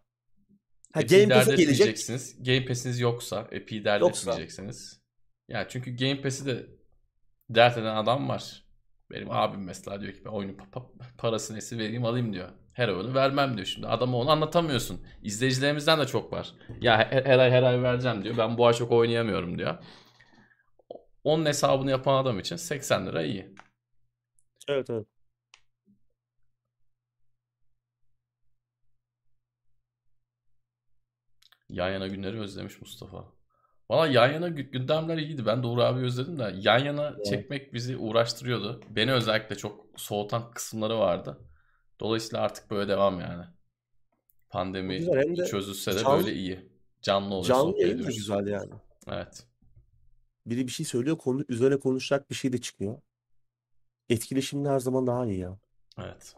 Ha 0.93 1.01
Epic'i 1.01 1.21
Game 1.21 1.33
Pass'e 1.33 1.55
gelecek. 1.55 1.97
Game 2.45 2.65
Pass'iniz 2.65 2.99
yoksa 2.99 3.47
Epic'i 3.51 3.85
dert 3.85 4.01
Yoksa 4.01 4.31
etmeyeceksiniz. 4.31 5.01
Ya 5.47 5.67
çünkü 5.67 5.95
Game 5.95 6.21
Pass'i 6.21 6.45
de 6.45 6.69
dert 7.49 7.77
eden 7.77 7.95
adam 7.95 8.29
var. 8.29 8.65
Benim 9.11 9.31
abim 9.31 9.63
mesela 9.63 10.01
diyor 10.01 10.13
ki 10.13 10.25
ben 10.25 10.29
oyunun 10.29 10.53
pa- 10.53 10.71
pa- 10.71 11.15
parası 11.17 11.53
neyse 11.53 11.77
vereyim 11.77 12.05
alayım 12.05 12.33
diyor. 12.33 12.49
Her 12.73 12.87
oyunu 12.87 13.13
vermem 13.13 13.55
diyor 13.55 13.65
şimdi. 13.67 13.87
Adama 13.87 14.17
onu 14.17 14.29
anlatamıyorsun. 14.31 15.01
İzleyicilerimizden 15.23 15.99
de 15.99 16.05
çok 16.07 16.33
var. 16.33 16.53
Ya 16.81 16.97
her, 16.97 17.25
her 17.25 17.39
ay 17.39 17.51
her 17.51 17.63
ay 17.63 17.83
vereceğim 17.83 18.23
diyor. 18.23 18.37
Ben 18.37 18.57
bu 18.57 18.67
ay 18.67 18.73
çok 18.73 18.91
oynayamıyorum 18.91 19.57
diyor. 19.57 19.77
Onun 21.23 21.45
hesabını 21.45 21.91
yapan 21.91 22.23
adam 22.23 22.39
için 22.39 22.55
80 22.55 23.07
lira 23.07 23.23
iyi. 23.23 23.55
evet 24.69 24.89
evet. 24.89 25.07
Yan 31.69 31.89
yana 31.89 32.07
günleri 32.07 32.39
özlemiş 32.39 32.81
Mustafa. 32.81 33.25
Valla 33.89 34.07
yan 34.07 34.27
yana 34.33 34.47
gü- 34.47 34.71
gündemler 34.71 35.17
iyiydi. 35.17 35.45
Ben 35.45 35.63
de 35.63 35.67
Uğur 35.67 35.77
abi 35.77 35.99
özledim 35.99 36.39
de 36.39 36.53
yan 36.57 36.79
yana 36.79 37.07
Evet. 37.15 37.25
çekmek 37.25 37.73
bizi 37.73 37.97
uğraştırıyordu. 37.97 38.81
Beni 38.89 39.11
özellikle 39.13 39.55
çok 39.55 39.85
soğutan 39.95 40.51
kısımları 40.51 40.99
vardı. 40.99 41.37
Dolayısıyla 42.01 42.43
artık 42.43 42.71
böyle 42.71 42.87
devam 42.87 43.19
yani. 43.19 43.45
Pandemi 44.49 44.97
güzel 44.97 45.23
hem 45.23 45.37
de 45.37 45.45
çözülse 45.45 45.95
de 45.95 45.99
can, 45.99 46.19
böyle 46.19 46.33
iyi. 46.33 46.69
Canlı 47.01 47.35
oluyor, 47.35 47.55
canlı 47.55 47.81
yayın 47.81 48.03
da 48.03 48.07
güzel 48.07 48.47
yani. 48.47 48.71
Evet. 49.07 49.47
Biri 50.45 50.67
bir 50.67 50.71
şey 50.71 50.85
söylüyor 50.85 51.17
konu 51.17 51.45
üzerine 51.49 51.79
konuşacak 51.79 52.29
bir 52.29 52.35
şey 52.35 52.53
de 52.53 52.61
çıkıyor. 52.61 53.01
Etkileşimli 54.09 54.69
her 54.69 54.79
zaman 54.79 55.07
daha 55.07 55.25
iyi 55.25 55.39
ya. 55.39 55.57
Evet. 55.97 56.35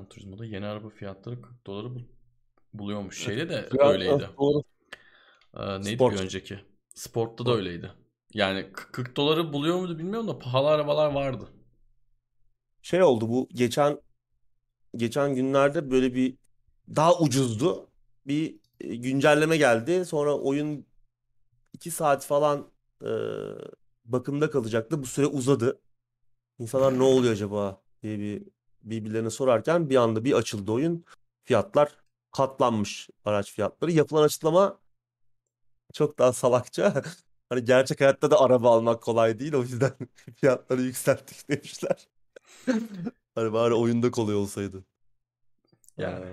Gran 0.00 0.08
Turismo'da 0.08 0.44
yeni 0.44 0.66
araba 0.66 0.88
fiyatları 0.88 1.42
40 1.42 1.66
doları 1.66 1.94
bul- 1.94 2.08
buluyormuş. 2.74 3.24
Şeyde 3.24 3.48
de 3.48 3.68
öyleydi. 3.78 4.28
Ee, 5.54 5.68
neydi 5.78 5.86
bir 5.88 5.94
Sport. 5.94 6.20
önceki? 6.20 6.60
Sport'ta 6.94 7.46
da 7.46 7.54
öyleydi. 7.54 7.92
Yani 8.34 8.72
k- 8.72 8.92
40 8.92 9.16
doları 9.16 9.52
buluyor 9.52 9.78
muydu 9.78 9.98
bilmiyorum 9.98 10.28
da 10.28 10.38
pahalı 10.38 10.68
arabalar 10.68 11.12
vardı. 11.12 11.48
Şey 12.82 13.02
oldu 13.02 13.28
bu 13.28 13.48
geçen 13.52 14.00
geçen 14.96 15.34
günlerde 15.34 15.90
böyle 15.90 16.14
bir 16.14 16.36
daha 16.96 17.18
ucuzdu. 17.18 17.90
Bir 18.26 18.56
e, 18.80 18.96
güncelleme 18.96 19.56
geldi. 19.56 20.04
Sonra 20.04 20.38
oyun 20.38 20.86
2 21.72 21.90
saat 21.90 22.24
falan 22.26 22.70
e, 23.02 23.10
bakımda 24.04 24.50
kalacaktı. 24.50 25.02
Bu 25.02 25.06
süre 25.06 25.26
uzadı. 25.26 25.80
İnsanlar 26.58 26.98
ne 26.98 27.02
oluyor 27.02 27.32
acaba 27.32 27.82
diye 28.02 28.18
bir 28.18 28.42
birbirlerine 28.82 29.30
sorarken 29.30 29.90
bir 29.90 29.96
anda 29.96 30.24
bir 30.24 30.32
açıldı 30.32 30.72
oyun. 30.72 31.04
Fiyatlar 31.44 31.96
katlanmış 32.32 33.08
araç 33.24 33.52
fiyatları. 33.52 33.92
Yapılan 33.92 34.22
açıklama 34.22 34.78
çok 35.92 36.18
daha 36.18 36.32
salakça. 36.32 37.02
Hani 37.52 37.64
gerçek 37.64 38.00
hayatta 38.00 38.30
da 38.30 38.40
araba 38.40 38.76
almak 38.76 39.02
kolay 39.02 39.38
değil. 39.38 39.54
O 39.54 39.62
yüzden 39.62 39.92
fiyatları 40.36 40.82
yükselttik 40.82 41.48
demişler. 41.48 42.08
Hani 43.34 43.52
bari 43.52 43.74
oyunda 43.74 44.10
kolay 44.10 44.34
olsaydı. 44.34 44.84
Yani 45.98 46.26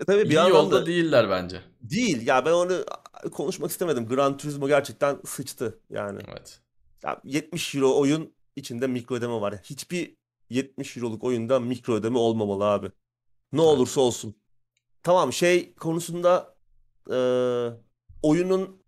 e 0.00 0.04
tabii 0.04 0.24
bir 0.24 0.30
iyi 0.30 0.48
yolda 0.48 0.82
da 0.82 0.86
değiller 0.86 1.30
bence. 1.30 1.62
değil. 1.82 2.26
Ya 2.26 2.44
ben 2.44 2.52
onu 2.52 2.84
konuşmak 3.32 3.70
istemedim. 3.70 4.08
Gran 4.08 4.36
Turismo 4.36 4.68
gerçekten 4.68 5.20
sıçtı 5.24 5.78
yani. 5.90 6.22
Evet. 6.28 6.60
Ya 7.04 7.20
70 7.24 7.74
euro 7.74 7.98
oyun 7.98 8.34
içinde 8.56 8.86
mikro 8.86 9.14
ödeme 9.14 9.40
var. 9.40 9.54
Hiçbir 9.62 10.16
70 10.50 10.96
euroluk 10.96 11.24
oyunda 11.24 11.60
mikro 11.60 11.94
ödeme 11.94 12.18
olmamalı 12.18 12.64
abi. 12.64 12.90
Ne 13.52 13.60
olursa 13.60 14.00
olsun. 14.00 14.34
Tamam 15.02 15.32
şey 15.32 15.74
konusunda 15.74 16.54
e, 17.10 17.18
oyunun 18.22 18.82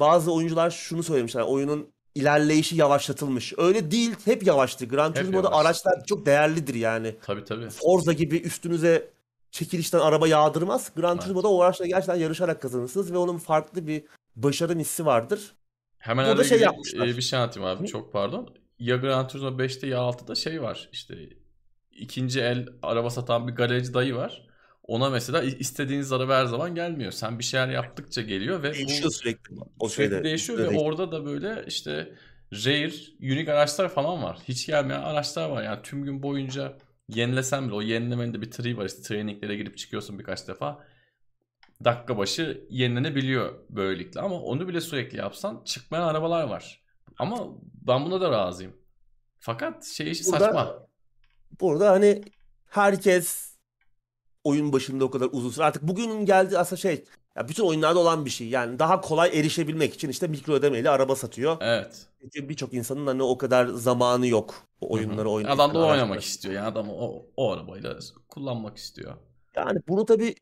bazı 0.00 0.32
oyuncular 0.32 0.70
şunu 0.70 1.02
söylemişler. 1.02 1.42
Oyunun 1.42 1.88
ilerleyişi 2.14 2.76
yavaşlatılmış. 2.76 3.52
Öyle 3.56 3.90
değil. 3.90 4.14
Hep 4.24 4.46
yavaştı. 4.46 4.84
Gran 4.84 5.14
Turismo'da 5.14 5.52
araçlar 5.52 6.04
çok 6.04 6.26
değerlidir 6.26 6.74
yani. 6.74 7.14
Tabii 7.22 7.44
tabii. 7.44 7.70
Forza 7.70 8.12
gibi 8.12 8.36
üstünüze 8.36 9.10
çekilişten 9.50 9.98
araba 9.98 10.28
yağdırmaz. 10.28 10.92
Gran 10.96 11.12
Evet. 11.12 11.22
Turismo'da 11.22 11.48
o 11.48 11.60
araçla 11.62 11.86
gerçekten 11.86 12.14
yarışarak 12.16 12.62
kazanırsınız 12.62 13.12
ve 13.12 13.18
onun 13.18 13.38
farklı 13.38 13.86
bir 13.86 14.04
başarı 14.36 14.78
hissi 14.78 15.06
vardır. 15.06 15.54
Hemen 15.98 16.24
araya 16.24 16.44
şey 16.44 16.60
yapmışlar. 16.60 17.06
e, 17.06 17.16
bir 17.16 17.22
şey 17.22 17.38
anlatayım 17.38 17.68
abi. 17.68 17.82
Hı? 17.82 17.86
Çok 17.86 18.12
pardon. 18.12 18.61
Ya 18.82 18.96
Gran 18.96 19.28
Turismo 19.28 19.58
5'te 19.58 19.86
ya 19.86 19.98
6'da 19.98 20.34
şey 20.34 20.62
var. 20.62 20.88
İşte 20.92 21.14
ikinci 21.92 22.40
el 22.40 22.68
araba 22.82 23.10
satan 23.10 23.48
bir 23.48 23.52
galerici 23.52 23.94
dayı 23.94 24.14
var. 24.14 24.46
Ona 24.82 25.10
mesela 25.10 25.42
istediğiniz 25.42 26.12
araba 26.12 26.36
her 26.38 26.46
zaman 26.46 26.74
gelmiyor. 26.74 27.12
Sen 27.12 27.38
bir 27.38 27.44
şeyler 27.44 27.68
yaptıkça 27.68 28.22
geliyor 28.22 28.62
ve 28.62 28.72
Değişiyor 28.74 29.10
bu 29.10 29.12
sürekli 29.12 29.56
o 29.78 29.88
sürekli 29.88 29.88
şeyde. 29.88 30.24
değişiyor 30.24 30.58
Üstüne 30.58 30.66
ve 30.66 30.68
değişiyor. 30.70 30.92
orada 30.92 31.12
da 31.12 31.24
böyle 31.24 31.64
işte 31.66 32.14
rare, 32.52 32.92
unique 33.20 33.52
araçlar 33.54 33.88
falan 33.88 34.22
var. 34.22 34.38
Hiç 34.48 34.66
gelmeyen 34.66 35.02
araçlar 35.02 35.50
var. 35.50 35.62
Yani 35.62 35.82
tüm 35.82 36.04
gün 36.04 36.22
boyunca 36.22 36.78
yenilesen 37.08 37.66
bile 37.66 37.74
o 37.74 37.82
yenilemenin 37.82 38.34
de 38.34 38.42
bir 38.42 38.50
tree 38.50 38.76
var. 38.76 38.86
İşte 38.86 39.02
traininglere 39.02 39.56
girip 39.56 39.78
çıkıyorsun 39.78 40.18
birkaç 40.18 40.48
defa. 40.48 40.84
Dakika 41.84 42.18
başı 42.18 42.66
yenilenebiliyor 42.70 43.54
böylelikle 43.70 44.20
ama 44.20 44.40
onu 44.42 44.68
bile 44.68 44.80
sürekli 44.80 45.18
yapsan 45.18 45.62
çıkmayan 45.64 46.08
arabalar 46.08 46.44
var. 46.44 46.81
Ama 47.18 47.48
ben 47.86 48.04
buna 48.04 48.20
da 48.20 48.30
razıyım. 48.30 48.76
Fakat 49.38 49.84
şey 49.84 50.10
işi 50.10 50.24
saçma. 50.24 50.48
Burada 50.48 50.88
burada 51.60 51.90
hani 51.90 52.22
herkes 52.66 53.56
oyun 54.44 54.72
başında 54.72 55.04
o 55.04 55.10
kadar 55.10 55.28
uzun 55.32 55.50
süre. 55.50 55.64
Artık 55.64 55.82
bugünün 55.82 56.26
geldiği 56.26 56.58
aslında 56.58 56.80
şey 56.80 57.04
ya 57.36 57.48
bütün 57.48 57.64
oyunlarda 57.64 57.98
olan 57.98 58.24
bir 58.24 58.30
şey. 58.30 58.48
Yani 58.48 58.78
daha 58.78 59.00
kolay 59.00 59.38
erişebilmek 59.40 59.94
için 59.94 60.08
işte 60.08 60.26
mikro 60.26 60.52
ödemeyle 60.52 60.90
araba 60.90 61.16
satıyor. 61.16 61.56
Evet. 61.60 62.06
Çünkü 62.20 62.48
birçok 62.48 62.74
insanın 62.74 63.06
hani 63.06 63.22
o 63.22 63.38
kadar 63.38 63.66
zamanı 63.66 64.26
yok 64.26 64.54
o 64.80 64.94
oyunları 64.94 65.30
oynamak 65.30 65.54
Adam 65.54 65.74
da 65.74 65.86
oynamak 65.86 66.22
istiyor. 66.22 66.54
Yani 66.54 66.66
adam 66.66 66.88
o, 66.88 67.26
o 67.36 67.52
arabayla 67.52 67.98
kullanmak 68.28 68.76
istiyor. 68.76 69.14
Yani 69.56 69.78
bunu 69.88 70.04
tabii 70.04 70.34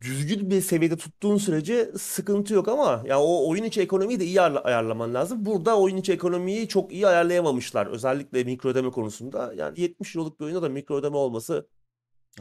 düzgün 0.00 0.50
bir 0.50 0.60
seviyede 0.60 0.96
tuttuğun 0.96 1.36
sürece 1.36 1.92
sıkıntı 1.98 2.54
yok 2.54 2.68
ama 2.68 3.02
ya 3.06 3.20
o 3.20 3.48
oyun 3.50 3.64
içi 3.64 3.80
ekonomiyi 3.80 4.20
de 4.20 4.24
iyi 4.24 4.40
ayarla- 4.40 4.60
ayarlaman 4.62 5.14
lazım. 5.14 5.46
Burada 5.46 5.80
oyun 5.80 5.96
içi 5.96 6.12
ekonomiyi 6.12 6.68
çok 6.68 6.92
iyi 6.92 7.06
ayarlayamamışlar. 7.06 7.86
Özellikle 7.86 8.44
mikro 8.44 8.68
ödeme 8.68 8.90
konusunda. 8.90 9.52
Yani 9.56 9.80
70 9.80 10.16
euroluk 10.16 10.40
bir 10.40 10.44
oyunda 10.44 10.62
da 10.62 10.68
mikro 10.68 10.96
ödeme 10.96 11.16
olması 11.16 11.68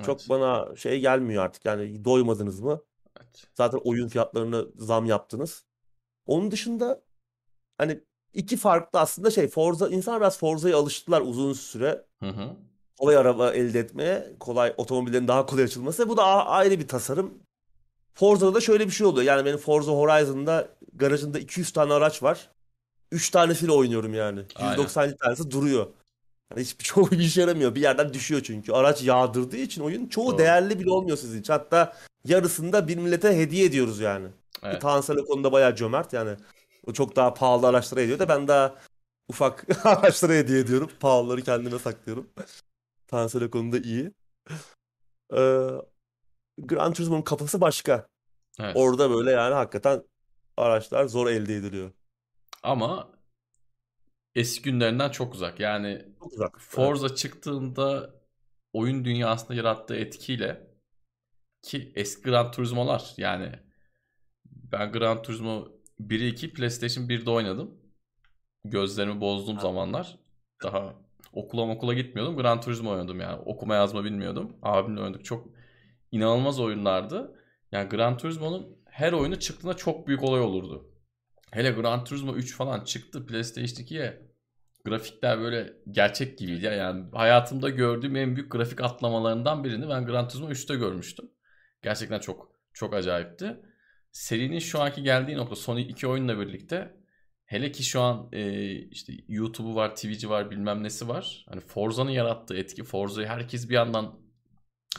çok 0.06 0.20
Evet. 0.20 0.30
bana 0.30 0.76
şey 0.76 1.00
gelmiyor 1.00 1.44
artık. 1.44 1.66
Yani 1.66 2.06
doymadınız 2.06 2.60
mı? 2.60 2.82
Evet. 3.20 3.48
Zaten 3.58 3.80
oyun 3.84 4.08
fiyatlarını 4.08 4.68
zam 4.76 5.06
yaptınız. 5.06 5.66
Onun 6.26 6.52
dışında 6.52 7.02
hani 7.78 8.00
iki 8.34 8.58
farklı 8.58 9.00
aslında 9.00 9.32
şey 9.32 9.48
Forza 9.48 9.88
insanlar 9.90 10.22
biraz 10.22 10.38
Forza'ya 10.40 10.78
alıştılar 10.78 11.22
uzun 11.22 11.54
süre. 11.54 12.06
Hı 12.20 12.30
hı. 12.30 12.50
Kolay 13.00 13.18
araba 13.18 13.54
elde 13.54 13.80
etmeye, 13.80 14.36
kolay 14.40 14.74
otomobillerin 14.78 15.28
daha 15.28 15.46
kolay 15.46 15.64
açılması. 15.64 16.10
Bu 16.10 16.18
da 16.18 16.24
a- 16.24 16.46
ayrı 16.46 16.80
bir 16.80 16.88
tasarım. 16.88 17.34
Forza'da 18.20 18.54
da 18.54 18.62
şöyle 18.62 18.88
bir 18.88 18.92
şey 18.92 19.08
oluyor. 19.08 19.26
Yani 19.26 19.46
benim 19.46 19.58
Forza 19.58 19.92
Horizon'da 19.92 20.68
garajında 20.94 21.40
200 21.40 21.72
tane 21.72 21.94
araç 21.94 22.24
var. 22.24 22.50
3 23.12 23.30
tanesiyle 23.30 23.72
oynuyorum 23.72 24.14
yani. 24.14 24.42
Aynen. 24.56 24.72
190 24.72 25.16
tanesi 25.16 25.52
duruyor. 25.52 25.88
Hani 26.50 26.62
hiçbir 26.62 26.84
çoğu 26.84 27.12
bir 27.12 27.20
işe 27.20 27.42
yaramıyor. 27.42 27.76
Bir 27.76 27.82
yerden 27.82 28.14
düşüyor 28.14 28.42
çünkü. 28.44 28.72
Araç 28.72 29.04
yağdırdığı 29.04 29.58
için 29.58 29.82
oyun 29.82 30.08
çoğu 30.08 30.32
Doğru. 30.32 30.38
değerli 30.38 30.80
bile 30.80 30.92
olmuyor 30.92 31.18
sizin 31.18 31.40
için. 31.40 31.54
Hatta 31.54 31.94
yarısında 32.26 32.88
bir 32.88 32.98
millete 32.98 33.38
hediye 33.38 33.66
ediyoruz 33.66 34.00
yani. 34.00 34.28
Evet. 34.64 34.82
Tansel 34.82 35.18
o 35.18 35.26
konuda 35.26 35.52
bayağı 35.52 35.76
cömert 35.76 36.14
yani. 36.14 36.38
O 36.88 36.94
çok 36.94 37.16
daha 37.16 37.34
pahalı 37.34 37.68
araçlara 37.68 38.02
ediyor 38.02 38.20
da 38.20 38.30
ben 38.30 38.48
daha 38.48 38.76
ufak 39.28 39.66
araçlara 39.86 40.34
hediye 40.34 40.60
ediyorum. 40.60 40.90
Pahalıları 41.00 41.42
kendime 41.42 41.80
saklıyorum. 41.80 42.30
Tansel 43.08 43.44
o 43.44 43.50
konuda 43.50 43.78
iyi. 43.78 44.12
Ee, 45.34 45.68
Gran 46.68 46.94
Turismo'nun 46.94 47.22
kafası 47.22 47.62
başka. 47.62 48.08
Evet. 48.60 48.76
Orada 48.76 49.10
böyle 49.12 49.32
yani 49.32 49.54
hakikaten 49.54 50.04
araçlar 50.58 51.06
zor 51.06 51.28
elde 51.28 51.56
ediliyor. 51.56 51.92
Ama 52.64 53.12
eski 54.36 54.62
günlerinden 54.62 55.10
çok 55.10 55.34
uzak. 55.34 55.60
Yani 55.60 56.06
Çok 56.20 56.34
uzak. 56.34 56.52
Evet. 56.54 56.66
Forza 56.70 57.16
çıktığında 57.16 58.16
oyun 58.74 59.06
dünyasında 59.06 59.54
yarattığı 59.54 59.96
etkiyle 59.96 60.68
ki 61.62 61.92
eski 61.96 62.22
Gran 62.24 62.52
Turismo'lar 62.52 63.14
yani 63.18 63.52
ben 64.46 64.92
Gran 64.92 65.22
Turismo 65.22 65.68
1'i 66.00 66.28
2 66.28 66.54
PlayStation 66.54 67.06
1'de 67.06 67.30
oynadım. 67.32 67.78
Gözlerimi 68.66 69.22
bozduğum 69.22 69.56
Ha. 69.56 69.62
zamanlar 69.62 70.18
daha 70.64 70.94
okula 71.34 71.62
okula 71.62 71.94
gitmiyordum. 71.94 72.38
Gran 72.38 72.62
Turismo 72.62 72.90
oynadım 72.92 73.20
yani. 73.20 73.42
Okuma 73.46 73.76
yazma 73.76 74.04
bilmiyordum. 74.04 74.58
Abimle 74.62 75.02
oynadık. 75.02 75.26
Çok 75.26 75.59
inanılmaz 76.12 76.60
oyunlardı. 76.60 77.36
Yani 77.72 77.90
Gran 77.90 78.18
Turismo'nun 78.18 78.78
her 78.86 79.14
oyunu 79.14 79.40
çıktığında 79.40 79.74
çok 79.74 80.08
büyük 80.08 80.24
olay 80.24 80.42
olurdu. 80.42 80.92
Hele 81.52 81.72
Gran 81.72 82.04
Turismo 82.04 82.36
3 82.36 82.56
falan 82.56 82.84
çıktı 82.84 83.26
PlayStation 83.26 83.86
2'ye. 83.86 84.30
Grafikler 84.86 85.40
böyle 85.40 85.74
gerçek 85.92 86.38
gibiydi. 86.38 86.66
ya. 86.66 86.74
Yani 86.74 87.06
hayatımda 87.14 87.70
gördüğüm 87.70 88.16
en 88.16 88.36
büyük 88.36 88.52
grafik 88.52 88.82
atlamalarından 88.82 89.64
birini 89.64 89.90
ben 89.90 90.06
Gran 90.06 90.28
Turismo 90.28 90.52
3'te 90.52 90.76
görmüştüm. 90.76 91.32
Gerçekten 91.82 92.20
çok 92.20 92.52
çok 92.74 92.94
acayipti. 92.94 93.58
Serinin 94.12 94.60
şu 94.60 94.82
anki 94.82 95.04
geldiği 95.04 95.38
nokta 95.38 95.56
son 95.56 95.78
iki 95.78 96.08
oyunla 96.08 96.40
birlikte 96.40 97.00
hele 97.46 97.72
ki 97.72 97.84
şu 97.84 98.02
an 98.02 98.30
e, 98.32 98.72
işte 98.72 99.14
YouTube'u 99.28 99.76
var, 99.76 99.96
Twitch'i 99.96 100.30
var, 100.30 100.52
bilmem 100.52 100.84
nesi 100.84 101.08
var. 101.08 101.46
Hani 101.50 101.62
Forza'nın 101.62 102.12
yarattığı 102.12 102.58
etki. 102.58 102.84
Forza'yı 102.84 103.28
herkes 103.28 103.70
bir 103.70 103.74
yandan 103.74 104.20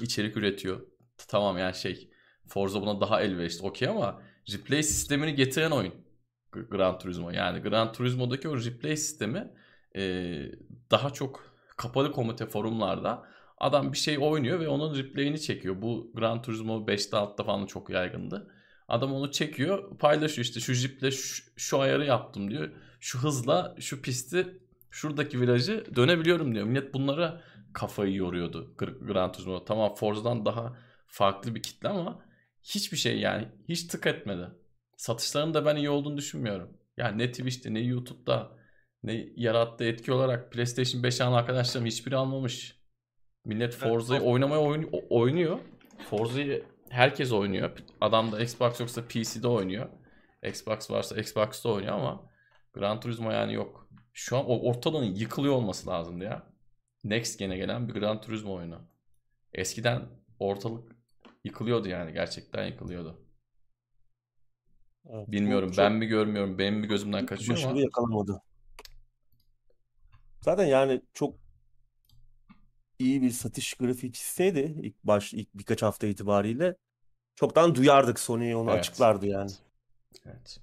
içerik 0.00 0.36
üretiyor. 0.36 0.86
Tamam 1.28 1.58
yani 1.58 1.74
şey 1.74 2.10
Forza 2.48 2.82
buna 2.82 3.00
daha 3.00 3.22
elverişli 3.22 3.66
okey 3.66 3.88
ama 3.88 4.22
replay 4.52 4.82
sistemini 4.82 5.34
getiren 5.34 5.70
oyun 5.70 5.94
Gran 6.52 6.98
Turismo. 6.98 7.30
Yani 7.30 7.60
Gran 7.60 7.92
Turismo'daki 7.92 8.48
o 8.48 8.56
replay 8.64 8.96
sistemi 8.96 9.52
e, 9.96 10.02
daha 10.90 11.10
çok 11.10 11.54
kapalı 11.76 12.12
komite 12.12 12.46
forumlarda 12.46 13.26
adam 13.58 13.92
bir 13.92 13.98
şey 13.98 14.18
oynuyor 14.18 14.60
ve 14.60 14.68
onun 14.68 14.96
replay'ini 14.96 15.40
çekiyor. 15.40 15.82
Bu 15.82 16.12
Gran 16.14 16.42
Turismo 16.42 16.86
5'te 16.86 17.16
6'da 17.16 17.44
falan 17.44 17.66
çok 17.66 17.90
yaygındı. 17.90 18.50
Adam 18.88 19.12
onu 19.12 19.30
çekiyor, 19.32 19.98
paylaşıyor 19.98 20.44
işte 20.44 20.60
şu 20.60 20.74
jiple 20.74 21.10
şu, 21.10 21.42
şu 21.56 21.80
ayarı 21.80 22.04
yaptım 22.04 22.50
diyor. 22.50 22.70
Şu 23.00 23.18
hızla 23.18 23.76
şu 23.80 24.02
pisti 24.02 24.46
şuradaki 24.90 25.40
virajı 25.40 25.84
dönebiliyorum 25.96 26.54
diyor. 26.54 26.66
Millet 26.66 26.94
bunlara 26.94 27.40
kafayı 27.72 28.14
yoruyordu 28.14 28.74
Gr- 28.78 29.06
Gran 29.06 29.32
Turismo. 29.32 29.64
Tamam 29.64 29.94
Forza'dan 29.94 30.44
daha 30.46 30.76
farklı 31.10 31.54
bir 31.54 31.62
kitle 31.62 31.88
ama 31.88 32.24
hiçbir 32.62 32.96
şey 32.96 33.18
yani 33.18 33.48
hiç 33.68 33.84
tık 33.86 34.06
etmedi. 34.06 34.48
Satışlarının 34.96 35.54
da 35.54 35.66
ben 35.66 35.76
iyi 35.76 35.90
olduğunu 35.90 36.16
düşünmüyorum. 36.16 36.76
Yani 36.96 37.18
ne 37.18 37.30
Twitch'te 37.30 37.74
ne 37.74 37.80
YouTube'da 37.80 38.52
ne 39.02 39.28
yarattığı 39.36 39.84
etki 39.84 40.12
olarak 40.12 40.52
PlayStation 40.52 41.02
5 41.02 41.20
alan 41.20 41.32
arkadaşlarım 41.38 41.86
hiçbiri 41.86 42.16
almamış. 42.16 42.80
Millet 43.44 43.74
Forza'yı 43.74 44.20
oynamaya 44.20 44.60
oyun- 44.60 44.88
o- 44.92 45.20
oynuyor. 45.20 45.58
Forza'yı 46.10 46.64
herkes 46.90 47.32
oynuyor. 47.32 47.70
Adam 48.00 48.32
da 48.32 48.42
Xbox 48.42 48.80
yoksa 48.80 49.02
PC'de 49.08 49.48
oynuyor. 49.48 49.88
Xbox 50.46 50.90
varsa 50.90 51.20
Xbox'ta 51.20 51.68
oynuyor 51.68 51.94
ama 51.94 52.30
Gran 52.72 53.00
Turismo 53.00 53.30
yani 53.30 53.54
yok. 53.54 53.88
Şu 54.12 54.36
an 54.36 54.44
ortalığın 54.48 55.14
yıkılıyor 55.14 55.54
olması 55.54 55.88
lazımdı 55.90 56.24
ya. 56.24 56.42
Next 57.04 57.38
Gen'e 57.38 57.56
gelen 57.56 57.88
bir 57.88 57.94
Gran 57.94 58.20
Turismo 58.20 58.54
oyunu. 58.54 58.80
Eskiden 59.52 60.02
ortalık 60.38 60.92
yıkılıyordu 61.44 61.88
yani. 61.88 62.12
Gerçekten 62.12 62.66
yıkılıyordu. 62.66 63.20
Evet, 65.10 65.28
Bilmiyorum 65.28 65.70
çok 65.70 65.78
ben 65.78 65.92
mi 65.92 66.06
görmüyorum 66.06 66.58
benim 66.58 66.74
mi 66.74 66.86
gözümden 66.88 67.26
kaçıyor 67.26 67.50
ama 67.50 67.56
başarılı 67.64 67.82
yakalamadı. 67.82 68.42
Zaten 70.40 70.66
yani 70.66 71.02
çok 71.14 71.34
iyi 72.98 73.22
bir 73.22 73.30
satış 73.30 73.74
grafiği 73.74 74.12
çizseydi 74.12 74.74
ilk 74.82 75.04
baş 75.04 75.34
ilk 75.34 75.54
birkaç 75.54 75.82
hafta 75.82 76.06
itibariyle 76.06 76.76
çoktan 77.34 77.74
duyardık 77.74 78.20
Sony 78.20 78.54
onu 78.54 78.70
Evet. 78.70 78.80
açıklardı 78.80 79.26
yani. 79.26 79.50
evet. 80.26 80.60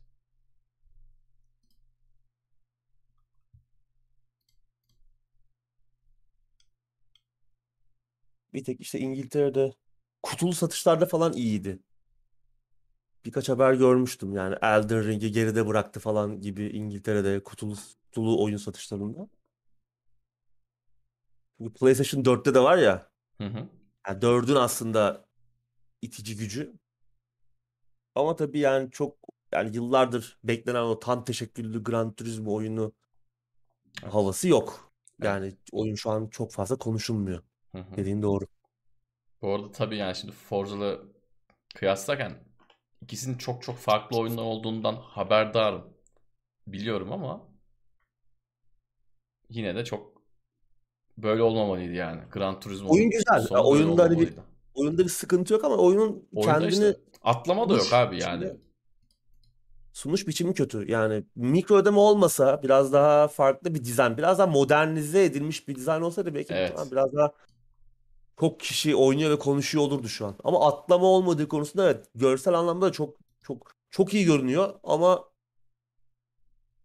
Bir 8.54 8.64
tek 8.64 8.82
işte 8.82 9.00
İngiltere'de 9.00 9.74
kutulu 10.24 10.54
satışlarda 10.54 11.06
falan 11.06 11.34
iyiydi. 11.34 11.80
Birkaç 13.26 13.50
haber 13.50 13.74
görmüştüm 13.74 14.34
yani 14.36 14.56
Elden 14.62 15.08
Ring'i 15.08 15.32
geride 15.32 15.68
bıraktı 15.68 16.00
falan 16.00 16.42
gibi 16.42 16.66
İngiltere'de 16.68 17.44
kutulu, 17.44 17.76
kutulu 18.06 18.44
oyun 18.44 18.58
satışlarında. 18.58 19.28
Çünkü 21.58 21.74
PlayStation 21.74 22.26
4'te 22.26 22.54
de 22.54 22.60
var 22.60 22.78
ya 22.78 23.10
Hı 23.42 23.48
hı. 23.48 23.70
yani 24.08 24.22
4'ün 24.22 24.56
aslında 24.56 25.26
itici 26.02 26.38
gücü. 26.38 26.74
Ama 28.16 28.36
tabii 28.36 28.60
yani 28.60 28.92
çok 28.92 29.18
yani 29.52 29.76
yıllardır 29.76 30.40
beklenen 30.44 30.82
o 30.84 31.00
tam 31.00 31.26
teşekküllü 31.26 31.84
Gran 31.84 32.14
Turismo 32.14 32.54
oyunu 32.54 32.94
Evet. 34.04 34.14
havası 34.14 34.48
yok. 34.48 34.92
Yani 35.24 35.58
oyun 35.72 35.96
şu 35.96 36.10
an 36.12 36.28
çok 36.28 36.52
fazla 36.54 36.78
konuşulmuyor. 36.78 37.44
Hı 37.72 37.78
hı. 37.78 37.98
Dediğin 37.98 38.22
doğru. 38.22 38.46
Bu 39.42 39.54
arada 39.54 39.72
tabii 39.72 39.98
yani 39.98 40.16
şimdi 40.16 40.34
Forza'la 40.34 40.98
kıyaslarken 41.76 42.34
ikisinin 43.02 43.38
çok 43.38 43.64
çok 43.64 43.78
farklı 43.78 44.18
oyunlar 44.18 44.44
olduğundan 44.44 44.96
haberdarım. 44.96 45.94
Biliyorum 46.68 47.12
ama 47.12 47.48
yine 49.50 49.76
de 49.76 49.86
çok 49.86 50.22
böyle 51.18 51.44
olmamalıydı 51.44 51.94
yani. 51.94 52.22
Gran 52.32 52.50
Oyun 52.54 52.60
Turismo'nun 52.60 53.10
güzel. 53.10 53.48
Ya 53.52 53.64
oyunda 53.64 54.04
hani 54.04 54.20
bir 54.20 54.34
oyunda 54.74 55.04
bir 55.04 55.10
sıkıntı 55.10 55.54
yok 55.54 55.64
ama 55.64 55.76
oyunun 55.76 56.28
Oyunda 56.36 56.60
kendini 56.60 56.74
işte 56.74 56.96
atlama 57.24 57.70
da 57.70 57.74
yok 57.74 57.94
abi 57.94 58.22
yani. 58.22 58.54
sunuş 59.94 60.28
biçimi 60.28 60.54
kötü. 60.54 60.92
Yani 60.92 61.24
mikro 61.36 61.76
ödeme 61.76 62.00
olmasa 62.00 62.64
biraz 62.64 62.94
daha 62.94 63.28
farklı 63.28 63.76
bir 63.76 63.84
dizayn, 63.84 64.18
biraz 64.18 64.40
daha 64.40 64.48
modernize 64.48 65.24
edilmiş 65.24 65.68
bir 65.68 65.76
dizayn 65.76 66.02
olsaydı 66.02 66.36
belki 66.36 66.54
Evet. 66.54 66.92
biraz 66.92 67.14
daha 67.14 67.32
çok 68.40 68.60
kişi 68.60 68.96
oynuyor 68.96 69.32
ve 69.32 69.40
konuşuyor 69.40 69.84
olurdu 69.84 70.08
şu 70.08 70.26
an. 70.26 70.36
Ama 70.44 70.68
atlama 70.68 71.06
olmadığı 71.06 71.48
konusunda 71.48 71.86
evet 71.86 72.10
görsel 72.16 72.54
anlamda 72.54 72.86
da 72.86 72.92
çok 72.92 73.18
çok 73.42 73.72
çok 73.90 74.14
iyi 74.14 74.26
görünüyor 74.26 74.80
ama 74.84 75.30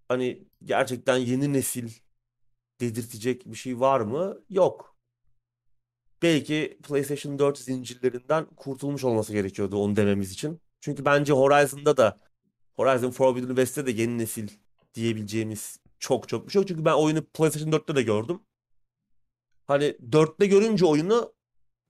hani 0.09 0.49
gerçekten 0.65 1.16
yeni 1.16 1.53
nesil 1.53 1.91
dedirtecek 2.81 3.47
bir 3.47 3.57
şey 3.57 3.81
var 3.81 4.01
mı? 4.01 4.39
Yok. 4.51 4.97
Belki 6.23 6.79
PlayStation 6.83 7.39
4 7.39 7.59
zincirlerinden 7.59 8.47
kurtulmuş 8.57 9.05
olması 9.05 9.33
gerekiyordu 9.33 9.77
onu 9.77 9.97
dememiz 9.97 10.33
için. 10.33 10.61
Çünkü 10.81 11.05
bence 11.05 11.33
Horizon'da 11.33 11.97
da 11.97 12.20
Horizon 12.77 13.11
Forbidden 13.11 13.49
West'te 13.49 13.87
de 13.87 13.91
yeni 13.91 14.19
nesil 14.19 14.49
diyebileceğimiz 14.95 15.81
çok 15.99 16.29
çok 16.29 16.47
bir 16.47 16.53
şey 16.53 16.61
yok. 16.61 16.69
Çünkü 16.69 16.85
ben 16.85 16.93
oyunu 16.93 17.24
PlayStation 17.24 17.73
4'te 17.73 17.97
de 17.97 18.03
gördüm. 18.03 18.41
Hani 19.66 19.85
4'te 20.11 20.47
görünce 20.47 20.87
oyunu 20.87 21.33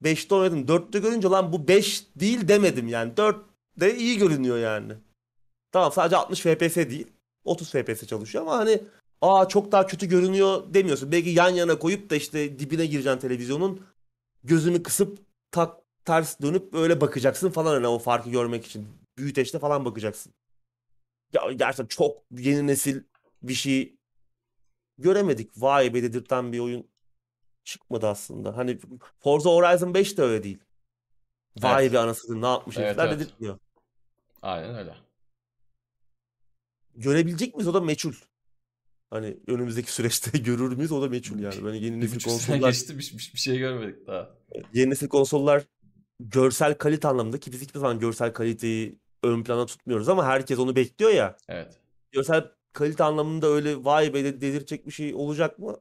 5'te 0.02 0.34
oynadım. 0.34 0.66
4'te 0.66 0.98
görünce 0.98 1.28
lan 1.28 1.52
bu 1.52 1.68
5 1.68 2.06
değil 2.16 2.48
demedim 2.48 2.88
yani. 2.88 3.12
4'te 3.12 3.96
iyi 3.96 4.18
görünüyor 4.18 4.58
yani. 4.58 4.92
Tamam 5.72 5.92
sadece 5.92 6.16
60 6.16 6.40
FPS 6.40 6.76
değil. 6.76 7.06
30 7.44 7.70
FPS 7.70 8.06
çalışıyor 8.06 8.44
ama 8.44 8.56
hani 8.56 8.82
aa 9.20 9.48
çok 9.48 9.72
daha 9.72 9.86
kötü 9.86 10.06
görünüyor 10.06 10.74
demiyorsun. 10.74 11.12
Belki 11.12 11.30
yan 11.30 11.50
yana 11.50 11.78
koyup 11.78 12.10
da 12.10 12.16
işte 12.16 12.58
dibine 12.58 12.86
gireceksin 12.86 13.20
televizyonun. 13.20 13.80
Gözünü 14.44 14.82
kısıp 14.82 15.18
tak 15.50 15.76
ters 16.04 16.40
dönüp 16.40 16.74
öyle 16.74 17.00
bakacaksın 17.00 17.50
falan 17.50 17.74
hani 17.74 17.86
o 17.86 17.98
farkı 17.98 18.30
görmek 18.30 18.66
için. 18.66 18.88
Büyüteçte 19.18 19.58
falan 19.58 19.84
bakacaksın. 19.84 20.32
Ya 21.32 21.52
gerçekten 21.52 21.86
çok 21.86 22.22
yeni 22.30 22.66
nesil 22.66 23.02
bir 23.42 23.54
şey 23.54 23.96
göremedik. 24.98 25.50
Vay 25.56 25.94
be 25.94 26.02
dedirten 26.02 26.52
bir 26.52 26.58
oyun 26.58 26.91
çıkmadı 27.64 28.06
aslında. 28.06 28.56
Hani 28.56 28.78
Forza 29.20 29.50
Horizon 29.50 29.94
5 29.94 30.18
de 30.18 30.22
öyle 30.22 30.42
değil. 30.42 30.58
Vay 31.62 31.82
Evet. 31.84 31.92
be 31.94 31.98
anasını 31.98 32.42
ne 32.42 32.46
yapmış 32.46 32.76
Evet, 32.76 32.86
herifler 32.88 33.06
evet. 33.08 33.20
dedirtmiyor. 33.20 33.58
Aynen 34.42 34.74
öyle. 34.74 34.94
Görebilecek 36.94 37.54
miyiz 37.54 37.68
o 37.68 37.74
da 37.74 37.80
meçhul. 37.80 38.12
Hani 39.10 39.36
önümüzdeki 39.46 39.92
süreçte 39.92 40.38
görür 40.38 40.76
müyüz 40.76 40.92
o 40.92 41.02
da 41.02 41.08
meçhul 41.08 41.38
yani. 41.38 41.64
Böyle 41.64 41.78
yeni 41.78 42.00
nesil 42.00 42.20
konsollar 42.20 42.70
geçti 42.70 42.98
bir, 42.98 43.12
bir, 43.18 43.30
bir 43.34 43.38
şey 43.38 43.58
görmedik 43.58 44.06
daha. 44.06 44.30
yeni 44.72 44.90
nesil 44.90 45.08
konsollar 45.08 45.62
görsel 46.20 46.74
kalite 46.78 47.08
anlamında 47.08 47.40
ki 47.40 47.52
biz 47.52 47.60
hiçbir 47.62 47.78
zaman 47.80 47.98
görsel 47.98 48.32
kaliteyi 48.32 48.98
ön 49.22 49.44
plana 49.44 49.66
tutmuyoruz 49.66 50.08
ama 50.08 50.26
herkes 50.26 50.58
onu 50.58 50.76
bekliyor 50.76 51.10
ya. 51.10 51.36
Evet. 51.48 51.80
Görsel 52.10 52.50
kalite 52.72 53.04
anlamında 53.04 53.46
öyle 53.46 53.84
vay 53.84 54.14
be 54.14 54.24
de- 54.24 54.40
dedirtecek 54.40 54.86
bir 54.86 54.92
şey 54.92 55.14
olacak 55.14 55.58
mı? 55.58 55.76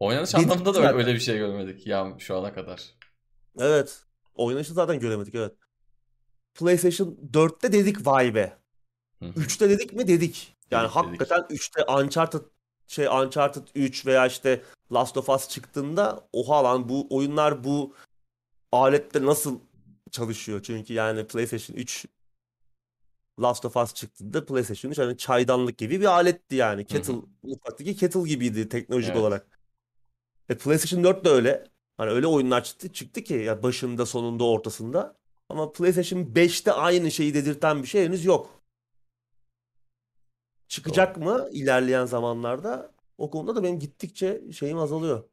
Oynanış 0.00 0.34
Dedik 0.34 0.44
anlamında 0.46 0.74
da 0.74 0.78
öyle, 0.78 0.88
zaten. 0.88 1.00
öyle 1.00 1.14
bir 1.14 1.20
şey 1.20 1.38
görmedik 1.38 1.86
ya 1.86 2.14
şu 2.18 2.36
ana 2.38 2.54
kadar. 2.54 2.82
Evet. 3.58 4.02
Oynanışı 4.34 4.72
zaten 4.74 4.98
göremedik 5.00 5.34
evet. 5.34 5.52
PlayStation 6.54 7.18
4'te 7.32 7.72
dedik 7.72 8.06
vay 8.06 8.34
be. 8.34 8.58
Hı 9.18 9.24
hı. 9.26 9.40
3'te 9.40 9.70
dedik 9.70 9.92
mi 9.92 10.08
dedik. 10.08 10.56
Yani 10.70 10.84
Dedik, 10.84 10.94
dedik. 10.96 11.06
hakikaten 11.20 11.40
3'te 11.56 11.92
Uncharted 11.92 12.40
şey 12.86 13.06
Uncharted 13.06 13.62
3 13.74 14.06
veya 14.06 14.26
işte 14.26 14.62
Last 14.92 15.16
of 15.16 15.28
Us 15.28 15.48
çıktığında 15.48 16.28
oha 16.32 16.64
lan 16.64 16.88
bu 16.88 17.06
oyunlar 17.16 17.64
bu 17.64 17.94
alette 18.72 19.24
nasıl 19.26 19.60
çalışıyor? 20.10 20.62
Çünkü 20.62 20.92
yani 20.92 21.26
PlayStation 21.26 21.76
3 21.76 22.06
Last 23.40 23.64
of 23.64 23.76
Us 23.76 23.94
çıktığında 23.94 24.46
PlayStation 24.46 24.90
3 24.92 24.98
hani 24.98 25.16
çaydanlık 25.18 25.78
gibi 25.78 26.00
bir 26.00 26.04
aletti 26.06 26.56
yani. 26.56 26.86
Kettle, 26.86 27.14
mutfaktaki 27.42 27.96
kettle 27.96 28.20
gibiydi 28.22 28.68
teknolojik 28.68 29.10
Evet. 29.10 29.20
olarak. 29.20 29.53
E 30.48 30.58
PlayStation 30.58 31.04
4 31.04 31.24
de 31.24 31.28
öyle. 31.28 31.64
Hani 31.96 32.10
öyle 32.10 32.26
oyunlar 32.26 32.64
çıktı, 32.64 32.92
çıktı 32.92 33.22
ki 33.22 33.34
ya 33.34 33.62
başında, 33.62 34.06
sonunda, 34.06 34.44
ortasında. 34.44 35.16
Ama 35.48 35.72
PlayStation 35.72 36.20
5'te 36.20 36.72
aynı 36.72 37.10
şeyi 37.10 37.34
dedirten 37.34 37.82
bir 37.82 37.88
şey 37.88 38.04
henüz 38.04 38.24
yok. 38.24 38.62
Çıkacak 40.68 41.16
mı 41.16 41.48
ilerleyen 41.52 42.04
zamanlarda? 42.04 42.94
O 43.18 43.30
konuda 43.30 43.56
da 43.56 43.62
benim 43.62 43.78
gittikçe 43.78 44.52
şeyim 44.52 44.78
azalıyor. 44.78 45.24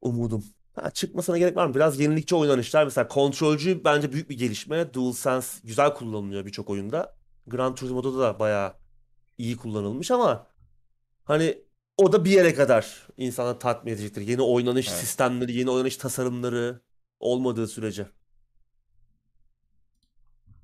Umudum. 0.00 0.44
Ha, 0.74 0.90
çıkmasına 0.90 1.38
gerek 1.38 1.56
var 1.56 1.66
mı? 1.66 1.74
Biraz 1.74 2.00
yenilikçi 2.00 2.36
oynanışlar. 2.36 2.84
Mesela 2.84 3.08
kontrolcü 3.08 3.84
bence 3.84 4.12
büyük 4.12 4.30
bir 4.30 4.38
gelişme. 4.38 4.94
DualSense 4.94 5.58
güzel 5.64 5.94
kullanılıyor 5.94 6.46
birçok 6.46 6.70
oyunda. 6.70 7.16
Gran 7.46 7.74
Turismo'da 7.74 8.18
da 8.18 8.38
bayağı 8.38 8.74
iyi 9.38 9.56
kullanılmış 9.56 10.10
ama 10.10 10.46
hani 11.24 11.64
o 12.00 12.12
da 12.12 12.24
bir 12.24 12.30
yere 12.30 12.54
kadar 12.54 13.08
insana 13.16 13.58
tatmin 13.58 13.92
edecektir. 13.92 14.20
Yeni 14.22 14.42
oynanış 14.42 14.88
Evet. 14.88 14.98
sistemleri, 14.98 15.52
yeni 15.52 15.70
oynanış 15.70 15.96
tasarımları 15.96 16.80
olmadığı 17.20 17.68
sürece. 17.68 18.06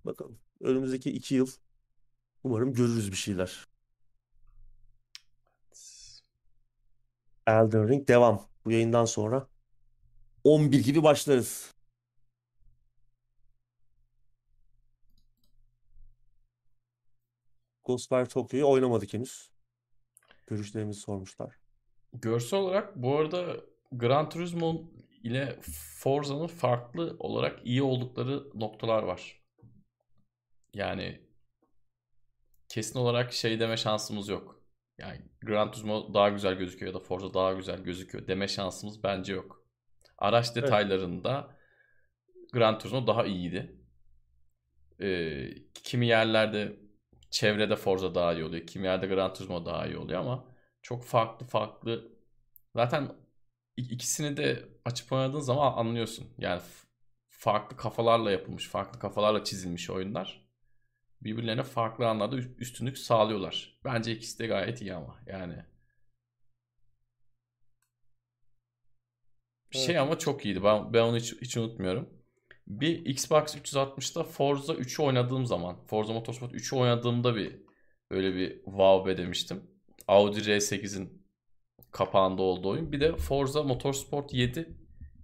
Bakalım. 0.04 0.38
Önümüzdeki 0.60 1.10
iki 1.10 1.34
yıl 1.34 1.50
umarım 2.44 2.72
görürüz 2.72 3.10
bir 3.12 3.16
şeyler. 3.16 3.66
Elden 7.46 7.88
Ring 7.88 8.08
devam. 8.08 8.48
Bu 8.64 8.70
yayından 8.70 9.04
sonra 9.04 9.48
11 10.44 10.84
gibi 10.84 11.02
başlarız. 11.02 11.74
Ghostwire 17.84 18.26
Tokyo'yu 18.28 18.66
oynamadık 18.66 19.14
henüz. 19.14 19.50
Görüşlerimizi 20.46 21.00
sormuşlar. 21.00 21.54
Görsel 22.12 22.58
olarak 22.60 22.96
bu 22.96 23.16
arada 23.16 23.56
Gran 23.92 24.28
Turismo 24.28 24.90
ile 25.22 25.58
Forza'nın 25.98 26.46
farklı 26.46 27.16
olarak 27.18 27.66
iyi 27.66 27.82
oldukları 27.82 28.44
noktalar 28.54 29.02
var. 29.02 29.42
Yani 30.74 31.20
kesin 32.68 32.98
olarak 32.98 33.32
şey 33.32 33.60
deme 33.60 33.76
şansımız 33.76 34.28
yok. 34.28 34.62
Yani 34.98 35.20
Gran 35.42 35.70
Turismo 35.70 36.14
daha 36.14 36.28
güzel 36.28 36.54
gözüküyor 36.54 36.94
ya 36.94 37.00
da 37.00 37.04
Forza 37.04 37.34
daha 37.34 37.52
güzel 37.52 37.82
gözüküyor 37.82 38.28
deme 38.28 38.48
şansımız 38.48 39.02
bence 39.02 39.32
yok. 39.32 39.66
Araç 40.18 40.46
Evet. 40.46 40.56
detaylarında 40.56 41.56
Gran 42.52 42.78
Turismo 42.78 43.06
daha 43.06 43.26
iyiydi. 43.26 43.76
Ee, 45.00 45.48
kimi 45.74 46.06
yerlerde 46.06 46.85
çevrede 47.36 47.76
Forza 47.76 48.14
daha 48.14 48.32
iyi 48.34 48.44
oluyor. 48.44 48.66
Kimi 48.66 48.86
yerde 48.86 49.06
Gran 49.06 49.34
Turismo 49.34 49.66
daha 49.66 49.86
iyi 49.86 49.96
oluyor 49.98 50.20
ama 50.20 50.44
çok 50.82 51.04
farklı 51.04 51.46
farklı. 51.46 52.08
Zaten 52.76 53.12
ik- 53.78 53.92
ikisini 53.92 54.36
de 54.36 54.68
açıp 54.84 55.12
oynadığın 55.12 55.40
zaman 55.40 55.72
anlıyorsun. 55.78 56.26
Yani 56.38 56.62
farklı 57.28 57.76
kafalarla 57.76 58.30
yapılmış, 58.30 58.68
farklı 58.68 59.00
kafalarla 59.00 59.44
çizilmiş 59.44 59.90
oyunlar 59.90 60.46
birbirlerine 61.22 61.62
farklı 61.62 62.08
anlarda 62.08 62.36
üstünlük 62.38 62.98
sağlıyorlar. 62.98 63.78
Bence 63.84 64.12
ikisi 64.12 64.38
de 64.38 64.46
gayet 64.46 64.82
iyi 64.82 64.94
ama 64.94 65.16
yani. 65.26 65.64
Şey 69.70 69.96
Evet. 69.96 70.02
ama 70.02 70.18
çok 70.18 70.44
iyiydi. 70.46 70.64
Ben, 70.64 70.92
ben 70.92 71.02
onu 71.02 71.16
hiç, 71.16 71.34
hiç 71.42 71.56
unutmuyorum. 71.56 72.10
Bir 72.66 73.06
Xbox 73.06 73.56
360'da 73.56 74.24
Forza 74.24 74.72
3'ü 74.72 75.02
oynadığım 75.02 75.46
zaman, 75.46 75.76
Forza 75.86 76.12
Motorsport 76.12 76.54
3'ü 76.54 76.76
oynadığımda 76.76 77.36
bir 77.36 77.56
böyle 78.10 78.34
bir 78.34 78.64
wow 78.64 79.10
be 79.10 79.16
demiştim. 79.16 79.62
Audi 80.08 80.40
R8'in 80.40 81.26
kapağında 81.90 82.42
olduğu 82.42 82.68
oyun. 82.68 82.92
Bir 82.92 83.00
de 83.00 83.16
Forza 83.16 83.62
Motorsport 83.62 84.32
7 84.32 84.76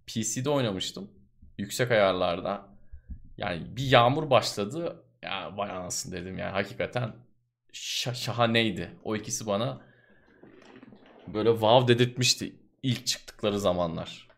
PC'de 0.06 0.51
oynamıştım. 0.51 1.10
Yüksek 1.59 1.90
ayarlarda. 1.90 2.69
Yani 3.39 3.77
bir 3.77 3.85
yağmur 3.85 4.31
başladı. 4.31 5.05
Ya 5.23 5.56
vay 5.56 5.70
anasını 5.70 6.12
dedim 6.12 6.39
yani 6.39 6.52
hakikaten 6.52 7.14
şa- 7.73 8.14
şahaneydi. 8.14 8.90
O 9.05 9.16
ikisi 9.16 9.47
bana 9.47 9.81
böyle 11.27 11.51
wow 11.51 11.94
dedirtmişti 11.94 12.56
ilk 12.82 13.06
çıktıkları 13.06 13.60
zamanlar. 13.60 14.28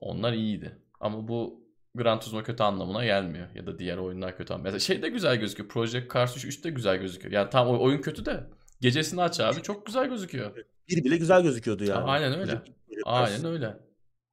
Onlar 0.00 0.32
iyiydi. 0.32 0.78
Ama 1.00 1.28
bu 1.28 1.63
Gran 1.94 2.20
Turismo 2.20 2.42
kötü 2.42 2.62
anlamına 2.62 3.04
gelmiyor. 3.04 3.46
Ya 3.54 3.66
da 3.66 3.78
diğer 3.78 3.96
oyunlar 3.96 4.36
kötü 4.36 4.52
anlamına. 4.52 4.72
Mesela 4.72 4.80
şey 4.80 5.02
de 5.02 5.08
güzel 5.08 5.36
gözüküyor. 5.36 5.68
Project 5.68 6.14
Cars 6.14 6.36
3, 6.36 6.44
3 6.44 6.64
de 6.64 6.70
güzel 6.70 6.96
gözüküyor. 6.96 7.32
Yani 7.32 7.50
tam 7.50 7.68
oyun 7.80 7.98
kötü 8.00 8.26
de 8.26 8.44
gecesini 8.80 9.22
aç 9.22 9.40
abi 9.40 9.62
çok 9.62 9.86
güzel 9.86 10.08
gözüküyor. 10.08 10.56
Bir 10.88 11.04
bile 11.04 11.16
güzel 11.16 11.42
gözüküyordu 11.42 11.84
yani. 11.84 12.04
Aynen 12.04 12.38
öyle. 12.38 12.62
Aynen 13.04 13.44
öyle. 13.44 13.76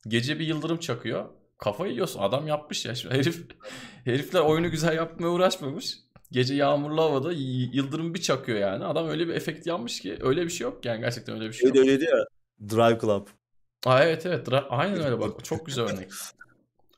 Gece 0.08 0.40
bir 0.40 0.48
yıldırım 0.48 0.78
çakıyor. 0.78 1.26
Kafayı 1.58 1.92
yiyorsun. 1.92 2.20
Adam 2.20 2.48
yapmış 2.48 2.86
ya. 2.86 2.96
Şimdi 2.96 3.16
herif 3.20 3.46
herifler 4.06 4.40
oyunu 4.40 4.72
güzel 4.72 4.96
yapmaya 4.96 5.28
uğraşmamış. 5.28 5.98
Gece 6.32 6.56
yağmurlu 6.56 7.02
havada 7.02 7.32
yıldırım 7.74 8.14
bir 8.14 8.22
çakıyor 8.22 8.60
yani. 8.60 8.86
Adam 8.86 9.08
öyle 9.08 9.28
bir 9.28 9.34
efekt 9.34 9.68
yapmış 9.68 10.00
ki 10.00 10.18
öyle 10.22 10.44
bir 10.44 10.50
şey 10.50 10.66
yok 10.66 10.86
yani 10.86 11.02
gerçekten 11.02 11.36
öyle 11.36 11.48
bir 11.48 11.54
şey 11.54 11.68
yok. 11.68 11.78
öyleydi 11.78 12.04
ya. 12.04 12.26
Drive 12.70 13.00
Club. 13.00 13.28
Aa, 13.86 14.04
evet 14.04 14.26
evet. 14.26 14.48
Aynen 14.70 15.02
öyle 15.06 15.20
bak. 15.20 15.46
Çok 15.46 15.66
güzel 15.66 15.86
örnek. 15.86 16.10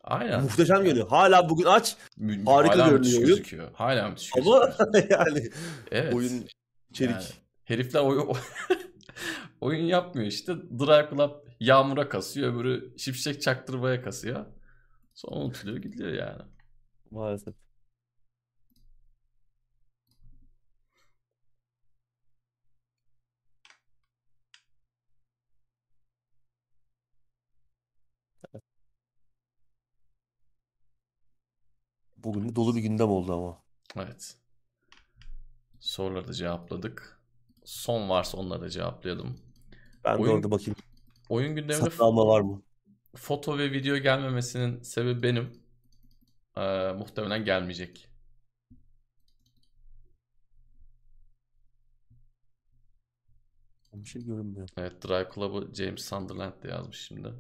Aynen. 0.04 0.44
Muhteşem 0.44 0.84
görünüyor. 0.84 1.08
Hala 1.08 1.50
bugün 1.50 1.66
aç 1.66 1.98
harika 2.46 2.74
hala 2.78 2.90
görünüyor 2.90 3.18
oyun. 3.18 3.28
gözüküyor. 3.28 3.72
Hala 3.74 4.10
müthiş 4.10 4.32
ama 4.38 4.70
yani 5.10 5.50
Evet. 5.92 6.14
oyun 6.14 6.46
içerik. 6.90 7.12
Yani 7.12 7.24
herifler 7.64 8.00
oyun 8.00 8.28
oyun 9.62 9.84
yapmıyor 9.86 10.28
işte. 10.28 10.54
Drive 10.56 11.10
Club 11.10 11.32
yağmura 11.60 12.10
kasıyor, 12.10 12.54
öbürü 12.54 12.94
şipşek 12.98 13.42
çaktırmaya 13.42 14.02
kasıyor. 14.02 14.46
Sonra 15.14 15.36
unutuluyor 15.36 15.78
gidiyor 15.78 16.10
yani. 16.10 16.42
Maalesef. 17.12 17.54
Bugün 32.24 32.50
de 32.50 32.56
dolu 32.56 32.76
bir 32.76 32.82
gündem 32.82 33.10
oldu 33.10 33.34
ama. 33.34 33.64
Evet. 34.06 34.38
Soruları 35.80 36.28
da 36.28 36.34
cevapladık. 36.34 37.22
Son 37.66 38.10
varsa 38.10 38.38
onları 38.38 38.62
da 38.62 38.70
cevaplayalım. 38.70 39.40
Ben 40.04 40.18
de 40.18 40.22
Oyun- 40.22 40.34
orada 40.34 40.52
bakayım. 40.52 40.76
Oyun 41.30 41.56
gündeminde 41.56 41.74
Satın 41.90 42.04
alma 42.04 42.28
var 42.28 42.42
mı? 42.42 42.62
foto 43.16 43.58
ve 43.58 43.72
video 43.72 43.98
gelmemesinin 43.98 44.82
sebebi 44.82 45.24
benim. 45.24 45.64
Ee, 46.58 46.92
muhtemelen 46.98 47.46
gelmeyecek. 47.46 48.10
Bir 53.94 54.06
şey 54.10 54.24
görünmüyor. 54.26 54.70
Evet, 54.78 55.04
Drive 55.08 55.30
Club'ı 55.36 55.74
James 55.76 56.06
Sunderland 56.06 56.64
de 56.64 56.68
yazmış 56.68 56.98
şimdi. 57.02 57.34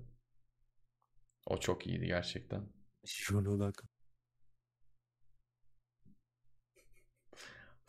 O 1.47 1.57
çok 1.57 1.87
iyiydi 1.87 2.05
gerçekten. 2.05 2.69
Şöyle 3.05 3.49
alaka. 3.49 3.87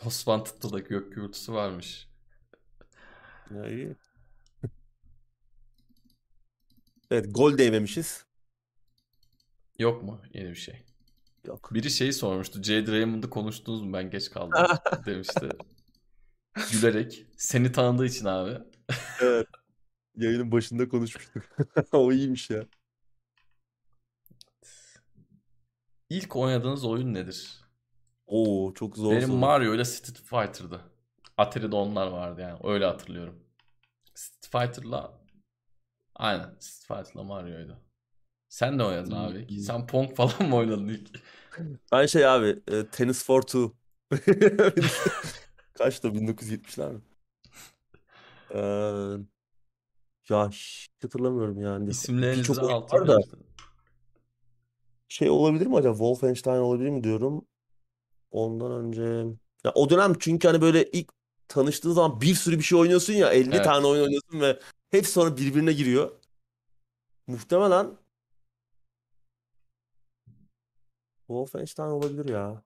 Osman 0.06 0.44
Tıtlı'da 0.44 0.78
gök 0.78 1.14
gürültüsü 1.14 1.52
varmış. 1.52 2.08
Ya 3.54 3.68
iyi. 3.68 3.96
Evet 7.10 7.26
gol 7.34 7.58
değmemişiz. 7.58 8.24
Yok 9.78 10.02
mu 10.02 10.20
yeni 10.34 10.50
bir 10.50 10.54
şey? 10.54 10.82
Yok. 11.46 11.74
Biri 11.74 11.90
şeyi 11.90 12.12
sormuştu. 12.12 12.62
Jade 12.62 12.92
Raymond'ı 12.92 13.30
konuştunuz 13.30 13.82
mu? 13.82 13.92
Ben 13.92 14.10
geç 14.10 14.30
kaldım 14.30 14.66
demişti. 15.06 15.48
gülerek 16.72 17.26
seni 17.36 17.72
tanıdığı 17.72 18.06
için 18.06 18.24
abi. 18.24 18.58
Evet. 19.22 19.46
Yayının 20.16 20.52
başında 20.52 20.88
konuşmuştuk. 20.88 21.42
O 21.92 22.12
iyiymiş 22.12 22.50
ya. 22.50 22.66
İlk 26.10 26.36
oynadığınız 26.36 26.84
oyun 26.84 27.14
nedir? 27.14 27.63
Oo 28.26 28.72
çok 28.74 28.96
zor 28.96 29.10
Benim 29.10 29.28
soru. 29.28 29.36
Mario 29.36 29.74
ile 29.74 29.84
Street 29.84 30.18
Fighter'dı. 30.18 30.80
Atari'de 31.36 31.76
onlar 31.76 32.06
vardı 32.06 32.40
yani. 32.40 32.58
Öyle 32.64 32.84
hatırlıyorum. 32.84 33.44
Street 34.14 34.52
Fighter'la 34.52 35.20
aynen 36.14 36.56
Street 36.60 37.04
Fighter'la 37.04 37.24
Mario'ydu. 37.24 37.78
Sen 38.48 38.78
de 38.78 38.84
oynadın 38.84 39.12
abi. 39.12 39.46
iyi. 39.48 39.60
Sen 39.60 39.86
Pong 39.86 40.14
falan 40.14 40.48
mı 40.48 40.56
oynadın 40.56 40.88
ilk? 40.88 41.08
Ben 41.92 42.06
şey 42.06 42.26
abi 42.26 42.62
e, 42.68 42.86
Tennis 42.86 43.24
for 43.24 43.42
Two. 43.42 43.72
Kaçta 45.74 46.08
1970'ler 46.08 46.92
mi? 46.92 47.00
Ee, 48.54 48.60
ya 50.28 50.48
hiç 50.48 50.88
hatırlamıyorum 51.02 51.60
yani. 51.60 51.90
İsimlerinizi 51.90 52.60
alta 52.60 52.96
var 52.96 53.08
da 53.08 53.18
şey 55.08 55.30
olabilir 55.30 55.66
mi 55.66 55.76
acaba? 55.76 55.92
Wolfenstein 55.92 56.60
olabilir 56.60 56.90
mi 56.90 57.04
diyorum. 57.04 57.46
Ondan 58.34 58.72
önce 58.72 59.02
ya 59.64 59.72
o 59.74 59.90
dönem 59.90 60.14
çünkü 60.18 60.48
hani 60.48 60.60
böyle 60.60 60.90
ilk 60.90 61.08
tanıştığın 61.48 61.92
zaman 61.92 62.20
bir 62.20 62.34
sürü 62.34 62.58
bir 62.58 62.62
şey 62.62 62.78
oynuyorsun 62.78 63.12
ya 63.12 63.30
50 63.32 63.54
Evet. 63.54 63.64
tane 63.64 63.86
oyun 63.86 64.02
oynuyorsun 64.02 64.40
ve 64.40 64.60
hepsi 64.90 65.12
sonra 65.12 65.36
birbirine 65.36 65.72
giriyor. 65.72 66.10
Muhtemelen 67.26 67.96
Wolfenstein 71.26 71.86
olabilir 71.86 72.28
ya. 72.28 72.62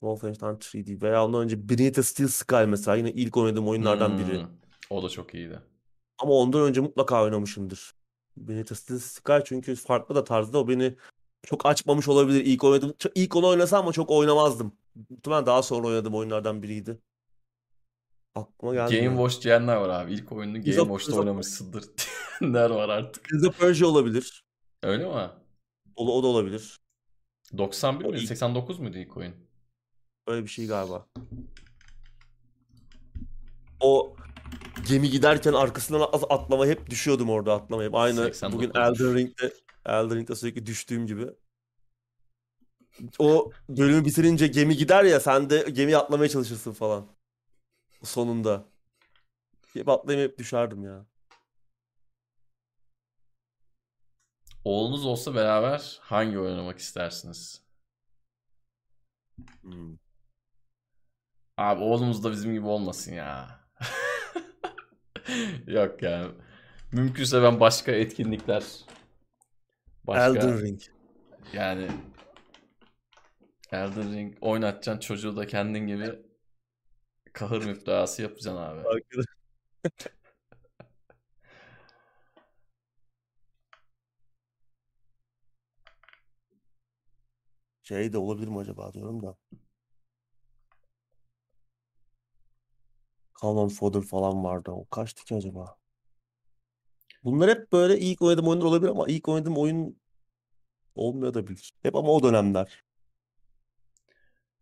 Wolfenstein 0.00 0.56
3D 0.56 1.02
veya 1.02 1.24
ondan 1.24 1.42
önce 1.42 1.68
Beneath 1.68 2.02
Steel 2.02 2.28
Sky 2.28 2.64
mesela 2.66 2.96
yine 2.96 3.12
ilk 3.12 3.36
oynadığım 3.36 3.68
oyunlardan 3.68 4.18
biri. 4.18 4.40
Hmm, 4.40 4.48
o 4.90 5.02
da 5.02 5.08
çok 5.08 5.34
iyiydi. 5.34 5.60
Ama 6.18 6.32
ondan 6.32 6.62
önce 6.62 6.80
mutlaka 6.80 7.22
oynamışımdır. 7.22 7.94
Beneath 8.36 8.74
Steel 8.74 8.98
Sky 8.98 9.38
çünkü 9.44 9.74
farklı 9.76 10.14
da 10.14 10.24
tarzda 10.24 10.58
o 10.58 10.68
beni 10.68 10.96
çok 11.42 11.66
açmamış 11.66 12.08
olabilir. 12.08 12.44
İlk 12.44 12.64
oynadım. 12.64 12.94
ilk 13.14 13.36
onu 13.36 13.46
oynasam 13.46 13.82
ama 13.82 13.92
çok 13.92 14.10
oynamazdım. 14.10 14.72
Muhtemelen 15.10 15.46
daha 15.46 15.62
sonra 15.62 15.86
oynadığım 15.86 16.14
oyunlardan 16.14 16.62
biriydi. 16.62 16.98
Aklıma 18.34 18.74
gelmiyor. 18.74 19.02
Game 19.04 19.16
Watch 19.28 19.44
diyenler 19.44 19.76
var 19.76 19.88
abi. 19.88 20.12
İlk 20.12 20.32
oyununu 20.32 20.62
Game 20.62 20.76
Watch'ta 20.76 21.16
oynamışsındır 21.20 21.84
diyenler 22.40 22.70
var 22.70 22.88
artık. 22.88 23.24
Prince 23.24 23.48
of 23.48 23.58
Persia 23.60 23.86
olabilir. 23.88 24.44
Öyle 24.82 25.04
mi? 25.04 25.30
O, 25.96 26.18
o 26.18 26.22
da 26.22 26.26
olabilir. 26.26 26.80
91 27.58 28.04
O 28.04 28.08
miydi? 28.08 28.22
ilk. 28.22 28.28
89 28.28 28.78
muydu 28.78 28.98
ilk 28.98 29.16
oyun? 29.16 29.34
Öyle 30.26 30.42
bir 30.44 30.50
şey 30.50 30.66
galiba. 30.66 31.06
O 33.80 34.16
gemi 34.88 35.10
giderken 35.10 35.52
arkasından 35.52 36.00
at- 36.00 36.30
atlama 36.30 36.66
hep 36.66 36.90
düşüyordum 36.90 37.30
orada 37.30 37.54
atlamayıp. 37.54 37.94
Aynı 37.94 38.16
bugün 38.52 38.70
89'muş. 38.70 38.88
Elden 39.04 39.14
Ring'de 39.14 39.52
Elden 39.86 40.16
Ring'de 40.16 40.34
sürekli 40.34 40.66
düştüğüm 40.66 41.06
gibi. 41.06 41.26
O 43.18 43.52
bölümü 43.68 44.04
bitirince 44.04 44.46
gemi 44.46 44.76
gider 44.76 45.04
ya 45.04 45.20
sen 45.20 45.50
de 45.50 45.70
gemiye 45.70 45.96
atlamaya 45.98 46.28
çalışırsın 46.28 46.72
falan. 46.72 47.06
Sonunda. 48.02 48.64
Hep 49.72 49.88
atlayıp 49.88 50.30
hep 50.30 50.38
düşerdim 50.38 50.84
ya. 50.84 51.06
Oğlunuz 54.64 55.06
olsa 55.06 55.34
beraber 55.34 55.98
hangi 56.00 56.38
oynamak 56.38 56.78
istersiniz? 56.78 57.62
Hmm. 59.62 59.96
Abi 61.56 61.82
oğlumuz 61.82 62.24
da 62.24 62.32
bizim 62.32 62.52
gibi 62.52 62.66
olmasın 62.66 63.12
ya. 63.12 63.60
Yok 65.66 66.02
ya. 66.02 66.28
Mümkünse 66.92 67.42
ben 67.42 67.60
başka 67.60 67.92
etkinlikler 67.92 68.62
başka 70.06 70.38
Elden 70.38 70.62
Ring. 70.62 70.80
yani 71.52 71.88
Elden 73.72 74.12
Ring 74.12 74.38
oynatacaksın 74.40 75.00
çocuğu 75.00 75.36
da 75.36 75.46
kendin 75.46 75.86
gibi 75.86 76.22
kahır 77.32 77.66
müptelası 77.66 78.22
yapacaksın 78.22 78.56
abi. 78.56 78.82
Şey 87.82 88.12
de 88.12 88.18
olabilir 88.18 88.48
mi 88.48 88.58
acaba 88.58 88.92
diyorum 88.92 89.22
da. 89.22 89.36
Cannon 93.42 93.68
Fodder 93.68 94.02
falan 94.02 94.44
vardı. 94.44 94.70
O 94.70 94.86
kaçtı 94.86 95.24
ki 95.24 95.34
acaba? 95.34 95.76
Bunlar 97.26 97.50
hep 97.50 97.72
böyle 97.72 97.98
ilk 97.98 98.22
oynadığım 98.22 98.48
oyunlar 98.48 98.64
olabilir 98.64 98.90
ama 98.90 99.06
ilk 99.08 99.28
oynadığım 99.28 99.56
oyun 99.56 99.98
olmuyor 100.94 101.34
da 101.34 101.46
bilir. 101.46 101.72
Hep 101.82 101.96
ama 101.96 102.08
o 102.08 102.22
dönemler. 102.22 102.84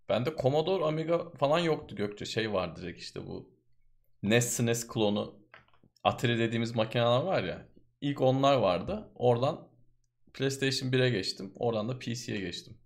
Bende 0.08 0.34
Commodore 0.42 0.84
Amiga 0.84 1.30
falan 1.30 1.58
yoktu 1.58 1.96
Gökçe. 1.96 2.24
Şey 2.24 2.52
var 2.52 2.76
direkt 2.76 3.00
işte 3.00 3.26
bu 3.26 3.50
NES 4.22 4.48
SNES 4.48 4.88
klonu 4.88 5.34
Atari 6.04 6.38
dediğimiz 6.38 6.74
makineler 6.74 7.22
var 7.22 7.44
ya. 7.44 7.68
İlk 8.00 8.20
onlar 8.20 8.56
vardı. 8.56 9.08
Oradan 9.14 9.68
PlayStation 10.34 10.90
1'e 10.90 11.10
geçtim. 11.10 11.52
Oradan 11.56 11.88
da 11.88 11.98
PC'ye 11.98 12.40
geçtim. 12.40 12.78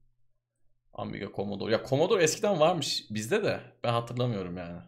Amiga, 0.93 1.33
Commodore. 1.37 1.73
Ya 1.73 1.85
Commodore 1.89 2.23
eskiden 2.23 2.61
varmış 2.61 3.05
bizde 3.11 3.45
de. 3.45 3.61
Ben 3.85 3.93
hatırlamıyorum 3.93 4.57
yani. 4.57 4.81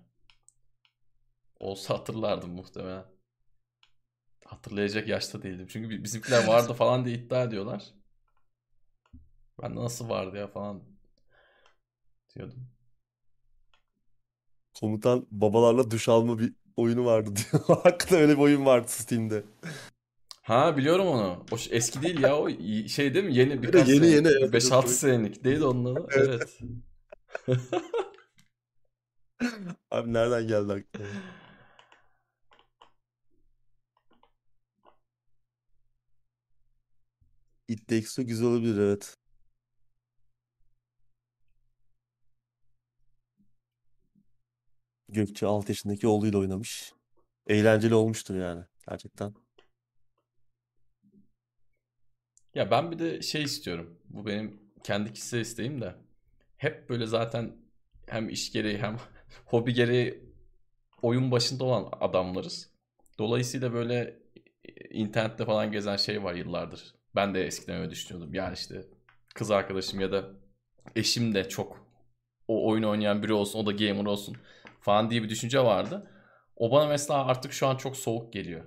Olsa 1.61 1.95
hatırlardım 1.95 2.51
muhtemelen. 2.51 3.20
Hatırlayacak 4.51 5.09
yaşta 5.09 5.43
değildim. 5.43 5.67
Çünkü 5.71 5.91
bi- 5.91 6.05
bizimkiler 6.05 6.47
vardı 6.47 6.73
falan 6.73 7.05
diye 7.05 7.17
iddia 7.17 7.43
ediyorlar. 7.43 7.85
Ben 9.63 9.77
de 9.77 9.81
nasıl 9.81 10.09
vardı 10.09 10.37
ya 10.37 10.49
falan 10.49 10.83
diyordum. 12.35 12.67
Komutan 14.81 15.27
babalarla 15.31 15.91
duş 15.91 16.09
alma 16.09 16.39
bir 16.39 16.53
oyunu 16.77 17.05
vardı 17.05 17.31
diyor. 17.37 17.63
Hakikaten 17.83 18.19
öyle 18.19 18.33
bir 18.33 18.43
oyun 18.43 18.67
vardı 18.67 18.87
Steam'de. 18.89 19.45
Ha 20.43 20.77
biliyorum 20.77 21.07
onu. 21.07 21.47
O 21.53 21.57
eski 21.71 22.03
değil 22.03 22.21
ya 22.21 22.37
o 22.39 22.51
şey 22.89 23.15
değil 23.15 23.25
mi? 23.25 23.35
Yeni 23.35 23.63
birkaç 23.63 23.89
yeni, 23.89 24.07
yeni, 24.07 24.29
evet, 24.29 24.55
5-6 24.55 24.81
evet. 24.81 24.91
senelik 24.91 25.45
değil 25.45 25.61
onun 25.61 25.95
adı. 25.95 26.07
Evet. 26.11 26.61
Abi 29.91 30.13
nereden 30.13 30.47
geldi 30.47 30.73
aklıma? 30.73 31.40
Two 37.77 38.23
güzel 38.23 38.47
olabilir 38.47 38.79
evet. 38.79 39.17
Gökçe 45.09 45.47
6 45.47 45.71
yaşındaki 45.71 46.07
oğluyla 46.09 46.39
oynamış. 46.39 46.93
Eğlenceli 47.47 47.95
olmuştur 47.95 48.35
yani. 48.35 48.65
Gerçekten. 48.89 49.35
Ya 52.55 52.71
ben 52.71 52.91
bir 52.91 52.99
de 52.99 53.23
şey 53.23 53.43
istiyorum. 53.43 53.99
Bu 54.05 54.27
benim 54.27 54.61
kendi 54.85 55.13
kişisel 55.13 55.41
isteğim 55.41 55.81
de. 55.81 55.95
Hep 56.57 56.89
böyle 56.89 57.07
zaten 57.07 57.57
hem 58.07 58.29
iş 58.29 58.53
gereği 58.53 58.79
hem 58.79 58.97
hobi 59.47 59.75
gereği 59.75 60.35
oyun 61.03 61.31
başında 61.31 61.65
olan 61.65 61.89
adamlarız. 62.01 62.71
Dolayısıyla 63.19 63.73
böyle 63.73 64.23
internette 64.91 65.45
falan 65.45 65.73
gezen 65.73 65.97
şey 65.97 66.25
var 66.25 66.35
yıllardır. 66.35 67.00
Ben 67.15 67.35
de 67.35 67.47
eskiden 67.47 67.81
öyle 67.81 67.91
düşünüyordum. 67.91 68.35
Yani 68.35 68.55
işte 68.55 68.85
kız 69.35 69.51
arkadaşım 69.51 70.01
ya 70.01 70.13
da 70.13 70.25
eşim 70.97 71.35
de 71.35 71.49
çok 71.49 71.87
o 72.49 72.69
oyun 72.69 72.83
oynayan 72.83 73.23
biri 73.23 73.33
olsun, 73.33 73.59
o 73.59 73.67
da 73.67 73.73
gamer 73.73 74.05
olsun 74.05 74.37
falan 74.81 75.11
diye 75.11 75.23
bir 75.23 75.29
düşünce 75.29 75.61
vardı. 75.61 76.11
O 76.57 76.71
bana 76.71 76.87
mesela 76.87 77.25
artık 77.27 77.53
şu 77.53 77.67
an 77.67 77.77
çok 77.77 77.97
soğuk 77.97 78.33
geliyor. 78.33 78.65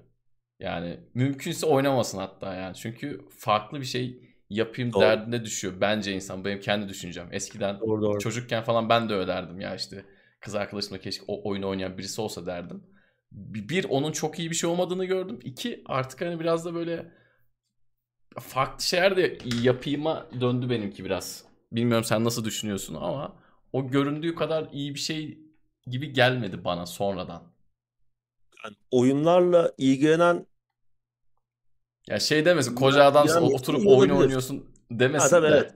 Yani 0.60 1.00
mümkünse 1.14 1.66
oynamasın 1.66 2.18
hatta 2.18 2.54
yani. 2.56 2.76
Çünkü 2.76 3.26
farklı 3.38 3.80
bir 3.80 3.86
şey 3.86 4.36
yapayım 4.50 4.94
Doğru. 4.94 5.02
derdine 5.02 5.46
düşüyor 5.46 5.74
bence 5.82 6.14
insan. 6.14 6.46
Benim 6.46 6.60
kendi 6.60 6.90
düşüncem. 6.90 7.28
Eskiden 7.32 7.80
Doğru 7.80 8.02
doğru. 8.02 8.20
çocukken 8.20 8.64
falan 8.64 8.90
ben 8.90 9.10
de 9.10 9.14
öyle 9.14 9.28
derdim 9.28 9.60
ya 9.60 9.76
işte 9.76 10.06
kız 10.42 10.56
arkadaşımla 10.56 10.98
keşke 11.00 11.24
o 11.28 11.50
oyunu 11.50 11.68
oynayan 11.70 11.98
birisi 11.98 12.22
olsa 12.22 12.46
derdim. 12.46 12.84
Bir, 13.32 13.70
bir, 13.70 13.86
onun 13.90 14.12
çok 14.12 14.40
iyi 14.40 14.50
bir 14.50 14.56
şey 14.56 14.70
olmadığını 14.70 15.06
gördüm. 15.06 15.40
İki 15.44 15.82
artık 15.86 16.22
hani 16.22 16.40
biraz 16.40 16.66
da 16.66 16.74
böyle 16.74 17.12
farklı 18.40 18.84
şeyler 18.84 19.18
de 19.18 19.38
yapayıma 19.62 20.26
döndü 20.42 20.70
benimki 20.70 21.06
biraz. 21.06 21.44
Bilmiyorum 21.72 22.04
sen 22.04 22.24
nasıl 22.24 22.46
düşünüyorsun 22.46 22.96
ama 22.96 23.36
o 23.74 23.88
göründüğü 23.88 24.36
kadar 24.36 24.68
iyi 24.72 24.94
bir 24.94 25.00
şey 25.00 25.38
gibi 25.88 26.14
gelmedi 26.14 26.64
bana 26.64 26.86
sonradan. 26.86 27.44
Yani 28.66 28.76
oyunlarla 28.92 29.72
ilgilenen 29.78 30.48
Ya 32.08 32.20
şey 32.20 32.46
demesin 32.46 32.76
koca 32.76 33.04
adamsın 33.06 33.42
yani 33.42 33.56
oturup 33.56 33.88
olabilir. 33.88 34.12
oyun 34.14 34.22
oynuyorsun 34.22 34.66
demesin 34.92 35.36
Ha, 35.36 35.42
tabii, 35.42 35.52
de. 35.52 35.58
evet. 35.58 35.72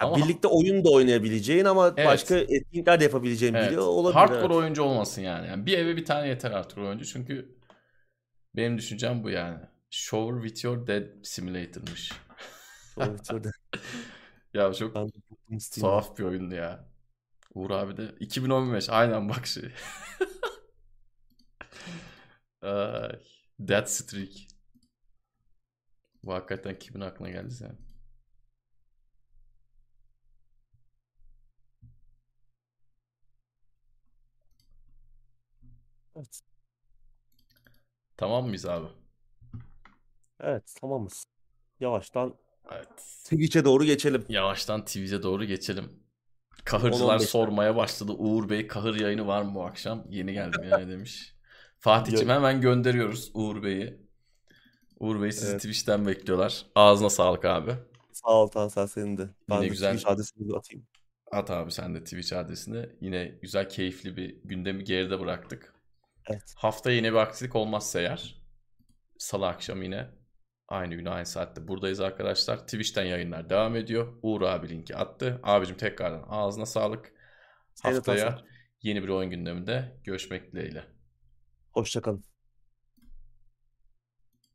Ya 0.00 0.06
Ama 0.06 0.16
birlikte 0.16 0.48
oyun 0.48 0.84
da 0.84 0.90
oynayabileceğin 0.90 1.64
ama 1.64 1.94
Evet. 1.96 2.06
başka 2.06 2.36
etkinlikler 2.36 3.00
de 3.00 3.04
yapabileceğin 3.04 3.54
evet. 3.54 3.70
biri 3.70 3.80
olabilir. 3.80 4.14
Hardcore 4.14 4.40
evet. 4.40 4.50
oyuncu 4.50 4.82
olmasın 4.82 5.22
yani. 5.22 5.46
yani. 5.46 5.66
Bir 5.66 5.78
eve 5.78 5.96
bir 5.96 6.04
tane 6.04 6.28
yeter 6.28 6.50
hardcore 6.50 6.86
oyuncu. 6.86 7.04
Çünkü 7.04 7.56
benim 8.56 8.78
düşüncem 8.78 9.24
bu 9.24 9.30
yani. 9.30 9.58
Shower 9.96 10.42
with 10.42 10.64
your 10.64 10.86
dead 10.86 11.24
simulator'mış. 11.24 12.12
Doğru, 12.96 13.16
doğru. 13.30 13.50
Ya 14.54 14.72
çok 14.74 14.94
Ben 14.94 15.08
de 15.08 15.12
buldum 15.30 15.60
Steam'de. 15.60 15.80
tuhaf 15.80 16.18
bir 16.18 16.24
oyundu 16.24 16.54
ya. 16.54 16.88
Uğur 17.54 17.70
abi 17.70 17.96
de 17.96 18.14
2015 18.20 18.88
aynen 18.90 19.28
bak 19.28 19.46
şey. 19.46 19.64
Ay, 22.62 23.20
Dead 23.58 23.86
Streak. 23.88 24.32
Bu 26.22 26.34
hakikaten 26.34 26.78
kimin 26.78 27.00
aklına 27.00 27.30
geldi 27.30 27.50
sen? 27.54 27.76
Evet. 36.16 36.40
Tamam 38.16 38.44
mıyız 38.46 38.66
abi? 38.66 38.86
Evet, 40.40 40.74
tamamız. 40.80 41.24
Yavaştan 41.80 42.34
Evet. 42.72 42.88
Twitch'e 43.24 43.64
doğru 43.64 43.84
geçelim. 43.84 44.24
Yavaştan 44.28 44.84
Twitch'e 44.84 45.22
doğru 45.22 45.44
geçelim. 45.44 46.02
Kahırcılar 46.64 47.18
10-15 47.18 47.22
sormaya 47.22 47.76
başladı. 47.76 48.12
Uğur 48.12 48.48
Bey 48.48 48.66
kahır 48.66 49.00
yayını 49.00 49.26
var 49.26 49.42
mı 49.42 49.54
bu 49.54 49.64
akşam? 49.64 50.04
Yeni 50.10 50.32
geldim 50.32 50.64
yani 50.70 50.88
demiş. 50.92 51.34
Fatih'cim 51.78 52.28
hemen 52.28 52.60
gönderiyoruz 52.60 53.30
Uğur 53.34 53.62
Bey'i. 53.62 54.00
Uğur 55.00 55.22
Bey 55.22 55.32
sizi 55.32 55.50
Evet. 55.50 55.60
Twitch'ten 55.60 56.06
bekliyorlar. 56.06 56.66
Ağzına 56.74 57.10
sağlık 57.10 57.44
abi. 57.44 57.74
Sağ 58.12 58.30
ol 58.30 58.48
Tansel 58.48 58.86
senin 58.86 59.16
de. 59.18 59.30
Ben 59.48 59.54
Yine 59.54 59.64
de 59.64 59.68
güzel. 59.68 59.92
Twitch 59.92 60.10
adresini 60.12 60.56
atayım. 60.56 60.86
At 61.32 61.50
abi 61.50 61.72
sen 61.72 61.94
de 61.94 62.04
Twitch 62.04 62.32
adresini. 62.32 62.88
Yine 63.00 63.24
güzel 63.42 63.68
keyifli 63.68 64.16
bir 64.16 64.36
gündemi 64.44 64.84
geride 64.84 65.20
bıraktık. 65.20 65.74
Evet. 66.30 66.54
Hafta 66.56 66.90
yine 66.90 67.12
bir 67.12 67.16
aksilik 67.16 67.56
olmazsa 67.56 68.00
eğer 68.00 68.42
Salı 69.18 69.46
akşam 69.46 69.82
yine 69.82 70.10
aynı 70.68 70.94
gün 70.94 71.06
aynı 71.06 71.26
saatte 71.26 71.68
buradayız 71.68 72.00
arkadaşlar. 72.00 72.58
Twitch'ten 72.58 73.04
yayınlar 73.04 73.50
devam 73.50 73.76
ediyor. 73.76 74.18
Uğur 74.22 74.42
abi 74.42 74.68
linki 74.68 74.96
attı. 74.96 75.40
Abicim 75.42 75.76
tekrardan 75.76 76.24
ağzına 76.28 76.66
sağlık. 76.66 77.12
Haftaya 77.82 78.38
yeni 78.82 79.02
bir 79.02 79.08
oyun 79.08 79.30
gündeminde 79.30 80.00
görüşmek 80.04 80.52
dileğiyle. 80.52 80.84
Hoşça 81.72 82.00
kalın. 82.00 82.35